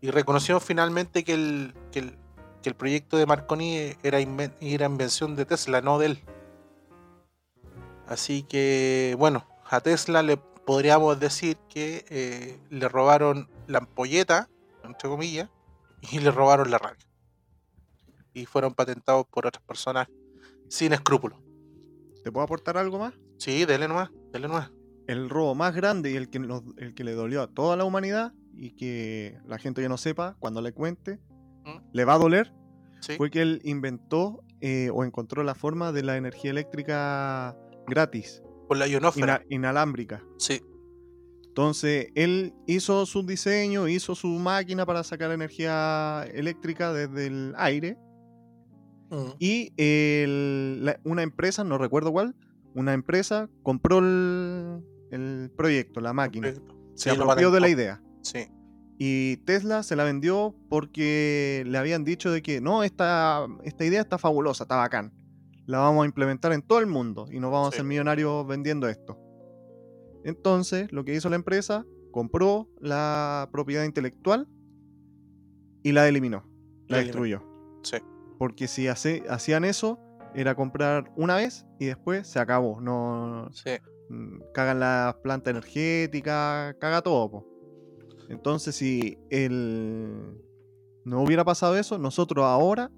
y 0.00 0.10
reconoció 0.10 0.60
finalmente 0.60 1.24
que 1.24 1.34
el, 1.34 1.74
que 1.90 1.98
el, 2.00 2.18
que 2.62 2.68
el 2.68 2.74
proyecto 2.76 3.16
de 3.16 3.26
Marconi 3.26 3.94
era, 4.02 4.20
inven- 4.20 4.54
era 4.60 4.86
invención 4.86 5.34
de 5.34 5.44
Tesla, 5.46 5.80
no 5.80 5.98
de 5.98 6.06
él. 6.06 6.22
Así 8.06 8.42
que, 8.42 9.16
bueno, 9.18 9.46
a 9.68 9.80
Tesla 9.80 10.22
le 10.22 10.36
podríamos 10.36 11.18
decir 11.18 11.56
que 11.68 12.04
eh, 12.10 12.58
le 12.70 12.88
robaron 12.88 13.48
la 13.66 13.78
ampolleta, 13.78 14.48
entre 14.84 15.08
comillas, 15.08 15.48
y 16.12 16.20
le 16.20 16.30
robaron 16.30 16.70
la 16.70 16.78
radio. 16.78 17.04
Y 18.34 18.46
fueron 18.46 18.74
patentados 18.74 19.26
por 19.26 19.46
otras 19.46 19.62
personas 19.64 20.08
sin 20.68 20.92
escrúpulos. 20.92 21.38
¿Te 22.22 22.32
puedo 22.32 22.44
aportar 22.44 22.76
algo 22.76 22.98
más? 22.98 23.14
Sí, 23.38 23.64
dele 23.64 23.86
nomás, 23.88 24.10
dele 24.32 24.48
nomás. 24.48 24.70
El 25.06 25.28
robo 25.28 25.54
más 25.54 25.74
grande 25.74 26.10
y 26.10 26.16
el 26.16 26.28
que, 26.30 26.38
nos- 26.38 26.62
el 26.78 26.94
que 26.94 27.04
le 27.04 27.12
dolió 27.12 27.42
a 27.42 27.46
toda 27.46 27.76
la 27.76 27.84
humanidad 27.84 28.32
y 28.56 28.70
que 28.72 29.38
la 29.46 29.58
gente 29.58 29.82
ya 29.82 29.88
no 29.88 29.96
sepa, 29.98 30.36
cuando 30.38 30.60
le 30.62 30.72
cuente, 30.72 31.18
¿Mm? 31.64 31.78
le 31.92 32.04
va 32.04 32.14
a 32.14 32.18
doler, 32.18 32.52
Sí, 33.00 33.14
fue 33.16 33.30
que 33.30 33.42
él 33.42 33.60
inventó 33.64 34.42
eh, 34.60 34.88
o 34.94 35.04
encontró 35.04 35.42
la 35.42 35.54
forma 35.54 35.92
de 35.92 36.02
la 36.02 36.16
energía 36.16 36.50
eléctrica 36.50 37.54
gratis, 37.86 38.42
por 38.66 38.78
la 38.78 38.86
ionósfera. 38.88 39.42
ina- 39.44 39.54
inalámbrica. 39.56 40.22
Sí, 40.38 40.62
Entonces, 41.48 42.08
él 42.14 42.52
hizo 42.66 43.04
su 43.06 43.24
diseño, 43.26 43.86
hizo 43.88 44.14
su 44.14 44.26
máquina 44.28 44.86
para 44.86 45.04
sacar 45.04 45.30
energía 45.32 46.24
eléctrica 46.32 46.92
desde 46.92 47.26
el 47.28 47.54
aire 47.58 47.96
mm, 49.10 49.32
y 49.38 49.72
el- 49.76 50.84
la- 50.84 50.98
una 51.04 51.22
empresa, 51.22 51.62
no 51.62 51.76
recuerdo 51.78 52.10
cuál, 52.10 52.34
una 52.74 52.92
empresa 52.94 53.48
compró 53.62 53.98
el, 53.98 54.80
el 55.14 55.50
proyecto, 55.56 56.00
la 56.00 56.12
máquina, 56.12 56.52
se 56.52 56.60
Sí, 56.94 57.10
apropió 57.10 57.50
de 57.50 57.60
la 57.60 57.68
idea. 57.68 58.02
Sí, 58.22 58.46
Y 58.98 59.38
Tesla 59.38 59.82
se 59.82 59.96
la 59.96 60.04
vendió 60.04 60.54
porque 60.68 61.64
le 61.66 61.78
habían 61.78 62.04
dicho 62.04 62.30
de 62.30 62.42
que 62.42 62.60
no, 62.60 62.84
esta, 62.84 63.46
esta 63.64 63.84
idea 63.84 64.00
está 64.00 64.18
fabulosa, 64.18 64.64
está 64.64 64.76
bacán. 64.76 65.12
La 65.66 65.78
vamos 65.78 66.04
a 66.04 66.06
implementar 66.06 66.52
en 66.52 66.62
todo 66.62 66.78
el 66.78 66.86
mundo 66.86 67.26
y 67.32 67.40
nos 67.40 67.50
vamos 67.50 67.70
Sí. 67.70 67.74
a 67.74 67.76
hacer 67.78 67.86
millonarios 67.86 68.46
vendiendo 68.46 68.88
esto. 68.88 69.18
Entonces, 70.24 70.92
lo 70.92 71.04
que 71.04 71.14
hizo 71.14 71.28
la 71.28 71.36
empresa, 71.36 71.84
compró 72.12 72.68
la 72.80 73.48
propiedad 73.52 73.84
intelectual 73.84 74.48
y 75.82 75.92
la 75.92 76.08
eliminó, 76.08 76.44
la 76.88 76.96
La 76.98 77.02
eliminó. 77.02 77.04
destruyó. 77.04 77.42
sí. 77.82 77.96
Porque 78.38 78.66
si 78.68 78.88
hace- 78.88 79.22
hacían 79.28 79.64
eso, 79.64 79.98
era 80.34 80.54
comprar 80.54 81.12
una 81.16 81.36
vez 81.36 81.64
y 81.78 81.86
después 81.86 82.26
se 82.26 82.38
acabó. 82.40 82.80
No, 82.80 83.48
sí. 83.52 83.70
Mm, 84.08 84.38
cagan 84.52 84.80
las 84.80 85.14
plantas 85.16 85.52
energéticas, 85.52 86.74
caga 86.78 87.02
todo. 87.02 87.30
po. 87.30 87.54
Entonces, 88.28 88.74
si 88.74 89.18
el... 89.30 90.40
no 91.04 91.22
hubiera 91.22 91.44
pasado 91.44 91.76
eso, 91.76 91.98
nosotros 91.98 92.44
ahora 92.44 92.90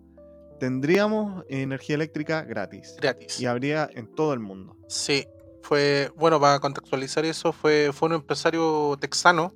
tendríamos 0.58 1.44
energía 1.48 1.96
eléctrica 1.96 2.42
gratis. 2.42 2.96
Gratis. 3.00 3.40
Y 3.40 3.46
habría 3.46 3.88
en 3.92 4.06
todo 4.14 4.32
el 4.32 4.40
mundo. 4.40 4.76
Sí, 4.88 5.26
fue, 5.62 6.12
bueno, 6.16 6.40
para 6.40 6.60
contextualizar 6.60 7.24
eso, 7.24 7.52
fue, 7.52 7.90
fue 7.92 8.08
un 8.08 8.14
empresario 8.14 8.96
texano 9.00 9.52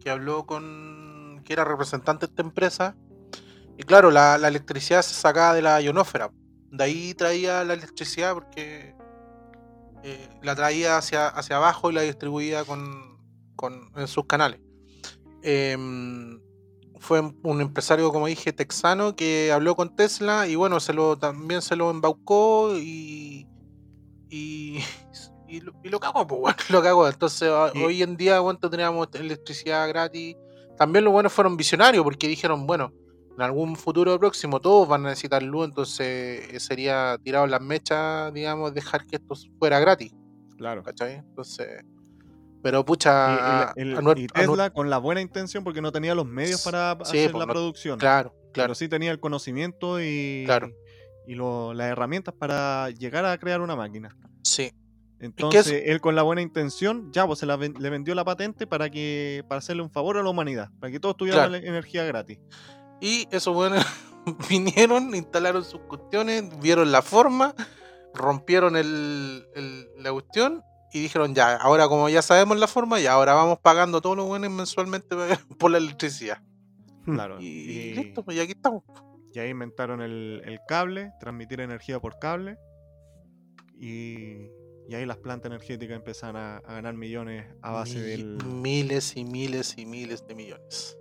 que 0.00 0.10
habló 0.10 0.46
con, 0.46 1.42
que 1.44 1.52
era 1.52 1.64
representante 1.64 2.26
de 2.26 2.30
esta 2.30 2.42
empresa. 2.42 2.96
Y 3.78 3.84
claro, 3.84 4.10
la, 4.10 4.36
la 4.36 4.48
electricidad 4.48 5.02
se 5.02 5.14
sacaba 5.14 5.54
de 5.54 5.62
la 5.62 5.80
ionósfera. 5.80 6.30
De 6.70 6.84
ahí 6.84 7.14
traía 7.14 7.62
la 7.62 7.74
electricidad 7.74 8.34
porque 8.34 8.95
eh, 10.08 10.28
la 10.42 10.54
traía 10.54 10.96
hacia, 10.98 11.26
hacia 11.28 11.56
abajo 11.56 11.90
y 11.90 11.94
la 11.94 12.02
distribuía 12.02 12.64
con, 12.64 13.18
con- 13.56 13.90
en 13.96 14.06
sus 14.06 14.24
canales. 14.26 14.60
Em, 15.42 16.40
fue 16.98 17.20
un 17.42 17.60
empresario, 17.60 18.10
como 18.12 18.26
dije, 18.26 18.52
texano 18.52 19.14
que 19.16 19.52
habló 19.52 19.76
con 19.76 19.94
Tesla 19.94 20.46
y 20.48 20.54
bueno, 20.54 20.80
se 20.80 20.92
lo, 20.92 21.16
también 21.16 21.60
se 21.62 21.76
lo 21.76 21.90
embaucó 21.90 22.72
y, 22.76 23.46
y, 24.30 24.78
y, 25.48 25.60
lo, 25.60 25.72
y 25.84 25.88
lo 25.88 26.00
cagó, 26.00 26.26
pues, 26.26 26.40
bueno, 26.40 26.56
lo 26.70 26.82
cagó. 26.82 27.08
Entonces, 27.08 27.48
a- 27.50 27.70
Y- 27.74 27.82
hoy 27.82 28.02
en 28.02 28.16
día, 28.16 28.40
bueno, 28.40 28.58
teníamos 28.58 29.08
electricidad 29.14 29.88
gratis. 29.88 30.36
También 30.78 31.04
los 31.04 31.12
buenos 31.12 31.32
fueron 31.32 31.56
visionarios 31.56 32.04
porque 32.04 32.28
dijeron, 32.28 32.66
bueno, 32.66 32.92
en 33.36 33.42
algún 33.42 33.76
futuro 33.76 34.18
próximo 34.18 34.60
todos 34.60 34.88
van 34.88 35.04
a 35.06 35.10
necesitar 35.10 35.42
luz, 35.42 35.66
entonces 35.66 36.48
eh, 36.52 36.58
sería 36.60 37.18
tirado 37.22 37.46
las 37.46 37.60
mechas, 37.60 38.32
digamos, 38.32 38.72
dejar 38.72 39.06
que 39.06 39.16
esto 39.16 39.34
fuera 39.58 39.78
gratis, 39.78 40.12
Claro. 40.56 40.82
¿cachai? 40.82 41.16
Entonces, 41.16 41.84
pero 42.62 42.80
Y, 42.80 42.84
pucha, 42.84 43.72
el- 43.76 43.90
el- 43.92 43.96
a 43.98 44.00
nuer- 44.00 44.18
y 44.18 44.24
a 44.24 44.26
nuer- 44.26 44.32
Tesla 44.32 44.70
con 44.70 44.88
la 44.90 44.98
buena 44.98 45.20
intención 45.20 45.62
porque 45.64 45.82
no 45.82 45.92
tenía 45.92 46.14
los 46.14 46.26
medios 46.26 46.62
para 46.62 46.94
Sí, 46.96 47.18
hacer 47.18 47.30
pues, 47.32 47.40
la 47.40 47.46
no- 47.46 47.52
producción. 47.52 47.98
claro, 47.98 48.30
Pero 48.32 48.52
claro, 48.52 48.74
sí 48.74 48.88
tenía 48.88 49.10
el 49.10 49.20
conocimiento 49.20 50.00
y, 50.00 50.44
Claro. 50.46 50.70
y 51.26 51.34
lo- 51.34 51.74
las 51.74 51.88
herramientas 51.88 52.34
para 52.34 52.88
llegar 52.90 53.24
a 53.26 53.36
crear 53.38 53.60
una 53.60 53.76
máquina. 53.76 54.16
sí, 54.42 54.70
Entonces, 55.18 55.66
es- 55.68 55.82
él 55.86 56.00
con 56.02 56.14
la 56.14 56.22
buena 56.22 56.42
intención, 56.42 57.10
ya 57.12 57.26
pues 57.26 57.38
se 57.38 57.46
la 57.46 57.56
le 57.56 57.90
vendió 57.90 58.14
la 58.14 58.22
patente 58.24 58.66
para 58.66 58.90
que 58.90 59.42
para 59.48 59.58
hacerle 59.60 59.82
un 59.82 59.90
favor 59.90 60.18
a 60.18 60.22
la 60.22 60.28
humanidad, 60.28 60.68
para 60.78 60.90
que 60.92 61.00
todos 61.00 61.16
tuvieran 61.16 61.48
Claro. 61.50 61.66
energía 61.66 62.04
gratis. 62.04 62.38
Y 63.00 63.26
esos 63.30 63.54
buenos 63.54 63.84
vinieron, 64.48 65.14
instalaron 65.14 65.64
sus 65.64 65.80
cuestiones, 65.82 66.44
vieron 66.60 66.90
la 66.92 67.02
forma, 67.02 67.54
rompieron 68.14 68.76
el, 68.76 69.46
el- 69.54 69.88
la 69.98 70.12
cuestión 70.12 70.62
y 70.92 71.00
dijeron 71.00 71.34
ya, 71.34 71.56
ahora 71.56 71.88
como 71.88 72.08
ya 72.08 72.22
sabemos 72.22 72.58
la 72.58 72.66
forma, 72.68 72.98
ya 73.00 73.12
ahora 73.12 73.34
vamos 73.34 73.58
pagando 73.60 74.00
todos 74.00 74.16
los 74.16 74.26
buenos 74.26 74.50
mensualmente 74.50 75.14
por 75.58 75.70
la 75.70 75.78
electricidad. 75.78 76.38
Claro. 77.04 77.38
Y, 77.40 77.46
Y, 77.46 77.94
listo, 77.94 78.24
pues 78.24 78.36
y 78.36 78.40
aquí 78.40 78.52
estamos. 78.52 78.82
y 79.32 79.38
ahí 79.38 79.50
inventaron 79.50 80.00
el, 80.02 80.42
el 80.44 80.58
cable, 80.66 81.12
transmitir 81.20 81.60
energía 81.60 82.00
por 82.00 82.18
cable. 82.18 82.56
Y, 83.78 84.48
y 84.88 84.94
ahí 84.94 85.04
las 85.04 85.18
plantas 85.18 85.50
energéticas 85.50 85.96
empezaron 85.96 86.36
a, 86.36 86.56
a 86.58 86.72
ganar 86.74 86.94
millones 86.94 87.46
a 87.62 87.70
base 87.72 87.96
Mi- 87.96 88.00
del 88.00 88.38
Miles 88.44 89.16
y 89.16 89.24
miles 89.24 89.74
y 89.76 89.86
miles 89.86 90.26
de 90.26 90.34
millones. 90.34 90.96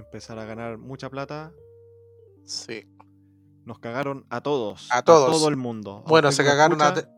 Empezar 0.00 0.38
a 0.38 0.44
ganar 0.44 0.78
mucha 0.78 1.08
plata. 1.10 1.52
Sí. 2.44 2.86
Nos 3.64 3.78
cagaron 3.78 4.26
a 4.30 4.40
todos. 4.40 4.88
A 4.90 5.02
todos. 5.02 5.30
todo 5.30 5.48
el 5.48 5.56
mundo. 5.56 6.04
Bueno, 6.06 6.32
se 6.32 6.44
cagaron, 6.44 6.80
a 6.82 6.88
escucha, 6.88 7.08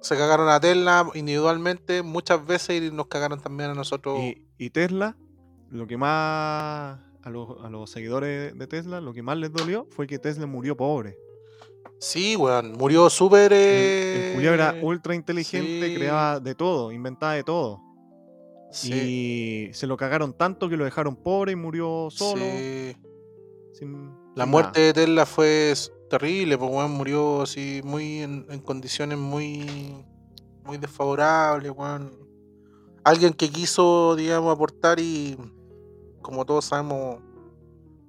se 0.00 0.16
cagaron 0.16 0.48
a 0.48 0.60
Tesla 0.60 1.06
individualmente 1.14 2.02
muchas 2.02 2.46
veces 2.46 2.82
y 2.82 2.90
nos 2.90 3.06
cagaron 3.06 3.40
también 3.40 3.70
a 3.70 3.74
nosotros. 3.74 4.18
Y, 4.20 4.46
y 4.58 4.70
Tesla, 4.70 5.16
lo 5.70 5.86
que 5.86 5.96
más 5.96 7.00
a 7.22 7.30
los, 7.30 7.62
a 7.62 7.68
los 7.68 7.90
seguidores 7.90 8.56
de 8.56 8.66
Tesla, 8.66 9.00
lo 9.00 9.12
que 9.12 9.22
más 9.22 9.36
les 9.36 9.52
dolió 9.52 9.86
fue 9.90 10.06
que 10.06 10.18
Tesla 10.18 10.46
murió 10.46 10.76
pobre. 10.76 11.18
Sí, 11.98 12.34
weón, 12.34 12.72
murió 12.72 13.10
súper... 13.10 13.52
El, 13.52 13.58
eh, 13.58 14.28
el 14.28 14.34
Julio 14.34 14.54
era 14.54 14.74
ultra 14.80 15.14
inteligente, 15.14 15.88
sí. 15.88 15.94
creaba 15.94 16.40
de 16.40 16.54
todo, 16.54 16.92
inventaba 16.92 17.34
de 17.34 17.44
todo. 17.44 17.82
Sí, 18.70 19.68
Y 19.70 19.74
se 19.74 19.86
lo 19.86 19.96
cagaron 19.96 20.32
tanto 20.32 20.68
que 20.68 20.76
lo 20.76 20.84
dejaron 20.84 21.16
pobre 21.16 21.52
y 21.52 21.56
murió 21.56 22.08
solo. 22.10 22.42
sí. 22.42 22.96
sin- 23.72 24.10
La 24.36 24.44
sin 24.44 24.50
muerte 24.50 24.78
nada. 24.80 24.86
de 24.88 24.92
Tesla 24.94 25.26
fue 25.26 25.74
terrible, 26.08 26.58
pues 26.58 26.70
weón, 26.70 26.90
murió 26.92 27.42
así 27.42 27.80
muy 27.84 28.20
en, 28.20 28.46
en 28.50 28.60
condiciones 28.60 29.18
muy 29.18 30.04
muy 30.64 30.76
desfavorables, 30.78 31.72
weón. 31.74 32.12
Alguien 33.02 33.32
que 33.32 33.48
quiso, 33.48 34.14
digamos, 34.16 34.52
aportar 34.54 35.00
y 35.00 35.36
como 36.20 36.44
todos 36.44 36.66
sabemos, 36.66 37.20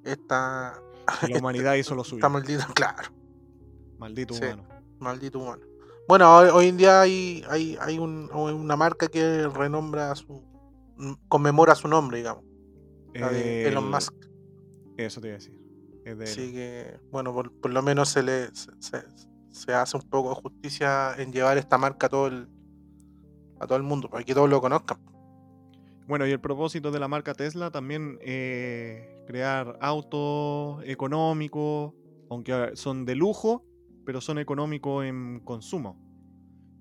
esta, 0.04 0.82
la 1.30 1.38
humanidad 1.40 1.76
hizo 1.76 1.96
lo 1.96 2.04
suyo. 2.04 2.18
esta 2.18 2.30
maldita, 2.30 2.68
claro, 2.74 3.10
Maldito 3.98 4.34
Sí. 4.34 4.44
humano. 4.44 4.64
maldito 5.00 5.40
humano. 5.40 5.64
Bueno, 6.08 6.36
hoy, 6.38 6.50
hoy 6.50 6.68
en 6.68 6.78
día 6.78 7.02
hay, 7.02 7.44
hay, 7.50 7.78
hay 7.80 7.98
un- 8.00 8.30
una 8.34 8.76
marca 8.76 9.08
que 9.08 9.48
renombra 9.48 10.14
su 10.16 10.44
conmemora 11.28 11.76
su 11.76 11.88
nombre, 11.88 12.18
digamos, 12.18 12.44
la 13.14 13.30
de 13.32 13.68
Elon 13.68 13.86
El- 13.86 13.92
Musk. 13.92 14.14
Eso 14.98 15.22
te 15.22 15.28
iba 15.28 15.36
a 15.36 15.40
decir. 15.40 15.54
Es 16.06 16.18
de 16.18 16.24
Así 16.26 16.52
que, 16.52 17.00
bueno, 17.12 17.34
por, 17.34 17.52
por 17.60 17.72
lo 17.72 17.82
menos 17.82 18.10
se 18.10 18.24
le 18.24 18.48
se, 18.54 18.72
se- 18.80 19.04
se 19.52 19.74
hace 19.74 19.98
un 19.98 20.04
poco 20.04 20.30
de 20.30 20.36
justicia 20.36 21.14
en 21.18 21.32
llevar 21.32 21.58
esta 21.58 21.78
marca 21.78 22.08
a 22.08 22.10
todo 22.10 22.28
el, 22.28 22.48
a 23.60 23.68
todo 23.68 23.78
el 23.78 23.84
mundo, 23.84 24.10
para 24.10 24.24
que 24.24 24.34
todos 24.34 24.50
lo 24.50 24.62
conozcan. 24.62 24.98
Bueno, 26.08 26.26
y 26.28 26.32
el 26.32 26.40
propósito 26.42 26.92
de 26.92 27.00
la 27.00 27.08
marca 27.08 27.34
Tesla 27.34 27.70
también 27.72 28.18
eh, 28.22 29.24
crear 29.28 29.78
autos 29.82 30.84
económicos, 30.86 31.94
aunque 32.30 32.72
son 32.76 33.06
de 33.06 33.16
lujo, 33.16 33.64
pero 34.06 34.20
son 34.22 34.40
económicos 34.40 35.06
en 35.06 35.42
consumo. 35.42 35.98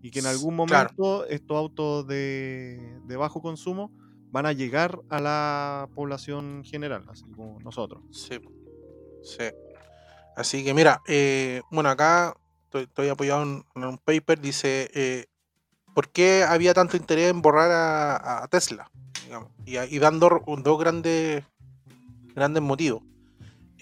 Y 0.02 0.10
que 0.10 0.20
en 0.20 0.26
algún 0.26 0.56
Claro. 0.66 0.90
momento 0.96 1.26
estos 1.26 1.56
autos 1.56 2.06
de, 2.06 2.98
de 3.06 3.16
bajo 3.16 3.42
consumo 3.42 3.90
van 4.30 4.46
a 4.46 4.52
llegar 4.52 5.00
a 5.08 5.20
la 5.20 5.88
población 5.94 6.62
general, 6.64 7.04
así 7.08 7.24
como 7.34 7.58
nosotros. 7.60 8.02
Sí, 8.10 8.38
sí. 9.22 9.44
Así 10.36 10.64
que 10.64 10.72
mira, 10.74 11.02
eh, 11.06 11.62
bueno, 11.70 11.90
acá 11.90 12.34
estoy, 12.72 13.08
apoyado 13.08 13.42
en, 13.42 13.64
un 13.74 13.98
paper, 13.98 14.40
dice, 14.40 14.90
eh, 14.94 15.26
¿por 15.94 16.08
qué 16.08 16.44
había 16.44 16.72
tanto 16.72 16.96
interés 16.96 17.30
en 17.30 17.42
borrar 17.42 17.70
a, 17.72 18.46
Tesla? 18.48 18.90
Y, 19.64 19.78
y 19.78 19.98
dando 19.98 20.42
dos 20.46 20.78
grandes, 20.78 21.44
grandes 22.34 22.62
motivos. 22.62 23.02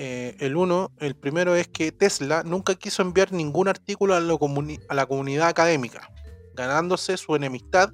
Eh, 0.00 0.36
el 0.38 0.56
uno, 0.56 0.92
el 1.00 1.16
primero 1.16 1.56
es 1.56 1.66
que 1.66 1.90
Tesla 1.90 2.44
nunca 2.44 2.76
quiso 2.76 3.02
enviar 3.02 3.32
ningún 3.32 3.66
artículo 3.66 4.14
a 4.14 4.20
la 4.20 5.06
comunidad 5.06 5.48
académica, 5.48 6.08
ganándose 6.54 7.16
su 7.16 7.34
enemistad 7.34 7.92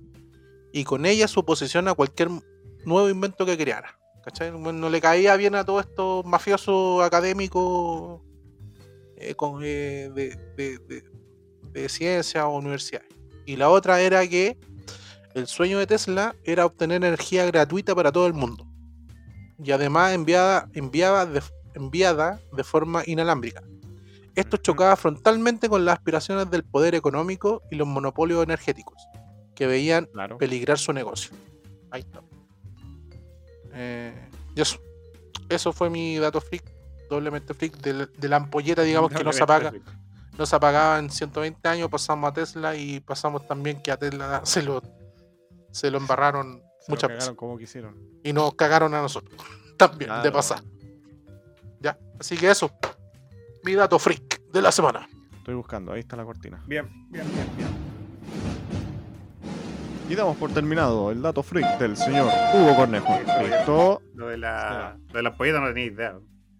y 0.75 0.83
con 0.83 1.07
ella 1.07 1.29
su 1.29 1.39
oposición 1.41 1.87
a 1.87 1.95
cualquier 1.95 2.29
nuevo 2.85 3.09
invento 3.09 3.47
que 3.47 3.57
creara. 3.57 3.97
¿Cachai? 4.25 4.51
Bueno, 4.51 4.73
no 4.73 4.91
le 4.91 5.01
caía 5.01 5.37
bien 5.37 5.55
a 5.55 5.65
todos 5.65 5.85
estos 5.87 6.25
mafiosos 6.25 7.03
académicos 7.05 8.23
eh, 9.17 9.35
con, 9.37 9.63
eh, 9.63 10.11
de, 10.13 10.37
de, 10.57 10.79
de- 10.89 11.05
de 11.71 11.89
ciencia 11.89 12.47
o 12.49 12.57
universidades. 12.59 13.09
Y 13.47 13.57
la 13.57 13.69
otra 13.71 14.01
era 14.01 14.27
que 14.27 14.59
el 15.35 15.47
sueño 15.47 15.79
de 15.79 15.87
Tesla 15.87 16.35
era 16.45 16.67
obtener 16.67 17.05
energía 17.05 17.47
gratuita 17.47 17.95
para 17.95 18.11
todo 18.11 18.27
el 18.27 18.33
mundo. 18.35 18.67
Y 19.63 19.71
además 19.71 20.13
enviada, 20.15 20.67
de, 20.73 21.43
enviada 21.75 22.41
de 22.53 22.65
forma 22.65 23.03
inalámbrica. 23.07 23.63
Esto 24.35 24.57
chocaba 24.57 24.97
frontalmente 24.97 25.69
con 25.69 25.85
las 25.85 25.99
aspiraciones 25.99 26.51
del 26.51 26.65
poder 26.65 26.95
económico 26.97 27.63
y 27.71 27.77
los 27.77 27.87
monopolios 27.87 28.43
energéticos, 28.43 28.97
que 29.55 29.67
veían 29.67 30.07
Claro. 30.07 30.39
peligrar 30.39 30.79
su 30.79 30.93
negocio. 30.93 31.31
Ahí 31.91 32.01
está. 32.03 32.21
Eh, 33.73 34.29
y 34.55 34.61
eso. 34.61 34.79
Eso 35.49 35.73
fue 35.73 35.91
mi 35.91 36.17
dato 36.19 36.41
freak, 36.41 36.65
doblemente 37.11 37.55
freak, 37.55 37.77
de, 37.79 37.93
la- 37.93 38.07
de 38.07 38.29
la 38.29 38.37
ampolleta, 38.37 38.83
digamos, 38.83 39.11
que 39.13 39.23
no 39.25 39.33
se 39.33 39.43
apaga. 39.43 39.73
No 40.39 40.47
se 40.47 40.57
apagaba 40.57 40.99
en 40.99 41.11
120 41.11 41.69
años, 41.69 41.89
pasamos 41.89 42.29
a 42.31 42.33
Tesla 42.35 42.75
y 42.75 42.99
pasamos 43.01 43.47
también 43.47 43.81
que 43.83 43.93
a 43.93 43.97
Tesla 43.97 44.41
se 44.45 44.63
lo, 44.63 44.83
se 45.71 45.91
lo 45.91 45.99
embarraron 45.99 46.61
Se 46.81 46.91
lo 46.91 46.95
muchas 46.97 47.11
veces. 47.11 47.31
como 47.37 47.57
quisieron. 47.59 47.97
Y 48.25 48.33
nos 48.33 48.55
cagaron 48.55 48.95
a 48.95 49.03
nosotros. 49.03 49.35
También, 49.77 50.11
de 50.23 50.31
pasar. 50.33 50.63
Ya, 51.81 51.99
así 52.19 52.37
que 52.37 52.51
eso. 52.51 52.71
Mi 53.65 53.75
dato 53.75 53.99
freak 53.99 54.41
de 54.53 54.63
la 54.63 54.71
semana. 54.73 55.09
Estoy 55.39 55.55
buscando, 55.55 55.93
ahí 55.93 56.01
está 56.01 56.17
la 56.17 56.25
cortina. 56.25 56.63
Bien, 56.67 56.87
bien, 57.11 57.27
bien, 57.35 57.47
bien. 57.57 58.54
Y 60.09 60.15
damos 60.15 60.37
por 60.37 60.53
terminado 60.53 61.11
el 61.11 61.23
dato 61.23 61.43
freak 61.43 61.79
del 61.79 61.97
señor 61.97 62.31
Hugo 62.55 62.77
Cornejo. 62.77 63.19
Listo. 63.43 64.03
Lo 64.15 64.29
de 64.29 64.37
la, 64.37 64.99
lo 65.09 65.13
de 65.15 65.23
la 65.23 65.31
no 65.31 65.69
tenía 65.73 65.85
idea. 65.87 66.19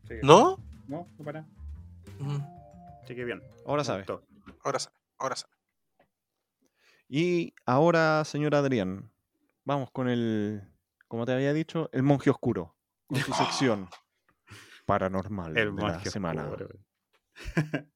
Sí. 0.09 0.15
¿No? 0.23 0.59
No, 0.89 1.07
no 1.19 1.25
para. 1.25 1.43
Mm, 2.19 2.39
Sí 3.07 3.15
que 3.15 3.25
bien. 3.25 3.43
Ahora 3.67 3.85
sabe. 3.85 4.07
Ahora 4.63 4.79
sabe, 4.79 4.97
ahora 5.19 5.37
sabe. 5.37 5.53
Y 7.07 7.55
ahora, 7.67 8.25
señor 8.25 8.55
Adrián, 8.55 9.11
vamos 9.65 9.91
con 9.91 10.09
el, 10.09 10.63
como 11.07 11.27
te 11.27 11.33
había 11.33 11.53
dicho, 11.53 11.91
el 11.93 12.03
monje 12.03 12.31
oscuro, 12.31 12.75
con 13.07 13.19
su 13.19 13.33
sección 13.35 13.89
paranormal 14.87 15.57
El 15.57 15.77
de 15.77 15.83
la 15.83 16.01
semana. 16.01 16.45
oscuro. 16.49 16.69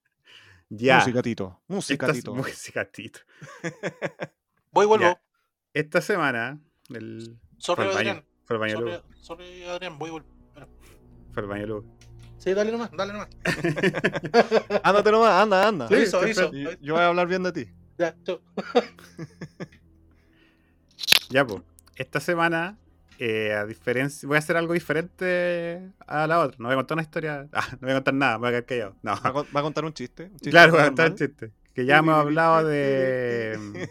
ya. 0.68 0.96
Música, 0.98 1.22
Tito. 1.22 1.62
Música, 1.68 2.12
Tito. 2.12 2.34
música, 2.34 2.84
Tito. 2.92 3.20
Voy 4.72 4.84
y 4.84 4.88
vuelvo. 4.88 5.04
Ya. 5.06 5.22
Esta 5.78 6.00
semana, 6.00 6.58
el. 6.92 7.38
Sorry, 7.58 7.76
Fue 7.76 7.84
al 7.84 7.94
baño. 7.94 8.10
Adrián. 8.10 8.24
Fue 8.46 8.56
al 8.56 8.60
baño 8.60 9.02
Sorry, 9.20 9.62
Adrián, 9.62 9.96
voy 9.96 10.10
vuelvo. 10.10 10.28
Fue 11.32 11.42
al 11.44 11.48
baño 11.48 11.66
Lugo. 11.66 11.84
Sí, 12.36 12.52
dale 12.52 12.72
nomás, 12.72 12.90
dale 12.90 13.12
nomás. 13.12 13.28
Ándate 14.82 15.12
nomás, 15.12 15.40
anda, 15.40 15.68
anda. 15.68 15.86
Sí, 15.86 16.16
aviso. 16.16 16.50
Y 16.52 16.64
yo 16.80 16.94
voy 16.94 17.02
a 17.04 17.06
hablar 17.06 17.28
bien 17.28 17.44
de 17.44 17.52
ti. 17.52 17.72
Ya, 17.96 18.16
chau. 18.24 18.40
Ya, 21.30 21.46
pues. 21.46 21.62
Esta 21.94 22.18
semana, 22.18 22.76
eh, 23.20 23.52
a 23.52 23.64
diferencia. 23.64 24.26
Voy 24.26 24.34
a 24.34 24.40
hacer 24.40 24.56
algo 24.56 24.72
diferente 24.72 25.92
a 26.08 26.26
la 26.26 26.40
otra. 26.40 26.56
No 26.58 26.66
voy 26.66 26.72
a 26.72 26.76
contar 26.76 26.96
una 26.96 27.02
historia. 27.02 27.48
Ah, 27.52 27.68
no 27.74 27.78
voy 27.82 27.90
a 27.92 27.94
contar 27.94 28.14
nada, 28.14 28.38
me 28.38 28.40
voy 28.40 28.48
a 28.48 28.50
quedar 28.50 28.66
callado. 28.66 28.96
No. 29.02 29.12
¿Va 29.12 29.28
a, 29.28 29.32
va 29.32 29.60
a 29.60 29.62
contar 29.62 29.84
un 29.84 29.92
chiste? 29.92 30.24
¿Un 30.24 30.30
chiste 30.30 30.50
Claro, 30.50 30.72
voy 30.72 30.80
a 30.80 30.86
contar 30.86 31.12
un 31.12 31.16
chiste. 31.16 31.52
Que 31.72 31.86
ya 31.86 31.98
hemos 31.98 32.16
hablado 32.16 32.66
de. 32.66 33.88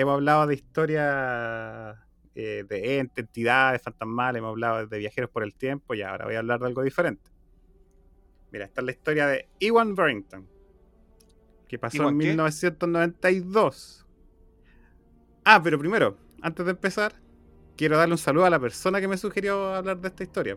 Hemos 0.00 0.14
hablado 0.14 0.46
de 0.46 0.54
historias 0.54 1.98
eh, 2.36 2.64
de 2.68 2.98
entes, 2.98 3.24
entidades 3.24 3.82
fantasmales, 3.82 4.38
hemos 4.38 4.50
hablado 4.50 4.86
de 4.86 4.98
viajeros 4.98 5.28
por 5.28 5.42
el 5.42 5.54
tiempo 5.54 5.92
y 5.92 6.02
ahora 6.02 6.24
voy 6.24 6.36
a 6.36 6.38
hablar 6.38 6.60
de 6.60 6.66
algo 6.66 6.82
diferente. 6.82 7.30
Mira, 8.52 8.66
esta 8.66 8.80
es 8.80 8.84
la 8.84 8.92
historia 8.92 9.26
de 9.26 9.48
Ewan 9.58 9.96
Barrington, 9.96 10.46
que 11.66 11.80
pasó 11.80 12.02
¿Ewan 12.02 12.14
en 12.14 12.20
qué? 12.20 12.26
1992. 12.28 14.06
Ah, 15.44 15.60
pero 15.62 15.78
primero, 15.80 16.16
antes 16.42 16.64
de 16.64 16.70
empezar, 16.70 17.14
quiero 17.76 17.96
darle 17.96 18.14
un 18.14 18.18
saludo 18.18 18.44
a 18.44 18.50
la 18.50 18.60
persona 18.60 19.00
que 19.00 19.08
me 19.08 19.18
sugirió 19.18 19.74
hablar 19.74 19.98
de 19.98 20.08
esta 20.08 20.22
historia. 20.22 20.56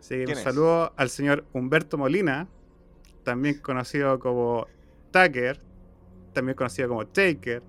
Así 0.00 0.24
que 0.24 0.32
un 0.32 0.36
saludo 0.38 0.94
al 0.96 1.10
señor 1.10 1.44
Humberto 1.52 1.98
Molina, 1.98 2.48
también 3.22 3.58
conocido 3.60 4.18
como 4.18 4.66
Tucker, 5.10 5.60
también 6.32 6.56
conocido 6.56 6.88
como 6.88 7.06
Taker, 7.06 7.62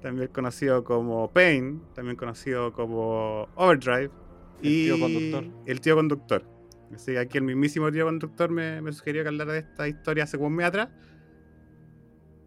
también 0.00 0.28
conocido 0.28 0.84
como 0.84 1.30
Pain, 1.32 1.82
también 1.94 2.16
conocido 2.16 2.72
como 2.72 3.48
Overdrive. 3.56 4.10
El 4.62 4.68
y 4.70 4.84
tío 4.86 4.98
conductor. 5.00 5.44
El 5.66 5.80
tío 5.80 5.94
conductor. 5.96 6.44
Así 6.94 7.12
que 7.12 7.18
aquí 7.18 7.38
el 7.38 7.44
mismísimo 7.44 7.92
tío 7.92 8.04
conductor 8.06 8.50
me, 8.50 8.80
me 8.80 8.92
sugirió 8.92 9.22
que 9.22 9.28
hablara 9.28 9.52
de 9.52 9.58
esta 9.60 9.86
historia 9.88 10.24
hace 10.24 10.36
un 10.36 10.54
mes 10.54 10.66
atrás. 10.66 10.88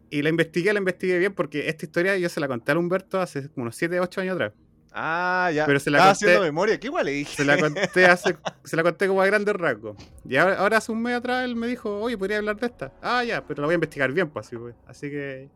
Y 0.10 0.22
la 0.22 0.30
investigué, 0.30 0.73
la 0.73 0.80
investigué 0.80 1.19
bien 1.19 1.34
porque 1.34 1.69
esta 1.69 1.86
historia 1.86 2.18
yo 2.18 2.28
se 2.28 2.40
la 2.41 2.48
conté 2.48 2.72
a 2.73 2.78
Humberto 2.78 3.22
hace 3.22 3.48
como 3.49 3.64
unos 3.64 3.76
7, 3.78 3.99
8 3.99 4.22
años 4.22 4.34
atrás. 4.36 4.53
Ah, 4.94 5.49
ya. 5.56 5.65
Pero 5.65 5.80
se 5.80 5.90
la 5.90 5.99
Estaba 5.99 6.14
conté- 6.14 6.26
haciendo 6.26 6.41
memoria. 6.44 6.78
¿Qué 6.80 6.88
igual 6.88 7.06
le 7.06 7.11
dije? 7.14 7.34
Se 7.38 7.45
la 7.45 7.57
conté 7.57 8.06
hace, 8.07 8.36
se 8.65 8.76
la 8.76 8.84
conté 8.84 9.07
como 9.07 9.22
a 9.22 9.26
grandes 9.26 9.56
rasgos. 9.56 9.95
Y 10.28 10.36
ahora, 10.36 10.56
ahora 10.57 10.78
hace 10.78 10.91
un 10.91 11.02
mes 11.02 11.15
atrás 11.15 11.45
él 11.45 11.56
me 11.56 11.68
dijo, 11.68 12.02
oye, 12.02 12.18
podría 12.18 12.40
hablar 12.40 12.57
de 12.60 12.65
esta. 12.68 12.91
Ah, 13.02 13.23
ya, 13.23 13.45
pero 13.48 13.61
la 13.61 13.68
voy 13.68 13.73
a 13.73 13.76
investigar 13.76 14.11
bien, 14.11 14.30
pues 14.30 14.48
así, 14.48 14.57
pues. 14.57 14.76
Así 14.86 15.10
que. 15.10 15.49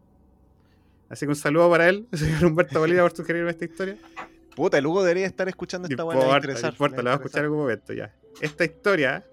Así 1.09 1.25
que 1.25 1.29
un 1.29 1.35
saludo 1.35 1.69
para 1.69 1.87
él, 1.89 2.07
señor 2.13 2.45
Humberto 2.45 2.79
Bolívar, 2.79 3.09
por 3.09 3.17
sugerirme 3.17 3.51
esta 3.51 3.65
historia. 3.65 3.97
Puta, 4.55 4.77
el 4.77 4.85
Hugo 4.87 5.03
debería 5.03 5.25
estar 5.27 5.47
escuchando 5.49 5.87
No 5.87 5.93
esta 5.93 6.03
importa, 6.03 6.19
weá. 6.21 6.29
no 6.31 6.35
interesar, 6.37 6.71
importa, 6.73 6.97
la 6.97 7.01
voy 7.03 7.11
a 7.11 7.15
escuchar 7.15 7.39
en 7.39 7.45
algún 7.45 7.59
momento 7.59 7.93
ya. 7.93 8.13
Esta 8.41 8.63
historia 8.65 9.25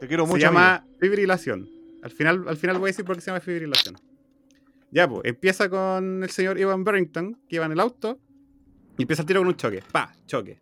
Te 0.00 0.08
quiero 0.08 0.24
se 0.26 0.32
mucho. 0.32 0.42
llama 0.42 0.84
fibrilación. 1.00 1.68
Al 2.02 2.10
final, 2.10 2.44
al 2.48 2.56
final 2.56 2.78
voy 2.78 2.88
a 2.88 2.90
decir 2.92 3.04
por 3.04 3.14
qué 3.16 3.20
se 3.22 3.30
llama 3.30 3.40
fibrilación. 3.40 3.96
Ya, 4.90 5.08
pues, 5.08 5.22
empieza 5.24 5.68
con 5.68 6.22
el 6.22 6.30
señor 6.30 6.58
Ivan 6.58 6.84
Barrington, 6.84 7.40
que 7.48 7.56
iba 7.56 7.66
en 7.66 7.72
el 7.72 7.80
auto, 7.80 8.18
y 8.98 9.02
empieza 9.02 9.22
el 9.22 9.26
tiro 9.26 9.40
con 9.40 9.48
un 9.48 9.56
choque. 9.56 9.82
Pa, 9.92 10.12
choque. 10.26 10.58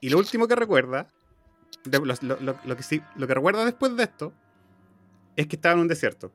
Y 0.00 0.08
lo 0.08 0.18
último 0.18 0.48
que 0.48 0.56
recuerda, 0.56 1.08
lo, 1.84 2.04
lo- 2.04 2.40
lo- 2.40 2.58
lo 2.64 2.76
que 2.76 2.82
sí, 2.82 3.02
lo 3.16 3.26
que 3.26 3.34
recuerda 3.34 3.64
después 3.64 3.94
de 3.96 4.02
esto, 4.04 4.32
es 5.36 5.46
que 5.46 5.56
estaba 5.56 5.74
en 5.74 5.80
un 5.80 5.88
desierto. 5.88 6.32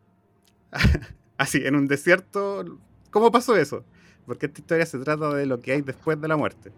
Así, 1.38 1.66
en 1.66 1.76
un 1.76 1.88
desierto. 1.88 2.64
¿Cómo 3.12 3.32
pasó 3.32 3.56
eso? 3.56 3.86
Porque 4.26 4.48
esta 4.48 4.62
historia 4.62 4.86
se 4.86 5.00
trata 5.00 5.34
de 5.34 5.46
lo 5.46 5.60
que 5.60 5.74
hay 5.74 5.82
después 5.82 6.20
de 6.20 6.28
la 6.28 6.38
muerte. 6.38 6.72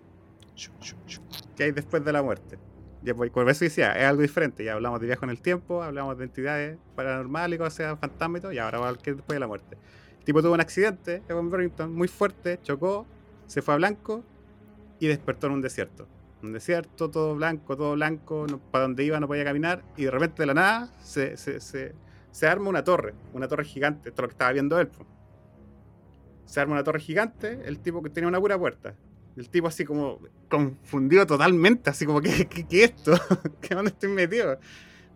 ¿Qué 1.56 1.64
hay 1.66 1.72
después 1.72 2.04
de 2.04 2.12
la 2.12 2.22
muerte? 2.22 2.60
Ya, 3.04 3.14
pues, 3.14 3.30
por 3.32 3.48
eso 3.50 3.64
decía, 3.66 3.92
es 3.94 4.04
algo 4.06 4.22
diferente. 4.22 4.64
Ya 4.64 4.74
hablamos 4.74 5.00
de 5.00 5.06
viaje 5.08 5.24
en 5.24 5.30
el 5.30 5.42
tiempo, 5.42 5.84
hablamos 5.84 6.18
de 6.18 6.26
entidades 6.26 6.78
paranormales 6.96 7.56
y 7.56 7.60
cosas 7.60 8.00
fantasmas 8.00 8.40
y 8.40 8.42
todo, 8.42 8.52
y 8.52 8.58
ahora 8.58 8.80
va 8.80 8.90
a 8.90 8.92
ver 8.92 9.02
qué 9.02 9.12
es 9.12 9.16
después 9.18 9.36
de 9.36 9.40
la 9.40 9.48
muerte. 9.48 9.78
El 10.20 10.26
tipo 10.26 10.42
tuvo 10.42 10.54
un 10.54 10.62
accidente, 10.62 11.24
Evan 11.30 11.50
Barrington, 11.50 11.94
muy 11.94 12.08
fuerte, 12.08 12.60
chocó, 12.64 13.08
se 13.46 13.62
fue 13.62 13.76
a 13.76 13.78
blanco 13.78 14.24
y 15.00 15.08
despertó 15.08 15.48
en 15.48 15.54
un 15.54 15.62
desierto. 15.62 16.08
Un 16.42 16.54
desierto, 16.54 17.10
todo 17.10 17.36
blanco, 17.36 17.78
todo 17.78 17.94
blanco, 17.94 18.46
no- 18.50 18.60
para 18.60 18.84
donde 18.84 19.04
iba 19.04 19.20
no 19.20 19.28
podía 19.28 19.44
caminar, 19.46 19.84
y 19.96 20.06
de 20.06 20.12
repente 20.12 20.42
de 20.44 20.48
la 20.48 20.54
nada 20.56 20.90
se, 21.04 21.38
se, 21.38 21.62
se- 21.62 21.94
se 22.38 22.45
arma 22.45 22.69
una 22.69 22.84
torre, 22.84 23.15
una 23.34 23.47
torre 23.47 23.65
gigante, 23.65 24.09
esto 24.09 24.22
es 24.22 24.23
lo 24.23 24.27
que 24.27 24.34
estaba 24.34 24.51
viendo 24.51 24.80
él. 24.80 24.91
Se 26.45 26.59
arma 26.59 26.73
una 26.73 26.84
torre 26.84 26.99
gigante, 26.99 27.61
el 27.65 27.80
tipo 27.80 28.03
que 28.03 28.11
tenía 28.11 28.27
una 28.27 28.39
pura 28.39 28.59
puerta. 28.59 28.93
El 29.35 29.49
tipo 29.49 29.65
así 29.65 29.84
como 29.84 30.19
confundido 30.47 31.26
totalmente, 31.26 31.89
así 31.89 32.05
como, 32.05 32.22
¿qué, 32.22 32.47
qué, 32.47 32.68
qué 32.68 32.84
es 32.84 32.91
esto? 32.91 33.14
¿Qué 33.59 33.73
dónde 33.73 33.89
estoy 33.89 34.09
metido? 34.09 34.59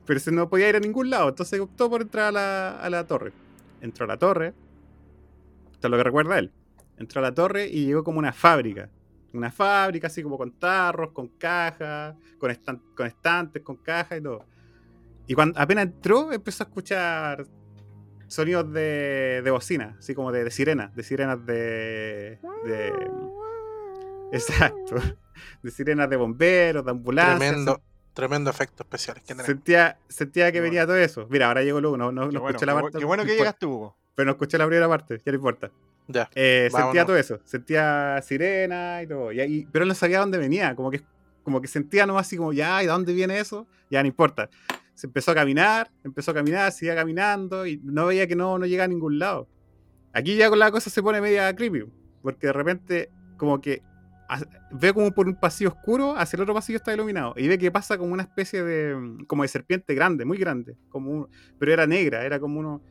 Pero 0.03 0.19
se 0.19 0.31
no 0.31 0.49
podía 0.49 0.69
ir 0.69 0.77
a 0.77 0.80
ningún 0.80 1.11
lado, 1.11 1.30
entonces 1.30 1.60
optó 1.60 1.91
por 1.91 2.02
entrar 2.02 2.30
a 2.30 2.31
la, 2.31 2.80
a 2.80 2.89
la 2.89 3.06
torre. 3.06 3.34
Entró 3.81 4.06
a 4.06 4.07
la 4.07 4.18
torre, 4.18 4.56
esto 5.73 5.88
es 5.88 5.91
lo 5.91 5.98
que 5.98 6.03
recuerda 6.03 6.39
él. 6.39 6.52
Entró 6.98 7.19
a 7.19 7.22
la 7.22 7.35
torre 7.35 7.68
y 7.68 7.85
llegó 7.85 8.03
como 8.03 8.18
una 8.18 8.34
fábrica. 8.34 8.89
Una 9.31 9.52
fábrica 9.52 10.07
así 10.07 10.23
como 10.23 10.39
con 10.39 10.53
tarros, 10.53 11.11
con 11.11 11.27
cajas, 11.27 12.15
con, 12.39 12.52
con 12.95 13.06
estantes, 13.06 13.61
con 13.61 13.76
cajas 13.76 14.18
y 14.18 14.23
todo. 14.23 14.43
Y 15.32 15.34
cuando 15.34 15.58
apenas 15.62 15.86
entró, 15.86 16.34
empezó 16.34 16.66
a 16.66 16.68
escuchar 16.68 17.45
sonidos 18.28 18.70
de, 18.74 19.41
de 19.41 19.49
bocina, 19.49 19.95
así 19.98 20.14
como 20.14 20.30
de, 20.30 20.44
de 20.44 20.52
sirenas, 20.52 20.94
de 20.94 21.03
sirenas 21.03 21.45
de, 21.45 22.38
de... 22.66 22.94
Exacto. 24.34 24.95
De 25.64 25.72
sirenas 25.72 26.10
de 26.10 26.18
bomberos, 26.18 26.84
de 26.84 26.91
ambulancias. 26.91 27.40
Tremendo, 27.40 27.82
tremendo 28.14 28.49
efecto 28.49 28.84
especial. 28.84 29.22
Sentía, 29.45 29.98
sentía 30.10 30.52
que 30.52 30.60
venía 30.60 30.86
todo 30.86 30.98
eso. 30.98 31.28
Mira, 31.30 31.48
ahora 31.48 31.64
llegó 31.64 31.80
luego, 31.80 31.95
no, 31.95 32.12
no, 32.12 32.26
no 32.26 32.41
bueno, 32.41 32.49
escuché 32.49 32.66
la 32.66 32.74
parte. 32.74 32.99
qué 32.99 33.06
bueno 33.06 33.24
no 33.24 33.30
que 33.30 33.38
llegaste, 33.38 33.66
Hugo. 33.66 33.95
Pero 34.14 34.26
no 34.26 34.32
escuché 34.34 34.58
la 34.58 34.66
primera 34.66 34.90
parte, 34.90 35.18
ya 35.26 35.32
no 35.32 35.38
importa. 35.38 35.72
Ya. 36.10 36.30
Eh, 36.36 36.68
sentía 36.70 37.06
todo 37.06 37.16
eso, 37.16 37.40
sentía 37.45 38.22
sirena 38.22 39.02
y 39.02 39.08
todo. 39.08 39.32
y 39.32 39.66
pero 39.72 39.86
no 39.86 39.94
sabía 39.94 40.20
dónde 40.20 40.38
venía, 40.38 40.76
como 40.76 40.91
que, 40.91 41.02
como 41.44 41.62
que 41.62 41.70
sentía 41.70 42.06
nomás 42.06 42.28
así 42.28 42.36
como, 42.36 42.52
ya, 42.52 42.84
¿y 42.84 42.86
de 42.86 42.91
dónde 42.91 43.14
viene 43.14 43.40
eso? 43.40 43.66
Ya 43.90 44.03
no 44.03 44.08
importa. 44.08 44.49
Se 45.02 45.07
empezó 45.07 45.32
a 45.32 45.34
caminar, 45.34 45.90
empezó 46.03 46.30
a 46.30 46.36
caminar, 46.36 46.72
seguía 46.72 46.94
caminando 46.94 47.65
y 47.65 47.78
no 47.84 48.06
veía 48.06 48.28
que 48.28 48.36
no, 48.36 48.60
no 48.60 48.68
llegaba 48.68 48.86
a 48.86 48.88
ningún 48.88 49.18
lado. 49.18 49.48
Aquí 50.14 50.36
ya 50.36 50.48
con 50.48 50.60
la 50.60 50.69
cosa 50.69 50.91
se 50.91 51.02
pone 51.02 51.19
media 51.19 51.56
creepy, 51.56 51.86
porque 52.22 52.45
de 52.45 52.53
repente 52.53 53.10
como 53.36 53.60
que 53.60 53.82
ve 54.69 54.94
como 54.94 55.10
por 55.10 55.28
un 55.28 55.34
pasillo 55.34 55.72
oscuro, 55.72 56.15
hacia 56.15 56.38
el 56.38 56.44
otro 56.44 56.53
pasillo 56.53 56.78
está 56.78 56.94
iluminado, 56.94 57.34
y 57.36 57.48
ve 57.48 57.57
que 57.57 57.72
pasa 57.72 57.98
como 57.98 58.14
una 58.14 58.22
especie 58.22 58.61
de, 58.61 59.26
como 59.26 59.41
de 59.41 59.48
serpiente 59.48 59.95
grande, 59.95 60.23
muy 60.23 60.38
grande, 60.38 60.78
como 60.90 61.30
pero 61.57 61.73
era 61.73 61.88
negra, 61.88 62.23
era 62.23 62.40
como 62.40 62.60
uno, 62.60 62.84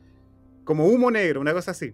como 0.65 0.87
humo 0.87 1.11
negro, 1.11 1.39
una 1.39 1.53
cosa 1.53 1.71
así. 1.71 1.93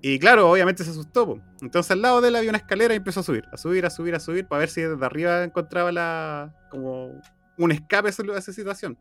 Y 0.00 0.20
claro, 0.20 0.48
obviamente 0.48 0.84
se 0.84 0.90
asustó. 0.90 1.40
Entonces 1.60 1.90
al 1.90 2.02
lado 2.02 2.20
de 2.20 2.28
él 2.28 2.36
había 2.36 2.50
una 2.50 2.58
escalera 2.58 2.94
y 2.94 2.98
empezó 2.98 3.18
a 3.18 3.22
subir, 3.24 3.46
a 3.50 3.56
subir, 3.56 3.84
a 3.84 3.90
subir, 3.90 4.14
a 4.14 4.20
subir, 4.20 4.46
para 4.46 4.60
ver 4.60 4.68
si 4.68 4.82
desde 4.82 5.04
arriba 5.04 5.42
encontraba 5.42 5.90
la 5.90 6.54
como 6.70 7.20
un 7.58 7.72
escape 7.72 8.08
a 8.08 8.10
esa- 8.10 8.52
situación. 8.52 8.98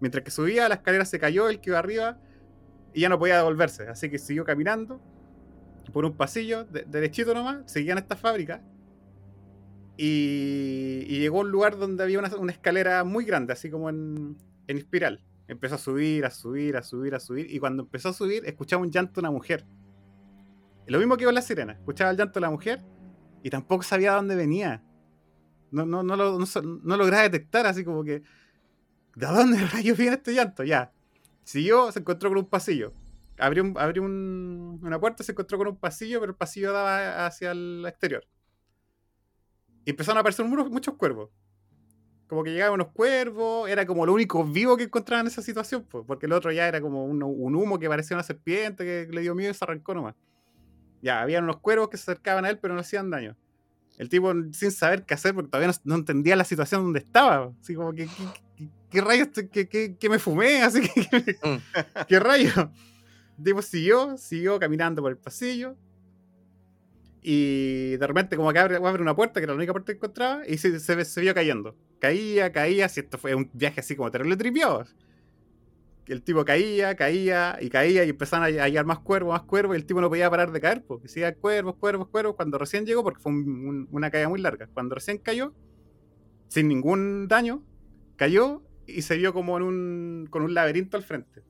Mientras 0.00 0.24
que 0.24 0.30
subía, 0.30 0.68
la 0.68 0.76
escalera 0.76 1.04
se 1.04 1.18
cayó, 1.18 1.48
él 1.48 1.60
quedó 1.60 1.78
arriba 1.78 2.18
y 2.92 3.00
ya 3.00 3.08
no 3.08 3.18
podía 3.18 3.36
devolverse. 3.38 3.88
Así 3.88 4.10
que 4.10 4.18
siguió 4.18 4.44
caminando 4.44 5.00
por 5.92 6.04
un 6.04 6.16
pasillo, 6.16 6.64
de- 6.64 6.84
derechito 6.84 7.34
nomás, 7.34 7.70
seguían 7.70 7.98
esta 7.98 8.16
fábrica. 8.16 8.62
Y, 9.96 11.04
y 11.06 11.18
llegó 11.20 11.38
a 11.38 11.40
un 11.42 11.50
lugar 11.50 11.76
donde 11.78 12.02
había 12.02 12.18
una, 12.18 12.50
escalera 12.50 13.04
muy 13.04 13.24
grande, 13.24 13.52
así 13.52 13.70
como 13.70 13.88
en, 13.88 14.36
en 14.66 14.78
espiral. 14.78 15.22
Empezó 15.46 15.76
a 15.76 15.78
subir, 15.78 16.24
a 16.24 16.30
subir, 16.30 16.76
a 16.76 16.82
subir, 16.82 17.14
a 17.14 17.20
subir. 17.20 17.46
Y 17.50 17.58
cuando 17.58 17.84
empezó 17.84 18.08
a 18.08 18.12
subir, 18.12 18.44
escuchaba 18.46 18.82
un 18.82 18.90
llanto 18.90 19.14
de 19.14 19.20
una 19.20 19.30
mujer. 19.30 19.64
Lo 20.86 20.98
mismo 20.98 21.16
que 21.16 21.24
con 21.24 21.34
la 21.34 21.42
sirena. 21.42 21.74
Escuchaba 21.74 22.10
el 22.10 22.16
llanto 22.16 22.34
de 22.34 22.40
la 22.40 22.50
mujer 22.50 22.82
y 23.42 23.50
tampoco 23.50 23.82
sabía 23.82 24.10
de 24.10 24.16
dónde 24.16 24.36
venía. 24.36 24.82
No, 25.74 25.84
no, 25.86 26.02
no, 26.02 26.16
lo, 26.16 26.38
no, 26.38 26.46
no 26.84 26.96
lograba 26.96 27.24
detectar, 27.24 27.66
así 27.66 27.84
como 27.84 28.04
que. 28.04 28.22
¿De 29.16 29.26
dónde 29.26 29.58
rayos 29.68 29.98
viene 29.98 30.16
este 30.16 30.34
llanto? 30.34 30.64
Ya. 30.64 30.92
Siguió, 31.44 31.92
se 31.92 32.00
encontró 32.00 32.30
con 32.30 32.38
un 32.38 32.46
pasillo. 32.50 32.92
Abrió, 33.38 33.64
abrió 33.78 34.02
un- 34.04 34.80
una 34.82 35.00
puerta, 35.00 35.24
se 35.24 35.32
encontró 35.32 35.58
con 35.58 35.68
un 35.68 35.76
pasillo, 35.78 36.20
pero 36.20 36.32
el 36.32 36.38
pasillo 36.38 36.72
daba 36.72 37.26
hacia 37.26 37.52
el 37.52 37.84
exterior. 37.88 38.24
Y 39.84 39.90
empezaron 39.90 40.18
a 40.18 40.20
aparecer 40.20 40.46
muchos, 40.46 40.94
cuervos. 40.94 41.30
Como 42.28 42.44
que 42.44 42.52
llegaban 42.52 42.74
unos 42.74 42.88
cuervos, 42.92 43.68
era 43.68 43.86
como 43.86 44.06
lo 44.06 44.14
único 44.14 44.44
vivo 44.44 44.76
que 44.76 44.84
encontraba 44.84 45.20
en 45.20 45.26
esa 45.28 45.42
situación, 45.42 45.84
pues, 45.88 46.04
porque 46.06 46.26
el 46.26 46.32
otro 46.32 46.52
ya 46.52 46.66
era 46.68 46.80
como 46.80 47.04
un, 47.04 47.22
un 47.22 47.54
humo 47.54 47.78
que 47.78 47.88
parecía 47.88 48.16
una 48.16 48.24
serpiente 48.24 48.84
que 48.84 49.08
le 49.12 49.20
dio 49.20 49.34
miedo 49.34 49.50
y 49.50 49.54
se 49.54 49.64
arrancó 49.64 49.94
nomás. 49.94 50.14
Ya, 51.02 51.22
habían 51.22 51.44
unos 51.44 51.58
cuervos 51.58 51.88
que 51.90 51.98
se 51.98 52.04
acercaban 52.10 52.44
a 52.46 52.50
él, 52.50 52.58
pero 52.60 52.74
no 52.74 52.80
hacían 52.80 53.10
daño. 53.10 53.36
El 53.98 54.08
tipo, 54.08 54.32
sin 54.52 54.70
saber 54.72 55.04
qué 55.04 55.14
hacer, 55.14 55.34
porque 55.34 55.50
todavía 55.50 55.68
no, 55.68 55.74
no 55.84 55.94
entendía 55.96 56.34
la 56.36 56.44
situación 56.44 56.82
donde 56.82 56.98
estaba. 56.98 57.52
Así 57.60 57.74
como, 57.74 57.92
que, 57.92 58.08
¿qué, 58.90 59.00
rayos, 59.00 59.30
te- 59.32 59.48
qué, 59.48 59.68
qué- 59.68 59.96
qué 59.98 60.08
me 60.08 60.18
fumé? 60.18 60.62
Así 60.62 60.80
que, 60.80 61.08
¿qué, 61.08 61.36
Mm. 61.48 61.58
¿qué 62.08 62.18
rayos? 62.20 62.56
El 63.38 63.44
tipo 63.44 63.62
siguió, 63.62 64.16
siguió 64.16 64.58
caminando 64.58 65.00
por 65.02 65.10
el 65.12 65.18
pasillo. 65.18 65.76
Y 67.22 67.96
de 67.96 68.06
repente, 68.06 68.36
como 68.36 68.52
que 68.52 68.58
abre, 68.58 68.76
abre 68.76 69.00
una 69.02 69.16
puerta, 69.16 69.40
que 69.40 69.44
era 69.44 69.52
la 69.54 69.56
única 69.56 69.72
puerta 69.72 69.92
que 69.92 69.96
encontraba, 69.96 70.46
y 70.46 70.58
se, 70.58 70.78
se, 70.78 71.04
se 71.04 71.20
vio 71.20 71.32
cayendo. 71.34 71.74
Caía, 71.98 72.52
caía, 72.52 72.88
si 72.88 73.00
esto 73.00 73.16
fue 73.16 73.34
un 73.34 73.48
viaje 73.54 73.80
así 73.80 73.96
como 73.96 74.10
terrible 74.10 74.36
tripiado. 74.36 74.84
El 76.06 76.22
tipo 76.22 76.44
caía, 76.44 76.94
caía 76.96 77.56
y 77.60 77.70
caía 77.70 78.04
y 78.04 78.10
empezaron 78.10 78.44
a 78.44 78.62
hallar 78.64 78.84
más 78.84 78.98
cuervos, 78.98 79.32
más 79.32 79.42
cuervos, 79.44 79.74
y 79.76 79.80
el 79.80 79.86
tipo 79.86 80.00
no 80.02 80.08
podía 80.10 80.28
parar 80.30 80.52
de 80.52 80.60
caer, 80.60 80.84
porque 80.86 81.08
seguía 81.08 81.34
cuervos, 81.34 81.76
cuervos, 81.76 82.08
cuervos, 82.08 82.36
cuando 82.36 82.58
recién 82.58 82.84
llegó, 82.84 83.02
porque 83.02 83.20
fue 83.22 83.32
un- 83.32 83.48
un- 83.66 83.88
una 83.90 84.10
caída 84.10 84.28
muy 84.28 84.40
larga. 84.40 84.68
Cuando 84.74 84.94
recién 84.94 85.16
cayó, 85.18 85.54
sin 86.48 86.68
ningún 86.68 87.26
daño, 87.26 87.64
cayó 88.16 88.62
y 88.86 89.00
se 89.02 89.16
vio 89.16 89.32
como 89.32 89.56
en 89.56 89.62
un, 89.62 90.26
con 90.30 90.42
un 90.42 90.52
laberinto 90.52 90.96
al 90.98 91.02
frente. 91.04 91.42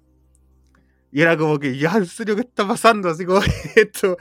Y 1.10 1.20
era 1.22 1.36
como 1.36 1.58
que, 1.58 1.76
ya, 1.76 1.96
en 1.96 2.06
serio, 2.06 2.34
¿qué 2.34 2.42
está 2.42 2.66
pasando? 2.66 3.08
Así 3.08 3.24
como 3.24 3.40
esto, 3.76 4.16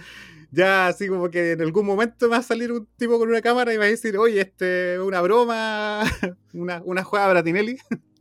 ya, 0.51 0.87
así 0.87 1.07
como 1.07 1.29
que 1.29 1.51
en 1.53 1.61
algún 1.61 1.85
momento 1.85 2.29
va 2.29 2.37
a 2.37 2.43
salir 2.43 2.71
un 2.71 2.87
tipo 2.97 3.17
con 3.19 3.29
una 3.29 3.41
cámara 3.41 3.73
y 3.73 3.77
va 3.77 3.85
a 3.85 3.87
decir, 3.87 4.17
oye, 4.17 4.41
este, 4.41 4.99
una 4.99 5.21
broma, 5.21 6.03
una, 6.53 6.81
una 6.83 7.03
jugada 7.03 7.29
Bratinelli. 7.29 7.77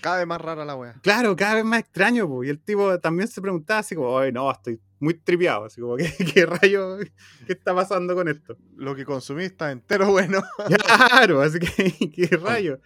Cada 0.00 0.18
vez 0.18 0.26
más 0.26 0.40
rara 0.40 0.64
la 0.64 0.76
wea. 0.76 0.94
Claro, 1.02 1.36
cada 1.36 1.54
vez 1.54 1.64
más 1.64 1.80
extraño, 1.80 2.28
po. 2.28 2.44
y 2.44 2.48
el 2.48 2.58
tipo 2.58 2.98
también 3.00 3.28
se 3.28 3.40
preguntaba 3.40 3.80
así 3.80 3.94
como, 3.94 4.08
oye, 4.08 4.32
no, 4.32 4.50
estoy 4.50 4.80
muy 4.98 5.14
tripeado, 5.14 5.64
así 5.64 5.80
como, 5.80 5.96
¿qué, 5.98 6.12
qué 6.32 6.46
rayo, 6.46 6.98
qué 7.46 7.52
está 7.52 7.74
pasando 7.74 8.14
con 8.14 8.28
esto? 8.28 8.56
Lo 8.76 8.94
que 8.94 9.04
consumí 9.04 9.44
está 9.44 9.70
entero 9.72 10.10
bueno. 10.10 10.42
Claro, 10.86 11.40
así 11.40 11.58
que, 11.58 12.10
¿qué 12.14 12.36
rayo? 12.36 12.78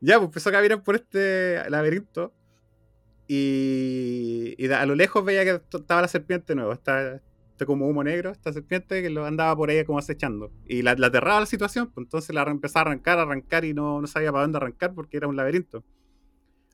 Ya, 0.00 0.18
pues 0.18 0.28
empezó 0.28 0.48
a 0.48 0.52
caminar 0.52 0.82
por 0.82 0.96
este 0.96 1.62
laberinto 1.70 2.32
y, 3.28 4.54
y 4.58 4.70
a 4.70 4.84
lo 4.84 4.94
lejos 4.94 5.24
veía 5.24 5.44
que 5.44 5.62
estaba 5.76 6.02
la 6.02 6.08
serpiente 6.08 6.54
nueva, 6.54 6.74
está, 6.74 7.20
está 7.52 7.66
como 7.66 7.86
humo 7.86 8.02
negro, 8.02 8.30
esta 8.30 8.52
serpiente 8.52 9.00
que 9.00 9.10
lo 9.10 9.24
andaba 9.24 9.54
por 9.56 9.70
ahí 9.70 9.84
como 9.84 9.98
acechando. 9.98 10.50
Y 10.66 10.82
la, 10.82 10.94
la 10.94 11.06
aterraba 11.06 11.40
la 11.40 11.46
situación, 11.46 11.90
pues 11.92 12.04
entonces 12.04 12.34
la 12.34 12.42
empezó 12.42 12.78
a 12.78 12.82
arrancar, 12.82 13.18
a 13.18 13.22
arrancar 13.22 13.64
y 13.64 13.74
no, 13.74 14.00
no 14.00 14.06
sabía 14.06 14.32
para 14.32 14.42
dónde 14.42 14.58
arrancar 14.58 14.92
porque 14.94 15.16
era 15.16 15.28
un 15.28 15.36
laberinto. 15.36 15.84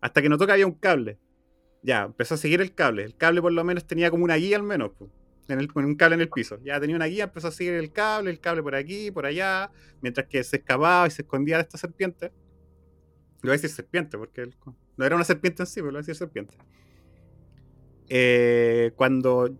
Hasta 0.00 0.22
que 0.22 0.28
notó 0.28 0.46
que 0.46 0.52
había 0.52 0.66
un 0.66 0.74
cable. 0.74 1.18
Ya, 1.82 2.04
empezó 2.04 2.34
a 2.34 2.38
seguir 2.38 2.60
el 2.60 2.74
cable. 2.74 3.04
El 3.04 3.16
cable 3.16 3.40
por 3.40 3.52
lo 3.52 3.64
menos 3.64 3.86
tenía 3.86 4.10
como 4.10 4.24
una 4.24 4.36
guía 4.36 4.56
al 4.56 4.62
menos, 4.62 4.92
un 5.00 5.94
cable 5.96 6.14
en 6.16 6.20
el 6.20 6.28
piso. 6.28 6.58
Ya 6.62 6.80
tenía 6.80 6.96
una 6.96 7.06
guía, 7.06 7.24
empezó 7.24 7.48
a 7.48 7.52
seguir 7.52 7.74
el 7.74 7.92
cable, 7.92 8.30
el 8.30 8.40
cable 8.40 8.62
por 8.62 8.74
aquí, 8.74 9.10
por 9.10 9.26
allá, 9.26 9.70
mientras 10.00 10.26
que 10.26 10.44
se 10.44 10.56
escapaba 10.56 11.06
y 11.06 11.10
se 11.10 11.22
escondía 11.22 11.56
de 11.56 11.62
esta 11.62 11.78
serpiente. 11.78 12.32
Le 13.42 13.48
voy 13.48 13.50
a 13.50 13.52
decir 13.52 13.70
serpiente, 13.70 14.18
porque 14.18 14.50
no 14.96 15.04
era 15.04 15.14
una 15.14 15.24
serpiente 15.24 15.62
en 15.62 15.66
sí, 15.66 15.76
pero 15.76 15.86
le 15.86 15.92
voy 15.92 15.98
a 15.98 16.02
decir 16.02 16.16
serpiente. 16.16 16.54
Eh, 18.08 18.92
cuando 18.96 19.56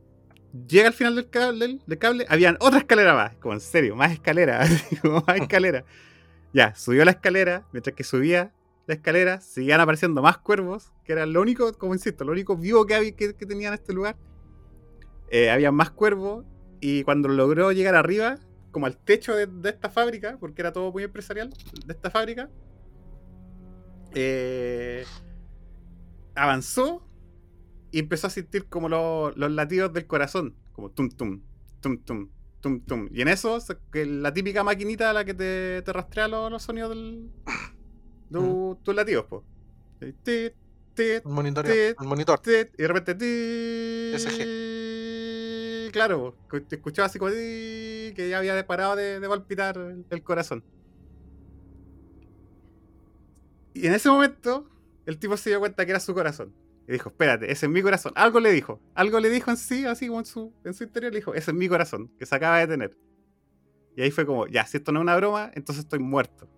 llega 0.67 0.89
al 0.89 0.95
final 0.95 1.15
del 1.15 1.31
cable, 1.31 1.79
del 1.87 1.99
cable, 1.99 2.27
otra 2.61 2.79
escalera 2.79 3.15
más. 3.15 3.37
Como 3.37 3.55
en 3.55 3.61
serio, 3.61 3.95
más 3.97 4.13
escalera. 4.13 4.61
más 5.27 5.37
escalera. 5.37 5.85
Ya, 6.53 6.75
subió 6.75 7.05
la 7.05 7.13
escalera, 7.13 7.67
mientras 7.73 7.95
que 7.95 8.05
subía 8.05 8.53
la 8.89 8.95
escalera, 8.95 9.41
seguían 9.43 9.83
apareciendo 9.83 10.23
más 10.23 10.39
cuervos, 10.39 10.93
que 11.05 11.13
era 11.13 11.27
lo 11.27 11.43
único, 11.43 11.75
como 11.75 11.93
insisto, 11.93 12.25
lo 12.25 12.33
único 12.33 12.57
vivo 12.57 12.87
que, 12.87 12.95
había, 12.95 13.15
que, 13.15 13.35
que 13.35 13.45
en 13.45 13.75
este 13.75 13.93
lugar. 13.93 14.17
Eh, 15.31 15.51
había 15.51 15.71
más 15.71 15.91
cuervos, 15.91 16.47
y 16.81 17.03
cuando 17.03 17.29
logró 17.29 17.71
llegar 17.73 17.95
arriba, 17.95 18.39
como 18.71 18.87
al 18.87 18.97
techo 18.97 19.35
de, 19.37 19.47
esta 19.69 19.91
fábrica, 19.91 20.39
porque 20.41 20.63
era 20.63 20.73
todo 20.73 20.91
muy 20.91 21.03
empresarial, 21.05 21.51
de 21.85 21.93
esta 21.93 22.11
fábrica, 22.11 22.49
eh, 24.15 25.05
avanzó 26.35 27.07
y 27.91 27.99
empezó 27.99 28.29
a 28.29 28.31
sentir 28.31 28.71
como 28.71 28.89
lo- 28.89 29.33
los 29.33 29.51
latidos 29.51 29.93
del 29.93 30.07
corazón, 30.07 30.57
como 30.73 30.91
tum 30.93 31.11
tum, 31.11 31.43
tum 31.83 32.03
tum, 32.03 32.31
tum 32.63 32.81
tum. 32.81 33.09
Y 33.13 33.21
en 33.21 33.29
eso, 33.29 33.59
la 33.93 34.33
típica 34.33 34.65
maquinita 34.65 35.11
a 35.11 35.13
la 35.13 35.27
que 35.27 35.35
te, 35.35 35.83
te 35.83 35.93
rastrea 35.93 36.27
los, 36.27 36.51
los 36.51 36.63
sonidos 36.63 36.89
del, 36.89 37.31
de 38.31 38.77
tus 38.83 38.95
latidos, 38.95 39.27
pues. 39.29 39.43
Tit, 40.23 40.55
tit, 40.95 41.25
El 41.25 41.33
monitor. 41.33 41.67
El 41.67 41.95
monitor. 42.01 42.39
tit, 42.41 42.69
y 42.79 42.83
de 42.83 42.89
repente 42.89 43.15
tit, 43.15 44.17
claro, 45.93 46.35
po, 46.49 46.63
te 46.63 46.77
escuchaba 46.77 47.07
así 47.07 47.19
como 47.19 47.31
tit, 47.31 48.15
que 48.15 48.29
ya 48.29 48.39
había 48.39 48.67
parado 48.67 48.97
de, 48.97 49.21
de 49.21 49.29
palpitar 49.29 49.77
el, 49.77 50.05
el 50.09 50.23
corazón. 50.23 50.65
Y 53.75 53.87
en 53.87 53.95
ese 53.95 54.09
momento, 54.11 54.69
el 55.07 55.19
tipo 55.19 55.37
se 55.37 55.51
dio 55.51 55.61
cuenta 55.61 55.85
que 55.85 55.93
era 55.93 56.01
su 56.01 56.15
corazón. 56.15 56.53
Y 56.89 56.93
dijo, 56.93 57.11
espérate, 57.11 57.53
ese 57.53 57.67
es 57.67 57.73
mi 57.73 57.83
corazón. 57.83 58.13
Algo 58.17 58.41
le 58.41 58.51
dijo. 58.51 58.81
Algo 58.95 59.21
le 59.21 59.29
dijo 59.29 59.51
en 59.51 59.57
sí, 59.57 59.85
así 59.85 60.09
como 60.09 60.21
en 60.21 60.27
su, 60.27 60.53
en 60.65 60.75
su 60.75 60.85
interior, 60.85 61.13
le 61.13 61.19
dijo, 61.19 61.35
ese 61.35 61.51
es 61.51 61.57
mi 61.57 61.69
corazón, 61.69 62.11
que 62.19 62.27
se 62.27 62.35
acaba 62.35 62.59
de 62.59 62.67
tener. 62.67 62.97
Y 63.95 64.03
ahí 64.03 64.11
fue 64.11 64.25
como, 64.25 64.47
ya, 64.47 64.65
si 64.65 64.79
esto 64.79 64.91
no 64.91 65.01
es 65.01 65.03
una 65.03 65.17
broma, 65.17 65.51
entonces 65.55 65.85
estoy 65.85 65.99
muerto. 65.99 66.49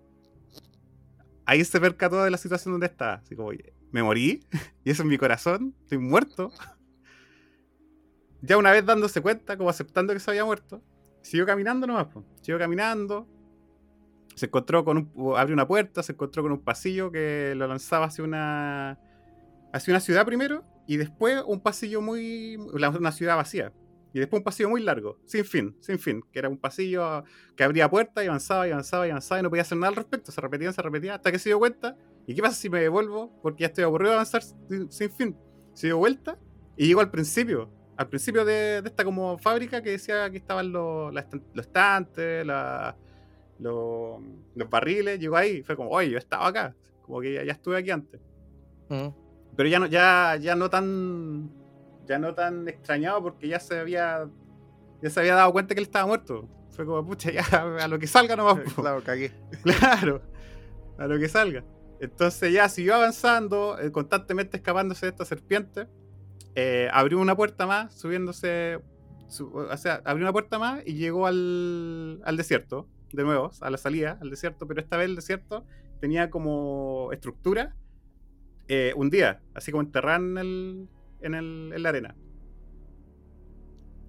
Ahí 1.51 1.65
se 1.65 1.81
percató 1.81 2.23
de 2.23 2.31
la 2.31 2.39
situación 2.39 2.75
donde 2.75 2.87
estaba. 2.87 3.15
Así 3.15 3.35
como, 3.35 3.51
me 3.91 4.05
morí, 4.05 4.47
y 4.85 4.91
ese 4.91 5.03
es 5.03 5.09
mi 5.09 5.19
corazón, 5.19 5.75
estoy 5.83 5.99
muerto. 5.99 6.53
Ya 8.41 8.57
una 8.57 8.71
vez 8.71 8.87
dándose 8.87 9.21
cuenta, 9.21 9.57
como 9.57 9.69
aceptando 9.69 10.13
que 10.13 10.21
se 10.21 10.31
había 10.31 10.45
muerto, 10.45 10.81
siguió 11.23 11.47
caminando 11.47 11.89
nomás, 11.89 12.07
po. 12.07 12.25
siguió 12.37 12.57
caminando. 12.57 13.27
Se 14.37 14.47
encontró 14.47 14.85
con 14.85 14.97
un. 14.97 15.37
abrió 15.37 15.55
una 15.55 15.67
puerta, 15.67 16.05
se 16.05 16.13
encontró 16.13 16.45
con 16.45 16.53
un 16.53 16.61
pasillo 16.61 17.11
que 17.11 17.53
lo 17.57 17.67
lanzaba 17.67 18.07
hacia 18.07 18.23
una. 18.23 19.01
hacia 19.73 19.93
una 19.93 20.01
ciudad 20.01 20.25
primero, 20.25 20.63
y 20.87 20.99
después 20.99 21.43
un 21.45 21.59
pasillo 21.59 22.01
muy. 22.01 22.59
una 22.59 23.11
ciudad 23.11 23.35
vacía. 23.35 23.73
Y 24.13 24.19
después 24.19 24.41
un 24.41 24.45
pasillo 24.45 24.69
muy 24.69 24.83
largo, 24.83 25.19
sin 25.25 25.45
fin, 25.45 25.77
sin 25.81 25.99
fin, 25.99 26.23
que 26.33 26.39
era 26.41 26.49
un 26.49 26.59
pasillo 26.59 27.23
que 27.57 27.63
abría 27.63 27.89
puertas 27.89 28.25
y 28.25 28.27
avanzaba 28.29 28.67
y 28.67 28.73
avanzaba 28.73 29.07
y 29.07 29.11
avanzaba 29.11 29.39
y 29.39 29.43
no 29.45 29.51
podía 29.51 29.63
hacer 29.63 29.79
nada 29.79 29.89
al 29.91 29.97
respecto, 29.97 30.33
se 30.33 30.41
repetía, 30.41 30.73
se 30.73 30.83
repetía, 30.83 31.15
hasta 31.15 31.31
que 31.31 31.39
se 31.39 31.51
dio 31.51 31.59
cuenta. 31.59 31.97
¿Y 32.27 32.35
qué 32.35 32.43
pasa 32.43 32.55
si 32.57 32.69
me 32.69 32.81
devuelvo? 32.81 33.33
Porque 33.43 33.63
ya 33.63 33.67
estoy 33.69 33.85
aburrido 33.85 34.11
de 34.11 34.17
avanzar 34.17 34.43
sin, 34.43 34.91
sin 34.91 35.11
fin. 35.11 35.37
Se 35.75 35.87
dio 35.87 35.99
vuelta 35.99 36.39
y 36.77 36.87
llegó 36.89 37.01
al 37.01 37.11
principio, 37.11 37.71
al 37.97 38.09
principio 38.09 38.45
de, 38.45 38.83
de 38.83 38.89
esta 38.89 39.05
como 39.05 39.39
fábrica 39.39 39.81
que 39.83 39.91
decía 39.91 40.29
que 40.31 40.39
estaban 40.39 40.73
los, 40.73 41.13
los 41.15 41.67
estantes, 41.67 42.45
la- 42.47 42.97
los, 43.59 44.21
los 44.55 44.71
barriles, 44.71 45.19
llegó 45.21 45.37
ahí 45.37 45.59
y 45.59 45.63
fue 45.63 45.77
como, 45.77 45.91
oye, 45.91 46.11
yo 46.11 46.19
estaba 46.19 46.47
acá, 46.49 46.75
como 47.03 47.21
que 47.21 47.35
ya, 47.35 47.45
ya 47.45 47.53
estuve 47.53 47.77
aquí 47.77 47.91
antes. 47.91 48.21
Mm. 48.89 49.09
Pero 49.57 49.69
ya 49.69 49.79
no, 49.79 49.87
ya, 49.87 50.37
ya 50.41 50.55
no 50.57 50.71
tan. 50.71 51.51
Ya 52.11 52.19
no 52.19 52.35
tan 52.35 52.67
extrañado 52.67 53.23
porque 53.23 53.47
ya 53.47 53.61
se 53.61 53.79
había. 53.79 54.29
Ya 55.01 55.11
se 55.11 55.21
había 55.21 55.37
dado 55.37 55.53
cuenta 55.53 55.77
que 55.77 55.81
él 55.81 55.87
estaba 55.87 56.07
muerto. 56.09 56.49
Fue 56.71 56.85
como, 56.85 57.07
pucha, 57.07 57.31
ya 57.31 57.45
a 57.81 57.87
lo 57.87 58.01
que 58.01 58.09
salga 58.09 58.35
nomás. 58.35 58.59
po". 58.75 58.83
claro, 58.83 59.01
cagué. 59.05 59.31
Claro, 59.63 60.21
a 60.99 61.07
lo 61.07 61.21
que 61.21 61.29
salga. 61.29 61.63
Entonces 62.01 62.53
ya 62.53 62.69
siguió 62.69 62.97
avanzando, 62.97 63.79
eh, 63.79 63.93
constantemente 63.93 64.57
escapándose 64.57 65.07
de 65.07 65.11
esta 65.11 65.25
serpiente. 65.25 65.87
Eh, 66.57 66.89
abrió 66.93 67.21
una 67.21 67.37
puerta 67.37 67.65
más, 67.65 67.95
subiéndose. 67.95 68.81
su- 69.29 69.55
o 69.55 69.77
sea, 69.77 70.03
abrió 70.05 70.25
una 70.25 70.33
puerta 70.33 70.59
más 70.59 70.83
y 70.85 70.95
llegó 70.95 71.29
al, 71.29 72.21
al 72.25 72.37
desierto, 72.37 72.89
de 73.13 73.23
nuevo, 73.23 73.53
a 73.61 73.71
la 73.71 73.79
salida, 73.79 74.19
al 74.21 74.31
desierto, 74.31 74.67
pero 74.67 74.81
esta 74.81 74.97
vez 74.97 75.07
el 75.07 75.15
desierto 75.15 75.65
tenía 76.01 76.29
como 76.29 77.11
estructura 77.13 77.77
eh, 78.67 78.93
hundida, 78.97 79.41
así 79.55 79.71
como 79.71 79.83
enterrada 79.83 80.17
en, 80.19 80.39
el, 80.39 80.89
en, 81.23 81.35
el- 81.35 81.73
en 81.75 81.83
la 81.83 81.89
arena. 81.91 82.17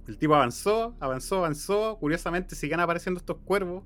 El 0.07 0.17
tipo 0.19 0.35
avanzó, 0.35 0.95
avanzó, 0.99 1.37
avanzó. 1.39 1.97
Curiosamente 1.99 2.55
siguen 2.55 2.79
apareciendo 2.79 3.19
estos 3.19 3.37
cuervos. 3.37 3.83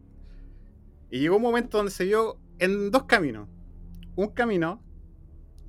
Y 1.10 1.20
llegó 1.20 1.38
un 1.38 1.42
momento 1.42 1.78
donde 1.78 1.92
se 1.92 2.06
vio 2.06 2.38
en 2.60 2.92
dos 2.92 3.04
caminos. 3.04 3.48
Un 4.16 4.30
camino 4.30 4.84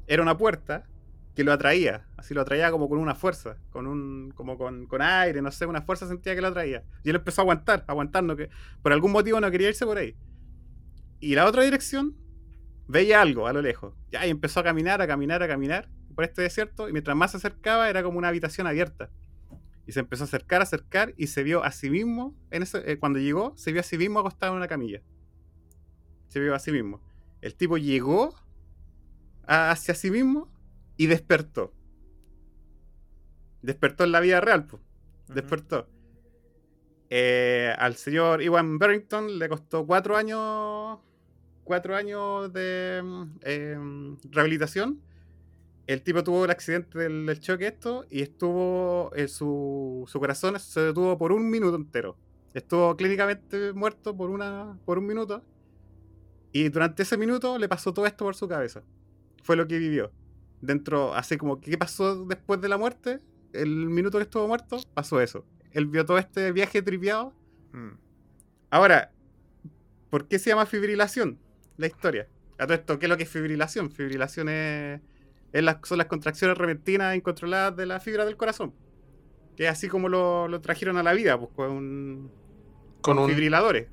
era 0.07 0.23
una 0.23 0.37
puerta 0.39 0.89
que 1.35 1.45
lo 1.45 1.53
atraía, 1.53 2.07
así 2.16 2.35
lo 2.35 2.43
atraía 2.43 2.70
como 2.70 2.89
con 2.89 2.99
una 2.99 3.15
fuerza, 3.15 3.59
con 3.70 3.87
un, 3.87 4.33
como 4.35 4.59
con, 4.59 4.87
con 4.87 5.03
aire, 5.03 5.43
no 5.43 5.51
sé, 5.53 5.66
una 5.66 5.83
fuerza 5.83 6.09
sentía 6.09 6.35
que 6.35 6.41
lo 6.43 6.49
atraía. 6.49 6.85
Y 7.05 7.11
él 7.11 7.16
empezó 7.16 7.43
a 7.43 7.45
aguantar, 7.45 7.85
aguantando 7.89 8.37
que 8.37 8.51
por 8.83 8.93
algún 8.93 9.12
motivo 9.12 9.41
no 9.41 9.51
quería 9.51 9.69
irse 9.69 9.87
por 9.87 9.99
ahí. 9.99 10.16
Y 11.20 11.35
la 11.35 11.47
otra 11.47 11.62
dirección 11.62 12.16
veía 12.89 13.23
algo 13.23 13.47
a 13.47 13.53
lo 13.53 13.62
lejos. 13.62 13.95
Ya, 14.11 14.27
y 14.27 14.31
empezó 14.31 14.61
a 14.61 14.65
caminar, 14.65 15.03
a 15.03 15.07
caminar, 15.07 15.43
a 15.43 15.49
caminar 15.49 15.89
por 16.16 16.24
este 16.24 16.43
desierto. 16.43 16.88
Y 16.88 16.93
mientras 16.93 17.16
más 17.16 17.30
se 17.30 17.36
acercaba, 17.36 17.88
era 17.88 18.02
como 18.02 18.18
una 18.18 18.28
habitación 18.28 18.66
abierta. 18.66 19.10
Y 19.86 19.93
se 19.93 20.01
empezó 20.01 20.24
a 20.24 20.26
acercar, 20.26 20.60
a 20.60 20.64
acercar, 20.64 21.14
y 21.16 21.28
se 21.28 21.44
vio 21.44 21.62
a 21.62 21.70
sí 21.70 21.88
mismo, 21.90 22.34
en 22.51 22.64
ese, 22.64 22.90
eh, 22.90 22.98
cuando 22.98 23.20
llegó, 23.20 23.52
se 23.56 23.70
vio 23.70 23.80
a 23.80 23.84
sí 23.84 23.97
mismo 23.97 24.18
acostado 24.18 24.52
en 24.52 24.56
una 24.56 24.66
camilla. 24.66 25.01
Se 26.26 26.40
vio 26.40 26.56
a 26.56 26.59
sí 26.59 26.72
mismo. 26.72 27.01
El 27.40 27.55
tipo 27.55 27.76
llegó 27.78 28.34
a- 29.47 29.70
hacia 29.70 29.94
sí 29.94 30.10
mismo 30.10 30.51
y 30.97 31.06
despertó. 31.06 31.72
Despertó 33.62 34.02
en 34.05 34.12
la 34.12 34.20
vida 34.20 34.40
real, 34.40 34.66
pues. 34.66 34.82
Despertó. 35.28 35.88
Eh, 37.10 37.72
al 37.78 37.94
señor 37.94 38.43
Iwan 38.43 38.78
Barrington 38.78 39.38
le 39.38 39.48
costó 39.48 39.86
cuatro 39.86 40.16
años. 40.16 40.98
Cuatro 41.64 41.97
años 41.97 42.52
de 42.52 43.01
mm, 43.05 43.24
em, 43.43 44.16
rehabilitación. 44.30 45.01
El 45.86 46.02
tipo 46.02 46.24
tuvo 46.24 46.44
el 46.44 46.50
accidente 46.50 46.98
del, 46.98 47.26
del 47.26 47.40
choque 47.40 47.68
esto 47.68 48.06
y 48.10 48.22
estuvo, 48.22 49.12
eh, 49.14 49.28
su, 49.28 50.04
su 50.08 50.18
corazón 50.18 50.58
se 50.58 50.80
detuvo 50.80 51.16
por 51.16 51.32
un 51.32 51.48
minuto 51.48 51.76
entero. 51.76 52.16
Estuvo 52.54 52.96
clínicamente 52.96 53.72
muerto 53.72 54.16
por, 54.16 54.30
una, 54.30 54.78
por 54.84 54.98
un 54.98 55.06
minuto. 55.06 55.44
Y 56.52 56.68
durante 56.70 57.02
ese 57.02 57.16
minuto 57.16 57.58
le 57.58 57.68
pasó 57.68 57.92
todo 57.92 58.06
esto 58.06 58.24
por 58.24 58.34
su 58.34 58.48
cabeza. 58.48 58.82
Fue 59.42 59.56
lo 59.56 59.66
que 59.68 59.78
vivió. 59.78 60.10
Dentro, 60.60 61.14
así 61.14 61.36
como, 61.36 61.60
¿qué 61.60 61.76
pasó 61.76 62.24
después 62.24 62.60
de 62.60 62.68
la 62.68 62.78
muerte? 62.78 63.20
El 63.52 63.86
minuto 63.86 64.18
que 64.18 64.24
estuvo 64.24 64.48
muerto, 64.48 64.78
pasó 64.94 65.20
eso. 65.20 65.44
Él 65.72 65.86
vio 65.86 66.04
todo 66.04 66.18
este 66.18 66.50
viaje 66.50 66.82
triviado. 66.82 67.34
Mm. 67.72 67.98
Ahora, 68.70 69.12
¿por 70.10 70.26
qué 70.26 70.38
se 70.38 70.50
llama 70.50 70.66
fibrilación? 70.66 71.38
La 71.76 71.86
historia. 71.86 72.26
A 72.58 72.64
todo 72.64 72.74
esto, 72.74 72.98
¿qué 72.98 73.06
es 73.06 73.10
lo 73.10 73.16
que 73.18 73.24
es 73.24 73.28
fibrilación? 73.28 73.90
Fibrilación 73.90 74.48
es, 74.48 75.00
es 75.52 75.62
las, 75.62 75.78
son 75.85 75.98
las 75.98 76.06
contracciones 76.06 76.56
repentinas 76.59 77.14
e 77.14 77.16
incontroladas 77.16 77.77
de 77.77 77.86
la 77.86 78.01
fibra 78.01 78.24
del 78.24 78.36
corazón. 78.36 78.74
Que 79.56 79.64
es 79.64 79.70
así 79.70 79.89
como 79.89 80.09
lo, 80.09 80.48
lo 80.48 80.60
trajeron 80.60 80.97
a 80.98 81.02
la 81.02 81.12
vida, 81.14 81.39
pues 81.39 81.51
con, 81.55 82.31
Con 83.01 83.18
un, 83.18 83.28
fibriladores. 83.31 83.89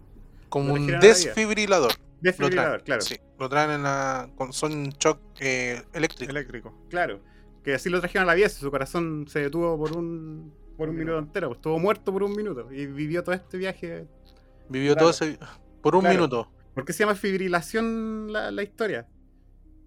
como 0.50 0.76
lo 0.78 0.82
un 0.82 1.00
desfibrilador. 1.00 1.92
Lo 1.92 1.96
traen, 1.96 2.04
Desfibrilador, 2.22 2.84
claro. 2.84 3.02
Sí, 3.02 3.16
lo 3.40 3.50
traen 3.50 3.72
en 3.72 3.84
la. 3.84 4.30
Con, 4.36 4.54
son 4.54 4.90
shock 4.92 5.20
eh, 5.42 5.82
eléctrico. 5.94 6.32
Eléctrico. 6.32 6.74
Claro. 6.90 7.20
Que 7.64 7.74
así 7.76 7.90
lo 7.90 8.00
trajeron 8.00 8.24
a 8.24 8.32
la 8.32 8.36
vida, 8.36 8.50
su 8.50 8.70
corazón 8.72 9.26
se 9.30 9.40
detuvo 9.40 9.78
por 9.78 9.96
un, 9.98 10.54
por 10.78 10.90
un 10.90 10.96
minuto 10.98 11.18
entero. 11.20 11.48
Pues 11.50 11.58
estuvo 11.60 11.80
muerto 11.80 12.12
por 12.12 12.24
un 12.24 12.34
minuto 12.36 12.70
y 12.72 12.86
vivió 12.88 13.24
todo 13.24 13.36
este 13.36 13.58
viaje. 13.58 14.06
Vivió 14.70 14.94
Claro. 14.94 15.00
todo 15.00 15.10
ese. 15.12 15.38
Por 15.82 15.96
un 15.96 16.02
Claro. 16.02 16.16
minuto. 16.16 16.52
¿Por 16.74 16.86
qué 16.86 16.94
se 16.94 17.00
llama 17.04 17.16
fibrilación 17.16 18.32
la, 18.34 18.52
la 18.52 18.64
historia? 18.64 19.08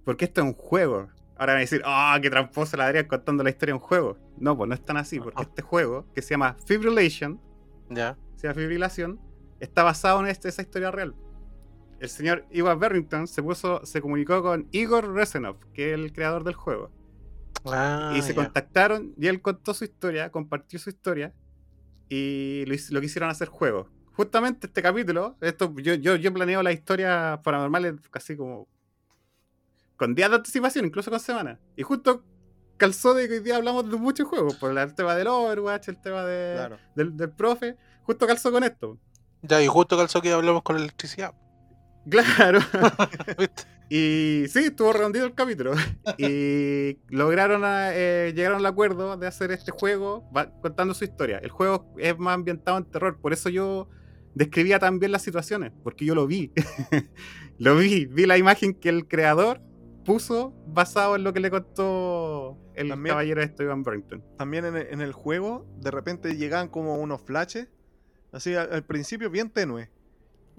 Porque 0.04 0.24
esto 0.26 0.40
es 0.42 0.46
un 0.46 0.54
juego. 0.54 1.08
Ahora 1.38 1.52
van 1.52 1.58
a 1.58 1.60
decir, 1.60 1.82
ah, 1.84 2.18
qué 2.22 2.30
tramposo 2.30 2.76
la 2.76 2.86
Adrián 2.86 3.06
contando 3.06 3.42
la 3.44 3.50
historia 3.50 3.72
de 3.74 3.78
un 3.78 3.84
juego. 3.86 4.16
No, 4.38 4.56
pues 4.56 4.68
no 4.68 4.74
es 4.74 4.82
tan 4.82 4.96
así, 4.96 5.20
porque 5.20 5.42
este 5.42 5.62
juego, 5.62 6.06
que 6.14 6.22
se 6.22 6.30
llama 6.30 6.56
Fibrillation, 6.66 7.40
Ya. 7.90 8.16
se 8.36 8.46
llama 8.48 8.54
Fibrilación, 8.60 9.20
está 9.60 9.82
basado 9.82 10.20
en 10.20 10.28
este- 10.28 10.48
esa 10.48 10.62
historia 10.62 10.90
real. 10.90 11.14
El 12.00 12.08
señor 12.08 12.44
Ivan 12.50 12.78
Barrington 12.78 13.26
se 13.26 13.42
puso, 13.42 13.84
se 13.84 14.00
comunicó 14.02 14.42
con 14.42 14.68
Igor 14.70 15.12
Resenov, 15.14 15.56
que 15.72 15.92
es 15.92 15.94
el 15.98 16.12
creador 16.12 16.44
del 16.44 16.54
juego. 16.54 16.90
Ah, 17.64 18.12
y 18.16 18.22
se 18.22 18.34
contactaron 18.34 19.14
y 19.18 19.26
él 19.26 19.40
contó 19.42 19.74
su 19.74 19.84
historia, 19.84 20.30
compartió 20.30 20.78
su 20.78 20.90
historia 20.90 21.32
y 22.08 22.64
lo 22.90 23.00
quisieron 23.00 23.30
hacer 23.30 23.48
juego. 23.48 23.88
Justamente 24.12 24.66
este 24.68 24.82
capítulo, 24.82 25.36
esto, 25.40 25.74
yo, 25.76 25.94
yo, 25.94 26.16
yo 26.16 26.32
planeo 26.32 26.62
las 26.62 26.74
historias 26.74 27.38
paranormales 27.40 27.94
casi 28.10 28.36
como 28.36 28.68
con 29.96 30.14
días 30.14 30.30
de 30.30 30.36
anticipación, 30.36 30.84
incluso 30.86 31.10
con 31.10 31.20
semanas. 31.20 31.58
Y 31.76 31.82
justo 31.82 32.24
calzó 32.76 33.14
de 33.14 33.28
que 33.28 33.34
hoy 33.34 33.40
día 33.40 33.56
hablamos 33.56 33.90
de 33.90 33.96
muchos 33.96 34.28
juegos, 34.28 34.56
por 34.56 34.76
el 34.76 34.94
tema 34.94 35.14
del 35.14 35.26
Overwatch, 35.28 35.88
el 35.88 36.00
tema 36.00 36.24
de, 36.24 36.54
Claro. 36.56 36.78
del, 36.94 37.16
del 37.16 37.30
profe, 37.30 37.76
justo 38.02 38.26
calzó 38.26 38.52
con 38.52 38.62
esto. 38.64 38.98
Ya, 39.42 39.62
y 39.62 39.66
justo 39.66 39.96
calzó 39.96 40.20
que 40.20 40.32
hablamos 40.32 40.62
con 40.62 40.76
la 40.76 40.82
electricidad. 40.82 41.34
Claro. 42.08 42.60
¿Viste? 43.38 43.64
Y 43.88 44.44
sí, 44.48 44.60
estuvo 44.66 44.92
redondito 44.92 45.24
el 45.24 45.34
capítulo. 45.34 45.72
Y 46.18 46.98
lograron 47.08 47.64
a- 47.64 47.90
eh, 47.94 48.32
llegaron 48.34 48.58
al 48.58 48.66
acuerdo 48.66 49.16
de 49.16 49.26
hacer 49.26 49.50
este 49.50 49.72
juego 49.72 50.28
va- 50.36 50.52
contando 50.60 50.94
su 50.94 51.02
historia. 51.04 51.38
El 51.38 51.50
juego 51.50 51.92
es 51.98 52.16
más 52.18 52.34
ambientado 52.34 52.78
en 52.78 52.84
terror, 52.84 53.18
por 53.20 53.32
eso 53.32 53.48
yo 53.48 53.88
describía 54.34 54.78
tan 54.78 54.98
bien 55.00 55.10
las 55.12 55.22
situaciones, 55.22 55.72
porque 55.82 56.04
yo 56.04 56.14
lo 56.14 56.26
vi. 56.28 56.52
lo 57.58 57.76
vi, 57.76 58.06
vi 58.06 58.26
la 58.26 58.38
imagen 58.38 58.74
que 58.74 58.88
el 58.88 59.08
creador 59.08 59.60
puso 60.06 60.54
basado 60.68 61.16
en 61.16 61.24
lo 61.24 61.32
que 61.32 61.40
le 61.40 61.50
contó 61.50 62.56
el 62.74 62.88
También- 62.88 63.12
caballero 63.12 63.46
de 63.46 63.64
Iván 63.64 63.82
Burrington. 63.82 64.24
También 64.38 64.64
en 64.64 64.76
el, 64.76 64.86
en 64.90 65.00
el 65.00 65.12
juego, 65.12 65.66
de 65.80 65.90
repente 65.90 66.36
llegaban 66.36 66.68
como 66.68 66.94
unos 66.96 67.20
flashes, 67.22 67.68
así 68.32 68.54
al, 68.54 68.72
al 68.72 68.84
principio 68.84 69.28
bien 69.30 69.50
tenue, 69.50 69.90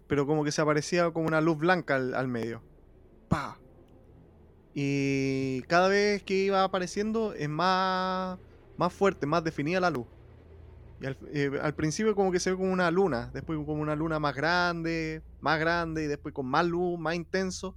pero 0.07 0.27
como 0.27 0.43
que 0.43 0.51
se 0.51 0.61
aparecía 0.61 1.09
como 1.11 1.27
una 1.27 1.41
luz 1.41 1.57
blanca 1.57 1.95
al, 1.95 2.13
al 2.13 2.27
medio. 2.27 2.61
¡Pa! 3.29 3.57
Y 4.73 5.61
cada 5.63 5.87
vez 5.87 6.21
que 6.23 6.35
iba 6.35 6.63
apareciendo 6.63 7.33
es 7.33 7.49
más, 7.49 8.37
más 8.77 8.93
fuerte, 8.93 9.25
más 9.25 9.43
definida 9.43 9.79
la 9.79 9.89
luz. 9.89 10.05
Y 11.01 11.05
al, 11.05 11.17
eh, 11.33 11.51
al 11.61 11.73
principio 11.73 12.15
como 12.15 12.31
que 12.31 12.39
se 12.39 12.51
ve 12.51 12.57
como 12.57 12.71
una 12.71 12.89
luna, 12.91 13.31
después 13.33 13.57
como 13.65 13.81
una 13.81 13.95
luna 13.95 14.19
más 14.19 14.35
grande, 14.35 15.21
más 15.41 15.59
grande, 15.59 16.03
y 16.03 16.07
después 16.07 16.33
con 16.33 16.45
más 16.47 16.65
luz, 16.65 16.99
más 16.99 17.15
intenso. 17.15 17.75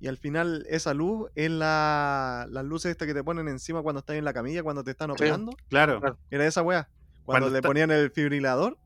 Y 0.00 0.08
al 0.08 0.16
final 0.16 0.64
esa 0.68 0.94
luz 0.94 1.30
es 1.34 1.50
la, 1.50 2.46
las 2.50 2.64
luces 2.64 2.90
estas 2.90 3.06
que 3.06 3.12
te 3.14 3.22
ponen 3.22 3.48
encima 3.48 3.82
cuando 3.82 4.00
estás 4.00 4.16
en 4.16 4.24
la 4.24 4.32
camilla, 4.32 4.62
cuando 4.62 4.82
te 4.82 4.90
están 4.92 5.10
operando. 5.10 5.52
Claro. 5.68 6.00
Claro. 6.00 6.18
Era 6.30 6.46
esa 6.46 6.62
weá. 6.62 6.88
Cuando, 7.24 7.44
Cuando 7.46 7.50
le 7.50 7.58
está- 7.58 7.68
ponían 7.68 7.90
el 7.90 8.10
fibrilador, 8.10 8.78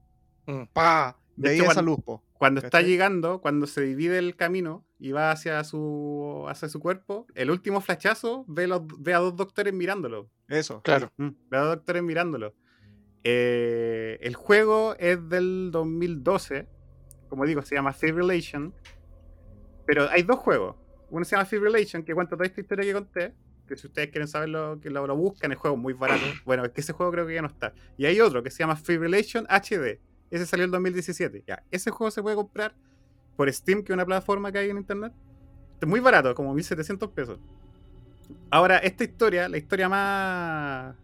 Mm. 0.46 0.64
¡pa! 0.72 1.16
De 1.36 1.48
Veía 1.50 1.54
hecho, 1.62 1.64
esa 1.70 1.74
cuando- 1.74 1.90
luz, 1.92 2.04
po. 2.04 2.22
Cuando 2.36 2.60
está 2.60 2.82
llegando, 2.82 3.40
cuando 3.40 3.66
se 3.66 3.80
divide 3.80 4.18
el 4.18 4.36
camino 4.36 4.84
y 4.98 5.12
va 5.12 5.30
hacia 5.30 5.64
su, 5.64 6.44
hacia 6.48 6.68
su 6.68 6.78
cuerpo, 6.80 7.26
el 7.34 7.50
último 7.50 7.80
flachazo 7.80 8.44
ve, 8.48 8.66
los- 8.66 8.82
ve 8.98 9.14
a 9.14 9.18
dos 9.18 9.34
doctores 9.36 9.72
mirándolo. 9.72 10.28
Eso. 10.48 10.82
Claro. 10.82 11.10
Mm, 11.16 11.28
ve 11.48 11.56
a 11.56 11.60
dos 11.60 11.76
doctores 11.76 12.02
mirándolo. 12.02 12.54
Eh, 13.22 14.18
el 14.20 14.34
juego 14.34 14.94
es 14.98 15.26
del 15.28 15.70
2012. 15.72 16.66
Como 17.30 17.46
digo, 17.46 17.62
se 17.62 17.74
llama 17.74 17.92
Fibrillation. 17.94 18.74
Pero 19.86 20.08
hay 20.10 20.22
dos 20.22 20.38
juegos. 20.38 20.76
Uno 21.14 21.24
se 21.24 21.36
llama 21.36 21.46
Fibrillation, 21.46 22.02
que 22.02 22.12
cuenta 22.12 22.34
toda 22.34 22.44
esta 22.44 22.60
historia 22.60 22.84
que 22.84 22.92
conté. 22.92 23.34
Que 23.68 23.76
si 23.76 23.86
ustedes 23.86 24.10
quieren 24.10 24.26
saberlo, 24.26 24.80
que 24.80 24.90
lo, 24.90 25.06
lo 25.06 25.16
buscan, 25.16 25.52
el 25.52 25.56
juego 25.56 25.76
muy 25.76 25.92
barato. 25.92 26.24
Bueno, 26.44 26.64
es 26.64 26.72
que 26.72 26.80
ese 26.80 26.92
juego 26.92 27.12
creo 27.12 27.24
que 27.24 27.34
ya 27.34 27.40
no 27.40 27.46
está. 27.46 27.72
Y 27.96 28.06
hay 28.06 28.20
otro 28.20 28.42
que 28.42 28.50
se 28.50 28.58
llama 28.58 28.74
Fibrillation 28.74 29.46
HD. 29.48 30.00
Ese 30.30 30.44
salió 30.44 30.64
en 30.64 30.72
2017. 30.72 31.44
Ya, 31.46 31.62
ese 31.70 31.92
juego 31.92 32.10
se 32.10 32.20
puede 32.20 32.34
comprar 32.34 32.74
por 33.36 33.50
Steam, 33.52 33.84
que 33.84 33.92
es 33.92 33.94
una 33.94 34.04
plataforma 34.04 34.50
que 34.50 34.58
hay 34.58 34.70
en 34.70 34.76
internet. 34.76 35.12
Es 35.80 35.86
muy 35.86 36.00
barato, 36.00 36.34
como 36.34 36.52
1700 36.52 37.08
pesos. 37.10 37.38
Ahora, 38.50 38.78
esta 38.78 39.04
historia, 39.04 39.48
la 39.48 39.56
historia 39.56 39.88
más. 39.88 40.96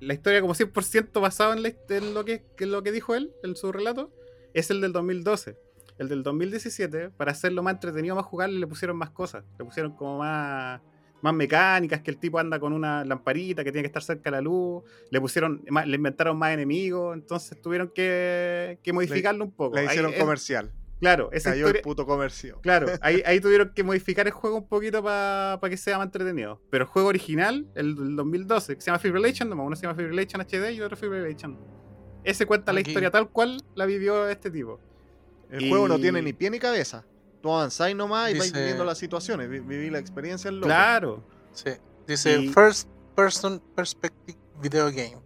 La 0.00 0.12
historia 0.12 0.40
como 0.40 0.54
100% 0.54 1.20
basada 1.20 1.56
en, 1.56 1.64
en 1.88 2.14
lo 2.14 2.24
que, 2.24 2.44
en 2.58 2.72
lo 2.72 2.82
que 2.82 2.90
dijo 2.90 3.14
él, 3.14 3.32
en 3.44 3.54
su 3.54 3.70
relato, 3.70 4.12
es 4.54 4.70
el 4.70 4.80
del 4.80 4.92
2012. 4.92 5.56
El 5.98 6.08
del 6.08 6.22
2017, 6.22 7.10
para 7.10 7.32
hacerlo 7.32 7.62
más 7.62 7.74
entretenido, 7.74 8.16
más 8.16 8.24
jugable, 8.24 8.58
le 8.58 8.66
pusieron 8.66 8.96
más 8.96 9.10
cosas. 9.10 9.44
Le 9.58 9.64
pusieron 9.64 9.92
como 9.94 10.18
más, 10.18 10.80
más 11.22 11.34
mecánicas, 11.34 12.00
que 12.02 12.10
el 12.10 12.18
tipo 12.18 12.38
anda 12.38 12.58
con 12.58 12.72
una 12.72 13.04
lamparita 13.04 13.62
que 13.62 13.70
tiene 13.70 13.82
que 13.84 13.86
estar 13.88 14.02
cerca 14.02 14.24
de 14.30 14.32
la 14.32 14.40
luz. 14.40 14.82
Le 15.10 15.20
pusieron, 15.20 15.62
más- 15.70 15.86
le 15.86 15.96
inventaron 15.96 16.36
más 16.36 16.52
enemigos, 16.52 17.14
entonces 17.14 17.60
tuvieron 17.62 17.90
que, 17.94 18.78
que 18.82 18.92
modificarlo 18.92 19.44
un 19.44 19.52
poco. 19.52 19.76
Le 19.76 19.82
Ahí 19.82 19.86
hicieron 19.88 20.12
es- 20.12 20.18
comercial. 20.18 20.72
Claro, 21.00 21.28
esa 21.32 21.50
Cayó 21.50 21.62
historia, 21.66 21.78
el 21.80 21.82
puto 21.84 22.06
comercio. 22.06 22.60
Claro, 22.62 22.86
ahí, 23.02 23.22
ahí 23.26 23.38
tuvieron 23.38 23.72
que 23.74 23.82
modificar 23.82 24.26
el 24.26 24.32
juego 24.32 24.56
un 24.56 24.66
poquito 24.68 25.02
para 25.02 25.58
que 25.68 25.76
sea 25.76 25.98
más 25.98 26.06
entretenido. 26.06 26.62
Pero 26.70 26.84
el 26.84 26.88
juego 26.88 27.08
original, 27.08 27.66
el 27.74 27.94
del 27.94 28.16
2012, 28.16 28.76
que 28.76 28.80
se 28.80 28.86
llama 28.86 28.98
Fibrillation, 29.00 29.48
nomás 29.50 29.66
uno 29.66 29.76
se 29.76 29.82
llama 29.82 29.96
Fibrillation 29.96 30.40
HD 30.40 30.72
y 30.72 30.80
otro 30.80 30.96
Fibrillation. 30.96 31.58
Ese 32.22 32.46
cuenta 32.46 32.72
la 32.72 32.80
historia 32.80 33.10
tal 33.10 33.28
cual 33.28 33.60
la 33.74 33.84
vivió 33.86 34.26
este 34.28 34.50
tipo. 34.50 34.80
El 35.54 35.62
Y- 35.66 35.68
juego 35.70 35.88
no 35.88 35.98
tiene 35.98 36.20
ni 36.22 36.32
pie 36.32 36.50
ni 36.50 36.58
cabeza. 36.58 37.04
Tú 37.42 37.52
avanzáis 37.52 37.94
nomás 37.94 38.32
y 38.32 38.38
vais 38.38 38.52
viviendo 38.52 38.84
las 38.84 38.98
situaciones. 38.98 39.48
vi- 39.48 39.60
Viví 39.60 39.90
la 39.90 39.98
experiencia 39.98 40.48
en 40.48 40.56
loco. 40.56 40.66
Claro. 40.66 41.24
Sí. 41.52 41.70
Dice 42.06 42.38
Y- 42.40 42.48
First 42.48 42.88
Person 43.14 43.62
Perspective 43.76 44.38
Video 44.60 44.86
Game. 44.86 45.16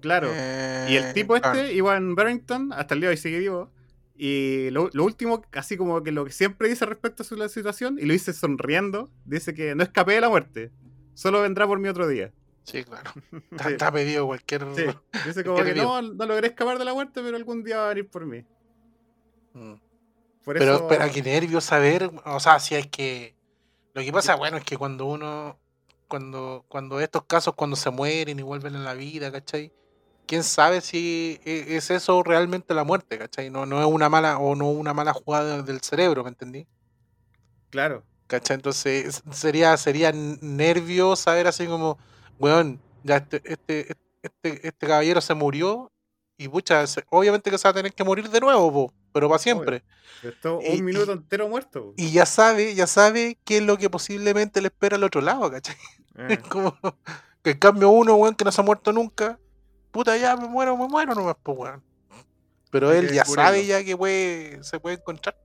Claro. 0.00 0.28
Eh, 0.32 0.86
y 0.90 0.96
el 0.96 1.12
tipo 1.12 1.34
claro. 1.34 1.58
este, 1.58 1.74
Iwan 1.74 2.14
Barrington, 2.14 2.72
hasta 2.72 2.94
el 2.94 3.00
día 3.00 3.08
de 3.08 3.14
hoy 3.14 3.16
sigue 3.16 3.38
vivo. 3.38 3.70
Y 4.16 4.70
lo, 4.70 4.90
lo 4.92 5.04
último, 5.04 5.42
así 5.52 5.76
como 5.76 6.02
que 6.02 6.10
lo 6.12 6.24
que 6.24 6.32
siempre 6.32 6.68
dice 6.68 6.86
respecto 6.86 7.22
a 7.22 7.26
su 7.26 7.36
la 7.36 7.48
situación, 7.48 7.98
y 8.00 8.04
lo 8.06 8.12
dice 8.12 8.32
sonriendo, 8.32 9.10
dice 9.24 9.54
que 9.54 9.74
no 9.74 9.82
escapé 9.82 10.14
de 10.14 10.20
la 10.20 10.28
muerte. 10.28 10.72
Solo 11.14 11.42
vendrá 11.42 11.66
por 11.66 11.78
mí 11.78 11.88
otro 11.88 12.06
día. 12.08 12.32
Sí, 12.64 12.84
claro. 12.84 13.10
Está, 13.50 13.64
Sí. 13.66 13.72
está 13.72 13.92
pedido 13.92 14.26
cualquier. 14.26 14.66
Sí, 14.76 14.84
dice 15.26 15.42
como 15.44 15.62
que 15.64 15.74
no, 15.74 16.02
no 16.02 16.26
logré 16.26 16.48
escapar 16.48 16.78
de 16.78 16.84
la 16.84 16.94
muerte, 16.94 17.20
pero 17.22 17.36
algún 17.36 17.62
día 17.64 17.78
va 17.78 17.86
a 17.86 17.88
venir 17.90 18.08
por 18.08 18.26
mí. 18.26 18.44
Mm. 19.58 19.74
Por 20.44 20.58
Pero, 20.58 20.74
eso, 20.76 20.88
pero 20.88 21.10
qué 21.12 21.22
nervios 21.22 21.64
saber. 21.64 22.10
O 22.24 22.40
sea, 22.40 22.58
si 22.60 22.74
es 22.74 22.86
que. 22.86 23.34
Lo 23.94 24.02
que 24.02 24.12
pasa, 24.12 24.36
bueno, 24.36 24.56
es 24.56 24.64
que 24.64 24.76
cuando 24.76 25.06
uno. 25.06 25.58
Cuando, 26.06 26.64
cuando 26.68 27.00
estos 27.00 27.24
casos, 27.24 27.54
cuando 27.54 27.76
se 27.76 27.90
mueren 27.90 28.38
y 28.38 28.42
vuelven 28.42 28.74
a 28.76 28.78
la 28.82 28.94
vida, 28.94 29.30
¿cachai? 29.30 29.72
¿Quién 30.26 30.42
sabe 30.42 30.80
si 30.80 31.38
e- 31.44 31.76
es 31.76 31.90
eso 31.90 32.22
realmente 32.22 32.72
la 32.72 32.84
muerte, 32.84 33.18
¿cachai? 33.18 33.50
No, 33.50 33.66
no 33.66 33.80
es 33.80 33.86
una 33.86 34.08
mala 34.08 34.38
o 34.38 34.54
no 34.54 34.70
una 34.70 34.94
mala 34.94 35.12
jugada 35.12 35.60
del 35.62 35.82
cerebro, 35.82 36.22
¿me 36.24 36.30
entendí? 36.30 36.66
Claro. 37.70 38.04
¿Cachai? 38.26 38.54
Entonces 38.56 39.06
es- 39.06 39.36
sería, 39.38 39.76
sería 39.76 40.12
nervio 40.14 41.14
saber 41.16 41.46
así 41.46 41.66
como, 41.66 41.98
weón, 42.38 42.80
ya 43.04 43.16
este, 43.18 43.42
este, 43.44 43.94
este, 44.22 44.68
este 44.68 44.86
caballero 44.86 45.20
se 45.20 45.34
murió 45.34 45.90
y 46.38 46.46
pucha, 46.48 46.86
se- 46.86 47.04
obviamente 47.10 47.50
que 47.50 47.58
se 47.58 47.66
va 47.66 47.70
a 47.70 47.74
tener 47.74 47.92
que 47.92 48.04
morir 48.04 48.30
de 48.30 48.40
nuevo, 48.40 48.72
po, 48.72 48.94
pero 49.12 49.28
para 49.28 49.40
siempre. 49.40 49.82
Esto, 50.22 50.60
Y- 50.62 50.78
un 50.78 50.84
minuto 50.84 51.12
entero 51.12 51.48
muerto. 51.48 51.86
po. 51.86 51.94
Y 51.96 52.12
ya 52.12 52.24
sabe, 52.26 52.74
ya 52.76 52.86
sabe 52.86 53.38
qué 53.44 53.56
es 53.58 53.62
lo 53.64 53.76
que 53.76 53.90
posiblemente 53.90 54.60
le 54.60 54.68
espera 54.68 54.96
al 54.96 55.04
otro 55.04 55.20
lado, 55.20 55.50
¿cachai? 55.50 55.76
Eh, 56.18 56.26
Es 56.30 56.38
como 56.48 56.76
que 57.44 57.50
en 57.52 57.58
cambio 57.58 57.90
uno, 57.90 58.16
weón, 58.16 58.34
que 58.34 58.44
no 58.44 58.50
se 58.50 58.60
ha 58.60 58.64
muerto 58.64 58.92
nunca, 58.92 59.38
puta, 59.92 60.16
ya 60.16 60.36
me 60.36 60.48
muero, 60.48 60.76
me 60.76 60.88
muero 60.88 61.14
nomás, 61.14 61.36
pues, 61.42 61.56
weón. 61.58 61.82
Pero 62.72 62.90
él 62.92 63.12
ya 63.12 63.24
sabe 63.24 63.64
ya 63.66 63.82
que 63.84 63.96
puede, 63.96 64.62
se 64.64 64.78
puede 64.80 64.96
encontrar. 64.96 65.36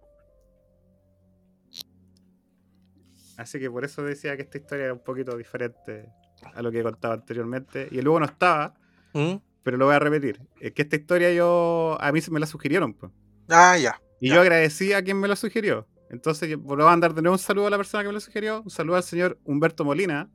Así 3.38 3.60
que 3.60 3.70
por 3.70 3.84
eso 3.86 4.04
decía 4.04 4.36
que 4.36 4.44
esta 4.44 4.58
historia 4.58 4.86
era 4.86 4.94
un 4.94 5.04
poquito 5.04 5.36
diferente 5.38 6.10
a 6.54 6.62
lo 6.62 6.72
que 6.72 6.82
contaba 6.84 7.14
anteriormente. 7.16 7.88
Y 7.92 8.02
luego 8.02 8.20
no 8.20 8.26
estaba, 8.26 8.74
¿Mm? 9.14 9.36
Pero 9.64 9.78
lo 9.78 9.86
voy 9.86 9.96
a 9.96 10.00
repetir. 10.00 10.40
Es 10.60 10.72
que 10.74 10.82
esta 10.84 10.96
historia 10.96 11.32
yo 11.34 11.98
a 12.00 12.12
mí 12.12 12.22
se 12.22 12.32
me 12.32 12.40
la 12.40 12.46
sugirieron. 12.46 12.94
pues. 12.94 13.12
Ah, 13.50 13.78
ya. 13.78 14.02
Y 14.20 14.30
Ya. 14.30 14.36
yo 14.36 14.42
agradecí 14.42 14.94
a 14.94 15.02
quien 15.04 15.20
me 15.20 15.28
lo 15.28 15.36
sugirió. 15.36 15.88
Entonces, 16.10 16.48
yo 16.50 16.58
voy 16.60 16.82
a 16.82 16.86
mandar 16.86 17.14
de 17.14 17.22
nuevo 17.22 17.34
un 17.36 17.40
saludo 17.40 17.68
a 17.68 17.70
la 17.72 17.78
persona 17.78 18.04
que 18.04 18.08
me 18.08 18.14
lo 18.14 18.20
sugirió. 18.20 18.62
Un 18.62 18.70
saludo 18.70 18.98
al 18.98 19.04
señor 19.04 19.40
Humberto 19.46 19.84
Molina, 19.84 20.30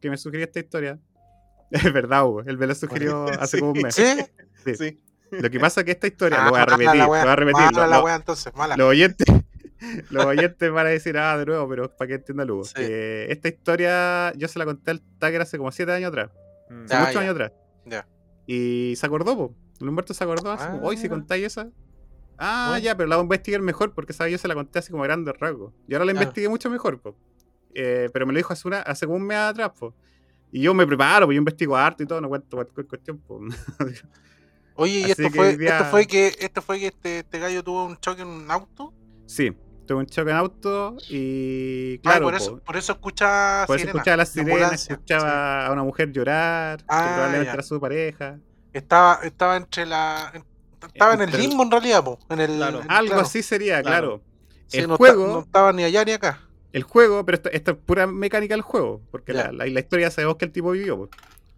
que 0.00 0.10
me 0.10 0.16
sugirió 0.16 0.44
esta 0.46 0.60
historia. 0.60 0.98
Es 1.70 1.92
verdad, 1.92 2.24
Hugo. 2.26 2.42
Él 2.46 2.56
me 2.56 2.66
lo 2.66 2.74
sugirió 2.74 3.26
hace 3.40 3.56
Sí. 3.56 3.60
como 3.60 3.72
un 3.72 3.82
mes. 3.82 3.94
¿Sí? 3.94 4.04
Sí. 4.64 4.74
sí. 4.76 5.02
Lo 5.30 5.50
que 5.50 5.60
pasa 5.60 5.80
es 5.80 5.84
que 5.84 5.90
esta 5.92 6.06
historia, 6.06 6.38
Ah, 6.40 6.44
lo 6.46 6.50
voy 6.52 6.60
a 6.60 6.64
repetir, 6.64 6.86
la 6.86 6.94
lo 6.94 7.06
voy 7.08 7.18
a 7.18 7.36
repetir. 7.36 7.54
mala 7.64 7.84
lo- 7.86 7.90
la 7.90 8.02
wea, 8.02 8.14
entonces, 8.16 8.54
mala. 8.54 8.76
los 8.78 8.86
oyentes, 8.88 9.26
los 10.10 10.24
oyentes 10.24 10.70
van 10.72 10.86
a 10.86 10.88
decir, 10.88 11.18
ah, 11.18 11.36
de 11.36 11.44
nuevo, 11.44 11.68
pero 11.68 11.94
para 11.94 12.08
que 12.08 12.14
entienda 12.14 12.44
Lugo. 12.46 12.64
Sí. 12.64 12.72
que 12.76 13.30
esta 13.30 13.48
historia 13.48 14.32
yo 14.36 14.48
se 14.48 14.58
la 14.58 14.64
conté 14.64 14.92
al 14.92 15.00
Tucker 15.02 15.42
hace 15.42 15.58
como 15.58 15.70
siete 15.70 15.92
años 15.92 16.08
atrás. 16.08 16.30
Mm. 16.70 16.84
Hace 16.84 16.94
Ah, 16.94 16.98
muchos 17.00 17.14
ya. 17.14 17.20
años 17.20 17.32
atrás. 17.34 17.52
Ya. 17.84 18.06
Y 18.50 18.94
se 18.96 19.04
acordó, 19.06 19.36
po. 19.36 19.54
El 19.80 19.88
Humberto 19.90 20.14
se 20.14 20.24
acordó 20.24 20.50
así 20.52 20.66
hoy 20.82 20.96
si 20.96 21.06
Ah. 21.06 21.10
contáis 21.10 21.44
esa. 21.44 21.68
Ah, 22.38 22.68
Bueno. 22.70 22.82
ya, 22.84 22.96
pero 22.96 23.08
la 23.08 23.16
voy 23.16 23.22
a 23.22 23.24
investigar 23.24 23.60
mejor 23.60 23.92
porque 23.94 24.12
esa 24.12 24.26
yo 24.28 24.38
se 24.38 24.48
la 24.48 24.54
conté 24.54 24.78
así 24.78 24.90
como 24.90 25.04
a 25.04 25.06
grandes 25.06 25.34
rasgos. 25.38 25.72
Y 25.86 25.92
ahora 25.94 26.06
la 26.06 26.12
Claro. 26.12 26.24
investigué 26.24 26.48
mucho 26.48 26.70
mejor, 26.70 26.98
po. 27.00 27.14
Eh, 27.74 28.08
pero 28.12 28.26
me 28.26 28.32
lo 28.32 28.38
dijo 28.38 28.52
hace, 28.52 28.66
una, 28.66 28.80
hace 28.80 29.04
como 29.06 29.18
un 29.18 29.26
mes 29.26 29.36
atrás, 29.36 29.70
po. 29.78 29.94
Y 30.50 30.62
yo 30.62 30.72
me 30.72 30.86
preparo, 30.86 31.26
pues 31.26 31.34
yo 31.34 31.38
investigo 31.40 31.76
harto 31.76 32.02
y 32.02 32.06
todo, 32.06 32.20
no 32.22 32.28
cuento 32.30 32.56
cualquier 32.56 32.86
cuestión, 32.86 33.18
po. 33.18 33.40
Oye, 34.76 35.00
y 35.00 35.10
esto 35.10 35.24
que 35.24 35.30
fue, 35.30 35.56
día- 35.56 35.78
esto 35.78 35.90
fue 35.90 36.06
que, 36.06 36.32
esto 36.40 36.62
fue 36.62 36.78
que 36.78 36.86
este, 36.86 37.18
este 37.18 37.38
gallo 37.38 37.62
tuvo 37.64 37.84
un 37.84 37.96
choque 37.98 38.22
en 38.22 38.28
un 38.28 38.50
auto. 38.50 38.94
sí, 39.26 39.52
tuve 39.88 39.98
un 39.98 40.06
choque 40.06 40.30
en 40.30 40.36
auto 40.36 40.96
y 41.10 41.96
Ah, 41.96 42.00
claro, 42.02 42.24
por 42.26 42.32
po, 42.34 42.36
eso, 42.38 42.58
por 42.60 42.76
eso 42.76 42.92
escucha 42.92 43.64
Por 43.66 43.76
eso 43.76 43.82
sirena, 43.86 43.98
escuchaba 43.98 44.16
las 44.18 44.36
la 44.36 44.42
sirenas, 44.44 44.90
escuchaba 44.90 45.66
a 45.66 45.72
una 45.72 45.82
mujer 45.82 46.12
llorar, 46.12 46.78
que 46.78 46.84
Ah, 46.88 47.02
probablemente 47.14 47.46
ya. 47.46 47.52
era 47.54 47.62
su 47.62 47.80
pareja. 47.80 48.38
Estaba, 48.72 49.20
estaba 49.24 49.56
entre 49.56 49.86
la. 49.86 50.32
Estaba 50.94 51.14
en 51.14 51.22
el 51.22 51.30
limbo 51.32 51.64
en 51.64 51.70
realidad, 51.72 52.04
po. 52.04 52.18
En 52.28 52.40
el, 52.40 52.56
Claro. 52.56 52.82
en- 52.82 52.90
Algo 52.90 53.08
claro. 53.14 53.22
así 53.26 53.42
sería, 53.42 53.82
Claro. 53.82 54.20
claro. 54.20 54.22
Sí, 54.68 54.78
el 54.78 54.88
no, 54.88 54.96
juego- 54.96 55.22
está- 55.24 55.32
no 55.34 55.40
estaba 55.40 55.72
ni 55.72 55.82
allá 55.84 56.04
ni 56.04 56.12
acá. 56.12 56.40
El 56.72 56.82
juego, 56.82 57.24
pero 57.24 57.36
esto, 57.36 57.50
esto 57.50 57.70
es 57.72 57.76
pura 57.78 58.06
mecánica 58.06 58.54
del 58.54 58.60
juego, 58.62 59.00
porque 59.10 59.32
la, 59.32 59.50
la- 59.50 59.66
la 59.66 59.80
historia 59.80 60.10
sabemos 60.10 60.36
que 60.36 60.44
el 60.44 60.52
tipo 60.52 60.70
vivió. 60.70 60.96
pues. 60.98 61.10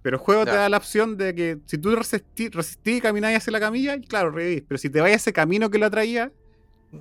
Pero 0.03 0.17
el 0.17 0.23
juego 0.23 0.47
te 0.47 0.53
da 0.53 0.69
la 0.71 0.79
opción 0.79 1.19
de 1.19 1.35
que 1.35 1.59
si 1.67 1.77
tú 1.77 1.95
resistí, 1.95 2.49
resistí 2.49 2.97
y 2.97 3.01
caminás 3.03 3.35
hacia 3.37 3.53
la 3.53 3.61
camilla, 3.61 3.97
y 3.97 4.01
claro, 4.01 4.31
revivís. 4.31 4.63
Pero 4.67 4.79
si 4.79 4.89
te 4.89 4.99
vas 5.01 5.11
a 5.11 5.15
ese 5.15 5.33
camino 5.35 5.69
que 5.69 5.77
lo 5.77 5.85
atraía, 5.87 6.33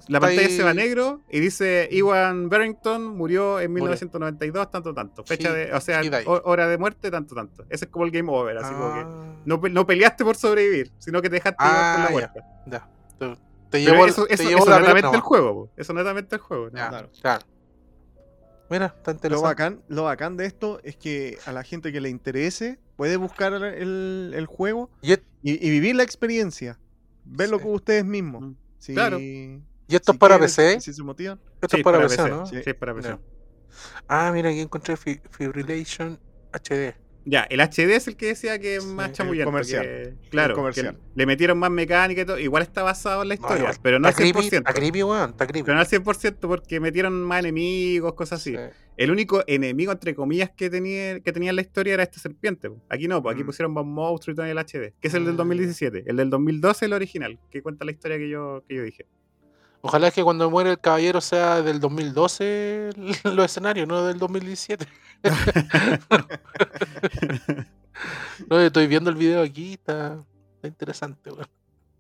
la 0.07 0.19
pantalla 0.19 0.47
ahí- 0.47 0.55
se 0.55 0.63
va 0.63 0.73
negro 0.73 1.21
y 1.29 1.39
dice 1.39 1.87
Iwan 1.91 2.47
Barrington 2.49 3.07
murió 3.17 3.59
en 3.59 3.73
1992, 3.73 4.69
tanto, 4.71 4.93
tanto. 4.93 5.23
Fecha 5.23 5.51
de, 5.53 5.73
o 5.73 5.81
sea, 5.81 6.01
hora 6.25 6.67
de 6.67 6.77
muerte, 6.77 7.09
tanto, 7.09 7.33
tanto. 7.35 7.65
Ese 7.69 7.85
es 7.85 7.91
como 7.91 8.05
el 8.05 8.11
game 8.11 8.31
over, 8.31 8.57
así 8.57 8.71
como 8.73 8.93
que 8.93 8.99
Ah, 8.99 9.35
no, 9.45 9.57
no 9.71 9.85
peleaste 9.87 10.23
por 10.23 10.35
sobrevivir, 10.35 10.91
sino 10.99 11.21
que 11.21 11.29
te 11.29 11.35
dejaste 11.35 11.63
llevar 11.63 11.79
por 11.79 11.81
Ah, 11.81 11.97
la 11.97 12.05
ya. 12.05 12.11
muerte. 12.11 12.39
ya. 12.67 12.89
Te, 13.69 13.81
llevó, 13.83 14.05
eso, 14.07 14.25
te 14.25 14.33
eso, 14.33 14.43
eso 14.49 14.65
la 14.69 14.79
netamente 14.79 15.15
el 15.15 15.21
juego, 15.21 15.53
po. 15.53 15.71
eso 15.77 15.93
netamente 15.93 16.35
el 16.35 16.41
juego. 16.41 16.69
¿no? 16.71 16.77
Ya, 16.77 16.89
Claro. 16.89 17.09
claro. 17.21 17.45
Mira, 18.71 18.85
está 18.87 19.11
Lo 19.11 19.15
interesante. 19.15 19.43
bacán, 19.47 19.81
lo 19.87 20.03
bacán 20.03 20.37
de 20.37 20.45
esto 20.45 20.79
es 20.83 20.95
que 20.95 21.37
a 21.45 21.51
la 21.51 21.63
gente 21.63 21.91
que 21.91 22.01
le 22.01 22.09
interese 22.09 22.79
puede 22.95 23.17
buscar 23.17 23.53
el, 23.53 24.33
el- 24.35 24.45
juego 24.45 24.89
Y, 25.01 25.13
y, 25.13 25.17
y 25.43 25.69
vivir 25.69 25.95
la 25.95 26.03
experiencia. 26.03 26.77
Verlo 27.25 27.57
Sí. 27.57 27.63
con 27.63 27.73
ustedes 27.73 28.05
mismos. 28.05 28.41
Mm. 28.43 28.53
Claro. 28.93 29.17
Y 29.89 29.95
esto 29.95 30.11
si 30.13 30.15
es 30.15 30.19
para 30.19 30.39
PC. 30.39 30.79
Si 30.81 30.93
se 30.93 31.03
motivan. 31.03 31.39
Esto 31.61 31.67
Sí, 31.75 31.77
es 31.77 31.83
para 31.83 31.99
PC, 31.99 32.29
¿no? 32.29 32.45
Sí, 32.45 32.55
es 32.65 32.75
para 32.75 32.93
PC. 32.95 33.17
Ah, 34.07 34.31
mira, 34.33 34.49
aquí 34.49 34.59
encontré 34.59 34.97
fi- 34.97 35.21
Fibrillation 35.31 36.19
HD. 36.51 36.95
Ya, 37.25 37.43
el 37.43 37.59
HD 37.59 37.95
es 37.95 38.07
el 38.07 38.15
que 38.15 38.27
decía 38.27 38.57
que 38.59 38.77
es 38.77 38.85
más 38.85 39.07
Sí, 39.09 39.13
chamullento. 39.15 39.41
el 39.41 39.45
comercial. 39.45 39.83
que- 39.85 40.13
claro, 40.29 40.55
comercial. 40.55 40.95
que 40.95 41.01
le 41.15 41.25
metieron 41.25 41.59
más 41.59 41.69
mecánica 41.69 42.21
y 42.21 42.25
todo. 42.25 42.39
Igual 42.39 42.63
está 42.63 42.81
basado 42.81 43.21
en 43.21 43.27
la 43.27 43.33
historia, 43.35 43.71
pero 43.83 43.99
no 43.99 44.07
al 44.07 44.11
está 44.11 44.23
creepy, 44.23 44.39
100%. 44.49 44.57
está 44.69 44.73
creepy, 44.73 45.03
weón, 45.03 45.29
está 45.31 45.45
creepy. 45.45 45.63
Pero 45.65 45.75
no 45.75 45.81
al 45.81 45.87
100% 45.87 46.47
porque 46.47 46.79
metieron 46.79 47.21
más 47.21 47.39
enemigos, 47.41 48.13
cosas 48.13 48.39
así. 48.39 48.51
Sí. 48.55 48.57
El 48.97 49.11
único 49.11 49.43
enemigo, 49.47 49.91
entre 49.91 50.15
comillas, 50.15 50.49
que 50.55 50.69
tenía, 50.69 51.19
que 51.19 51.31
tenía 51.31 51.51
en 51.51 51.57
la 51.57 51.61
historia 51.61 51.93
era 51.93 52.03
esta 52.03 52.19
serpiente. 52.19 52.71
Aquí 52.89 53.07
no, 53.07 53.21
pues 53.21 53.33
aquí 53.35 53.43
Mm. 53.43 53.47
pusieron 53.47 53.73
más 53.73 53.85
monstruos 53.85 54.33
y 54.33 54.35
todo 54.35 54.45
en 54.45 54.51
el 54.51 54.57
HD, 54.57 54.93
que 54.99 55.07
es 55.09 55.13
el 55.13 55.25
del 55.25 55.35
Ah. 55.35 55.37
2017. 55.37 56.03
El 56.07 56.15
del 56.17 56.29
2012 56.29 56.85
el 56.85 56.93
original, 56.93 57.37
que 57.51 57.61
cuenta 57.61 57.85
la 57.85 57.91
historia 57.91 58.17
que 58.17 58.29
yo, 58.29 58.63
que 58.67 58.75
yo 58.75 58.83
dije. 58.83 59.05
Ojalá 59.81 60.11
que 60.11 60.23
cuando 60.23 60.49
muere 60.49 60.71
el 60.71 60.79
caballero 60.79 61.21
sea 61.21 61.61
del 61.61 61.79
2012 61.79 62.89
los 63.23 63.45
escenarios, 63.45 63.87
no 63.87 64.05
del 64.05 64.19
2017. 64.19 64.85
no, 68.49 68.59
estoy 68.59 68.87
viendo 68.87 69.09
el 69.09 69.15
video 69.15 69.41
aquí, 69.41 69.73
está, 69.73 70.23
está 70.55 70.67
interesante, 70.67 71.31
weón. 71.31 71.47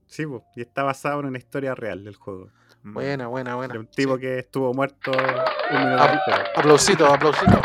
Sí, 0.07 0.23
y 0.55 0.61
está 0.61 0.83
basado 0.83 1.19
en 1.19 1.27
una 1.27 1.37
historia 1.37 1.75
real 1.75 2.03
del 2.03 2.15
juego. 2.15 2.49
Mm. 2.83 2.93
Buena, 2.93 3.27
buena, 3.27 3.55
buena. 3.55 3.73
De 3.73 3.79
un 3.79 3.87
tipo 3.87 4.15
Sí. 4.15 4.21
que 4.21 4.39
estuvo 4.39 4.73
muerto 4.73 5.11
un 5.11 5.83
minuto. 5.83 6.03
Aplausito, 6.55 7.05
aplausito. 7.05 7.61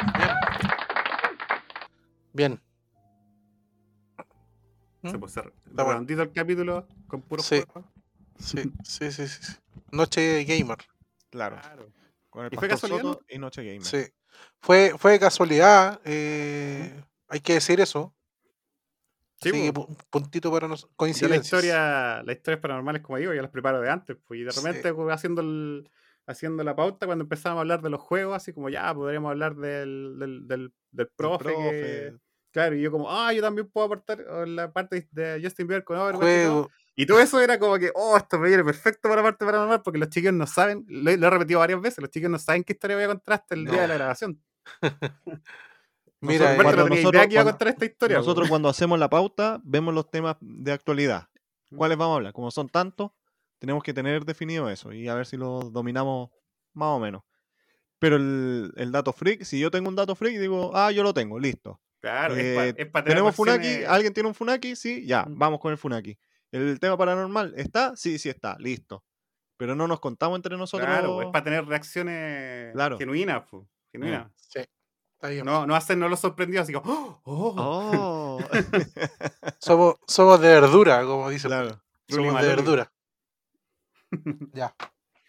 Bien. 2.32 2.32
Bien. 2.32 2.60
Se 5.04 5.18
puso 5.18 5.42
bueno. 5.66 5.90
redondito 5.90 6.22
el 6.22 6.32
capítulo 6.32 6.86
con 7.06 7.22
puro 7.22 7.42
Sí. 7.42 7.62
juego. 7.66 7.88
Sí, 8.38 8.62
sí, 8.82 9.12
sí, 9.12 9.28
sí. 9.28 9.52
Noche 9.94 10.44
gamer. 10.44 10.78
Claro. 11.30 11.56
Con 12.30 12.46
el 12.46 12.52
¿Y 12.52 12.56
fue 12.56 12.68
casualidad, 12.68 13.02
Soto 13.02 13.24
y 13.28 13.38
Noche 13.38 13.62
Gamer. 13.64 13.84
Sí. 13.84 14.04
Fue, 14.60 14.94
fue 14.98 15.18
casualidad. 15.18 16.00
eh, 16.04 17.02
hay 17.28 17.40
que 17.40 17.54
decir 17.54 17.80
eso. 17.80 18.14
Sí, 19.40 19.50
Así 19.50 19.62
que 19.62 19.72
puntito 20.10 20.50
para 20.50 20.68
nosotros. 20.68 20.90
Yo 20.90 20.94
la 20.94 20.96
Coincidencias. 20.96 21.44
historia, 21.44 22.22
las 22.22 22.36
historias 22.36 22.60
paranormales, 22.60 23.02
como 23.02 23.18
digo, 23.18 23.34
yo 23.34 23.42
las 23.42 23.50
preparo 23.50 23.80
de 23.80 23.90
antes, 23.90 24.16
pues, 24.26 24.40
y 24.40 24.44
de 24.44 24.50
repente 24.52 24.94
pues, 24.94 25.12
haciendo 25.14 25.42
el, 25.42 25.90
haciendo 26.26 26.64
la 26.64 26.74
pauta, 26.74 27.06
cuando 27.06 27.24
empezamos 27.24 27.58
a 27.58 27.60
hablar 27.60 27.82
de 27.82 27.90
los 27.90 28.00
juegos, 28.00 28.36
así 28.36 28.52
como 28.52 28.68
ya, 28.70 28.94
podríamos 28.94 29.30
hablar 29.30 29.54
del, 29.56 30.16
del, 30.18 30.46
del, 30.48 30.72
del 30.92 31.08
profe, 31.14 31.52
que- 31.52 32.14
claro, 32.52 32.76
y 32.76 32.82
yo 32.82 32.90
como, 32.90 33.10
ah, 33.10 33.32
yo 33.34 33.42
también 33.42 33.68
puedo 33.68 33.86
aportar 33.86 34.20
la 34.48 34.72
parte 34.72 35.08
de 35.10 35.40
Justin 35.42 35.66
Bieber 35.66 35.84
con 35.84 35.98
Overwatch 35.98 36.70
y 36.96 37.06
todo. 37.06 37.20
Eso 37.20 37.40
era 37.40 37.58
como 37.58 37.78
que, 37.78 37.90
oh, 37.94 38.16
esto 38.16 38.38
me 38.38 38.48
viene 38.48 38.64
perfecto 38.64 39.08
para 39.08 39.22
parte 39.22 39.44
paranormal, 39.44 39.82
porque 39.82 39.98
los 39.98 40.08
chicos 40.10 40.32
no 40.32 40.46
saben, 40.46 40.84
lo, 40.88 41.10
he- 41.10 41.16
lo 41.16 41.26
he 41.26 41.30
repetido 41.30 41.60
varias 41.60 41.80
veces, 41.80 41.98
los 41.98 42.10
chicos 42.10 42.30
no 42.30 42.38
saben 42.38 42.64
qué 42.64 42.72
historia 42.74 42.96
voy 42.96 43.04
a 43.04 43.08
contar 43.08 43.34
hasta 43.34 43.54
el 43.54 43.64
día 43.66 43.82
de 43.82 43.88
la 43.88 43.94
grabación. 43.94 44.40
Mira, 46.20 46.56
nosotros- 46.56 46.88
que 46.90 47.00
iba 47.00 47.10
a 47.10 47.28
cuando- 47.28 47.50
contar 47.50 47.68
esta 47.68 47.84
historia. 47.84 48.16
pues. 48.16 48.26
Nosotros 48.26 48.48
cuando 48.48 48.68
hacemos 48.68 48.98
la 48.98 49.10
pauta 49.10 49.60
vemos 49.62 49.92
los 49.94 50.10
temas 50.10 50.36
de 50.40 50.72
actualidad. 50.72 51.28
¿Cuáles 51.76 51.98
vamos 51.98 52.14
a 52.14 52.16
hablar? 52.16 52.32
Como 52.32 52.50
son 52.50 52.68
tantos, 52.68 53.10
tenemos 53.58 53.82
que 53.82 53.92
tener 53.92 54.24
definido 54.24 54.70
eso 54.70 54.92
y 54.92 55.08
a 55.08 55.14
ver 55.14 55.26
si 55.26 55.36
lo 55.36 55.70
dominamos 55.70 56.30
más 56.72 56.88
o 56.88 56.98
menos. 57.00 57.22
Pero 57.98 58.16
el, 58.16 58.72
el 58.76 58.92
dato 58.92 59.12
freak, 59.12 59.42
si 59.44 59.58
yo 59.58 59.70
tengo 59.70 59.88
un 59.88 59.96
dato 59.96 60.14
freak, 60.14 60.38
digo, 60.38 60.70
ah, 60.74 60.90
yo 60.92 61.02
lo 61.02 61.12
tengo, 61.14 61.38
listo. 61.38 61.80
Claro, 62.00 62.34
Eh, 62.36 62.74
es 62.76 62.86
para 62.86 63.04
¿Tenemos 63.06 63.34
Funaki? 63.34 63.84
¿Alguien 63.84 64.12
tiene 64.12 64.28
un 64.28 64.34
Funaki? 64.34 64.76
Sí, 64.76 65.06
ya, 65.06 65.24
Mm. 65.24 65.38
vamos 65.38 65.60
con 65.60 65.72
el 65.72 65.78
Funaki. 65.78 66.18
¿El 66.54 66.78
tema 66.78 66.96
paranormal 66.96 67.54
está? 67.56 67.96
Sí, 67.96 68.18
sí 68.18 68.28
está, 68.28 68.56
listo. 68.58 69.04
Pero 69.56 69.74
no 69.74 69.86
nos 69.88 70.00
contamos 70.00 70.36
entre 70.36 70.56
nosotros. 70.56 70.88
Claro, 70.88 71.20
es 71.22 71.28
para 71.28 71.44
tener 71.44 71.64
reacciones 71.66 72.72
Claro. 72.72 72.98
genuinas, 72.98 73.42
po, 73.48 73.68
genuinas. 73.90 74.30
Sí, 74.36 74.60
está 75.14 75.28
bien. 75.28 75.44
No, 75.44 75.66
no 75.66 75.74
hacernos 75.74 76.10
los 76.10 76.20
sorprendidos 76.20 76.64
así 76.64 76.72
como, 76.72 77.20
¡oh! 77.24 77.54
Oh, 77.56 78.38
Somos, 79.58 79.96
somos 80.06 80.40
de 80.40 80.48
verdura, 80.48 81.04
como 81.04 81.28
dice. 81.30 81.48
claro. 81.48 81.80
Somos 82.08 82.40
de 82.40 82.46
verdura. 82.48 82.92
ya. 84.52 84.74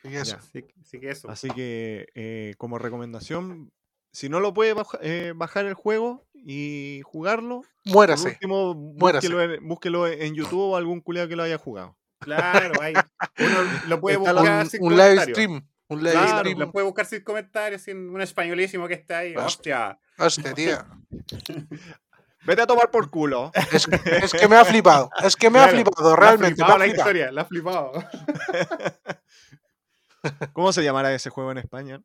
Así 0.03 0.09
que 0.09 0.19
eso. 0.19 0.35
Ya. 0.35 0.41
Sí, 0.41 0.65
sí 0.83 0.99
que 0.99 1.09
eso. 1.09 1.29
Así 1.29 1.49
que 1.49 2.07
eh, 2.15 2.53
como 2.57 2.77
recomendación, 2.77 3.71
si 4.11 4.29
no 4.29 4.39
lo 4.39 4.53
puede 4.53 4.73
baja- 4.73 4.99
eh, 5.01 5.33
bajar 5.35 5.65
el 5.65 5.73
juego 5.73 6.24
y 6.43 7.01
jugarlo, 7.03 7.61
por 7.83 7.93
Muérase. 7.93 8.29
último, 8.29 8.73
Muérase. 8.75 9.27
búsquelo 9.29 9.41
en, 9.53 9.67
búsquelo 9.67 10.07
en 10.07 10.35
YouTube 10.35 10.71
o 10.71 10.75
algún 10.77 11.01
culiado 11.01 11.27
que 11.27 11.35
lo 11.35 11.43
haya 11.43 11.57
jugado. 11.57 11.97
Claro, 12.19 12.81
ahí 12.81 12.93
uno 13.39 13.57
lo 13.87 13.99
puede 14.01 14.17
Está 14.17 14.33
buscar 14.33 14.63
Un, 14.63 14.69
sin 14.69 14.83
un 14.83 14.91
live 14.93 15.03
comentarios. 15.03 15.35
stream. 15.37 15.67
Un 15.87 15.99
live 16.03 16.11
Claro, 16.13 16.39
stream. 16.39 16.59
lo 16.59 16.71
puede 16.71 16.85
buscar 16.85 17.05
sin 17.05 17.23
comentarios, 17.23 17.81
sin 17.83 18.09
un 18.09 18.21
españolísimo 18.21 18.87
que 18.87 18.95
está 18.95 19.19
ahí. 19.19 19.35
Hostia. 19.35 19.99
Hostia. 20.17 20.53
Tía. 20.53 20.85
Vete 22.45 22.61
a 22.61 22.67
tomar 22.67 22.91
por 22.91 23.09
culo. 23.09 23.51
Es, 23.71 23.87
es 24.05 24.31
que 24.33 24.47
me 24.47 24.55
ha 24.55 24.63
flipado. 24.65 25.09
Es 25.23 25.35
que 25.35 25.49
me 25.49 25.57
ha 25.59 25.67
flipado, 25.67 26.11
La 26.11 26.15
realmente. 26.15 26.61
me 26.61 26.67
flipado 26.67 26.75
ha 26.75 26.77
la 26.77 26.85
flipado. 26.85 27.09
historia, 27.09 27.31
la 27.31 27.41
ha 27.41 27.45
flipado. 27.45 27.91
¿Cómo 30.53 30.73
se 30.73 30.83
llamará 30.83 31.13
ese 31.13 31.29
juego 31.29 31.51
en 31.51 31.59
España? 31.59 32.01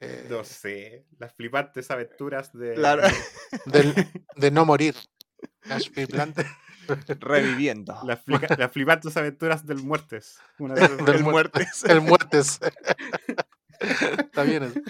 Eh, 0.00 0.26
No 0.28 0.44
sé, 0.44 1.06
las 1.18 1.32
flipantes 1.34 1.90
aventuras 1.90 2.52
de. 2.52 2.74
Claro. 2.74 3.02
de 4.36 4.50
no 4.50 4.64
morir. 4.66 4.94
Las 5.64 5.90
flipantes- 5.90 6.46
Reviviendo. 7.20 7.98
Las, 8.04 8.22
flica- 8.22 8.54
las 8.58 8.70
flipantes 8.72 9.16
aventuras 9.16 9.64
del 9.66 9.78
muertes. 9.78 10.38
Una 10.58 10.74
de 10.74 10.84
esas- 10.84 10.98
Del 10.98 11.16
El 11.16 11.22
muer- 11.24 11.30
muertes. 11.32 11.84
El 11.84 12.00
muertes. 12.02 12.60
Está 13.80 14.42
bien. 14.44 14.72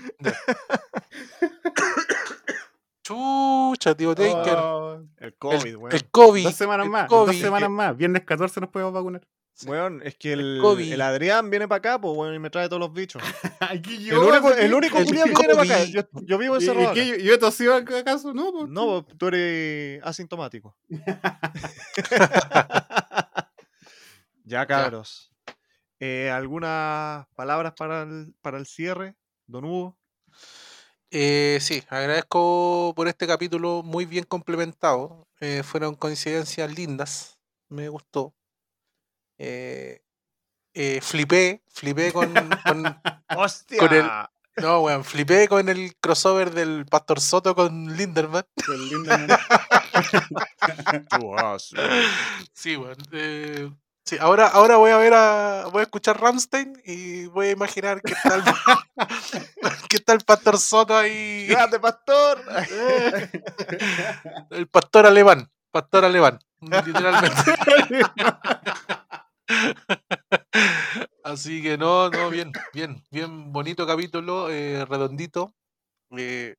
Chucha, 3.02 3.94
tío 3.96 4.14
Taker. 4.14 4.54
Oh, 4.58 4.94
El 5.18 5.26
El, 5.26 5.34
COVID, 5.36 5.76
el 5.92 6.10
COVID. 6.10 6.44
dos 6.44 6.54
semanas 6.54 6.86
más, 6.88 7.08
COVID. 7.08 7.26
dos 7.32 7.36
semanas 7.40 7.70
más. 7.70 7.96
Viernes 7.96 8.24
14 8.24 8.60
nos 8.60 8.70
podemos 8.70 8.92
vacunar. 8.92 9.26
Weón, 9.64 10.02
es 10.04 10.16
que 10.16 10.34
el, 10.34 10.60
Adrián 11.00 11.48
viene 11.48 11.66
para 11.66 11.78
acá, 11.78 11.98
pues, 12.00 12.14
weón, 12.14 12.34
y 12.34 12.38
me 12.38 12.50
trae 12.50 12.68
todos 12.68 12.80
los 12.80 12.92
bichos. 12.92 13.22
Aquí 13.60 14.10
El 14.10 14.18
único, 14.18 14.50
el 14.52 14.68
que- 14.68 14.74
único 14.74 14.98
el 14.98 15.06
culiao 15.06 15.24
que 15.26 15.32
viene 15.34 15.54
para 15.54 15.62
acá. 15.62 15.84
Yo, 15.84 16.02
yo 16.24 16.36
vivo 16.38 16.56
¿Y, 16.56 16.58
encerrado. 16.58 16.94
y 16.94 17.22
yo, 17.22 17.32
he 17.34 17.38
tosido 17.38 17.74
acaso? 17.74 18.34
No, 18.34 18.52
pues, 18.52 18.68
No, 18.68 19.02
pues, 19.04 19.16
tú 19.16 19.28
eres 19.28 20.02
asintomático. 20.04 20.76
ya, 24.44 24.66
cabros. 24.66 25.32
Eh, 26.00 26.30
¿Algunas 26.30 27.26
palabras 27.34 27.72
para 27.76 28.02
el, 28.02 28.34
para 28.42 28.58
el 28.58 28.66
cierre, 28.66 29.16
don 29.46 29.64
Hugo? 29.64 29.96
Eh, 31.10 31.58
sí, 31.62 31.82
agradezco 31.88 32.92
por 32.94 33.08
este 33.08 33.26
capítulo 33.26 33.82
muy 33.82 34.04
bien 34.04 34.24
complementado. 34.24 35.26
Eh, 35.40 35.62
fueron 35.62 35.94
coincidencias 35.94 36.74
lindas. 36.74 37.38
Me 37.68 37.88
gustó. 37.88 38.34
Eh, 39.38 40.00
eh, 40.74 41.00
flipé, 41.02 41.62
flipé 41.72 42.12
con, 42.12 42.32
con- 42.66 43.00
¡Hostia! 43.36 43.78
Con 43.78 43.92
el- 43.94 44.10
No, 44.58 44.80
weón, 44.80 45.04
flipé 45.04 45.48
con 45.48 45.68
el 45.68 45.94
crossover 46.00 46.50
del 46.50 46.86
Pastor 46.86 47.20
Soto 47.20 47.54
con 47.54 47.94
Linderman. 47.96 48.44
has- 51.38 51.72
Sí, 52.54 52.76
weón. 52.76 52.96
eh, 53.12 53.70
sí, 54.04 54.16
ahora, 54.20 54.48
ahora 54.48 54.76
voy 54.76 54.90
a 54.90 54.96
ver 54.96 55.12
a. 55.14 55.66
Voy 55.70 55.80
a 55.80 55.82
escuchar 55.84 56.20
Ramstein 56.20 56.80
y 56.84 57.26
voy 57.26 57.48
a 57.48 57.50
imaginar 57.50 58.00
que 58.02 58.12
está 58.14 58.34
el, 58.36 58.42
que 59.88 59.96
está 59.96 60.12
el 60.14 60.20
Pastor 60.20 60.58
Soto 60.58 60.96
ahí. 60.96 61.46
¡Grande, 61.48 61.78
pastor! 61.80 62.42
El 64.50 64.66
pastor 64.68 65.06
alemán. 65.06 65.50
Pastor 65.70 66.04
alemán. 66.06 66.38
Literalmente. 66.60 67.36
Así 71.22 71.62
que 71.62 71.76
no, 71.78 72.08
no, 72.10 72.30
bien, 72.30 72.52
bien, 72.72 73.02
bien 73.10 73.52
bonito 73.52 73.86
capítulo, 73.86 74.50
eh, 74.50 74.84
redondito. 74.84 75.52
eh, 76.16 76.56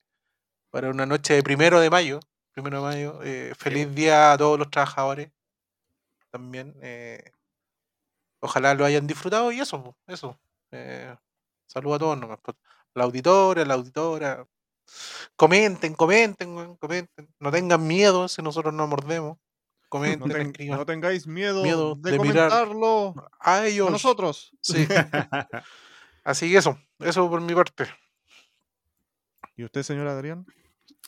para 0.71 0.89
una 0.91 1.05
noche 1.05 1.35
de 1.35 1.43
primero 1.43 1.79
de 1.81 1.89
mayo. 1.89 2.19
Primero 2.53 2.77
de 2.77 2.83
mayo. 2.83 3.19
eh, 3.23 3.53
feliz 3.57 3.93
día 3.95 4.33
a 4.33 4.37
todos 4.37 4.59
los 4.59 4.69
trabajadores. 4.71 5.31
También. 6.31 6.73
eh, 6.81 7.31
ojalá 8.41 8.73
lo 8.73 8.85
hayan 8.85 9.07
disfrutado 9.07 9.51
y 9.51 9.59
eso, 9.59 9.95
eso. 10.07 10.39
Saludo 11.67 11.95
a 11.95 11.99
todos 11.99 12.17
nomás. 12.17 12.39
po. 12.41 12.53
La 12.93 13.03
auditora, 13.05 13.65
la 13.65 13.75
auditora. 13.75 14.45
Comenten, 15.35 15.93
comenten, 15.95 16.75
comenten. 16.77 17.29
No 17.39 17.51
tengan 17.51 17.85
miedo 17.87 18.27
si 18.27 18.41
nosotros 18.41 18.73
no 18.73 18.87
mordemos. 18.87 19.37
No, 19.87 19.89
Comenten, 19.89 20.51
ten- 20.53 20.69
no 20.69 20.85
tengáis 20.85 21.25
miedo, 21.27 21.63
Miedo 21.63 21.95
de, 21.95 22.17
comentarlo 22.17 23.15
a 23.39 23.55
a 23.55 23.67
ellos. 23.67 23.89
nosotros. 23.89 24.51
Sí. 24.61 24.85
Así 26.25 26.51
que 26.51 26.57
eso, 26.57 26.77
eso 26.99 27.29
por 27.29 27.39
mi 27.39 27.55
parte. 27.55 27.85
¿Y 29.55 29.63
usted, 29.63 29.83
señor 29.83 30.07
Adrián? 30.07 30.45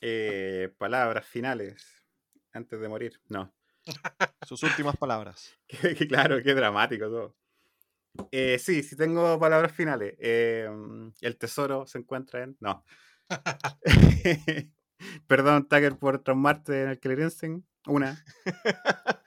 Eh, 0.02 0.74
palabras 0.78 1.26
finales 1.28 2.04
antes 2.54 2.80
de 2.80 2.88
morir. 2.88 3.20
No. 3.28 3.54
Sus 4.48 4.64
últimas 4.64 4.96
palabras. 4.98 5.58
Que- 5.68 5.94
que 5.96 6.08
claro, 6.08 6.42
qué 6.42 6.54
dramático 6.54 7.06
todo. 7.08 7.36
Eh, 8.32 8.58
sí, 8.60 8.82
sí 8.82 8.96
tengo 8.96 9.38
palabras 9.40 9.72
finales. 9.74 10.16
Eh, 10.20 10.70
el 11.22 11.38
tesoro 11.38 11.86
se 11.86 11.98
encuentra 12.00 12.44
en. 12.44 12.56
No. 12.62 12.84
Perdón, 15.28 15.68
Tucker, 15.68 15.98
por 15.98 16.20
traumarte 16.24 16.84
en 16.84 16.90
el 16.90 17.00
Clearencing. 17.00 17.66
Una. 17.88 18.16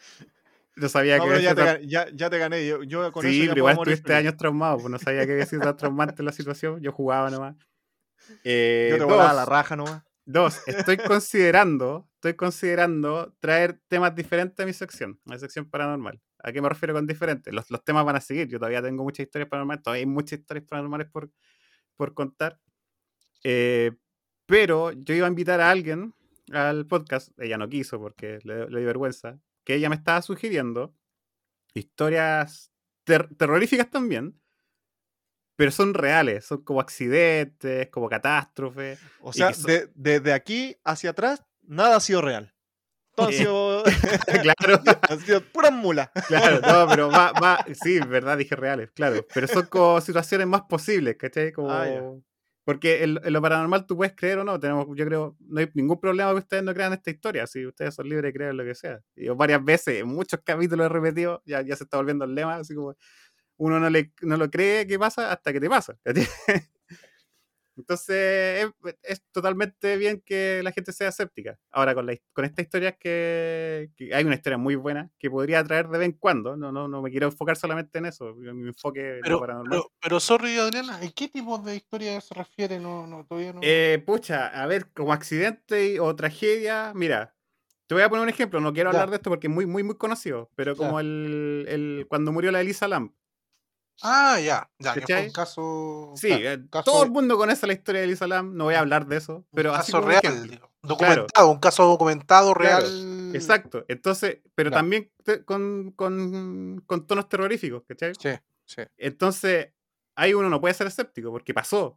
No 0.74 0.88
sabía 0.88 1.18
No, 1.18 1.24
que 1.24 1.28
pero 1.30 1.40
ya 1.40 1.54
te, 1.54 1.86
ya, 1.86 2.06
ya 2.14 2.30
te 2.30 2.38
gané. 2.38 2.66
Yo, 2.66 2.82
yo 2.82 3.12
con 3.12 3.26
eso 3.26 3.32
Sí, 3.32 3.42
ya 3.44 3.48
pero 3.50 3.58
igual 3.58 3.74
estuviste 3.74 4.14
años 4.14 4.36
traumado, 4.38 4.78
pues 4.78 4.90
no 4.90 4.98
sabía 4.98 5.26
que 5.26 5.32
había 5.32 5.44
sido 5.46 5.62
tan 5.62 5.76
traumante 5.76 6.22
la 6.22 6.32
situación. 6.32 6.80
Yo 6.80 6.92
jugaba 6.92 7.30
nomás. 7.30 7.56
Eh, 8.44 8.88
Yo 8.92 8.98
te 8.98 9.04
dos, 9.04 9.10
volaba 9.12 9.32
la 9.34 9.44
raja 9.44 9.76
nomás. 9.76 10.04
dos, 10.24 10.62
estoy 10.66 10.96
considerando, 10.98 12.08
estoy 12.14 12.34
considerando 12.34 13.34
traer 13.40 13.80
temas 13.88 14.14
diferentes 14.14 14.62
a 14.62 14.66
mi 14.66 14.72
sección, 14.72 15.20
a 15.26 15.32
mi 15.32 15.38
sección 15.38 15.68
paranormal. 15.68 16.20
¿A 16.38 16.52
qué 16.52 16.62
me 16.62 16.68
refiero 16.68 16.94
con 16.94 17.06
diferentes? 17.06 17.52
Los, 17.52 17.70
los 17.70 17.84
temas 17.84 18.04
van 18.04 18.16
a 18.16 18.20
seguir. 18.20 18.48
Yo 18.48 18.58
todavía 18.58 18.82
tengo 18.82 19.04
muchas 19.04 19.26
historias 19.26 19.48
paranormales, 19.48 19.82
todavía 19.82 20.00
hay 20.00 20.06
muchas 20.06 20.38
historias 20.40 20.66
paranormales 20.68 21.08
por, 21.10 21.30
por 21.96 22.14
contar. 22.14 22.60
Eh, 23.44 23.92
pero 24.46 24.92
yo 24.92 25.14
iba 25.14 25.26
a 25.26 25.30
invitar 25.30 25.60
a 25.60 25.70
alguien 25.70 26.14
al 26.50 26.86
podcast, 26.86 27.30
ella 27.38 27.56
no 27.58 27.68
quiso 27.68 27.98
porque 28.00 28.38
le, 28.44 28.68
le 28.68 28.78
dio 28.78 28.86
vergüenza, 28.86 29.38
que 29.64 29.74
ella 29.74 29.88
me 29.88 29.94
estaba 29.96 30.22
sugiriendo 30.22 30.94
historias 31.74 32.72
ter- 33.04 33.28
terroríficas 33.36 33.90
también, 33.90 34.38
pero 35.56 35.70
son 35.70 35.94
reales, 35.94 36.44
son 36.46 36.62
como 36.64 36.80
accidentes, 36.80 37.88
como 37.90 38.08
catástrofes. 38.08 38.98
O 39.20 39.32
sea, 39.32 39.48
que 39.48 39.54
so- 39.54 39.66
de- 39.68 39.90
desde 39.94 40.32
aquí 40.32 40.76
hacia 40.84 41.10
atrás, 41.10 41.44
nada 41.62 41.96
ha 41.96 42.00
sido 42.00 42.22
real. 42.22 42.54
Todo 43.14 43.28
ha 43.28 43.32
sido, 43.32 43.82
claro, 44.42 44.82
ha 45.02 45.16
sido 45.16 45.42
pura 45.52 45.70
mula. 45.70 46.10
claro, 46.26 46.60
no, 46.86 46.88
pero 46.88 47.10
va, 47.10 47.32
va, 47.32 47.64
sí, 47.80 48.00
verdad, 48.00 48.38
dije 48.38 48.56
reales, 48.56 48.90
claro, 48.92 49.26
pero 49.34 49.46
son 49.46 49.66
como 49.66 50.00
situaciones 50.00 50.46
más 50.46 50.62
posibles, 50.62 51.16
¿cachai? 51.16 51.52
Como... 51.52 51.70
Ah, 51.70 51.86
ya. 51.88 52.02
Porque 52.64 53.02
en, 53.02 53.18
en 53.24 53.32
lo 53.32 53.42
paranormal 53.42 53.86
tú 53.86 53.96
puedes 53.96 54.14
creer 54.14 54.38
o 54.38 54.44
no, 54.44 54.58
tenemos, 54.60 54.86
yo 54.94 55.04
creo, 55.04 55.36
no 55.40 55.60
hay 55.60 55.68
ningún 55.74 55.98
problema 56.00 56.30
que 56.30 56.38
ustedes 56.38 56.62
no 56.62 56.72
crean 56.74 56.92
esta 56.92 57.10
historia, 57.10 57.46
si 57.46 57.66
ustedes 57.66 57.94
son 57.94 58.08
libres 58.08 58.24
de 58.24 58.32
creer 58.32 58.54
lo 58.54 58.64
que 58.64 58.74
sea. 58.74 59.00
Y 59.16 59.26
yo 59.26 59.36
varias 59.36 59.64
veces, 59.64 60.00
en 60.00 60.08
muchos 60.08 60.40
capítulos 60.44 60.86
he 60.86 60.88
repetido, 60.88 61.42
ya, 61.44 61.62
ya 61.62 61.74
se 61.76 61.84
está 61.84 61.96
volviendo 61.96 62.24
el 62.24 62.34
lema, 62.34 62.56
así 62.56 62.74
como 62.74 62.94
uno 63.58 63.80
no, 63.80 63.90
le, 63.90 64.12
no 64.22 64.36
lo 64.36 64.50
cree 64.50 64.86
que 64.86 64.98
pasa 64.98 65.32
hasta 65.32 65.52
que 65.52 65.60
te 65.60 65.68
pasa. 65.70 65.96
Entonces, 67.82 68.70
es, 68.84 68.96
es 69.02 69.22
totalmente 69.32 69.96
bien 69.96 70.22
que 70.24 70.60
la 70.62 70.70
gente 70.72 70.92
sea 70.92 71.08
escéptica. 71.08 71.58
Ahora, 71.70 71.94
con, 71.94 72.06
la, 72.06 72.16
con 72.32 72.44
esta 72.44 72.62
historia 72.62 72.92
que, 72.92 73.90
que 73.96 74.14
hay 74.14 74.24
una 74.24 74.36
historia 74.36 74.56
muy 74.56 74.76
buena 74.76 75.10
que 75.18 75.28
podría 75.30 75.64
traer 75.64 75.88
de 75.88 75.98
vez 75.98 76.06
en 76.06 76.12
cuando. 76.12 76.56
No, 76.56 76.70
no, 76.72 76.86
no 76.88 77.02
me 77.02 77.10
quiero 77.10 77.26
enfocar 77.26 77.56
solamente 77.56 77.98
en 77.98 78.06
eso. 78.06 78.34
Mi 78.36 78.68
enfoque 78.68 79.18
Pero, 79.22 79.40
paranormal. 79.40 79.70
pero, 79.70 79.92
pero 80.00 80.20
sorry, 80.20 80.56
Adriana, 80.58 81.02
¿en 81.02 81.10
qué 81.12 81.28
tipo 81.28 81.58
de 81.58 81.76
historia 81.76 82.20
se 82.20 82.34
refiere? 82.34 82.78
No, 82.78 83.06
no, 83.06 83.24
todavía 83.26 83.52
no. 83.52 83.60
Eh, 83.62 84.02
pucha, 84.06 84.46
a 84.48 84.66
ver, 84.66 84.90
como 84.92 85.12
accidente 85.12 85.98
o 86.00 86.14
tragedia, 86.14 86.92
mira, 86.94 87.34
te 87.88 87.94
voy 87.94 88.04
a 88.04 88.08
poner 88.08 88.22
un 88.22 88.28
ejemplo, 88.28 88.60
no 88.60 88.72
quiero 88.72 88.90
Ya. 88.92 88.98
hablar 88.98 89.10
de 89.10 89.16
esto 89.16 89.28
porque 89.30 89.48
es 89.48 89.52
muy, 89.52 89.66
muy, 89.66 89.82
muy 89.82 89.96
conocido, 89.96 90.50
pero 90.54 90.76
como 90.76 91.00
el, 91.00 91.66
el- 91.68 92.06
cuando 92.08 92.32
murió 92.32 92.50
la 92.52 92.60
Elisa 92.60 92.88
Lamb. 92.88 93.12
Ah, 94.02 94.38
ya, 94.40 94.70
ya, 94.78 94.94
que 94.94 95.00
fue 95.02 95.20
un 95.26 95.32
caso. 95.32 96.12
Sí, 96.16 96.28
claro, 96.28 96.44
eh, 96.62 96.66
caso- 96.70 96.84
todo 96.90 97.02
el 97.04 97.10
mundo 97.10 97.36
conoce 97.36 97.66
la 97.66 97.72
historia 97.72 98.00
de 98.00 98.06
Elisa 98.08 98.26
Lam, 98.26 98.54
no 98.56 98.64
voy 98.64 98.74
a 98.74 98.80
hablar 98.80 99.06
de 99.06 99.16
eso, 99.16 99.36
un 99.36 99.46
pero 99.54 99.74
así 99.74 99.92
caso 99.92 100.02
como 100.02 100.14
un 100.14 100.20
real, 100.22 100.44
ejemplo. 100.44 100.70
documentado, 100.82 101.50
un 101.50 101.58
caso 101.58 101.84
documentado 101.86 102.54
Claro, 102.54 102.86
real. 102.86 103.30
Exacto, 103.34 103.84
entonces, 103.88 104.40
pero 104.54 104.70
también 104.70 105.10
te- 105.24 105.44
con, 105.44 105.92
con, 105.92 106.82
con 106.86 107.06
tonos 107.06 107.28
terroríficos, 107.28 107.82
¿cachai? 107.88 108.12
Sí, 108.20 108.30
sí, 108.66 108.82
Entonces, 108.98 109.68
ahí 110.16 110.34
uno 110.34 110.50
no 110.50 110.60
puede 110.60 110.74
ser 110.74 110.86
escéptico 110.86 111.30
porque 111.30 111.54
pasó. 111.54 111.96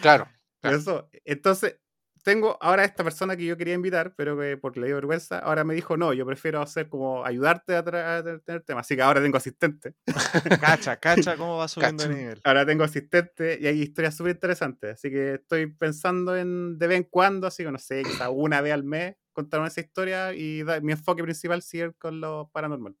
claro. 0.00 0.26
Claro. 0.60 0.76
Eso. 0.76 1.08
Entonces, 1.24 1.76
tengo 2.22 2.56
ahora 2.60 2.84
esta 2.84 3.04
persona 3.04 3.36
que 3.36 3.44
yo 3.44 3.56
quería 3.56 3.74
invitar, 3.74 4.14
pero 4.16 4.38
que 4.38 4.56
porque 4.56 4.80
le 4.80 4.86
dio 4.86 4.96
vergüenza, 4.96 5.38
ahora 5.38 5.64
me 5.64 5.74
dijo, 5.74 5.96
no, 5.96 6.12
yo 6.12 6.24
prefiero 6.26 6.60
hacer 6.60 6.88
como 6.88 7.24
ayudarte 7.24 7.76
a, 7.76 7.84
tener- 7.84 8.62
temas. 8.64 8.86
Así 8.86 8.96
que 8.96 9.02
ahora 9.02 9.20
tengo 9.22 9.36
asistente. 9.36 9.94
Cacha, 10.60 10.96
cacha, 10.96 11.36
cómo 11.36 11.56
va 11.58 11.68
subiendo 11.68 12.02
de 12.02 12.08
Cacha. 12.08 12.18
nivel. 12.20 12.40
Ahora 12.44 12.66
tengo 12.66 12.84
asistente 12.84 13.58
y 13.60 13.66
hay 13.66 13.82
historias 13.82 14.16
súper 14.16 14.32
interesantes. 14.32 14.94
Así 14.94 15.10
que 15.10 15.34
estoy 15.34 15.66
pensando 15.66 16.36
en 16.36 16.78
de 16.78 16.86
vez 16.86 16.96
en 16.98 17.04
cuando, 17.04 17.46
así 17.46 17.64
que 17.64 17.70
no 17.70 17.78
sé, 17.78 18.02
quizá 18.02 18.30
una 18.30 18.60
vez 18.60 18.72
al 18.72 18.84
mes, 18.84 19.16
contar 19.32 19.64
esa 19.66 19.80
historia 19.80 20.34
y 20.34 20.62
da- 20.64 20.80
mi 20.80 20.92
enfoque 20.92 21.22
principal 21.22 21.62
sigue 21.62 21.92
con 21.94 22.20
lo 22.20 22.50
paranormal. 22.52 22.96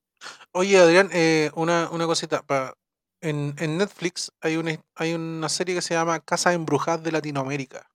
Oye, 0.52 0.78
Adrián, 0.78 1.08
eh, 1.12 1.50
una, 1.54 1.88
una 1.90 2.06
cosita. 2.06 2.42
pa- 2.42 2.74
en, 3.20 3.54
en 3.58 3.78
Netflix 3.78 4.30
hay 4.40 4.56
una, 4.56 4.76
hay 4.94 5.12
una 5.14 5.48
serie 5.48 5.74
que 5.74 5.82
se 5.82 5.94
llama 5.94 6.20
Casas 6.20 6.54
Embrujadas 6.54 7.02
de 7.02 7.10
Latinoamérica. 7.12 7.88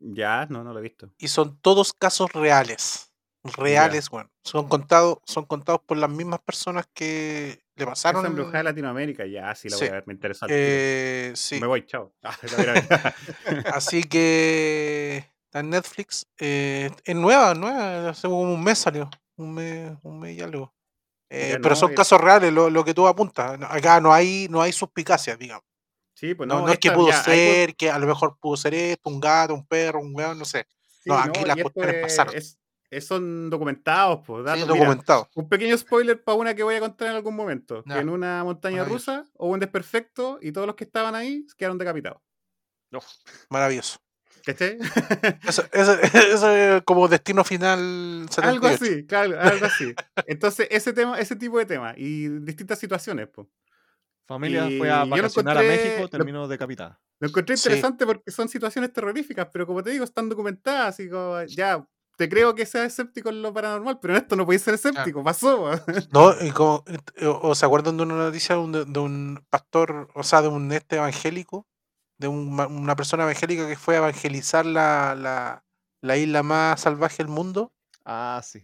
Ya, 0.00 0.46
no, 0.50 0.64
no 0.64 0.72
lo 0.72 0.78
he 0.78 0.82
visto. 0.82 1.10
Y 1.18 1.28
son 1.28 1.58
todos 1.60 1.92
casos 1.92 2.32
reales. 2.32 3.12
Reales, 3.44 4.10
bueno. 4.10 4.30
Son 4.42 4.68
contados, 4.68 5.18
son 5.24 5.44
contados 5.44 5.80
por 5.86 5.96
las 5.96 6.10
mismas 6.10 6.40
personas 6.40 6.88
que 6.92 7.62
le 7.76 7.86
pasaron. 7.86 8.22
Esa 8.22 8.28
embrujada 8.28 8.58
de 8.58 8.64
Latinoamérica, 8.64 9.24
ya, 9.26 9.54
sí 9.54 9.68
la 9.68 9.76
voy 9.76 9.88
a 9.88 9.92
ver, 9.92 10.04
me 10.06 10.14
interesa. 10.14 10.46
Eh, 10.48 11.32
sí. 11.34 11.60
Me 11.60 11.66
voy, 11.66 11.86
chao. 11.86 12.12
Ah. 12.22 12.36
Así 13.74 14.02
que 14.04 15.30
está 15.44 15.60
en 15.60 15.70
Netflix. 15.70 16.26
eh, 16.38 16.90
es 17.04 17.16
nueva, 17.16 17.54
nueva. 17.54 18.10
Hace 18.10 18.26
como 18.28 18.42
un 18.42 18.62
mes 18.64 18.78
salió. 18.78 19.08
Un 19.36 19.54
mes, 19.54 19.92
un 20.02 20.18
mes 20.18 20.36
y 20.36 20.40
algo. 20.40 20.74
Eh, 21.30 21.58
pero 21.62 21.70
no, 21.70 21.76
son 21.76 21.94
casos 21.94 22.20
reales, 22.20 22.52
lo, 22.52 22.70
lo 22.70 22.84
que 22.84 22.94
tú 22.94 23.06
apuntas. 23.06 23.58
Acá 23.68 24.00
no 24.00 24.12
hay, 24.12 24.46
no 24.50 24.62
hay 24.62 24.72
suspicacias, 24.72 25.38
digamos. 25.38 25.64
Sí, 26.16 26.34
pues 26.34 26.48
No, 26.48 26.60
no, 26.60 26.66
no 26.66 26.72
es 26.72 26.78
que 26.80 26.90
pudo 26.90 27.10
ya, 27.10 27.22
ser, 27.22 27.76
que 27.76 27.90
a 27.90 27.98
lo 28.00 28.06
mejor 28.08 28.36
pudo 28.40 28.56
ser 28.56 28.74
esto, 28.74 29.08
un 29.08 29.20
gato, 29.20 29.54
un 29.54 29.64
perro, 29.66 30.00
un 30.00 30.12
weón, 30.14 30.36
no 30.38 30.44
sé. 30.44 30.66
Sí, 31.04 31.10
No, 31.10 31.16
aquí 31.18 31.44
las 31.44 31.56
y 31.56 31.60
esto 31.60 31.70
cuestiones 31.72 31.94
es- 31.94 32.02
pasaron. 32.02 32.34
es- 32.34 32.58
es- 32.90 33.06
son 33.06 33.50
documentados, 33.50 34.20
pues. 34.26 34.44
Sí, 34.46 34.52
mira, 34.54 34.66
documentado. 34.66 35.28
un 35.34 35.48
pequeño 35.48 35.76
spoiler 35.78 36.22
para 36.24 36.38
una 36.38 36.54
que 36.54 36.62
voy 36.62 36.74
a 36.76 36.80
contar 36.80 37.08
en 37.10 37.14
algún 37.16 37.36
momento. 37.36 37.84
Que 37.84 37.98
en 37.98 38.08
una 38.08 38.42
montaña 38.44 38.84
rusa 38.84 39.24
hubo 39.34 39.52
un 39.52 39.60
desperfecto 39.60 40.38
y 40.42 40.50
todos 40.52 40.66
los 40.66 40.74
que 40.76 40.84
estaban 40.84 41.14
ahí 41.14 41.46
quedaron 41.56 41.78
decapitados. 41.78 42.20
Maravilloso. 43.50 43.98
¿Cachai? 44.44 44.78
Eso, 45.48 45.64
eso- 45.72 45.98
eso 46.36 46.50
es 46.56 46.82
como 46.84 47.08
destino 47.08 47.42
final 47.42 48.26
78. 48.30 48.48
algo 48.48 48.66
así, 48.68 49.04
claro, 49.06 49.40
algo 49.40 49.66
así. 49.66 49.92
Entonces, 50.26 50.68
ese 50.70 50.92
tema, 50.92 51.18
ese 51.18 51.34
tipo 51.34 51.58
de 51.58 51.66
temas 51.66 51.94
y 51.98 52.28
distintas 52.28 52.78
situaciones, 52.78 53.28
pues. 53.32 53.48
Familia 54.26 54.68
Y 54.68 54.78
fue 54.78 54.90
a 54.90 55.04
lo 55.04 55.10
vacacionar 55.10 55.58
a 55.58 55.62
México, 55.62 56.02
lo- 56.02 56.08
terminó 56.08 56.48
decapitada. 56.48 57.00
Lo 57.20 57.28
encontré 57.28 57.56
Sí. 57.56 57.68
interesante 57.68 58.04
porque 58.06 58.30
son 58.30 58.48
situaciones 58.48 58.92
terroríficas, 58.92 59.48
pero 59.52 59.66
como 59.66 59.82
te 59.82 59.90
digo, 59.90 60.04
están 60.04 60.28
documentadas, 60.28 60.88
así 60.94 61.08
como, 61.08 61.42
ya, 61.44 61.86
te 62.18 62.28
creo 62.28 62.54
que 62.54 62.66
seas 62.66 62.86
escéptico 62.88 63.28
en 63.28 63.42
lo 63.42 63.52
paranormal, 63.54 63.98
pero 64.00 64.14
en 64.14 64.22
esto 64.22 64.36
no 64.36 64.44
podéis 64.44 64.62
ser 64.62 64.74
escéptico, 64.74 65.22
pasó. 65.22 65.70
No, 66.12 66.32
y 66.44 66.50
como, 66.50 66.82
eh, 66.86 67.26
o, 67.26 67.54
se 67.54 67.64
acuerdan 67.66 67.96
de 67.96 68.02
una 68.02 68.16
noticia 68.16 68.54
de 68.56 68.60
un, 68.60 68.92
de 68.92 68.98
un 69.00 69.46
pastor, 69.50 70.08
o 70.14 70.22
sea, 70.22 70.42
de 70.42 70.48
un 70.48 70.72
este 70.72 70.96
evangélico, 70.96 71.66
de 72.18 72.28
un 72.28 72.58
una 72.58 72.96
persona 72.96 73.22
evangélica 73.24 73.68
que 73.68 73.76
fue 73.76 73.94
a 73.94 73.98
evangelizar 73.98 74.66
la, 74.66 75.14
la, 75.14 75.64
la 76.02 76.16
isla 76.16 76.42
más 76.42 76.80
salvaje 76.80 77.18
del 77.18 77.28
mundo. 77.28 77.72
Ah, 78.04 78.40
sí. 78.44 78.62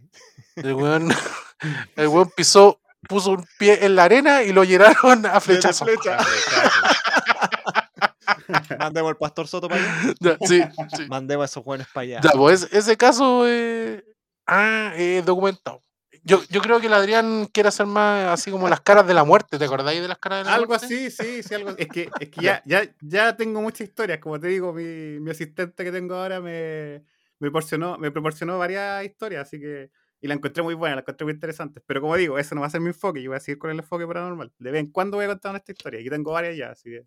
El 0.57 0.75
weón, 0.75 1.09
el 1.97 2.09
weón 2.09 2.31
pisó, 2.37 2.81
puso 3.09 3.33
un 3.33 3.47
pie 3.59 3.85
en 3.85 3.97
la 3.97 4.05
arena 4.05 4.43
y 4.43 4.53
lo 4.53 4.65
llenaron 4.65 5.27
a 5.27 5.41
flechazos. 5.41 5.89
flecha. 5.89 6.19
Mandemos 8.79 9.11
al 9.11 9.17
pastor 9.17 9.49
Soto 9.49 9.69
para 9.69 9.81
allá. 9.83 10.15
Ya, 10.21 10.37
sí, 10.47 10.63
sí. 10.97 11.07
Mandemos 11.09 11.43
a 11.43 11.47
esos 11.47 11.65
jóvenes 11.65 11.87
para 11.93 12.03
allá. 12.05 12.21
Ya, 12.23 12.31
pues 12.33 12.69
ese- 12.73 12.97
caso 12.97 13.45
eh, 13.47 14.05
ah, 14.47 14.93
es 14.97 15.25
documentado. 15.25 15.83
Yo, 16.25 16.41
yo 16.51 16.61
creo 16.61 16.81
que 16.81 16.87
el 16.87 16.93
Adrián 16.93 17.47
quiere 17.53 17.69
hacer 17.69 17.87
más 17.87 18.29
así 18.29 18.51
como 18.53 18.69
las 18.69 18.81
caras 18.81 19.07
de 19.07 19.15
la 19.15 19.25
muerte. 19.25 19.59
¿Te 19.59 19.65
acordáis 19.65 20.01
de 20.01 20.07
las 20.09 20.19
caras 20.19 20.41
de 20.41 20.45
la 20.45 20.55
Algo 20.55 20.69
muerte? 20.69 20.87
así, 20.87 21.11
sí, 21.11 21.43
sí, 21.43 21.55
algo 21.55 21.71
Es 21.77 21.89
que, 21.89 22.11
es 22.21 22.29
que 22.29 22.41
ya, 22.41 22.63
ya, 22.65 22.83
ya 23.01 23.37
tengo 23.37 23.61
muchas 23.61 23.89
historias. 23.89 24.21
Como 24.21 24.39
te 24.39 24.47
digo, 24.47 24.73
mi, 24.73 24.85
mi 25.19 25.31
asistente 25.33 25.83
que 25.83 25.91
tengo 25.91 26.15
ahora 26.15 26.41
me, 26.41 26.99
me, 27.41 27.51
proporcionó, 27.51 27.99
me 27.99 28.13
proporcionó 28.13 28.59
varias 28.59 29.05
historias, 29.05 29.49
así 29.49 29.59
que. 29.59 29.91
Y 30.23 30.29
la 30.29 30.35
encontré 30.35 30.63
muy 30.63 30.75
buena, 30.75 30.97
la 30.97 31.03
encontré 31.03 31.25
muy 31.27 31.35
interesante. 31.35 31.83
Pero 31.87 32.01
como 32.01 32.17
digo, 32.17 32.39
eso 32.39 32.55
no 32.55 32.63
va 32.63 32.69
a 32.69 32.71
ser 32.71 32.81
mi 32.81 32.89
enfoque, 32.89 33.23
yo 33.23 33.31
voy 33.31 33.37
a 33.37 33.41
seguir 33.41 33.59
con 33.59 33.71
el 33.71 33.79
enfoque 33.81 34.07
paranormal. 34.07 34.53
De 34.59 34.71
vez 34.71 34.81
en 34.81 34.91
cuando 34.93 35.19
voy 35.19 35.25
a 35.27 35.29
contar 35.29 35.55
esta 35.57 35.73
historia. 35.73 36.01
Aquí 36.01 36.09
tengo 36.11 36.33
varias 36.33 36.57
ya, 36.57 36.71
así 36.71 36.91
que. 36.91 37.07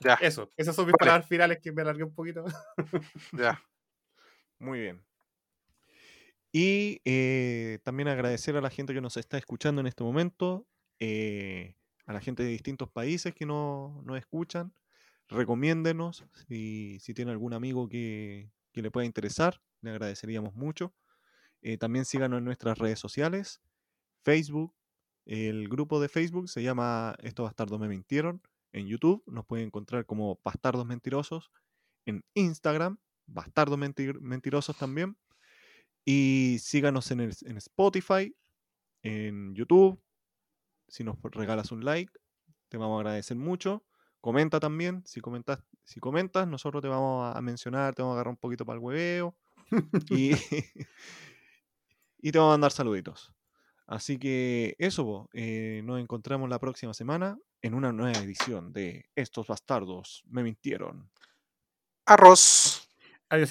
Ya, 0.00 0.14
Eso, 0.20 0.52
esas 0.56 0.76
son 0.76 0.86
mis 0.86 0.92
Vale. 0.94 1.10
palabras 1.10 1.28
finales 1.28 1.58
que 1.62 1.72
me 1.72 1.82
alargué 1.82 2.04
un 2.04 2.14
poquito. 2.14 2.44
ya. 3.32 3.60
Muy 4.58 4.80
bien. 4.80 5.04
Y 6.52 7.00
eh, 7.04 7.80
también 7.82 8.08
agradecer 8.08 8.56
a 8.56 8.60
la 8.60 8.70
gente 8.70 8.94
que 8.94 9.00
nos 9.00 9.16
está 9.16 9.38
escuchando 9.38 9.80
en 9.80 9.86
este 9.88 10.04
momento, 10.04 10.68
eh, 11.00 11.76
a 12.06 12.12
la 12.12 12.20
gente 12.20 12.44
de 12.44 12.50
distintos 12.50 12.88
países 12.90 13.34
que 13.34 13.46
no- 13.46 14.02
nos 14.04 14.18
escuchan. 14.18 14.72
Recomiéndenos 15.28 16.26
si, 16.48 16.98
si 17.00 17.14
tiene 17.14 17.32
algún 17.32 17.54
amigo 17.54 17.88
que, 17.88 18.52
que 18.72 18.82
le 18.82 18.90
pueda 18.90 19.06
interesar, 19.06 19.62
le 19.80 19.90
agradeceríamos 19.90 20.54
mucho. 20.54 20.94
Eh, 21.64 21.78
también 21.78 22.04
síganos 22.04 22.38
en 22.38 22.44
nuestras 22.44 22.78
redes 22.78 22.98
sociales, 23.00 23.60
Facebook, 24.22 24.74
el 25.26 25.68
grupo 25.68 25.98
de 26.00 26.08
Facebook 26.10 26.48
se 26.50 26.62
llama 26.62 27.16
Estos 27.22 27.44
bastardos 27.44 27.80
me 27.80 27.88
mintieron. 27.88 28.42
En 28.72 28.86
YouTube 28.86 29.22
nos 29.26 29.46
pueden 29.46 29.66
encontrar 29.68 30.04
como 30.04 30.38
Bastardos 30.44 30.84
Mentirosos. 30.84 31.50
En 32.06 32.22
Instagram, 32.34 32.98
Bastardos 33.26 33.78
Mentir- 33.78 34.20
Mentirosos 34.20 34.76
también. 34.76 35.16
Y 36.04 36.58
síganos 36.60 37.10
en, 37.10 37.20
el- 37.20 37.36
en 37.46 37.56
Spotify, 37.56 38.36
en 39.02 39.54
YouTube. 39.54 39.98
Si 40.88 41.02
nos 41.02 41.16
regalas 41.22 41.72
un 41.72 41.82
like, 41.84 42.12
te 42.68 42.76
vamos 42.76 42.96
a 42.98 43.00
agradecer 43.00 43.38
mucho. 43.38 43.82
Comenta 44.20 44.60
también. 44.60 45.02
Si 45.06 45.20
comentas, 45.22 45.64
si 45.84 46.00
comentas, 46.00 46.46
nosotros 46.46 46.82
te 46.82 46.88
vamos 46.88 47.24
a- 47.24 47.38
a 47.38 47.40
mencionar, 47.40 47.94
te 47.94 48.02
vamos 48.02 48.12
a 48.12 48.16
agarrar 48.16 48.32
un 48.32 48.36
poquito 48.38 48.66
para 48.66 48.76
el 48.78 48.84
hueveo. 48.84 49.34
y, 50.10 50.32
y 52.24 52.32
te 52.32 52.38
vamos 52.38 52.52
a 52.52 52.54
mandar 52.54 52.72
saluditos. 52.72 53.34
Así 53.86 54.18
que 54.18 54.76
eso, 54.78 55.28
eh, 55.34 55.82
nos 55.84 56.00
encontramos 56.00 56.48
la 56.48 56.58
próxima 56.58 56.94
semana 56.94 57.36
en 57.60 57.74
una 57.74 57.92
nueva 57.92 58.18
edición 58.18 58.72
de 58.72 59.10
Estos 59.14 59.46
bastardos 59.46 60.22
me 60.26 60.42
mintieron. 60.42 61.10
Arroz. 62.06 62.88
Adiós. 63.28 63.50